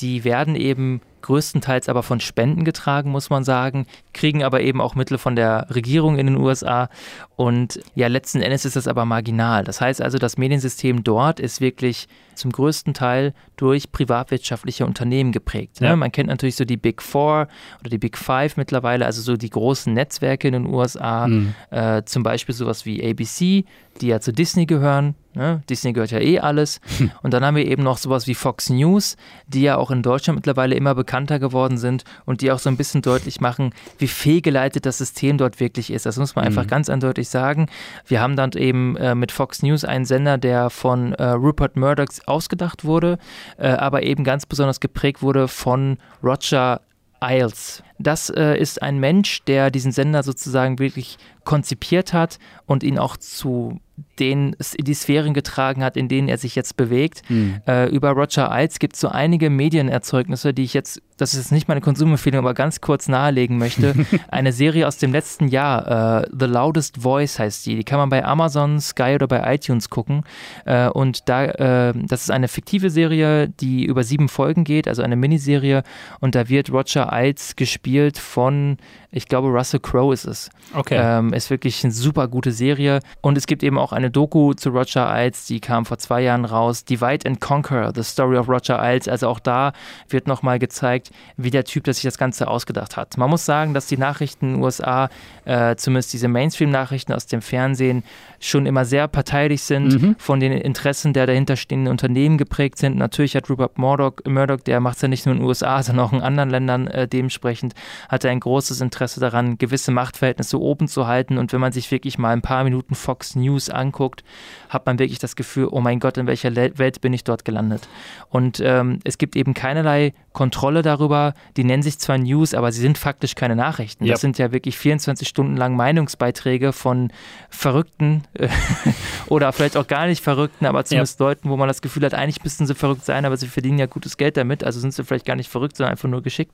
Die 0.02 0.26
werden 0.26 0.58
eben 0.58 1.00
größtenteils 1.24 1.90
aber 1.90 2.04
von 2.04 2.20
Spenden 2.20 2.64
getragen, 2.64 3.10
muss 3.10 3.30
man 3.30 3.44
sagen, 3.44 3.88
kriegen 4.14 4.44
aber 4.44 4.62
eben 4.62 4.80
auch 4.80 4.94
Mittel 4.94 5.18
von 5.18 5.36
der 5.36 5.68
Regierung 5.74 6.20
in 6.20 6.28
den 6.28 6.38
USA. 6.38 6.90
Und 7.36 7.80
ja, 7.96 8.08
letzten 8.08 8.42
Endes 8.42 8.66
ist 8.66 8.76
das 8.76 8.88
aber 8.88 9.06
marginal. 9.06 9.64
Das 9.64 9.82
heißt 9.82 10.02
also, 10.02 10.20
das 10.20 10.38
Mediensystem 10.38 11.04
dort 11.04 11.40
ist 11.40 11.62
wirklich 11.62 12.08
zum 12.36 12.52
größten 12.52 12.94
Teil 12.94 13.34
durch 13.58 13.92
privatwirtschaftliche 13.92 14.86
Unternehmen 14.86 15.32
geprägt. 15.32 15.82
Ne? 15.82 15.88
Ja. 15.88 15.96
Man 15.96 16.12
kennt 16.12 16.28
natürlich 16.28 16.56
so 16.56 16.66
die 16.66 16.78
Big 16.78 17.02
Four 17.02 17.48
oder 17.80 17.90
die 17.90 17.98
Big 17.98 18.18
Five 18.18 18.58
mittlerweile, 18.58 19.06
also 19.06 19.22
so 19.22 19.38
die 19.38 19.50
großen 19.50 19.94
Netzwerke 19.94 20.48
in 20.48 20.54
den 20.54 20.68
USA, 20.68 21.28
mhm. 21.28 21.56
äh, 21.72 22.04
zum 22.06 22.24
Beispiel 22.24 22.54
sowas 22.54 22.86
wie 22.86 23.04
ABC, 23.04 23.66
die 24.02 24.08
ja 24.08 24.20
zu 24.20 24.34
Disney 24.34 24.66
gehören. 24.66 25.16
Ne? 25.36 25.62
Disney 25.70 25.94
gehört 25.94 26.12
ja 26.12 26.20
eh 26.20 26.40
alles. 26.40 26.80
Hm. 26.98 27.12
Und 27.22 27.34
dann 27.34 27.44
haben 27.44 27.56
wir 27.56 27.66
eben 27.66 27.84
noch 27.84 27.98
sowas 27.98 28.28
wie 28.28 28.36
Fox 28.36 28.70
News, 28.70 29.18
die 29.48 29.62
ja 29.62 29.78
auch 29.78 29.92
in 29.92 30.04
Deutschland 30.04 30.38
mittlerweile 30.38 30.76
immer 30.76 30.96
bekannter 30.96 31.40
geworden 31.40 31.78
sind 31.78 32.04
und 32.26 32.42
die 32.42 32.52
auch 32.52 32.60
so 32.60 32.70
ein 32.70 32.78
bisschen 32.78 33.02
deutlich 33.02 33.42
machen, 33.42 33.74
wie 33.98 34.08
fehlgeleitet 34.08 34.86
das 34.86 34.98
System 34.98 35.38
dort 35.38 35.60
wirklich 35.60 35.92
ist. 35.92 36.06
Das 36.06 36.18
muss 36.18 36.36
man 36.36 36.46
hm. 36.46 36.52
einfach 36.52 36.68
ganz 36.68 36.90
eindeutig 36.90 37.30
sagen. 37.30 37.68
Wir 38.06 38.22
haben 38.22 38.36
dann 38.36 38.52
eben 38.54 38.96
äh, 38.98 39.16
mit 39.16 39.32
Fox 39.32 39.64
News 39.64 39.84
einen 39.84 40.06
Sender, 40.06 40.38
der 40.38 40.70
von 40.70 41.14
äh, 41.14 41.30
Rupert 41.30 41.76
Murdoch 41.76 42.04
ausgedacht 42.26 42.86
wurde, 42.86 43.18
äh, 43.58 43.68
aber 43.68 44.04
eben 44.04 44.24
ganz 44.24 44.46
besonders 44.46 44.80
geprägt 44.80 45.22
wurde 45.22 45.48
von 45.48 45.98
Roger 46.24 46.82
Isles. 47.24 47.84
Das 48.00 48.30
äh, 48.30 48.58
ist 48.58 48.82
ein 48.82 49.00
Mensch, 49.00 49.44
der 49.46 49.72
diesen 49.72 49.92
Sender 49.92 50.24
sozusagen 50.24 50.80
wirklich 50.80 51.18
konzipiert 51.44 52.14
hat 52.14 52.40
und 52.66 52.84
ihn 52.84 52.98
auch 52.98 53.18
zu 53.18 53.80
den 54.20 54.56
die 54.80 54.94
Sphären 54.94 55.34
getragen 55.34 55.84
hat, 55.84 55.98
in 55.98 56.08
denen 56.08 56.28
er 56.28 56.38
sich 56.38 56.56
jetzt 56.56 56.78
bewegt. 56.78 57.22
Mhm. 57.30 57.62
Äh, 57.68 57.90
über 57.90 58.12
Roger 58.12 58.52
Ailes 58.52 58.80
gibt 58.80 58.94
es 58.94 59.00
so 59.00 59.08
einige 59.08 59.50
Medienerzeugnisse, 59.50 60.54
die 60.54 60.64
ich 60.64 60.74
jetzt, 60.74 61.02
das 61.18 61.34
ist 61.34 61.40
jetzt 61.40 61.52
nicht 61.52 61.68
meine 61.68 61.82
Konsumempfehlung, 61.82 62.40
aber 62.40 62.54
ganz 62.54 62.82
kurz 62.82 63.08
nahelegen 63.08 63.58
möchte. 63.58 63.94
Eine 64.30 64.52
Serie 64.52 64.88
aus 64.88 64.98
dem 64.98 65.12
letzten 65.12 65.48
Jahr, 65.48 66.24
äh, 66.24 66.28
The 66.32 66.46
Loudest 66.46 66.98
Voice 67.02 67.38
heißt 67.38 67.66
die. 67.66 67.76
Die 67.76 67.84
kann 67.84 68.00
man 68.00 68.10
bei 68.10 68.24
Amazon, 68.24 68.80
Sky 68.80 69.16
oder 69.16 69.28
bei 69.28 69.54
iTunes 69.54 69.90
gucken. 69.90 70.24
Äh, 70.66 70.90
und 70.90 71.30
da, 71.30 71.46
äh, 71.46 71.94
das 71.96 72.22
ist 72.22 72.32
eine 72.32 72.48
fiktive 72.48 72.90
Serie, 72.90 73.48
die 73.48 73.86
über 73.86 74.04
sieben 74.04 74.30
Folgen 74.30 74.64
geht, 74.64 74.88
also 74.88 75.02
eine 75.02 75.16
Miniserie. 75.16 75.84
Und 76.20 76.36
da 76.36 76.50
wird 76.50 76.72
Roger 76.72 77.12
Ailes 77.12 77.56
gespielt 77.56 78.18
von 78.18 78.78
ich 79.16 79.28
glaube, 79.28 79.50
Russell 79.50 79.80
Crowe 79.80 80.12
ist 80.12 80.26
es. 80.26 80.50
Okay. 80.74 80.98
Ähm, 81.00 81.33
ist 81.34 81.50
wirklich 81.50 81.84
eine 81.84 81.94
super 81.94 82.28
gute 82.28 82.52
Serie. 82.52 83.00
Und 83.22 83.38
es 83.38 83.48
gibt 83.48 83.64
eben 83.64 83.78
auch 83.78 83.92
eine 83.92 84.10
Doku 84.12 84.54
zu 84.54 84.70
Roger 84.70 85.10
Ailes, 85.10 85.46
die 85.46 85.60
kam 85.60 85.86
vor 85.86 85.98
zwei 85.98 86.22
Jahren 86.22 86.46
raus. 86.46 86.86
Divide 86.86 87.28
and 87.28 87.42
Conquer, 87.42 87.92
The 87.94 88.04
Story 88.04 88.38
of 88.38 88.48
Roger 88.48 88.82
Ailes. 88.82 89.08
Also 89.08 89.28
auch 89.28 89.40
da 89.40 89.74
wird 90.10 90.28
nochmal 90.28 90.60
gezeigt, 90.60 91.12
wie 91.38 91.52
der 91.52 91.66
Typ, 91.66 91.84
der 91.84 91.94
sich 91.94 92.04
das 92.04 92.18
Ganze 92.18 92.48
ausgedacht 92.48 92.98
hat. 92.98 93.18
Man 93.18 93.30
muss 93.30 93.46
sagen, 93.46 93.74
dass 93.74 93.88
die 93.88 93.98
Nachrichten 93.98 94.46
in 94.46 94.54
den 94.54 94.64
USA, 94.64 95.10
äh, 95.46 95.76
zumindest 95.76 96.14
diese 96.14 96.28
Mainstream-Nachrichten 96.28 97.14
aus 97.14 97.26
dem 97.26 97.42
Fernsehen, 97.42 98.04
schon 98.40 98.66
immer 98.66 98.86
sehr 98.86 99.08
parteilich 99.08 99.64
sind, 99.64 100.02
mhm. 100.02 100.16
von 100.20 100.40
den 100.40 100.52
Interessen 100.52 101.14
der 101.14 101.28
dahinterstehenden 101.28 101.90
Unternehmen 101.90 102.38
geprägt 102.38 102.78
sind. 102.78 102.98
Natürlich 102.98 103.36
hat 103.36 103.50
Rupert 103.50 103.78
Murdoch, 103.78 104.14
Murdoch 104.28 104.60
der 104.60 104.80
macht 104.80 104.98
es 104.98 105.02
ja 105.02 105.08
nicht 105.08 105.26
nur 105.26 105.34
in 105.34 105.42
den 105.42 105.48
USA, 105.48 105.82
sondern 105.82 106.06
auch 106.06 106.14
in 106.14 106.22
anderen 106.22 106.50
Ländern 106.50 106.88
äh, 106.88 107.08
dementsprechend, 107.08 107.74
hat 108.10 108.26
er 108.26 108.32
ein 108.32 108.40
großes 108.40 108.82
Interesse 108.82 109.20
daran, 109.20 109.58
gewisse 109.58 109.92
Machtverhältnisse 109.92 110.60
oben 110.60 110.88
zu 110.88 111.08
halten. 111.08 111.23
Und 111.32 111.54
wenn 111.54 111.62
man 111.62 111.72
sich 111.72 111.90
wirklich 111.92 112.18
mal 112.18 112.32
ein 112.32 112.42
paar 112.42 112.64
Minuten 112.64 112.96
Fox 112.96 113.36
News 113.36 113.70
anguckt, 113.70 114.24
hat 114.70 114.86
man 114.86 115.00
wirklich 115.00 115.20
das 115.20 115.36
Gefühl, 115.36 115.68
oh 115.72 115.82
mein 115.82 116.00
Gott, 116.00 116.18
in 116.18 116.28
welcher 116.28 116.56
Welt 116.56 117.02
bin 117.02 117.14
ich 117.14 117.24
dort 117.24 117.46
gelandet? 117.46 117.88
Und 118.30 118.60
ähm, 118.60 119.00
es 119.04 119.18
gibt 119.18 119.36
eben 119.36 119.54
keinerlei 119.54 120.14
Kontrolle 120.34 120.82
darüber. 120.82 121.34
Die 121.56 121.64
nennen 121.64 121.84
sich 121.84 122.00
zwar 122.00 122.18
News, 122.18 122.54
aber 122.54 122.72
sie 122.72 122.82
sind 122.82 122.98
faktisch 122.98 123.36
keine 123.36 123.56
Nachrichten. 123.56 124.04
Yep. 124.04 124.14
Das 124.14 124.22
sind 124.22 124.38
ja 124.38 124.52
wirklich 124.52 124.78
24 124.78 125.28
Stunden 125.28 125.56
lang 125.56 125.76
Meinungsbeiträge 125.76 126.74
von 126.74 127.12
Verrückten 127.50 128.24
äh, 128.34 128.50
oder 129.28 129.54
vielleicht 129.54 129.78
auch 129.78 129.88
gar 129.88 130.08
nicht 130.08 130.24
Verrückten, 130.24 130.66
aber 130.66 130.84
zumindest 130.84 131.20
yep. 131.20 131.28
Leuten, 131.28 131.50
wo 131.50 131.58
man 131.58 131.68
das 131.68 131.82
Gefühl 131.82 132.04
hat, 132.04 132.14
eigentlich 132.14 132.44
müssten 132.44 132.66
sie 132.66 132.76
verrückt 132.76 133.06
sein, 133.06 133.26
aber 133.26 133.38
sie 133.38 133.48
verdienen 133.48 133.78
ja 133.80 133.86
gutes 133.86 134.18
Geld 134.18 134.36
damit. 134.36 134.64
Also 134.64 134.80
sind 134.80 134.94
sie 134.94 135.04
vielleicht 135.04 135.26
gar 135.26 135.36
nicht 135.36 135.50
verrückt, 135.50 135.78
sondern 135.78 135.92
einfach 135.92 136.10
nur 136.10 136.24
geschickt. 136.24 136.54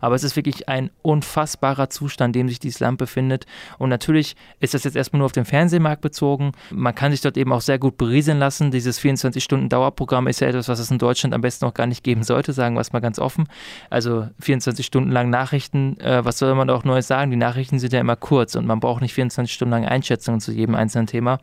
Aber 0.00 0.14
es 0.14 0.24
ist 0.24 0.36
wirklich 0.36 0.68
ein 0.68 0.90
unfassbarer 1.02 1.88
Zustand, 1.88 2.34
in 2.36 2.42
dem 2.42 2.48
sich 2.48 2.58
dieses 2.58 2.80
Land 2.80 2.98
befindet. 2.98 3.46
Und 3.78 3.88
natürlich 3.88 4.09
ist 4.14 4.74
das 4.74 4.84
jetzt 4.84 4.96
erstmal 4.96 5.18
nur 5.18 5.26
auf 5.26 5.32
den 5.32 5.44
Fernsehmarkt 5.44 6.00
bezogen. 6.00 6.52
Man 6.70 6.94
kann 6.94 7.12
sich 7.12 7.20
dort 7.20 7.36
eben 7.36 7.52
auch 7.52 7.60
sehr 7.60 7.78
gut 7.78 7.96
berieseln 7.96 8.38
lassen. 8.38 8.70
Dieses 8.70 9.00
24-Stunden-Dauerprogramm 9.00 10.26
ist 10.26 10.40
ja 10.40 10.48
etwas, 10.48 10.68
was 10.68 10.78
es 10.78 10.90
in 10.90 10.98
Deutschland 10.98 11.34
am 11.34 11.40
besten 11.40 11.64
noch 11.64 11.74
gar 11.74 11.86
nicht 11.86 12.04
geben 12.04 12.22
sollte, 12.22 12.52
sagen 12.52 12.74
wir 12.76 12.80
es 12.80 12.92
mal 12.92 13.00
ganz 13.00 13.18
offen. 13.18 13.48
Also 13.90 14.28
24 14.40 14.84
Stunden 14.84 15.10
lang 15.10 15.30
Nachrichten, 15.30 15.98
äh, 16.00 16.24
was 16.24 16.38
soll 16.38 16.54
man 16.54 16.68
da 16.68 16.74
auch 16.74 16.84
Neues 16.84 17.06
sagen? 17.06 17.30
Die 17.30 17.36
Nachrichten 17.36 17.78
sind 17.78 17.92
ja 17.92 18.00
immer 18.00 18.16
kurz 18.16 18.54
und 18.54 18.66
man 18.66 18.80
braucht 18.80 19.02
nicht 19.02 19.14
24 19.14 19.52
Stunden 19.52 19.72
lang 19.72 19.86
Einschätzungen 19.86 20.40
zu 20.40 20.52
jedem 20.52 20.74
einzelnen 20.74 21.06
Thema. 21.06 21.38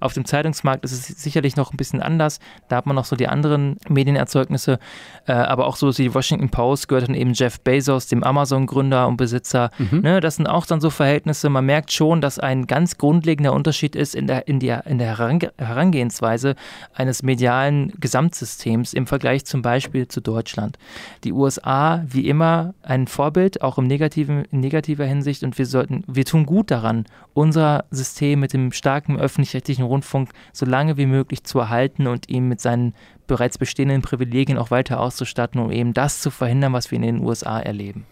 Auf 0.00 0.12
dem 0.12 0.24
Zeitungsmarkt 0.24 0.84
ist 0.84 0.92
es 0.92 1.06
sicherlich 1.06 1.56
noch 1.56 1.72
ein 1.72 1.76
bisschen 1.76 2.02
anders. 2.02 2.40
Da 2.68 2.76
hat 2.76 2.86
man 2.86 2.96
noch 2.96 3.04
so 3.04 3.16
die 3.16 3.28
anderen 3.28 3.76
Medienerzeugnisse, 3.88 4.78
äh, 5.26 5.32
aber 5.32 5.66
auch 5.66 5.76
so 5.76 5.96
wie 5.96 6.02
die 6.02 6.14
Washington 6.14 6.50
Post 6.50 6.88
gehört 6.88 7.08
dann 7.08 7.14
eben 7.14 7.32
Jeff 7.32 7.60
Bezos, 7.60 8.06
dem 8.06 8.22
Amazon-Gründer 8.22 9.06
und 9.06 9.16
Besitzer. 9.16 9.70
Mhm. 9.78 10.00
Ne, 10.00 10.20
das 10.20 10.36
sind 10.36 10.46
auch 10.46 10.66
dann 10.66 10.80
so 10.80 10.90
Verhältnisse. 10.90 11.48
Man 11.48 11.66
merkt 11.66 11.92
schon, 11.92 12.05
dass 12.14 12.38
ein 12.38 12.66
ganz 12.66 12.98
grundlegender 12.98 13.52
Unterschied 13.52 13.96
ist 13.96 14.14
in 14.14 14.26
der, 14.26 14.46
in 14.46 14.60
der, 14.60 14.86
in 14.86 14.98
der 14.98 15.18
Herangehensweise 15.18 16.54
eines 16.94 17.22
medialen 17.22 17.92
Gesamtsystems 17.98 18.92
im 18.92 19.06
Vergleich 19.06 19.44
zum 19.44 19.62
Beispiel 19.62 20.08
zu 20.08 20.20
Deutschland 20.20 20.78
die 21.24 21.32
USA 21.32 22.04
wie 22.06 22.28
immer 22.28 22.74
ein 22.82 23.06
Vorbild, 23.06 23.62
auch 23.62 23.78
im 23.78 23.86
negativen, 23.86 24.44
in 24.50 24.60
negativer 24.60 25.04
Hinsicht. 25.04 25.42
Und 25.42 25.58
wir 25.58 25.66
sollten, 25.66 26.04
wir 26.06 26.24
tun 26.24 26.46
gut 26.46 26.70
daran, 26.70 27.04
unser 27.34 27.84
System 27.90 28.40
mit 28.40 28.52
dem 28.52 28.72
starken 28.72 29.18
öffentlich-rechtlichen 29.18 29.84
Rundfunk 29.84 30.30
so 30.52 30.66
lange 30.66 30.96
wie 30.96 31.06
möglich 31.06 31.44
zu 31.44 31.58
erhalten 31.58 32.06
und 32.06 32.28
ihm 32.28 32.48
mit 32.48 32.60
seinen 32.60 32.94
bereits 33.26 33.58
bestehenden 33.58 34.02
Privilegien 34.02 34.58
auch 34.58 34.70
weiter 34.70 35.00
auszustatten, 35.00 35.60
um 35.60 35.70
eben 35.70 35.92
das 35.92 36.20
zu 36.20 36.30
verhindern, 36.30 36.72
was 36.72 36.90
wir 36.90 36.96
in 36.96 37.02
den 37.02 37.24
USA 37.24 37.58
erleben. 37.58 38.06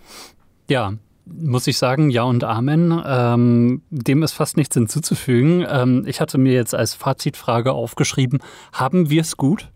Ja, 0.68 0.94
muss 1.26 1.66
ich 1.66 1.78
sagen, 1.78 2.10
ja 2.10 2.22
und 2.22 2.44
Amen. 2.44 3.02
Ähm, 3.06 3.82
dem 3.90 4.22
ist 4.22 4.32
fast 4.32 4.56
nichts 4.56 4.74
hinzuzufügen. 4.74 5.64
Ähm, 5.68 6.04
ich 6.06 6.20
hatte 6.20 6.38
mir 6.38 6.52
jetzt 6.52 6.74
als 6.74 6.94
Fazitfrage 6.94 7.72
aufgeschrieben, 7.72 8.40
haben 8.72 9.10
wir 9.10 9.22
es 9.22 9.36
gut? 9.36 9.70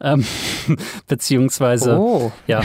Ähm, 0.00 0.24
beziehungsweise, 1.08 1.98
oh. 1.98 2.32
ja. 2.46 2.62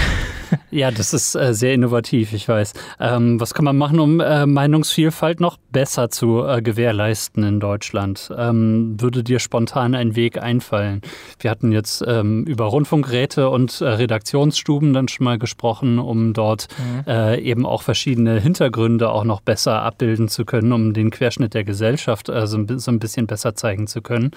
Ja, 0.69 0.91
das 0.91 1.13
ist 1.13 1.35
äh, 1.35 1.53
sehr 1.53 1.73
innovativ, 1.73 2.33
ich 2.33 2.47
weiß. 2.47 2.73
Ähm, 2.99 3.39
was 3.39 3.53
kann 3.53 3.65
man 3.65 3.77
machen, 3.77 3.99
um 3.99 4.19
äh, 4.19 4.45
Meinungsvielfalt 4.45 5.39
noch 5.39 5.57
besser 5.71 6.09
zu 6.09 6.45
äh, 6.45 6.61
gewährleisten 6.61 7.43
in 7.43 7.59
Deutschland? 7.59 8.31
Ähm, 8.37 8.99
würde 8.99 9.23
dir 9.23 9.39
spontan 9.39 9.95
ein 9.95 10.15
Weg 10.15 10.41
einfallen? 10.41 11.01
Wir 11.39 11.51
hatten 11.51 11.71
jetzt 11.71 12.03
ähm, 12.05 12.43
über 12.45 12.65
Rundfunkräte 12.65 13.49
und 13.49 13.79
äh, 13.79 13.85
Redaktionsstuben 13.85 14.93
dann 14.93 15.07
schon 15.07 15.23
mal 15.23 15.37
gesprochen, 15.37 15.99
um 15.99 16.33
dort 16.33 16.67
mhm. 16.77 16.91
Äh, 17.07 17.39
eben 17.39 17.65
auch 17.65 17.81
verschiedene 17.81 18.39
Hintergründe 18.39 19.09
auch 19.09 19.23
noch 19.23 19.41
besser 19.41 19.81
abbilden 19.81 20.27
zu 20.27 20.45
können, 20.45 20.71
um 20.71 20.93
den 20.93 21.09
Querschnitt 21.09 21.53
der 21.53 21.63
Gesellschaft 21.63 22.29
äh, 22.29 22.45
so, 22.45 22.65
so 22.77 22.91
ein 22.91 22.99
bisschen 22.99 23.27
besser 23.27 23.55
zeigen 23.55 23.87
zu 23.87 24.01
können. 24.01 24.31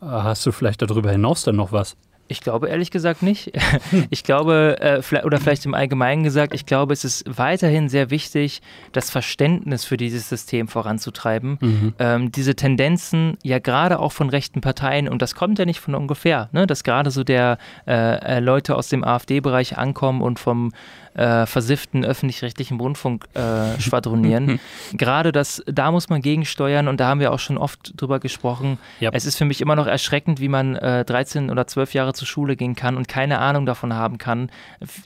Hast 0.00 0.44
du 0.46 0.52
vielleicht 0.52 0.82
darüber 0.82 1.10
hinaus 1.10 1.42
dann 1.42 1.56
noch 1.56 1.72
was? 1.72 1.96
Ich 2.28 2.40
glaube 2.40 2.68
ehrlich 2.68 2.90
gesagt 2.90 3.22
nicht. 3.22 3.52
Ich 4.10 4.24
glaube, 4.24 4.76
äh, 4.80 5.24
oder 5.24 5.38
vielleicht 5.38 5.64
im 5.66 5.74
Allgemeinen 5.74 6.22
gesagt, 6.22 6.54
ich 6.54 6.66
glaube, 6.66 6.92
es 6.92 7.04
ist 7.04 7.24
weiterhin 7.26 7.88
sehr 7.88 8.10
wichtig, 8.10 8.62
das 8.92 9.10
Verständnis 9.10 9.84
für 9.84 9.96
dieses 9.96 10.28
System 10.28 10.68
voranzutreiben. 10.68 11.58
Mhm. 11.60 11.94
Ähm, 11.98 12.32
diese 12.32 12.54
Tendenzen, 12.54 13.36
ja 13.42 13.58
gerade 13.58 13.98
auch 13.98 14.12
von 14.12 14.28
rechten 14.28 14.60
Parteien, 14.60 15.08
und 15.08 15.22
das 15.22 15.34
kommt 15.34 15.58
ja 15.58 15.64
nicht 15.64 15.80
von 15.80 15.94
ungefähr, 15.94 16.48
ne, 16.52 16.66
dass 16.66 16.84
gerade 16.84 17.10
so 17.10 17.24
der 17.24 17.58
äh, 17.86 18.36
äh 18.36 18.40
Leute 18.40 18.76
aus 18.76 18.88
dem 18.88 19.04
AfD-Bereich 19.04 19.76
ankommen 19.78 20.20
und 20.20 20.38
vom 20.38 20.72
äh, 21.16 21.46
versifften 21.46 22.04
öffentlich-rechtlichen 22.04 22.78
Rundfunk 22.78 23.26
äh, 23.34 23.80
schwadronieren. 23.80 24.60
Gerade 24.92 25.32
das, 25.32 25.62
da 25.66 25.90
muss 25.90 26.08
man 26.08 26.20
gegensteuern 26.20 26.88
und 26.88 27.00
da 27.00 27.08
haben 27.08 27.20
wir 27.20 27.32
auch 27.32 27.38
schon 27.38 27.56
oft 27.56 27.92
drüber 27.96 28.20
gesprochen. 28.20 28.78
Yep. 29.00 29.14
Es 29.14 29.24
ist 29.24 29.36
für 29.36 29.46
mich 29.46 29.60
immer 29.60 29.76
noch 29.76 29.86
erschreckend, 29.86 30.40
wie 30.40 30.48
man 30.48 30.76
äh, 30.76 31.04
13 31.04 31.50
oder 31.50 31.66
12 31.66 31.94
Jahre 31.94 32.12
zur 32.12 32.26
Schule 32.26 32.54
gehen 32.54 32.74
kann 32.74 32.96
und 32.96 33.08
keine 33.08 33.38
Ahnung 33.38 33.64
davon 33.64 33.94
haben 33.94 34.18
kann, 34.18 34.50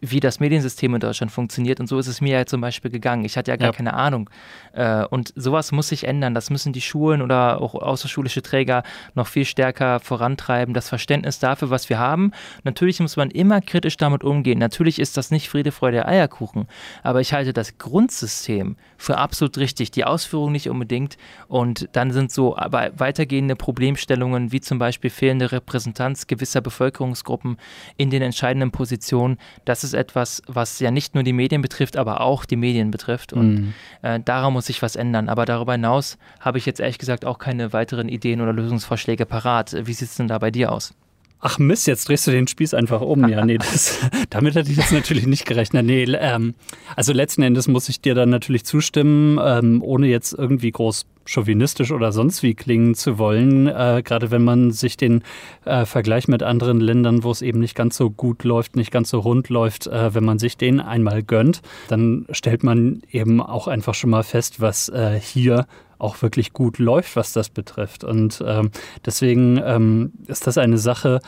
wie 0.00 0.20
das 0.20 0.40
Mediensystem 0.40 0.94
in 0.94 1.00
Deutschland 1.00 1.30
funktioniert. 1.30 1.78
Und 1.78 1.86
so 1.86 1.98
ist 1.98 2.08
es 2.08 2.20
mir 2.20 2.38
ja 2.38 2.46
zum 2.46 2.60
Beispiel 2.60 2.90
gegangen. 2.90 3.24
Ich 3.24 3.36
hatte 3.36 3.52
ja 3.52 3.56
gar 3.56 3.68
yep. 3.68 3.76
keine 3.76 3.94
Ahnung. 3.94 4.28
Äh, 4.72 5.04
und 5.04 5.32
sowas 5.36 5.70
muss 5.70 5.88
sich 5.88 6.04
ändern. 6.04 6.34
Das 6.34 6.50
müssen 6.50 6.72
die 6.72 6.80
Schulen 6.80 7.22
oder 7.22 7.60
auch 7.60 7.74
außerschulische 7.74 8.42
Träger 8.42 8.82
noch 9.14 9.28
viel 9.28 9.44
stärker 9.44 10.00
vorantreiben. 10.00 10.74
Das 10.74 10.88
Verständnis 10.88 11.38
dafür, 11.38 11.70
was 11.70 11.88
wir 11.88 11.98
haben. 11.98 12.32
Natürlich 12.64 12.98
muss 12.98 13.16
man 13.16 13.30
immer 13.30 13.60
kritisch 13.60 13.96
damit 13.96 14.24
umgehen. 14.24 14.58
Natürlich 14.58 14.98
ist 14.98 15.16
das 15.16 15.30
nicht 15.30 15.48
Friede, 15.48 15.70
Freude, 15.70 15.99
der 16.00 16.08
Eierkuchen. 16.08 16.66
Aber 17.02 17.20
ich 17.20 17.32
halte 17.32 17.52
das 17.52 17.78
Grundsystem 17.78 18.76
für 18.96 19.18
absolut 19.18 19.58
richtig, 19.58 19.90
die 19.90 20.04
Ausführung 20.04 20.52
nicht 20.52 20.68
unbedingt. 20.68 21.16
Und 21.48 21.88
dann 21.92 22.10
sind 22.10 22.32
so 22.32 22.56
aber 22.56 22.90
weitergehende 22.96 23.56
Problemstellungen 23.56 24.52
wie 24.52 24.60
zum 24.60 24.78
Beispiel 24.78 25.10
fehlende 25.10 25.52
Repräsentanz 25.52 26.26
gewisser 26.26 26.60
Bevölkerungsgruppen 26.60 27.58
in 27.96 28.10
den 28.10 28.22
entscheidenden 28.22 28.70
Positionen. 28.70 29.38
Das 29.64 29.84
ist 29.84 29.94
etwas, 29.94 30.42
was 30.46 30.80
ja 30.80 30.90
nicht 30.90 31.14
nur 31.14 31.22
die 31.22 31.32
Medien 31.32 31.62
betrifft, 31.62 31.96
aber 31.96 32.20
auch 32.20 32.44
die 32.44 32.56
Medien 32.56 32.90
betrifft. 32.90 33.32
Und 33.32 33.54
mhm. 33.54 33.74
äh, 34.02 34.20
daran 34.20 34.52
muss 34.52 34.66
sich 34.66 34.82
was 34.82 34.96
ändern. 34.96 35.28
Aber 35.28 35.44
darüber 35.44 35.72
hinaus 35.72 36.18
habe 36.40 36.58
ich 36.58 36.66
jetzt 36.66 36.80
ehrlich 36.80 36.98
gesagt 36.98 37.24
auch 37.24 37.38
keine 37.38 37.72
weiteren 37.72 38.08
Ideen 38.08 38.40
oder 38.40 38.52
Lösungsvorschläge 38.52 39.26
parat. 39.26 39.76
Wie 39.86 39.92
sieht 39.92 40.08
es 40.08 40.16
denn 40.16 40.28
da 40.28 40.38
bei 40.38 40.50
dir 40.50 40.72
aus? 40.72 40.94
Ach 41.42 41.58
Mist, 41.58 41.86
jetzt 41.86 42.08
drehst 42.08 42.26
du 42.26 42.30
den 42.30 42.46
Spieß 42.46 42.74
einfach 42.74 43.00
um. 43.00 43.26
Ja, 43.26 43.44
nee, 43.44 43.56
das, 43.56 43.98
damit 44.30 44.54
hätte 44.54 44.70
ich 44.70 44.76
jetzt 44.76 44.92
natürlich 44.92 45.26
nicht 45.26 45.46
gerechnet. 45.46 45.86
Nee, 45.86 46.04
ähm, 46.04 46.54
also 46.96 47.14
letzten 47.14 47.42
Endes 47.42 47.66
muss 47.66 47.88
ich 47.88 48.02
dir 48.02 48.14
dann 48.14 48.28
natürlich 48.28 48.64
zustimmen, 48.64 49.38
ähm, 49.42 49.82
ohne 49.82 50.06
jetzt 50.06 50.34
irgendwie 50.34 50.70
groß 50.70 51.06
chauvinistisch 51.24 51.92
oder 51.92 52.12
sonst 52.12 52.42
wie 52.42 52.54
klingen 52.54 52.94
zu 52.94 53.18
wollen. 53.18 53.68
Äh, 53.68 54.02
gerade 54.04 54.30
wenn 54.30 54.42
man 54.42 54.70
sich 54.70 54.96
den 54.96 55.22
äh, 55.64 55.86
Vergleich 55.86 56.28
mit 56.28 56.42
anderen 56.42 56.80
Ländern, 56.80 57.22
wo 57.22 57.30
es 57.30 57.40
eben 57.40 57.60
nicht 57.60 57.74
ganz 57.74 57.96
so 57.96 58.10
gut 58.10 58.44
läuft, 58.44 58.76
nicht 58.76 58.90
ganz 58.90 59.10
so 59.10 59.20
rund 59.20 59.48
läuft, 59.48 59.86
äh, 59.86 60.14
wenn 60.14 60.24
man 60.24 60.38
sich 60.38 60.56
den 60.56 60.80
einmal 60.80 61.22
gönnt, 61.22 61.62
dann 61.88 62.26
stellt 62.32 62.64
man 62.64 63.02
eben 63.10 63.40
auch 63.40 63.68
einfach 63.68 63.94
schon 63.94 64.10
mal 64.10 64.24
fest, 64.24 64.60
was 64.60 64.88
äh, 64.90 65.18
hier 65.18 65.66
auch 66.00 66.20
wirklich 66.22 66.52
gut 66.52 66.78
läuft, 66.78 67.16
was 67.16 67.32
das 67.32 67.48
betrifft. 67.48 68.04
Und 68.04 68.42
ähm, 68.46 68.70
deswegen 69.04 69.60
ähm, 69.64 70.12
ist 70.26 70.46
das 70.46 70.58
eine 70.58 70.78
Sache, 70.78 71.20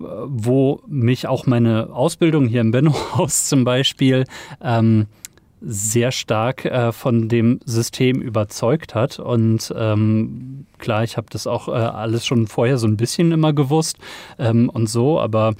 äh, 0.00 0.04
wo 0.26 0.82
mich 0.86 1.26
auch 1.26 1.46
meine 1.46 1.90
Ausbildung 1.92 2.46
hier 2.46 2.60
im 2.60 2.70
Benno-Haus 2.70 3.44
zum 3.48 3.64
Beispiel 3.64 4.24
ähm, 4.62 5.06
sehr 5.60 6.12
stark 6.12 6.64
äh, 6.64 6.92
von 6.92 7.28
dem 7.28 7.60
System 7.64 8.20
überzeugt 8.20 8.94
hat. 8.94 9.18
Und 9.18 9.72
ähm, 9.76 10.66
klar, 10.78 11.04
ich 11.04 11.16
habe 11.16 11.26
das 11.30 11.46
auch 11.46 11.68
äh, 11.68 11.72
alles 11.72 12.26
schon 12.26 12.46
vorher 12.46 12.78
so 12.78 12.86
ein 12.86 12.96
bisschen 12.96 13.32
immer 13.32 13.52
gewusst 13.52 13.98
ähm, 14.38 14.68
und 14.68 14.88
so, 14.88 15.20
aber 15.20 15.54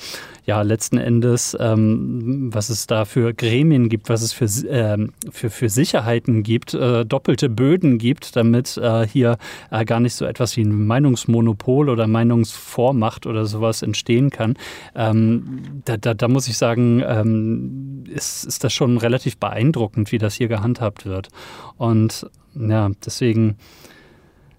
ja, 0.48 0.62
letzten 0.62 0.96
Endes, 0.96 1.54
ähm, 1.60 2.48
was 2.54 2.70
es 2.70 2.86
da 2.86 3.04
für 3.04 3.34
Gremien 3.34 3.90
gibt, 3.90 4.08
was 4.08 4.22
es 4.22 4.32
für, 4.32 4.46
ähm, 4.70 5.12
für, 5.30 5.50
für 5.50 5.68
Sicherheiten 5.68 6.42
gibt, 6.42 6.72
äh, 6.72 7.04
doppelte 7.04 7.50
Böden 7.50 7.98
gibt, 7.98 8.34
damit 8.34 8.78
äh, 8.78 9.06
hier 9.06 9.36
äh, 9.70 9.84
gar 9.84 10.00
nicht 10.00 10.14
so 10.14 10.24
etwas 10.24 10.56
wie 10.56 10.62
ein 10.62 10.86
Meinungsmonopol 10.86 11.90
oder 11.90 12.06
Meinungsvormacht 12.06 13.26
oder 13.26 13.44
sowas 13.44 13.82
entstehen 13.82 14.30
kann. 14.30 14.54
Ähm, 14.94 15.82
da, 15.84 15.98
da, 15.98 16.14
da, 16.14 16.28
muss 16.28 16.48
ich 16.48 16.56
sagen, 16.56 17.02
ähm, 17.06 17.87
ist, 18.06 18.44
ist 18.44 18.64
das 18.64 18.72
schon 18.72 18.98
relativ 18.98 19.38
beeindruckend, 19.38 20.12
wie 20.12 20.18
das 20.18 20.34
hier 20.34 20.48
gehandhabt 20.48 21.06
wird. 21.06 21.28
Und 21.76 22.26
ja, 22.54 22.90
deswegen 23.04 23.56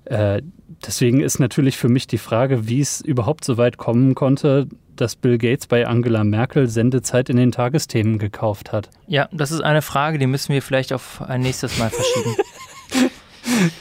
äh, 0.05 0.41
deswegen 0.85 1.21
ist 1.21 1.39
natürlich 1.39 1.77
für 1.77 1.89
mich 1.89 2.07
die 2.07 2.17
Frage, 2.17 2.67
wie 2.67 2.81
es 2.81 3.01
überhaupt 3.01 3.45
so 3.45 3.57
weit 3.57 3.77
kommen 3.77 4.15
konnte, 4.15 4.67
dass 4.95 5.15
Bill 5.15 5.37
Gates 5.37 5.67
bei 5.67 5.87
Angela 5.87 6.23
Merkel 6.23 6.67
Sendezeit 6.67 7.29
in 7.29 7.37
den 7.37 7.51
Tagesthemen 7.51 8.17
gekauft 8.17 8.71
hat. 8.71 8.89
Ja, 9.07 9.29
das 9.31 9.51
ist 9.51 9.61
eine 9.61 9.81
Frage, 9.81 10.17
die 10.17 10.27
müssen 10.27 10.51
wir 10.53 10.61
vielleicht 10.61 10.91
auf 10.93 11.21
ein 11.21 11.41
nächstes 11.41 11.77
Mal 11.77 11.89
verschieben. 11.89 12.35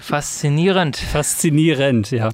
Faszinierend. 0.00 0.96
Faszinierend, 0.96 2.10
ja. 2.10 2.28
ja. 2.28 2.30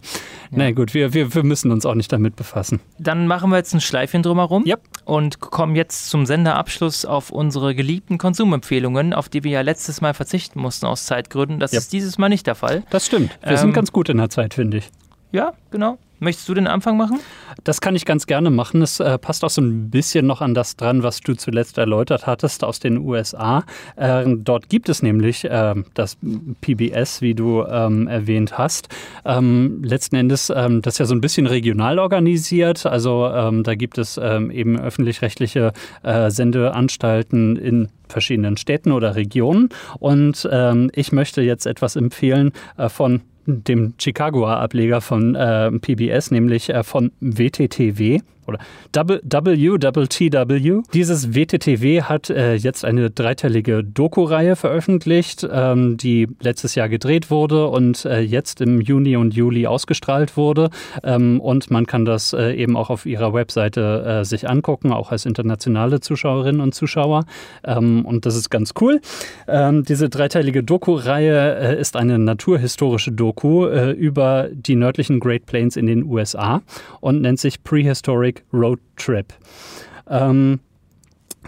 Na 0.50 0.70
gut, 0.70 0.94
wir, 0.94 1.14
wir, 1.14 1.34
wir 1.34 1.42
müssen 1.42 1.70
uns 1.70 1.84
auch 1.84 1.94
nicht 1.94 2.12
damit 2.12 2.36
befassen. 2.36 2.80
Dann 2.98 3.26
machen 3.26 3.50
wir 3.50 3.56
jetzt 3.56 3.74
ein 3.74 3.80
Schleifchen 3.80 4.22
drumherum 4.22 4.64
yep. 4.66 4.80
und 5.04 5.40
kommen 5.40 5.74
jetzt 5.74 6.10
zum 6.10 6.26
Senderabschluss 6.26 7.04
auf 7.04 7.30
unsere 7.30 7.74
geliebten 7.74 8.18
Konsumempfehlungen, 8.18 9.12
auf 9.12 9.28
die 9.28 9.42
wir 9.42 9.50
ja 9.50 9.60
letztes 9.62 10.00
Mal 10.00 10.14
verzichten 10.14 10.60
mussten 10.60 10.86
aus 10.86 11.06
Zeitgründen. 11.06 11.58
Das 11.58 11.72
yep. 11.72 11.80
ist 11.80 11.92
dieses 11.92 12.18
Mal 12.18 12.28
nicht 12.28 12.46
der 12.46 12.54
Fall. 12.54 12.84
Das 12.90 13.06
stimmt. 13.06 13.36
Wir 13.42 13.52
ähm, 13.52 13.56
sind 13.56 13.72
ganz 13.72 13.90
gut 13.90 14.08
in 14.08 14.18
der 14.18 14.30
Zeit, 14.30 14.54
finde 14.54 14.78
ich. 14.78 14.90
Ja, 15.32 15.54
genau. 15.70 15.98
Möchtest 16.20 16.48
du 16.48 16.54
den 16.54 16.66
Anfang 16.66 16.96
machen? 16.96 17.18
Das 17.64 17.80
kann 17.80 17.96
ich 17.96 18.04
ganz 18.04 18.26
gerne 18.26 18.50
machen. 18.50 18.82
Es 18.82 19.00
äh, 19.00 19.18
passt 19.18 19.44
auch 19.44 19.50
so 19.50 19.60
ein 19.60 19.90
bisschen 19.90 20.26
noch 20.26 20.40
an 20.40 20.54
das 20.54 20.76
dran, 20.76 21.02
was 21.02 21.20
du 21.20 21.34
zuletzt 21.34 21.76
erläutert 21.76 22.26
hattest 22.26 22.62
aus 22.64 22.78
den 22.78 22.98
USA. 22.98 23.64
Äh, 23.96 24.24
dort 24.38 24.68
gibt 24.68 24.88
es 24.88 25.02
nämlich 25.02 25.44
äh, 25.44 25.74
das 25.94 26.16
PBS, 26.60 27.20
wie 27.20 27.34
du 27.34 27.64
ähm, 27.64 28.06
erwähnt 28.06 28.56
hast. 28.56 28.88
Ähm, 29.24 29.82
letzten 29.82 30.16
Endes, 30.16 30.52
ähm, 30.54 30.82
das 30.82 30.94
ist 30.94 30.98
ja 30.98 31.06
so 31.06 31.14
ein 31.14 31.20
bisschen 31.20 31.46
regional 31.46 31.98
organisiert. 31.98 32.86
Also 32.86 33.26
ähm, 33.26 33.64
da 33.64 33.74
gibt 33.74 33.98
es 33.98 34.18
ähm, 34.22 34.50
eben 34.50 34.78
öffentlich-rechtliche 34.78 35.72
äh, 36.02 36.30
Sendeanstalten 36.30 37.56
in 37.56 37.88
verschiedenen 38.08 38.56
Städten 38.56 38.92
oder 38.92 39.16
Regionen. 39.16 39.68
Und 39.98 40.48
ähm, 40.50 40.90
ich 40.94 41.12
möchte 41.12 41.42
jetzt 41.42 41.66
etwas 41.66 41.96
empfehlen 41.96 42.52
äh, 42.76 42.88
von 42.88 43.22
dem 43.46 43.94
Chicagoer 43.98 44.58
Ableger 44.58 45.00
von 45.00 45.34
äh, 45.34 45.70
PBS, 45.72 46.30
nämlich 46.30 46.70
äh, 46.70 46.82
von 46.82 47.12
WTTW 47.20 48.20
oder 48.46 48.58
WWTW. 48.92 50.82
Dieses 50.92 51.34
WTTW 51.34 52.02
hat 52.02 52.30
äh, 52.30 52.54
jetzt 52.54 52.84
eine 52.84 53.10
dreiteilige 53.10 53.84
Doku-Reihe 53.84 54.56
veröffentlicht, 54.56 55.46
ähm, 55.50 55.96
die 55.96 56.28
letztes 56.40 56.74
Jahr 56.74 56.88
gedreht 56.88 57.30
wurde 57.30 57.68
und 57.68 58.04
äh, 58.04 58.20
jetzt 58.20 58.60
im 58.60 58.80
Juni 58.80 59.16
und 59.16 59.34
Juli 59.34 59.66
ausgestrahlt 59.66 60.36
wurde. 60.36 60.70
Ähm, 61.02 61.40
und 61.40 61.70
man 61.70 61.86
kann 61.86 62.04
das 62.04 62.32
äh, 62.32 62.52
eben 62.54 62.76
auch 62.76 62.90
auf 62.90 63.06
ihrer 63.06 63.32
Webseite 63.34 64.20
äh, 64.20 64.24
sich 64.24 64.48
angucken, 64.48 64.92
auch 64.92 65.10
als 65.12 65.26
internationale 65.26 66.00
Zuschauerinnen 66.00 66.60
und 66.60 66.74
Zuschauer. 66.74 67.24
Ähm, 67.64 68.04
und 68.04 68.26
das 68.26 68.36
ist 68.36 68.50
ganz 68.50 68.72
cool. 68.80 69.00
Ähm, 69.48 69.84
diese 69.84 70.08
dreiteilige 70.08 70.62
Doku-Reihe 70.62 71.58
äh, 71.58 71.80
ist 71.80 71.96
eine 71.96 72.18
naturhistorische 72.18 73.12
Doku 73.12 73.66
äh, 73.66 73.90
über 73.92 74.48
die 74.52 74.76
nördlichen 74.76 75.20
Great 75.20 75.46
Plains 75.46 75.76
in 75.76 75.86
den 75.86 76.04
USA 76.04 76.62
und 77.00 77.22
nennt 77.22 77.38
sich 77.38 77.62
Prehistoric 77.62 78.33
Road 78.52 78.80
Trip. 78.96 79.32
Ähm, 80.08 80.60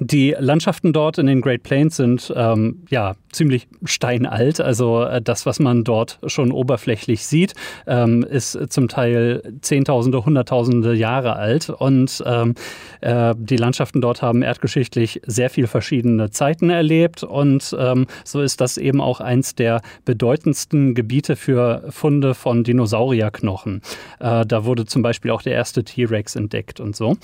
die 0.01 0.37
Landschaften 0.39 0.93
dort 0.93 1.19
in 1.19 1.27
den 1.27 1.41
Great 1.41 1.63
Plains 1.63 1.97
sind 1.97 2.33
ähm, 2.37 2.83
ja 2.91 3.15
ziemlich 3.33 3.69
steinalt. 3.85 4.61
Also 4.61 5.05
äh, 5.05 5.23
das, 5.23 5.47
was 5.47 5.59
man 5.59 5.85
dort 5.85 6.19
schon 6.27 6.53
oberflächlich 6.53 7.27
sieht, 7.27 7.55
ähm, 7.87 8.23
ist 8.23 8.59
zum 8.71 8.89
Teil 8.89 9.43
Zehntausende, 9.61 10.25
Hunderttausende 10.25 10.95
Jahre 10.95 11.37
alt. 11.37 11.71
Und 11.71 12.23
ähm, 12.27 12.55
äh, 13.01 13.35
die 13.39 13.57
Landschaften 13.57 14.01
dort 14.01 14.23
haben 14.23 14.43
erdgeschichtlich 14.43 15.23
sehr 15.27 15.51
viel 15.51 15.67
verschiedene 15.67 16.31
Zeiten 16.31 16.71
erlebt. 16.71 17.23
Und 17.23 17.75
ähm, 17.79 18.07
so 18.25 18.43
ist 18.43 18.61
das 18.61 18.79
eben 18.79 19.01
auch 19.01 19.21
eins 19.21 19.55
der 19.55 19.81
bedeutendsten 20.05 20.95
Gebiete 20.95 21.37
für 21.37 21.85
Funde 21.91 22.35
von 22.35 22.65
Dinosaurierknochen. 22.65 23.81
Äh, 24.21 24.45
da 24.47 24.65
wurde 24.65 24.85
zum 24.85 25.03
Beispiel 25.03 25.31
auch 25.31 25.43
der 25.43 25.55
erste 25.55 25.85
T-Rex 25.85 26.37
entdeckt 26.37 26.81
und 26.81 26.95
so. 26.97 27.17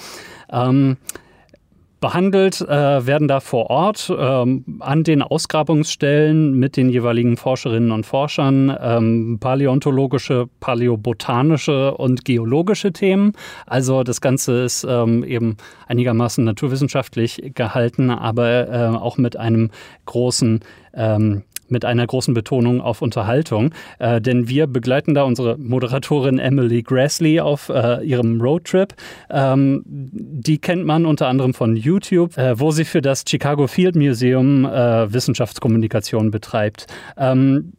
Behandelt 2.03 2.61
äh, 2.61 3.07
werden 3.07 3.29
da 3.29 3.39
vor 3.39 3.71
Ort 3.71 4.13
ähm, 4.15 4.65
an 4.81 5.05
den 5.05 5.23
Ausgrabungsstellen 5.23 6.53
mit 6.59 6.77
den 6.77 6.91
jeweiligen 6.91 7.37
Forscherinnen 7.37 7.93
und 7.93 8.05
Forschern 8.05 8.77
ähm, 8.83 9.39
paläontologische, 9.39 10.49
paläobotanische 10.59 11.95
und 11.95 12.25
geologische 12.25 12.93
Themen. 12.93 13.35
Also 13.67 14.03
das 14.03 14.21
Ganze 14.21 14.65
ist 14.65 14.85
ähm, 14.85 15.23
eben 15.23 15.57
einigermaßen 15.87 16.45
naturwissenschaftlich 16.45 17.53
gehalten, 17.55 18.11
aber 18.11 18.69
äh, 18.69 18.97
auch 18.97 19.17
mit 19.17 19.37
einem 19.37 19.71
großen 20.05 20.59
ähm, 20.95 21.45
mit 21.73 21.85
einer 21.85 22.07
großen 22.07 22.35
Betonung 22.35 22.81
auf 22.81 23.03
Unterhaltung. 23.03 23.75
Äh, 23.99 24.21
denn 24.21 24.49
wir 24.49 24.67
begleiten 24.67 25.15
da 25.15 25.25
unsere 25.25 25.59
Moderatorin 25.59 26.39
Emily 26.39 26.83
Grassley 26.83 27.41
auf 27.41 27.69
äh, 27.69 28.05
ihrem 28.05 28.41
Roadtrip. 28.41 28.95
Ähm, 29.31 29.83
die 29.85 30.59
kennt 30.59 30.85
man 30.85 31.07
unter 31.07 31.27
anderem 31.27 31.55
von 31.55 31.75
YouTube, 31.77 32.39
äh, 32.39 32.59
wo 32.61 32.71
sie 32.71 32.85
für 32.85 33.03
das 33.03 33.25
Chicago 33.29 33.67
Field 33.67 33.97
Museum 33.97 34.65
äh, 34.65 35.13
Wissenschaftskommunikation 35.13 36.31
betreibt. 36.31 36.87
Ähm, 37.17 37.73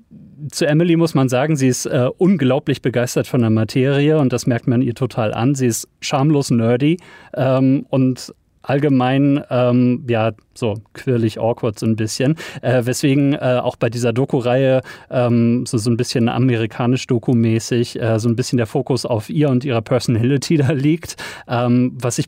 zu 0.52 0.66
Emily 0.66 0.96
muss 0.96 1.14
man 1.14 1.30
sagen, 1.30 1.56
sie 1.56 1.68
ist 1.68 1.86
äh, 1.86 2.10
unglaublich 2.18 2.82
begeistert 2.82 3.28
von 3.28 3.42
der 3.42 3.50
Materie 3.50 4.18
und 4.18 4.34
das 4.34 4.46
merkt 4.48 4.68
man 4.68 4.82
ihr 4.82 4.96
total 4.96 5.34
an. 5.34 5.56
Sie 5.56 5.68
ist 5.68 5.88
schamlos 6.02 6.52
nerdy 6.52 6.98
ähm, 7.36 7.86
und 7.90 8.34
allgemein 8.64 9.44
ähm, 9.50 10.06
ja 10.10 10.32
so 10.56 10.76
quirlig 10.94 11.40
awkward 11.40 11.78
so 11.78 11.86
ein 11.86 11.96
bisschen, 11.96 12.36
äh, 12.62 12.86
weswegen 12.86 13.34
äh, 13.34 13.60
auch 13.62 13.76
bei 13.76 13.90
dieser 13.90 14.14
Doku-Reihe 14.14 14.82
ähm, 15.10 15.66
so, 15.66 15.78
so 15.78 15.90
ein 15.90 15.98
bisschen 15.98 16.30
amerikanisch 16.30 17.06
Doku-mäßig 17.08 18.02
äh, 18.02 18.20
so 18.20 18.30
ein 18.30 18.36
bisschen 18.36 18.58
der 18.58 18.68
Fokus 18.68 19.06
auf 19.06 19.30
ihr 19.30 19.50
und 19.50 19.66
ihrer 19.66 19.82
Personality 19.82 20.58
da 20.58 20.72
liegt, 20.72 21.18
ähm, 21.48 21.96
was 22.00 22.18
ich 22.18 22.28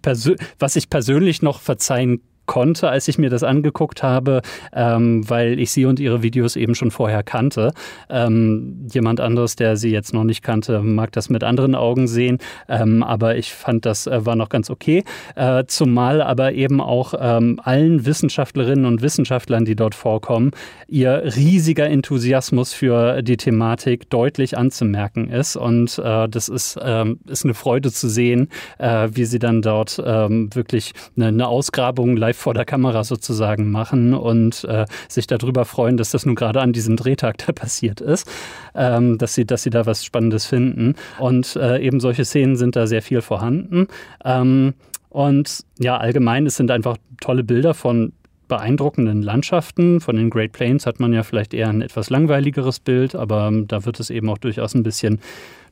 was 0.59 0.75
ich 0.75 0.89
persönlich 0.89 1.41
noch 1.41 1.59
verzeihen 1.59 2.21
konnte, 2.45 2.89
als 2.89 3.07
ich 3.07 3.17
mir 3.17 3.29
das 3.29 3.43
angeguckt 3.43 4.03
habe, 4.03 4.41
ähm, 4.73 5.27
weil 5.29 5.59
ich 5.59 5.71
sie 5.71 5.85
und 5.85 5.99
ihre 5.99 6.23
Videos 6.23 6.55
eben 6.55 6.75
schon 6.75 6.91
vorher 6.91 7.23
kannte. 7.23 7.73
Ähm, 8.09 8.87
jemand 8.91 9.19
anderes, 9.19 9.55
der 9.55 9.77
sie 9.77 9.91
jetzt 9.91 10.13
noch 10.13 10.23
nicht 10.23 10.43
kannte, 10.43 10.81
mag 10.81 11.11
das 11.11 11.29
mit 11.29 11.43
anderen 11.43 11.75
Augen 11.75 12.07
sehen, 12.07 12.39
ähm, 12.69 13.03
aber 13.03 13.37
ich 13.37 13.53
fand, 13.53 13.85
das 13.85 14.07
äh, 14.07 14.25
war 14.25 14.35
noch 14.35 14.49
ganz 14.49 14.69
okay. 14.69 15.03
Äh, 15.35 15.65
zumal 15.67 16.21
aber 16.21 16.53
eben 16.53 16.81
auch 16.81 17.13
ähm, 17.19 17.59
allen 17.63 18.05
Wissenschaftlerinnen 18.05 18.85
und 18.85 19.01
Wissenschaftlern, 19.01 19.65
die 19.65 19.75
dort 19.75 19.95
vorkommen, 19.95 20.51
ihr 20.87 21.23
riesiger 21.35 21.87
Enthusiasmus 21.87 22.73
für 22.73 23.21
die 23.21 23.37
Thematik 23.37 24.09
deutlich 24.09 24.57
anzumerken 24.57 25.29
ist. 25.29 25.55
Und 25.55 25.99
äh, 25.99 26.27
das 26.29 26.49
ist, 26.49 26.77
ähm, 26.81 27.19
ist 27.27 27.43
eine 27.43 27.53
Freude 27.53 27.91
zu 27.91 28.07
sehen, 28.07 28.49
äh, 28.77 29.09
wie 29.11 29.25
sie 29.25 29.39
dann 29.39 29.61
dort 29.61 30.01
ähm, 30.05 30.53
wirklich 30.53 30.93
eine, 31.15 31.27
eine 31.27 31.47
Ausgrabung 31.47 32.17
live 32.17 32.34
live 32.35 32.37
vor 32.37 32.53
der 32.53 32.65
Kamera 32.65 33.03
sozusagen 33.03 33.71
machen 33.71 34.13
und 34.13 34.63
äh, 34.65 34.85
sich 35.07 35.27
darüber 35.27 35.65
freuen, 35.65 35.97
dass 35.97 36.11
das 36.11 36.25
nun 36.25 36.35
gerade 36.35 36.61
an 36.61 36.73
diesem 36.73 36.95
Drehtag 36.95 37.37
da 37.45 37.51
passiert 37.53 38.01
ist, 38.01 38.29
ähm, 38.75 39.17
dass, 39.17 39.33
sie, 39.33 39.45
dass 39.45 39.63
sie 39.63 39.69
da 39.69 39.85
was 39.85 40.03
Spannendes 40.03 40.45
finden. 40.45 40.95
Und 41.19 41.55
äh, 41.55 41.79
eben 41.81 41.99
solche 41.99 42.25
Szenen 42.25 42.55
sind 42.55 42.75
da 42.75 42.87
sehr 42.87 43.01
viel 43.01 43.21
vorhanden. 43.21 43.87
Ähm, 44.23 44.73
und 45.09 45.61
ja, 45.79 45.97
allgemein, 45.97 46.45
es 46.45 46.57
sind 46.57 46.71
einfach 46.71 46.97
tolle 47.21 47.43
Bilder 47.43 47.73
von 47.73 48.11
beeindruckenden 48.47 49.23
Landschaften. 49.23 50.01
Von 50.01 50.17
den 50.17 50.29
Great 50.29 50.51
Plains 50.51 50.85
hat 50.85 50.99
man 50.99 51.13
ja 51.13 51.23
vielleicht 51.23 51.53
eher 51.53 51.69
ein 51.69 51.81
etwas 51.81 52.09
langweiligeres 52.09 52.79
Bild, 52.79 53.15
aber 53.15 53.47
ähm, 53.47 53.67
da 53.67 53.85
wird 53.85 53.99
es 53.99 54.09
eben 54.09 54.29
auch 54.29 54.37
durchaus 54.37 54.75
ein 54.75 54.83
bisschen 54.83 55.19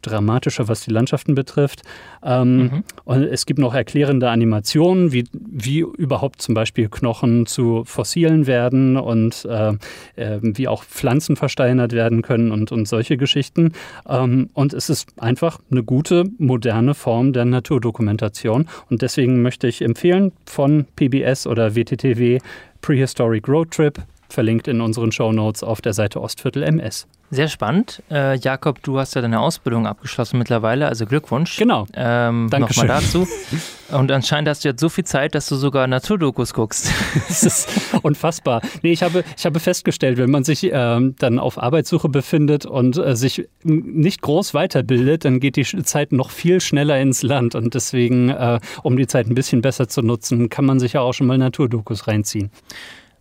dramatischer, 0.06 0.68
was 0.68 0.82
die 0.82 0.92
Landschaften 0.92 1.36
betrifft. 1.36 1.82
Ähm, 2.24 2.58
mhm. 2.58 2.84
Und 3.06 3.24
es 3.24 3.46
gibt 3.46 3.60
noch 3.60 3.74
erklärende 3.74 4.30
Animationen, 4.30 5.12
wie, 5.12 5.26
wie 5.34 5.80
überhaupt 5.80 6.42
zum 6.42 6.56
Beispiel 6.56 6.90
Knochen 6.90 7.46
zu 7.46 7.84
Fossilen 7.86 8.48
werden 8.48 8.98
und 8.98 9.46
äh, 9.46 9.74
äh, 10.16 10.40
wie 10.42 10.68
auch 10.68 10.84
Pflanzen 10.84 11.36
versteinert 11.36 11.94
werden 11.94 12.22
können 12.22 12.52
und, 12.52 12.72
und 12.72 12.88
solche 12.88 13.18
Geschichten. 13.18 13.74
Ähm, 14.08 14.50
und 14.54 14.74
es 14.74 14.90
ist 14.90 15.10
einfach 15.18 15.60
eine 15.72 15.84
gute, 15.84 16.26
moderne 16.38 16.94
Form 16.94 17.34
der 17.34 17.46
Naturdokumentation. 17.46 18.68
Und 18.90 19.02
deswegen 19.02 19.42
möchte 19.42 19.68
ich 19.68 19.82
empfehlen 19.82 20.32
von 20.46 20.86
PBS 20.96 21.48
oder 21.48 21.76
WTTW 21.76 22.40
Prehistoric 22.82 23.48
Road 23.48 23.72
Trip 23.72 23.98
verlinkt 24.34 24.68
in 24.68 24.82
unseren 24.82 25.12
Show 25.12 25.32
Notes 25.32 25.64
auf 25.64 25.82
der 25.82 25.94
Seite 25.94 26.22
Ostviertel 26.22 26.64
MS. 26.64 27.08
Sehr 27.34 27.48
spannend. 27.48 28.04
Äh, 28.12 28.38
Jakob, 28.38 28.84
du 28.84 29.00
hast 29.00 29.16
ja 29.16 29.22
deine 29.22 29.40
Ausbildung 29.40 29.88
abgeschlossen 29.88 30.38
mittlerweile, 30.38 30.88
also 30.88 31.08
Glückwunsch. 31.08 31.58
Genau. 31.58 31.88
Ähm, 31.96 32.46
Nochmal 32.46 32.88
dazu. 32.88 33.28
Und 33.92 34.12
anscheinend 34.12 34.50
hast 34.50 34.64
du 34.64 34.70
jetzt 34.70 34.80
so 34.80 34.88
viel 34.88 35.04
Zeit, 35.04 35.34
dass 35.34 35.48
du 35.48 35.56
sogar 35.56 35.88
Naturdokus 35.88 36.54
guckst. 36.54 36.92
das 37.28 37.44
ist 37.44 37.70
unfassbar. 38.04 38.62
Nee, 38.84 38.92
ich 38.92 39.02
habe, 39.02 39.24
ich 39.36 39.46
habe 39.46 39.60
festgestellt, 39.60 40.20
wenn 40.20 40.30
man 40.30 40.44
sich 40.44 40.70
ähm, 40.72 41.16
dann 41.18 41.40
auf 41.40 41.58
Arbeitssuche 41.58 42.08
befindet 42.08 42.68
und 42.68 42.98
äh, 42.98 43.16
sich 43.16 43.48
nicht 43.64 44.22
groß 44.22 44.54
weiterbildet, 44.54 45.26
dann 45.26 45.40
geht 45.40 45.56
die 45.56 45.64
Zeit 45.64 46.12
noch 46.12 46.30
viel 46.30 46.62
schneller 46.62 47.00
ins 47.00 47.24
Land. 47.24 47.56
Und 47.56 47.74
deswegen, 47.74 48.30
äh, 48.30 48.60
um 48.84 48.96
die 48.96 49.08
Zeit 49.08 49.28
ein 49.28 49.36
bisschen 49.36 49.62
besser 49.62 49.88
zu 49.88 50.04
nutzen, 50.04 50.50
kann 50.50 50.66
man 50.66 50.80
sich 50.80 50.94
ja 50.94 51.02
auch 51.02 51.14
schon 51.14 51.26
mal 51.26 51.40
Naturdokus 51.40 52.08
reinziehen. 52.08 52.52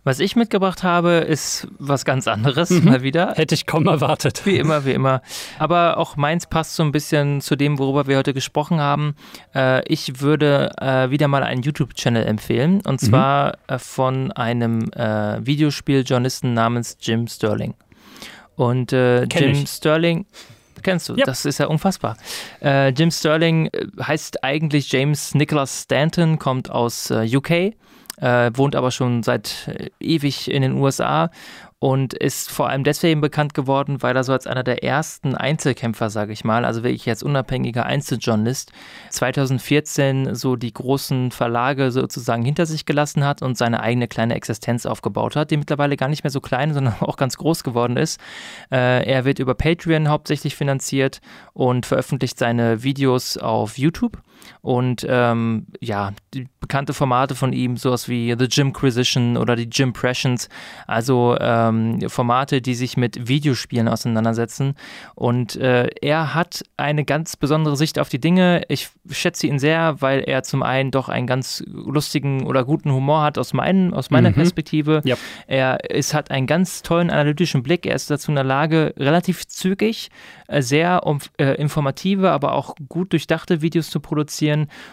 Was 0.05 0.19
ich 0.19 0.35
mitgebracht 0.35 0.83
habe, 0.83 1.11
ist 1.11 1.67
was 1.79 2.03
ganz 2.03 2.27
anderes, 2.27 2.69
mhm. 2.69 2.85
mal 2.85 3.03
wieder. 3.03 3.33
Hätte 3.35 3.55
ich 3.55 3.65
kaum 3.65 3.87
erwartet. 3.87 4.45
Wie 4.45 4.57
immer, 4.57 4.83
wie 4.85 4.91
immer. 4.91 5.21
Aber 5.59 5.97
auch 5.97 6.17
meins 6.17 6.45
passt 6.45 6.75
so 6.75 6.83
ein 6.83 6.91
bisschen 6.91 7.39
zu 7.39 7.55
dem, 7.55 7.79
worüber 7.79 8.07
wir 8.07 8.17
heute 8.17 8.33
gesprochen 8.33 8.81
haben. 8.81 9.15
Äh, 9.55 9.87
ich 9.87 10.19
würde 10.19 10.71
äh, 10.81 11.09
wieder 11.09 11.29
mal 11.29 11.43
einen 11.43 11.61
YouTube-Channel 11.61 12.25
empfehlen. 12.25 12.81
Und 12.85 13.01
mhm. 13.01 13.05
zwar 13.07 13.57
mhm. 13.69 13.79
von 13.79 14.31
einem 14.33 14.83
Videospieljournalisten 14.83 16.53
namens 16.53 16.97
Jim 16.99 17.27
Sterling. 17.27 17.73
Und 18.55 18.91
Jim 18.91 19.27
ich. 19.31 19.69
Sterling 19.69 20.25
kennst 20.83 21.09
du. 21.09 21.15
Ja. 21.15 21.25
Das 21.25 21.45
ist 21.45 21.57
ja 21.57 21.67
unfassbar. 21.67 22.17
Äh, 22.61 22.89
Jim 22.89 23.09
Sterling 23.09 23.69
heißt 24.01 24.43
eigentlich 24.43 24.91
James 24.91 25.33
Nicholas 25.33 25.83
Stanton, 25.83 26.37
kommt 26.37 26.69
aus 26.69 27.09
äh, 27.09 27.25
UK 27.35 27.73
äh, 28.17 28.51
wohnt 28.53 28.75
aber 28.75 28.91
schon 28.91 29.23
seit 29.23 29.67
äh, 29.67 29.89
ewig 29.99 30.49
in 30.49 30.61
den 30.61 30.73
USA 30.73 31.29
und 31.83 32.13
ist 32.13 32.49
vor 32.49 32.69
allem 32.69 32.85
deswegen 32.85 33.19
bekannt 33.19 33.53
geworden, 33.53 34.01
weil 34.01 34.15
er 34.15 34.23
so 34.23 34.31
als 34.31 34.47
einer 34.47 34.63
der 34.63 34.85
ersten 34.85 35.35
Einzelkämpfer, 35.35 36.09
sage 36.09 36.31
ich 36.31 36.45
mal, 36.45 36.63
also 36.63 36.81
wirklich 36.81 37.09
als 37.09 37.23
unabhängiger 37.23 37.85
Einzeljournalist, 37.85 38.71
2014 39.09 40.33
so 40.33 40.55
die 40.55 40.71
großen 40.71 41.31
Verlage 41.31 41.91
sozusagen 41.91 42.45
hinter 42.45 42.65
sich 42.67 42.85
gelassen 42.85 43.25
hat 43.25 43.41
und 43.41 43.57
seine 43.57 43.81
eigene 43.81 44.07
kleine 44.07 44.35
Existenz 44.35 44.85
aufgebaut 44.85 45.35
hat, 45.35 45.51
die 45.51 45.57
mittlerweile 45.57 45.97
gar 45.97 46.07
nicht 46.07 46.23
mehr 46.23 46.31
so 46.31 46.39
klein, 46.39 46.73
sondern 46.73 46.95
auch 47.01 47.17
ganz 47.17 47.35
groß 47.35 47.65
geworden 47.65 47.97
ist. 47.97 48.17
Äh, 48.71 49.05
er 49.05 49.25
wird 49.25 49.39
über 49.39 49.53
Patreon 49.53 50.07
hauptsächlich 50.07 50.55
finanziert 50.55 51.19
und 51.51 51.85
veröffentlicht 51.85 52.39
seine 52.39 52.83
Videos 52.83 53.37
auf 53.37 53.77
YouTube. 53.77 54.19
Und 54.61 55.05
ähm, 55.09 55.67
ja, 55.79 56.11
die 56.33 56.47
bekannte 56.59 56.93
Formate 56.93 57.35
von 57.35 57.53
ihm, 57.53 57.77
sowas 57.77 58.07
wie 58.07 58.35
The 58.37 58.47
Gymquisition 58.47 59.37
oder 59.37 59.55
die 59.55 59.69
Gympressions, 59.69 60.49
also 60.87 61.37
ähm, 61.39 61.99
Formate, 62.07 62.61
die 62.61 62.75
sich 62.75 62.95
mit 62.95 63.27
Videospielen 63.27 63.87
auseinandersetzen. 63.87 64.75
Und 65.15 65.55
äh, 65.57 65.89
er 66.01 66.33
hat 66.33 66.63
eine 66.77 67.03
ganz 67.05 67.35
besondere 67.37 67.75
Sicht 67.75 67.99
auf 67.99 68.09
die 68.09 68.19
Dinge. 68.19 68.63
Ich 68.69 68.89
schätze 69.09 69.47
ihn 69.47 69.59
sehr, 69.59 70.01
weil 70.01 70.21
er 70.21 70.43
zum 70.43 70.63
einen 70.63 70.91
doch 70.91 71.09
einen 71.09 71.27
ganz 71.27 71.63
lustigen 71.67 72.45
oder 72.45 72.63
guten 72.63 72.91
Humor 72.91 73.23
hat 73.23 73.37
aus, 73.37 73.53
mein, 73.53 73.93
aus 73.93 74.09
meiner 74.09 74.29
mhm. 74.29 74.35
Perspektive. 74.35 75.01
Yep. 75.05 75.19
Er 75.47 75.89
ist, 75.89 76.13
hat 76.13 76.31
einen 76.31 76.47
ganz 76.47 76.81
tollen 76.81 77.09
analytischen 77.09 77.63
Blick. 77.63 77.85
Er 77.85 77.95
ist 77.95 78.09
dazu 78.09 78.31
in 78.31 78.35
der 78.35 78.43
Lage, 78.43 78.93
relativ 78.97 79.47
zügig 79.47 80.09
äh, 80.47 80.61
sehr 80.61 81.05
um, 81.05 81.19
äh, 81.37 81.55
informative, 81.55 82.31
aber 82.31 82.53
auch 82.53 82.75
gut 82.87 83.11
durchdachte 83.11 83.61
Videos 83.61 83.89
zu 83.89 83.99
produzieren 83.99 84.32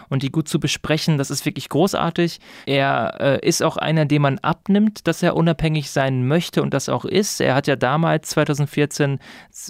und 0.09 0.23
die 0.23 0.31
gut 0.31 0.47
zu 0.47 0.59
besprechen. 0.59 1.17
Das 1.17 1.31
ist 1.31 1.45
wirklich 1.45 1.69
großartig. 1.69 2.39
Er 2.65 3.17
äh, 3.19 3.47
ist 3.47 3.63
auch 3.63 3.77
einer, 3.77 4.05
dem 4.05 4.21
man 4.21 4.39
abnimmt, 4.39 5.07
dass 5.07 5.23
er 5.23 5.35
unabhängig 5.35 5.91
sein 5.91 6.27
möchte 6.27 6.61
und 6.61 6.73
das 6.73 6.89
auch 6.89 7.05
ist. 7.05 7.41
Er 7.41 7.55
hat 7.55 7.67
ja 7.67 7.75
damals 7.75 8.29
2014 8.29 9.19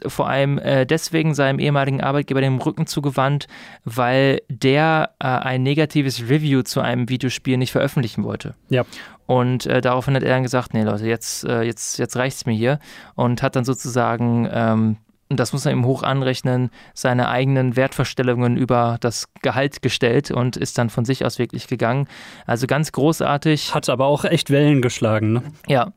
vor 0.07 0.29
allem 0.29 0.57
äh, 0.59 0.85
deswegen 0.85 1.33
seinem 1.33 1.59
ehemaligen 1.59 2.01
Arbeitgeber 2.01 2.41
den 2.41 2.59
Rücken 2.59 2.87
zugewandt, 2.87 3.47
weil 3.85 4.41
der 4.49 5.11
äh, 5.19 5.27
ein 5.27 5.63
negatives 5.63 6.29
Review 6.29 6.63
zu 6.63 6.81
einem 6.81 7.09
Videospiel 7.09 7.57
nicht 7.57 7.71
veröffentlichen 7.71 8.23
wollte. 8.23 8.55
Ja. 8.69 8.85
Und 9.27 9.65
äh, 9.65 9.79
daraufhin 9.79 10.15
hat 10.15 10.23
er 10.23 10.29
dann 10.29 10.43
gesagt, 10.43 10.73
nee 10.73 10.83
Leute, 10.83 11.07
jetzt, 11.07 11.45
äh, 11.45 11.61
jetzt, 11.61 11.97
jetzt 11.99 12.17
reicht 12.17 12.37
es 12.37 12.45
mir 12.45 12.53
hier. 12.53 12.79
Und 13.15 13.41
hat 13.41 13.55
dann 13.55 13.63
sozusagen 13.63 14.49
ähm, 14.51 14.97
und 15.31 15.39
das 15.39 15.53
muss 15.53 15.65
er 15.65 15.71
ihm 15.71 15.85
hoch 15.85 16.03
anrechnen, 16.03 16.69
seine 16.93 17.29
eigenen 17.29 17.75
Wertvorstellungen 17.75 18.57
über 18.57 18.97
das 18.99 19.29
Gehalt 19.41 19.81
gestellt 19.81 20.29
und 20.29 20.57
ist 20.57 20.77
dann 20.77 20.89
von 20.89 21.05
sich 21.05 21.25
aus 21.25 21.39
wirklich 21.39 21.67
gegangen. 21.67 22.07
Also 22.45 22.67
ganz 22.67 22.91
großartig. 22.91 23.73
Hat 23.73 23.89
aber 23.89 24.05
auch 24.05 24.25
echt 24.25 24.49
Wellen 24.49 24.81
geschlagen, 24.81 25.33
ne? 25.33 25.43
Ja. 25.67 25.93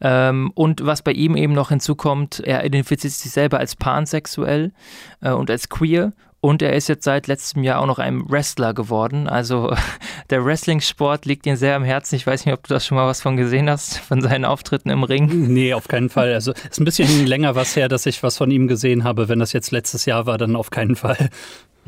Ähm, 0.00 0.50
und 0.54 0.84
was 0.86 1.02
bei 1.02 1.12
ihm 1.12 1.36
eben 1.36 1.52
noch 1.52 1.68
hinzukommt, 1.68 2.40
er 2.40 2.64
identifiziert 2.64 3.12
sich 3.12 3.30
selber 3.30 3.58
als 3.58 3.76
pansexuell 3.76 4.72
äh, 5.20 5.30
und 5.30 5.50
als 5.50 5.68
queer 5.68 6.12
Und 6.40 6.62
er 6.62 6.74
ist 6.74 6.88
jetzt 6.88 7.04
seit 7.04 7.26
letztem 7.26 7.64
Jahr 7.64 7.80
auch 7.80 7.86
noch 7.86 7.98
ein 7.98 8.22
Wrestler 8.30 8.72
geworden. 8.72 9.26
Also 9.26 9.74
der 10.30 10.44
Wrestling-Sport 10.44 11.24
liegt 11.26 11.46
ihm 11.46 11.56
sehr 11.56 11.74
am 11.74 11.82
Herzen. 11.82 12.14
Ich 12.14 12.26
weiß 12.26 12.46
nicht, 12.46 12.54
ob 12.54 12.66
du 12.66 12.74
das 12.74 12.86
schon 12.86 12.96
mal 12.96 13.08
was 13.08 13.20
von 13.20 13.36
gesehen 13.36 13.68
hast, 13.68 13.98
von 13.98 14.20
seinen 14.20 14.44
Auftritten 14.44 14.90
im 14.90 15.02
Ring. 15.02 15.48
Nee, 15.52 15.74
auf 15.74 15.88
keinen 15.88 16.10
Fall. 16.10 16.32
Also 16.32 16.52
ist 16.70 16.80
ein 16.80 16.84
bisschen 16.84 17.26
länger 17.26 17.56
was 17.56 17.74
her, 17.74 17.88
dass 17.88 18.06
ich 18.06 18.22
was 18.22 18.36
von 18.36 18.52
ihm 18.52 18.68
gesehen 18.68 19.02
habe. 19.02 19.28
Wenn 19.28 19.40
das 19.40 19.52
jetzt 19.52 19.72
letztes 19.72 20.04
Jahr 20.04 20.26
war, 20.26 20.38
dann 20.38 20.54
auf 20.54 20.70
keinen 20.70 20.94
Fall. 20.94 21.28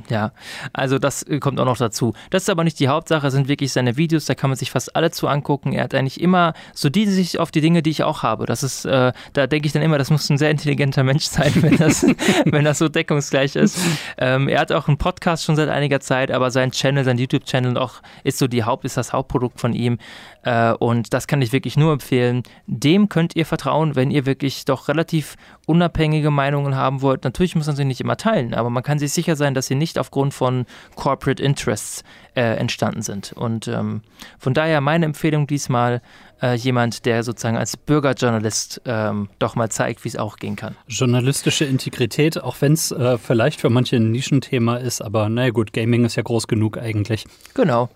Ja, 0.09 0.33
also 0.73 0.99
das 0.99 1.23
äh, 1.23 1.39
kommt 1.39 1.61
auch 1.61 1.65
noch 1.65 1.77
dazu. 1.77 2.15
Das 2.31 2.43
ist 2.43 2.51
aber 2.51 2.65
nicht 2.65 2.79
die 2.81 2.89
Hauptsache, 2.89 3.31
sind 3.31 3.49
wirklich 3.49 3.73
seine 3.73 3.97
Videos, 3.97 4.25
da 4.25 4.35
kann 4.35 4.51
man 4.51 4.57
sich 4.57 4.71
fast 4.71 4.97
alle 4.97 5.11
zu 5.11 5.29
angucken. 5.29 5.73
Er 5.73 5.85
hat 5.85 5.95
eigentlich 5.95 6.21
immer 6.21 6.55
so 6.75 6.89
die 6.89 7.07
sich 7.07 7.39
auf 7.39 7.51
die 7.51 7.61
Dinge, 7.61 7.83
die 7.83 7.91
ich 7.91 8.03
auch 8.03 8.23
habe. 8.23 8.47
Das 8.47 8.63
ist, 8.63 8.85
äh, 8.85 9.13
da 9.33 9.47
denke 9.47 9.67
ich 9.67 9.73
dann 9.73 9.83
immer, 9.83 9.99
das 9.99 10.11
muss 10.11 10.29
ein 10.31 10.39
sehr 10.39 10.51
intelligenter 10.51 11.05
Mensch 11.05 11.25
sein, 11.25 11.53
wenn 11.57 11.77
das, 11.77 12.05
wenn 12.45 12.65
das 12.65 12.79
so 12.79 12.89
deckungsgleich 12.89 13.57
ist. 13.57 13.79
Ähm, 14.19 14.49
er 14.49 14.61
hat 14.61 14.73
auch 14.73 14.89
einen 14.89 14.99
Podcast 14.99 15.45
schon 15.45 15.57
seit 15.57 15.69
einiger 15.69 16.01
Zeit, 16.01 16.31
aber 16.31 16.51
sein 16.51 16.71
Channel, 16.71 17.05
sein 17.05 17.19
YouTube-Channel 17.19 17.77
auch 17.77 17.95
ist 18.25 18.39
so 18.39 18.49
die 18.49 18.65
Haupt, 18.65 18.85
ist 18.85 18.97
das 18.97 19.13
Hauptprodukt 19.13 19.61
von 19.61 19.73
ihm. 19.73 19.99
Äh, 20.43 20.73
und 20.73 21.13
das 21.13 21.27
kann 21.27 21.43
ich 21.43 21.53
wirklich 21.53 21.77
nur 21.77 21.93
empfehlen. 21.93 22.43
Dem 22.67 23.09
könnt 23.09 23.37
ihr 23.37 23.47
vertrauen, 23.47 23.97
wenn 23.97 24.11
ihr 24.11 24.27
wirklich 24.27 24.65
doch 24.65 24.89
relativ 24.89 25.37
unabhängige 25.67 26.31
Meinungen 26.31 26.75
haben 26.75 27.03
wollt. 27.03 27.25
Natürlich 27.25 27.55
muss 27.55 27.67
man 27.67 27.77
sie 27.77 27.85
nicht 27.85 28.01
immer 28.01 28.17
teilen, 28.17 28.55
aber 28.55 28.71
man 28.71 28.83
kann 28.83 28.99
sich 28.99 29.13
sicher 29.13 29.37
sein, 29.37 29.55
dass 29.55 29.67
sie 29.67 29.75
nicht 29.75 29.90
aufgrund 29.99 30.35
von 30.35 30.67
Corporate 30.97 31.43
Interests 31.43 32.05
äh, 32.35 32.57
entstanden 32.57 33.03
sind. 33.03 33.33
Und 33.33 33.69
ähm, 33.69 34.03
von 34.39 34.55
daher 34.55 34.81
meine 34.81 35.07
Empfehlung 35.07 35.47
diesmal 35.47 36.01
äh, 36.43 36.55
jemand, 36.55 37.05
der 37.07 37.23
sozusagen 37.23 37.57
als 37.57 37.77
Bürgerjournalist 37.77 38.83
ähm, 38.87 39.29
doch 39.39 39.57
mal 39.57 39.71
zeigt, 39.71 40.05
wie 40.05 40.09
es 40.09 40.17
auch 40.17 40.37
gehen 40.37 40.57
kann. 40.57 40.77
Journalistische 40.87 41.65
Integrität, 41.65 42.43
auch 42.43 42.57
wenn 42.61 42.73
es 42.73 42.91
äh, 42.91 43.19
vielleicht 43.19 43.61
für 43.61 43.71
manche 43.71 43.97
ein 43.97 44.11
Nischenthema 44.11 44.77
ist, 44.77 45.03
aber 45.03 45.29
naja 45.29 45.51
gut, 45.51 45.73
Gaming 45.73 46.05
ist 46.05 46.17
ja 46.17 46.23
groß 46.23 46.49
genug 46.49 46.79
eigentlich. 46.79 47.27
Genau. 47.55 47.89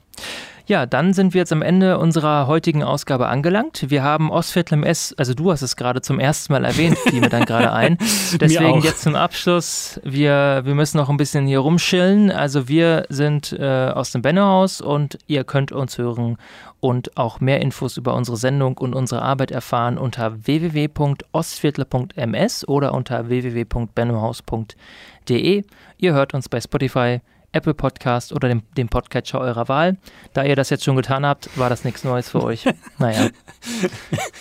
Ja, 0.66 0.86
dann 0.86 1.12
sind 1.12 1.35
wir 1.35 1.41
jetzt 1.41 1.53
am 1.53 1.61
Ende 1.61 1.99
unserer 1.99 2.47
heutigen 2.47 2.82
Ausgabe 2.82 3.28
angelangt. 3.28 3.91
Wir 3.91 4.03
haben 4.03 4.31
Ostviertel 4.31 4.78
MS, 4.78 5.15
also 5.19 5.35
du 5.35 5.53
hast 5.53 5.61
es 5.61 5.77
gerade 5.77 6.01
zum 6.01 6.19
ersten 6.19 6.55
Mal 6.55 6.65
erwähnt, 6.65 6.97
fiel 6.97 7.20
mir 7.20 7.28
dann 7.28 7.45
gerade 7.45 7.70
ein. 7.70 7.99
Deswegen 8.41 8.81
jetzt 8.81 9.03
zum 9.03 9.15
Abschluss, 9.15 10.01
wir, 10.05 10.62
wir 10.65 10.74
müssen 10.74 10.97
noch 10.97 11.11
ein 11.11 11.19
bisschen 11.19 11.47
hier 11.47 11.59
rumschillen. 11.59 12.32
Also 12.32 12.66
wir 12.66 13.05
sind 13.11 13.53
äh, 13.53 13.91
aus 13.95 14.12
dem 14.12 14.23
Bennehaus 14.23 14.81
und 14.81 15.19
ihr 15.27 15.45
könnt 15.45 15.70
uns 15.70 15.99
hören 15.99 16.39
und 16.81 17.15
auch 17.19 17.41
mehr 17.41 17.61
Infos 17.61 17.99
über 17.99 18.15
unsere 18.15 18.39
Sendung 18.39 18.78
und 18.78 18.95
unsere 18.95 19.20
Arbeit 19.20 19.51
erfahren 19.51 19.99
unter 19.99 20.47
www.ostviertel.ms 20.47 22.69
oder 22.69 22.95
unter 22.95 23.28
www.bennehaus.de. 23.28 25.65
Ihr 25.99 26.15
hört 26.15 26.32
uns 26.32 26.49
bei 26.49 26.61
Spotify, 26.61 27.20
Apple 27.55 27.74
Podcast 27.74 28.32
oder 28.32 28.48
dem, 28.48 28.62
dem 28.76 28.89
Podcatcher 28.89 29.40
eurer 29.40 29.68
Wahl. 29.68 29.97
Da 30.32 30.44
ihr 30.44 30.56
das 30.56 30.70
jetzt 30.70 30.85
schon 30.85 30.97
getan 30.97 31.24
habt, 31.24 31.56
war 31.56 31.70
das 31.70 31.85
nichts 31.85 32.05
Neues 32.05 32.28
für 32.28 32.43
euch. 32.43 32.64
Naja. 32.98 33.28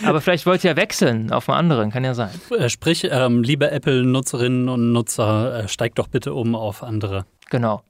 Aber 0.06 0.22
vielleicht 0.22 0.46
wollt 0.46 0.64
ihr 0.64 0.72
ja 0.72 0.78
wechseln 0.78 1.32
auf 1.32 1.50
einen 1.50 1.58
anderen, 1.58 1.92
kann 1.92 2.04
ja 2.04 2.14
sein. 2.14 2.30
Äh, 2.58 2.70
sprich, 2.70 3.08
ähm, 3.10 3.42
liebe 3.42 3.72
Apple-Nutzerinnen 3.72 4.70
und 4.70 4.92
Nutzer, 4.92 5.64
äh, 5.64 5.68
steigt 5.68 5.98
doch 5.98 6.08
bitte 6.08 6.34
um 6.34 6.56
auf 6.56 6.84
andere. 6.84 7.26
Genau. 7.50 7.84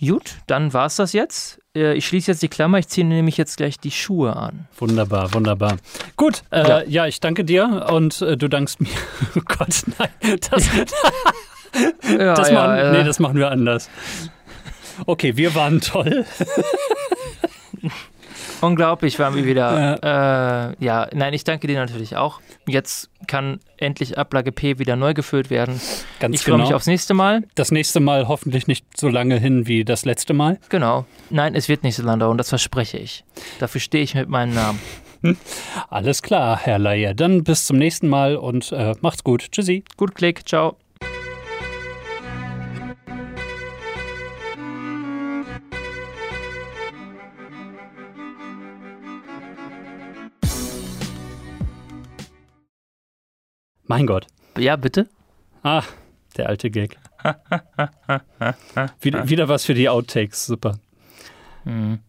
Gut, 0.00 0.36
dann 0.46 0.72
war 0.72 0.86
es 0.86 0.96
das 0.96 1.12
jetzt. 1.12 1.60
Äh, 1.74 1.94
ich 1.94 2.06
schließe 2.06 2.30
jetzt 2.30 2.42
die 2.42 2.48
Klammer, 2.48 2.78
ich 2.78 2.88
ziehe 2.88 3.06
nämlich 3.06 3.36
jetzt 3.36 3.56
gleich 3.56 3.78
die 3.78 3.90
Schuhe 3.90 4.36
an. 4.36 4.68
Wunderbar, 4.76 5.34
wunderbar. 5.34 5.76
Gut, 6.16 6.44
äh, 6.50 6.68
ja. 6.68 6.82
ja. 6.84 7.06
ich 7.06 7.18
danke 7.18 7.44
dir 7.44 7.86
und 7.90 8.22
äh, 8.22 8.36
du 8.36 8.48
dankst 8.48 8.80
mir. 8.80 8.88
Oh 9.36 9.40
Gott, 9.44 9.82
nein. 9.98 10.38
Das, 10.50 10.68
ja, 12.18 12.34
das, 12.34 12.52
machen, 12.52 12.76
ja, 12.76 12.92
nee, 12.92 13.04
das 13.04 13.18
machen 13.18 13.36
wir 13.36 13.50
anders. 13.50 13.90
Okay, 15.06 15.36
wir 15.36 15.54
waren 15.54 15.80
toll. 15.80 16.24
Unglaublich 18.60 19.18
waren 19.18 19.36
wir 19.36 19.44
wieder. 19.46 19.98
Ja. 20.02 20.70
Äh, 20.70 20.74
ja, 20.80 21.08
nein, 21.14 21.32
ich 21.32 21.44
danke 21.44 21.66
dir 21.66 21.78
natürlich 21.78 22.16
auch. 22.16 22.40
Jetzt 22.66 23.08
kann 23.26 23.60
endlich 23.76 24.18
Ablage 24.18 24.52
P 24.52 24.78
wieder 24.78 24.96
neu 24.96 25.14
gefüllt 25.14 25.50
werden. 25.50 25.80
Ganz 26.18 26.34
ich 26.34 26.42
freue 26.42 26.54
genau. 26.54 26.64
mich 26.64 26.74
aufs 26.74 26.86
nächste 26.86 27.14
Mal. 27.14 27.44
Das 27.54 27.70
nächste 27.70 28.00
Mal 28.00 28.26
hoffentlich 28.26 28.66
nicht 28.66 28.84
so 28.96 29.08
lange 29.08 29.38
hin 29.38 29.66
wie 29.66 29.84
das 29.84 30.04
letzte 30.04 30.34
Mal. 30.34 30.58
Genau. 30.68 31.06
Nein, 31.30 31.54
es 31.54 31.68
wird 31.68 31.84
nicht 31.84 31.94
so 31.94 32.02
lange 32.02 32.18
dauern, 32.18 32.36
das 32.36 32.48
verspreche 32.48 32.98
ich. 32.98 33.24
Dafür 33.60 33.80
stehe 33.80 34.02
ich 34.02 34.14
mit 34.14 34.28
meinem 34.28 34.54
Namen. 34.54 34.80
Alles 35.88 36.22
klar, 36.22 36.58
Herr 36.60 36.78
Leier. 36.78 37.14
Dann 37.14 37.44
bis 37.44 37.66
zum 37.66 37.78
nächsten 37.78 38.08
Mal 38.08 38.36
und 38.36 38.72
äh, 38.72 38.94
macht's 39.00 39.24
gut. 39.24 39.52
Tschüssi. 39.52 39.84
Gut 39.96 40.14
Klick. 40.14 40.48
Ciao. 40.48 40.76
Mein 53.88 54.06
Gott. 54.06 54.26
Ja, 54.58 54.76
bitte? 54.76 55.08
Ah, 55.62 55.82
der 56.36 56.48
alte 56.48 56.70
Gag. 56.70 56.98
wieder, 59.00 59.28
wieder 59.28 59.48
was 59.48 59.64
für 59.64 59.74
die 59.74 59.88
Outtakes, 59.88 60.46
super. 60.46 60.78
Mhm. 61.64 62.00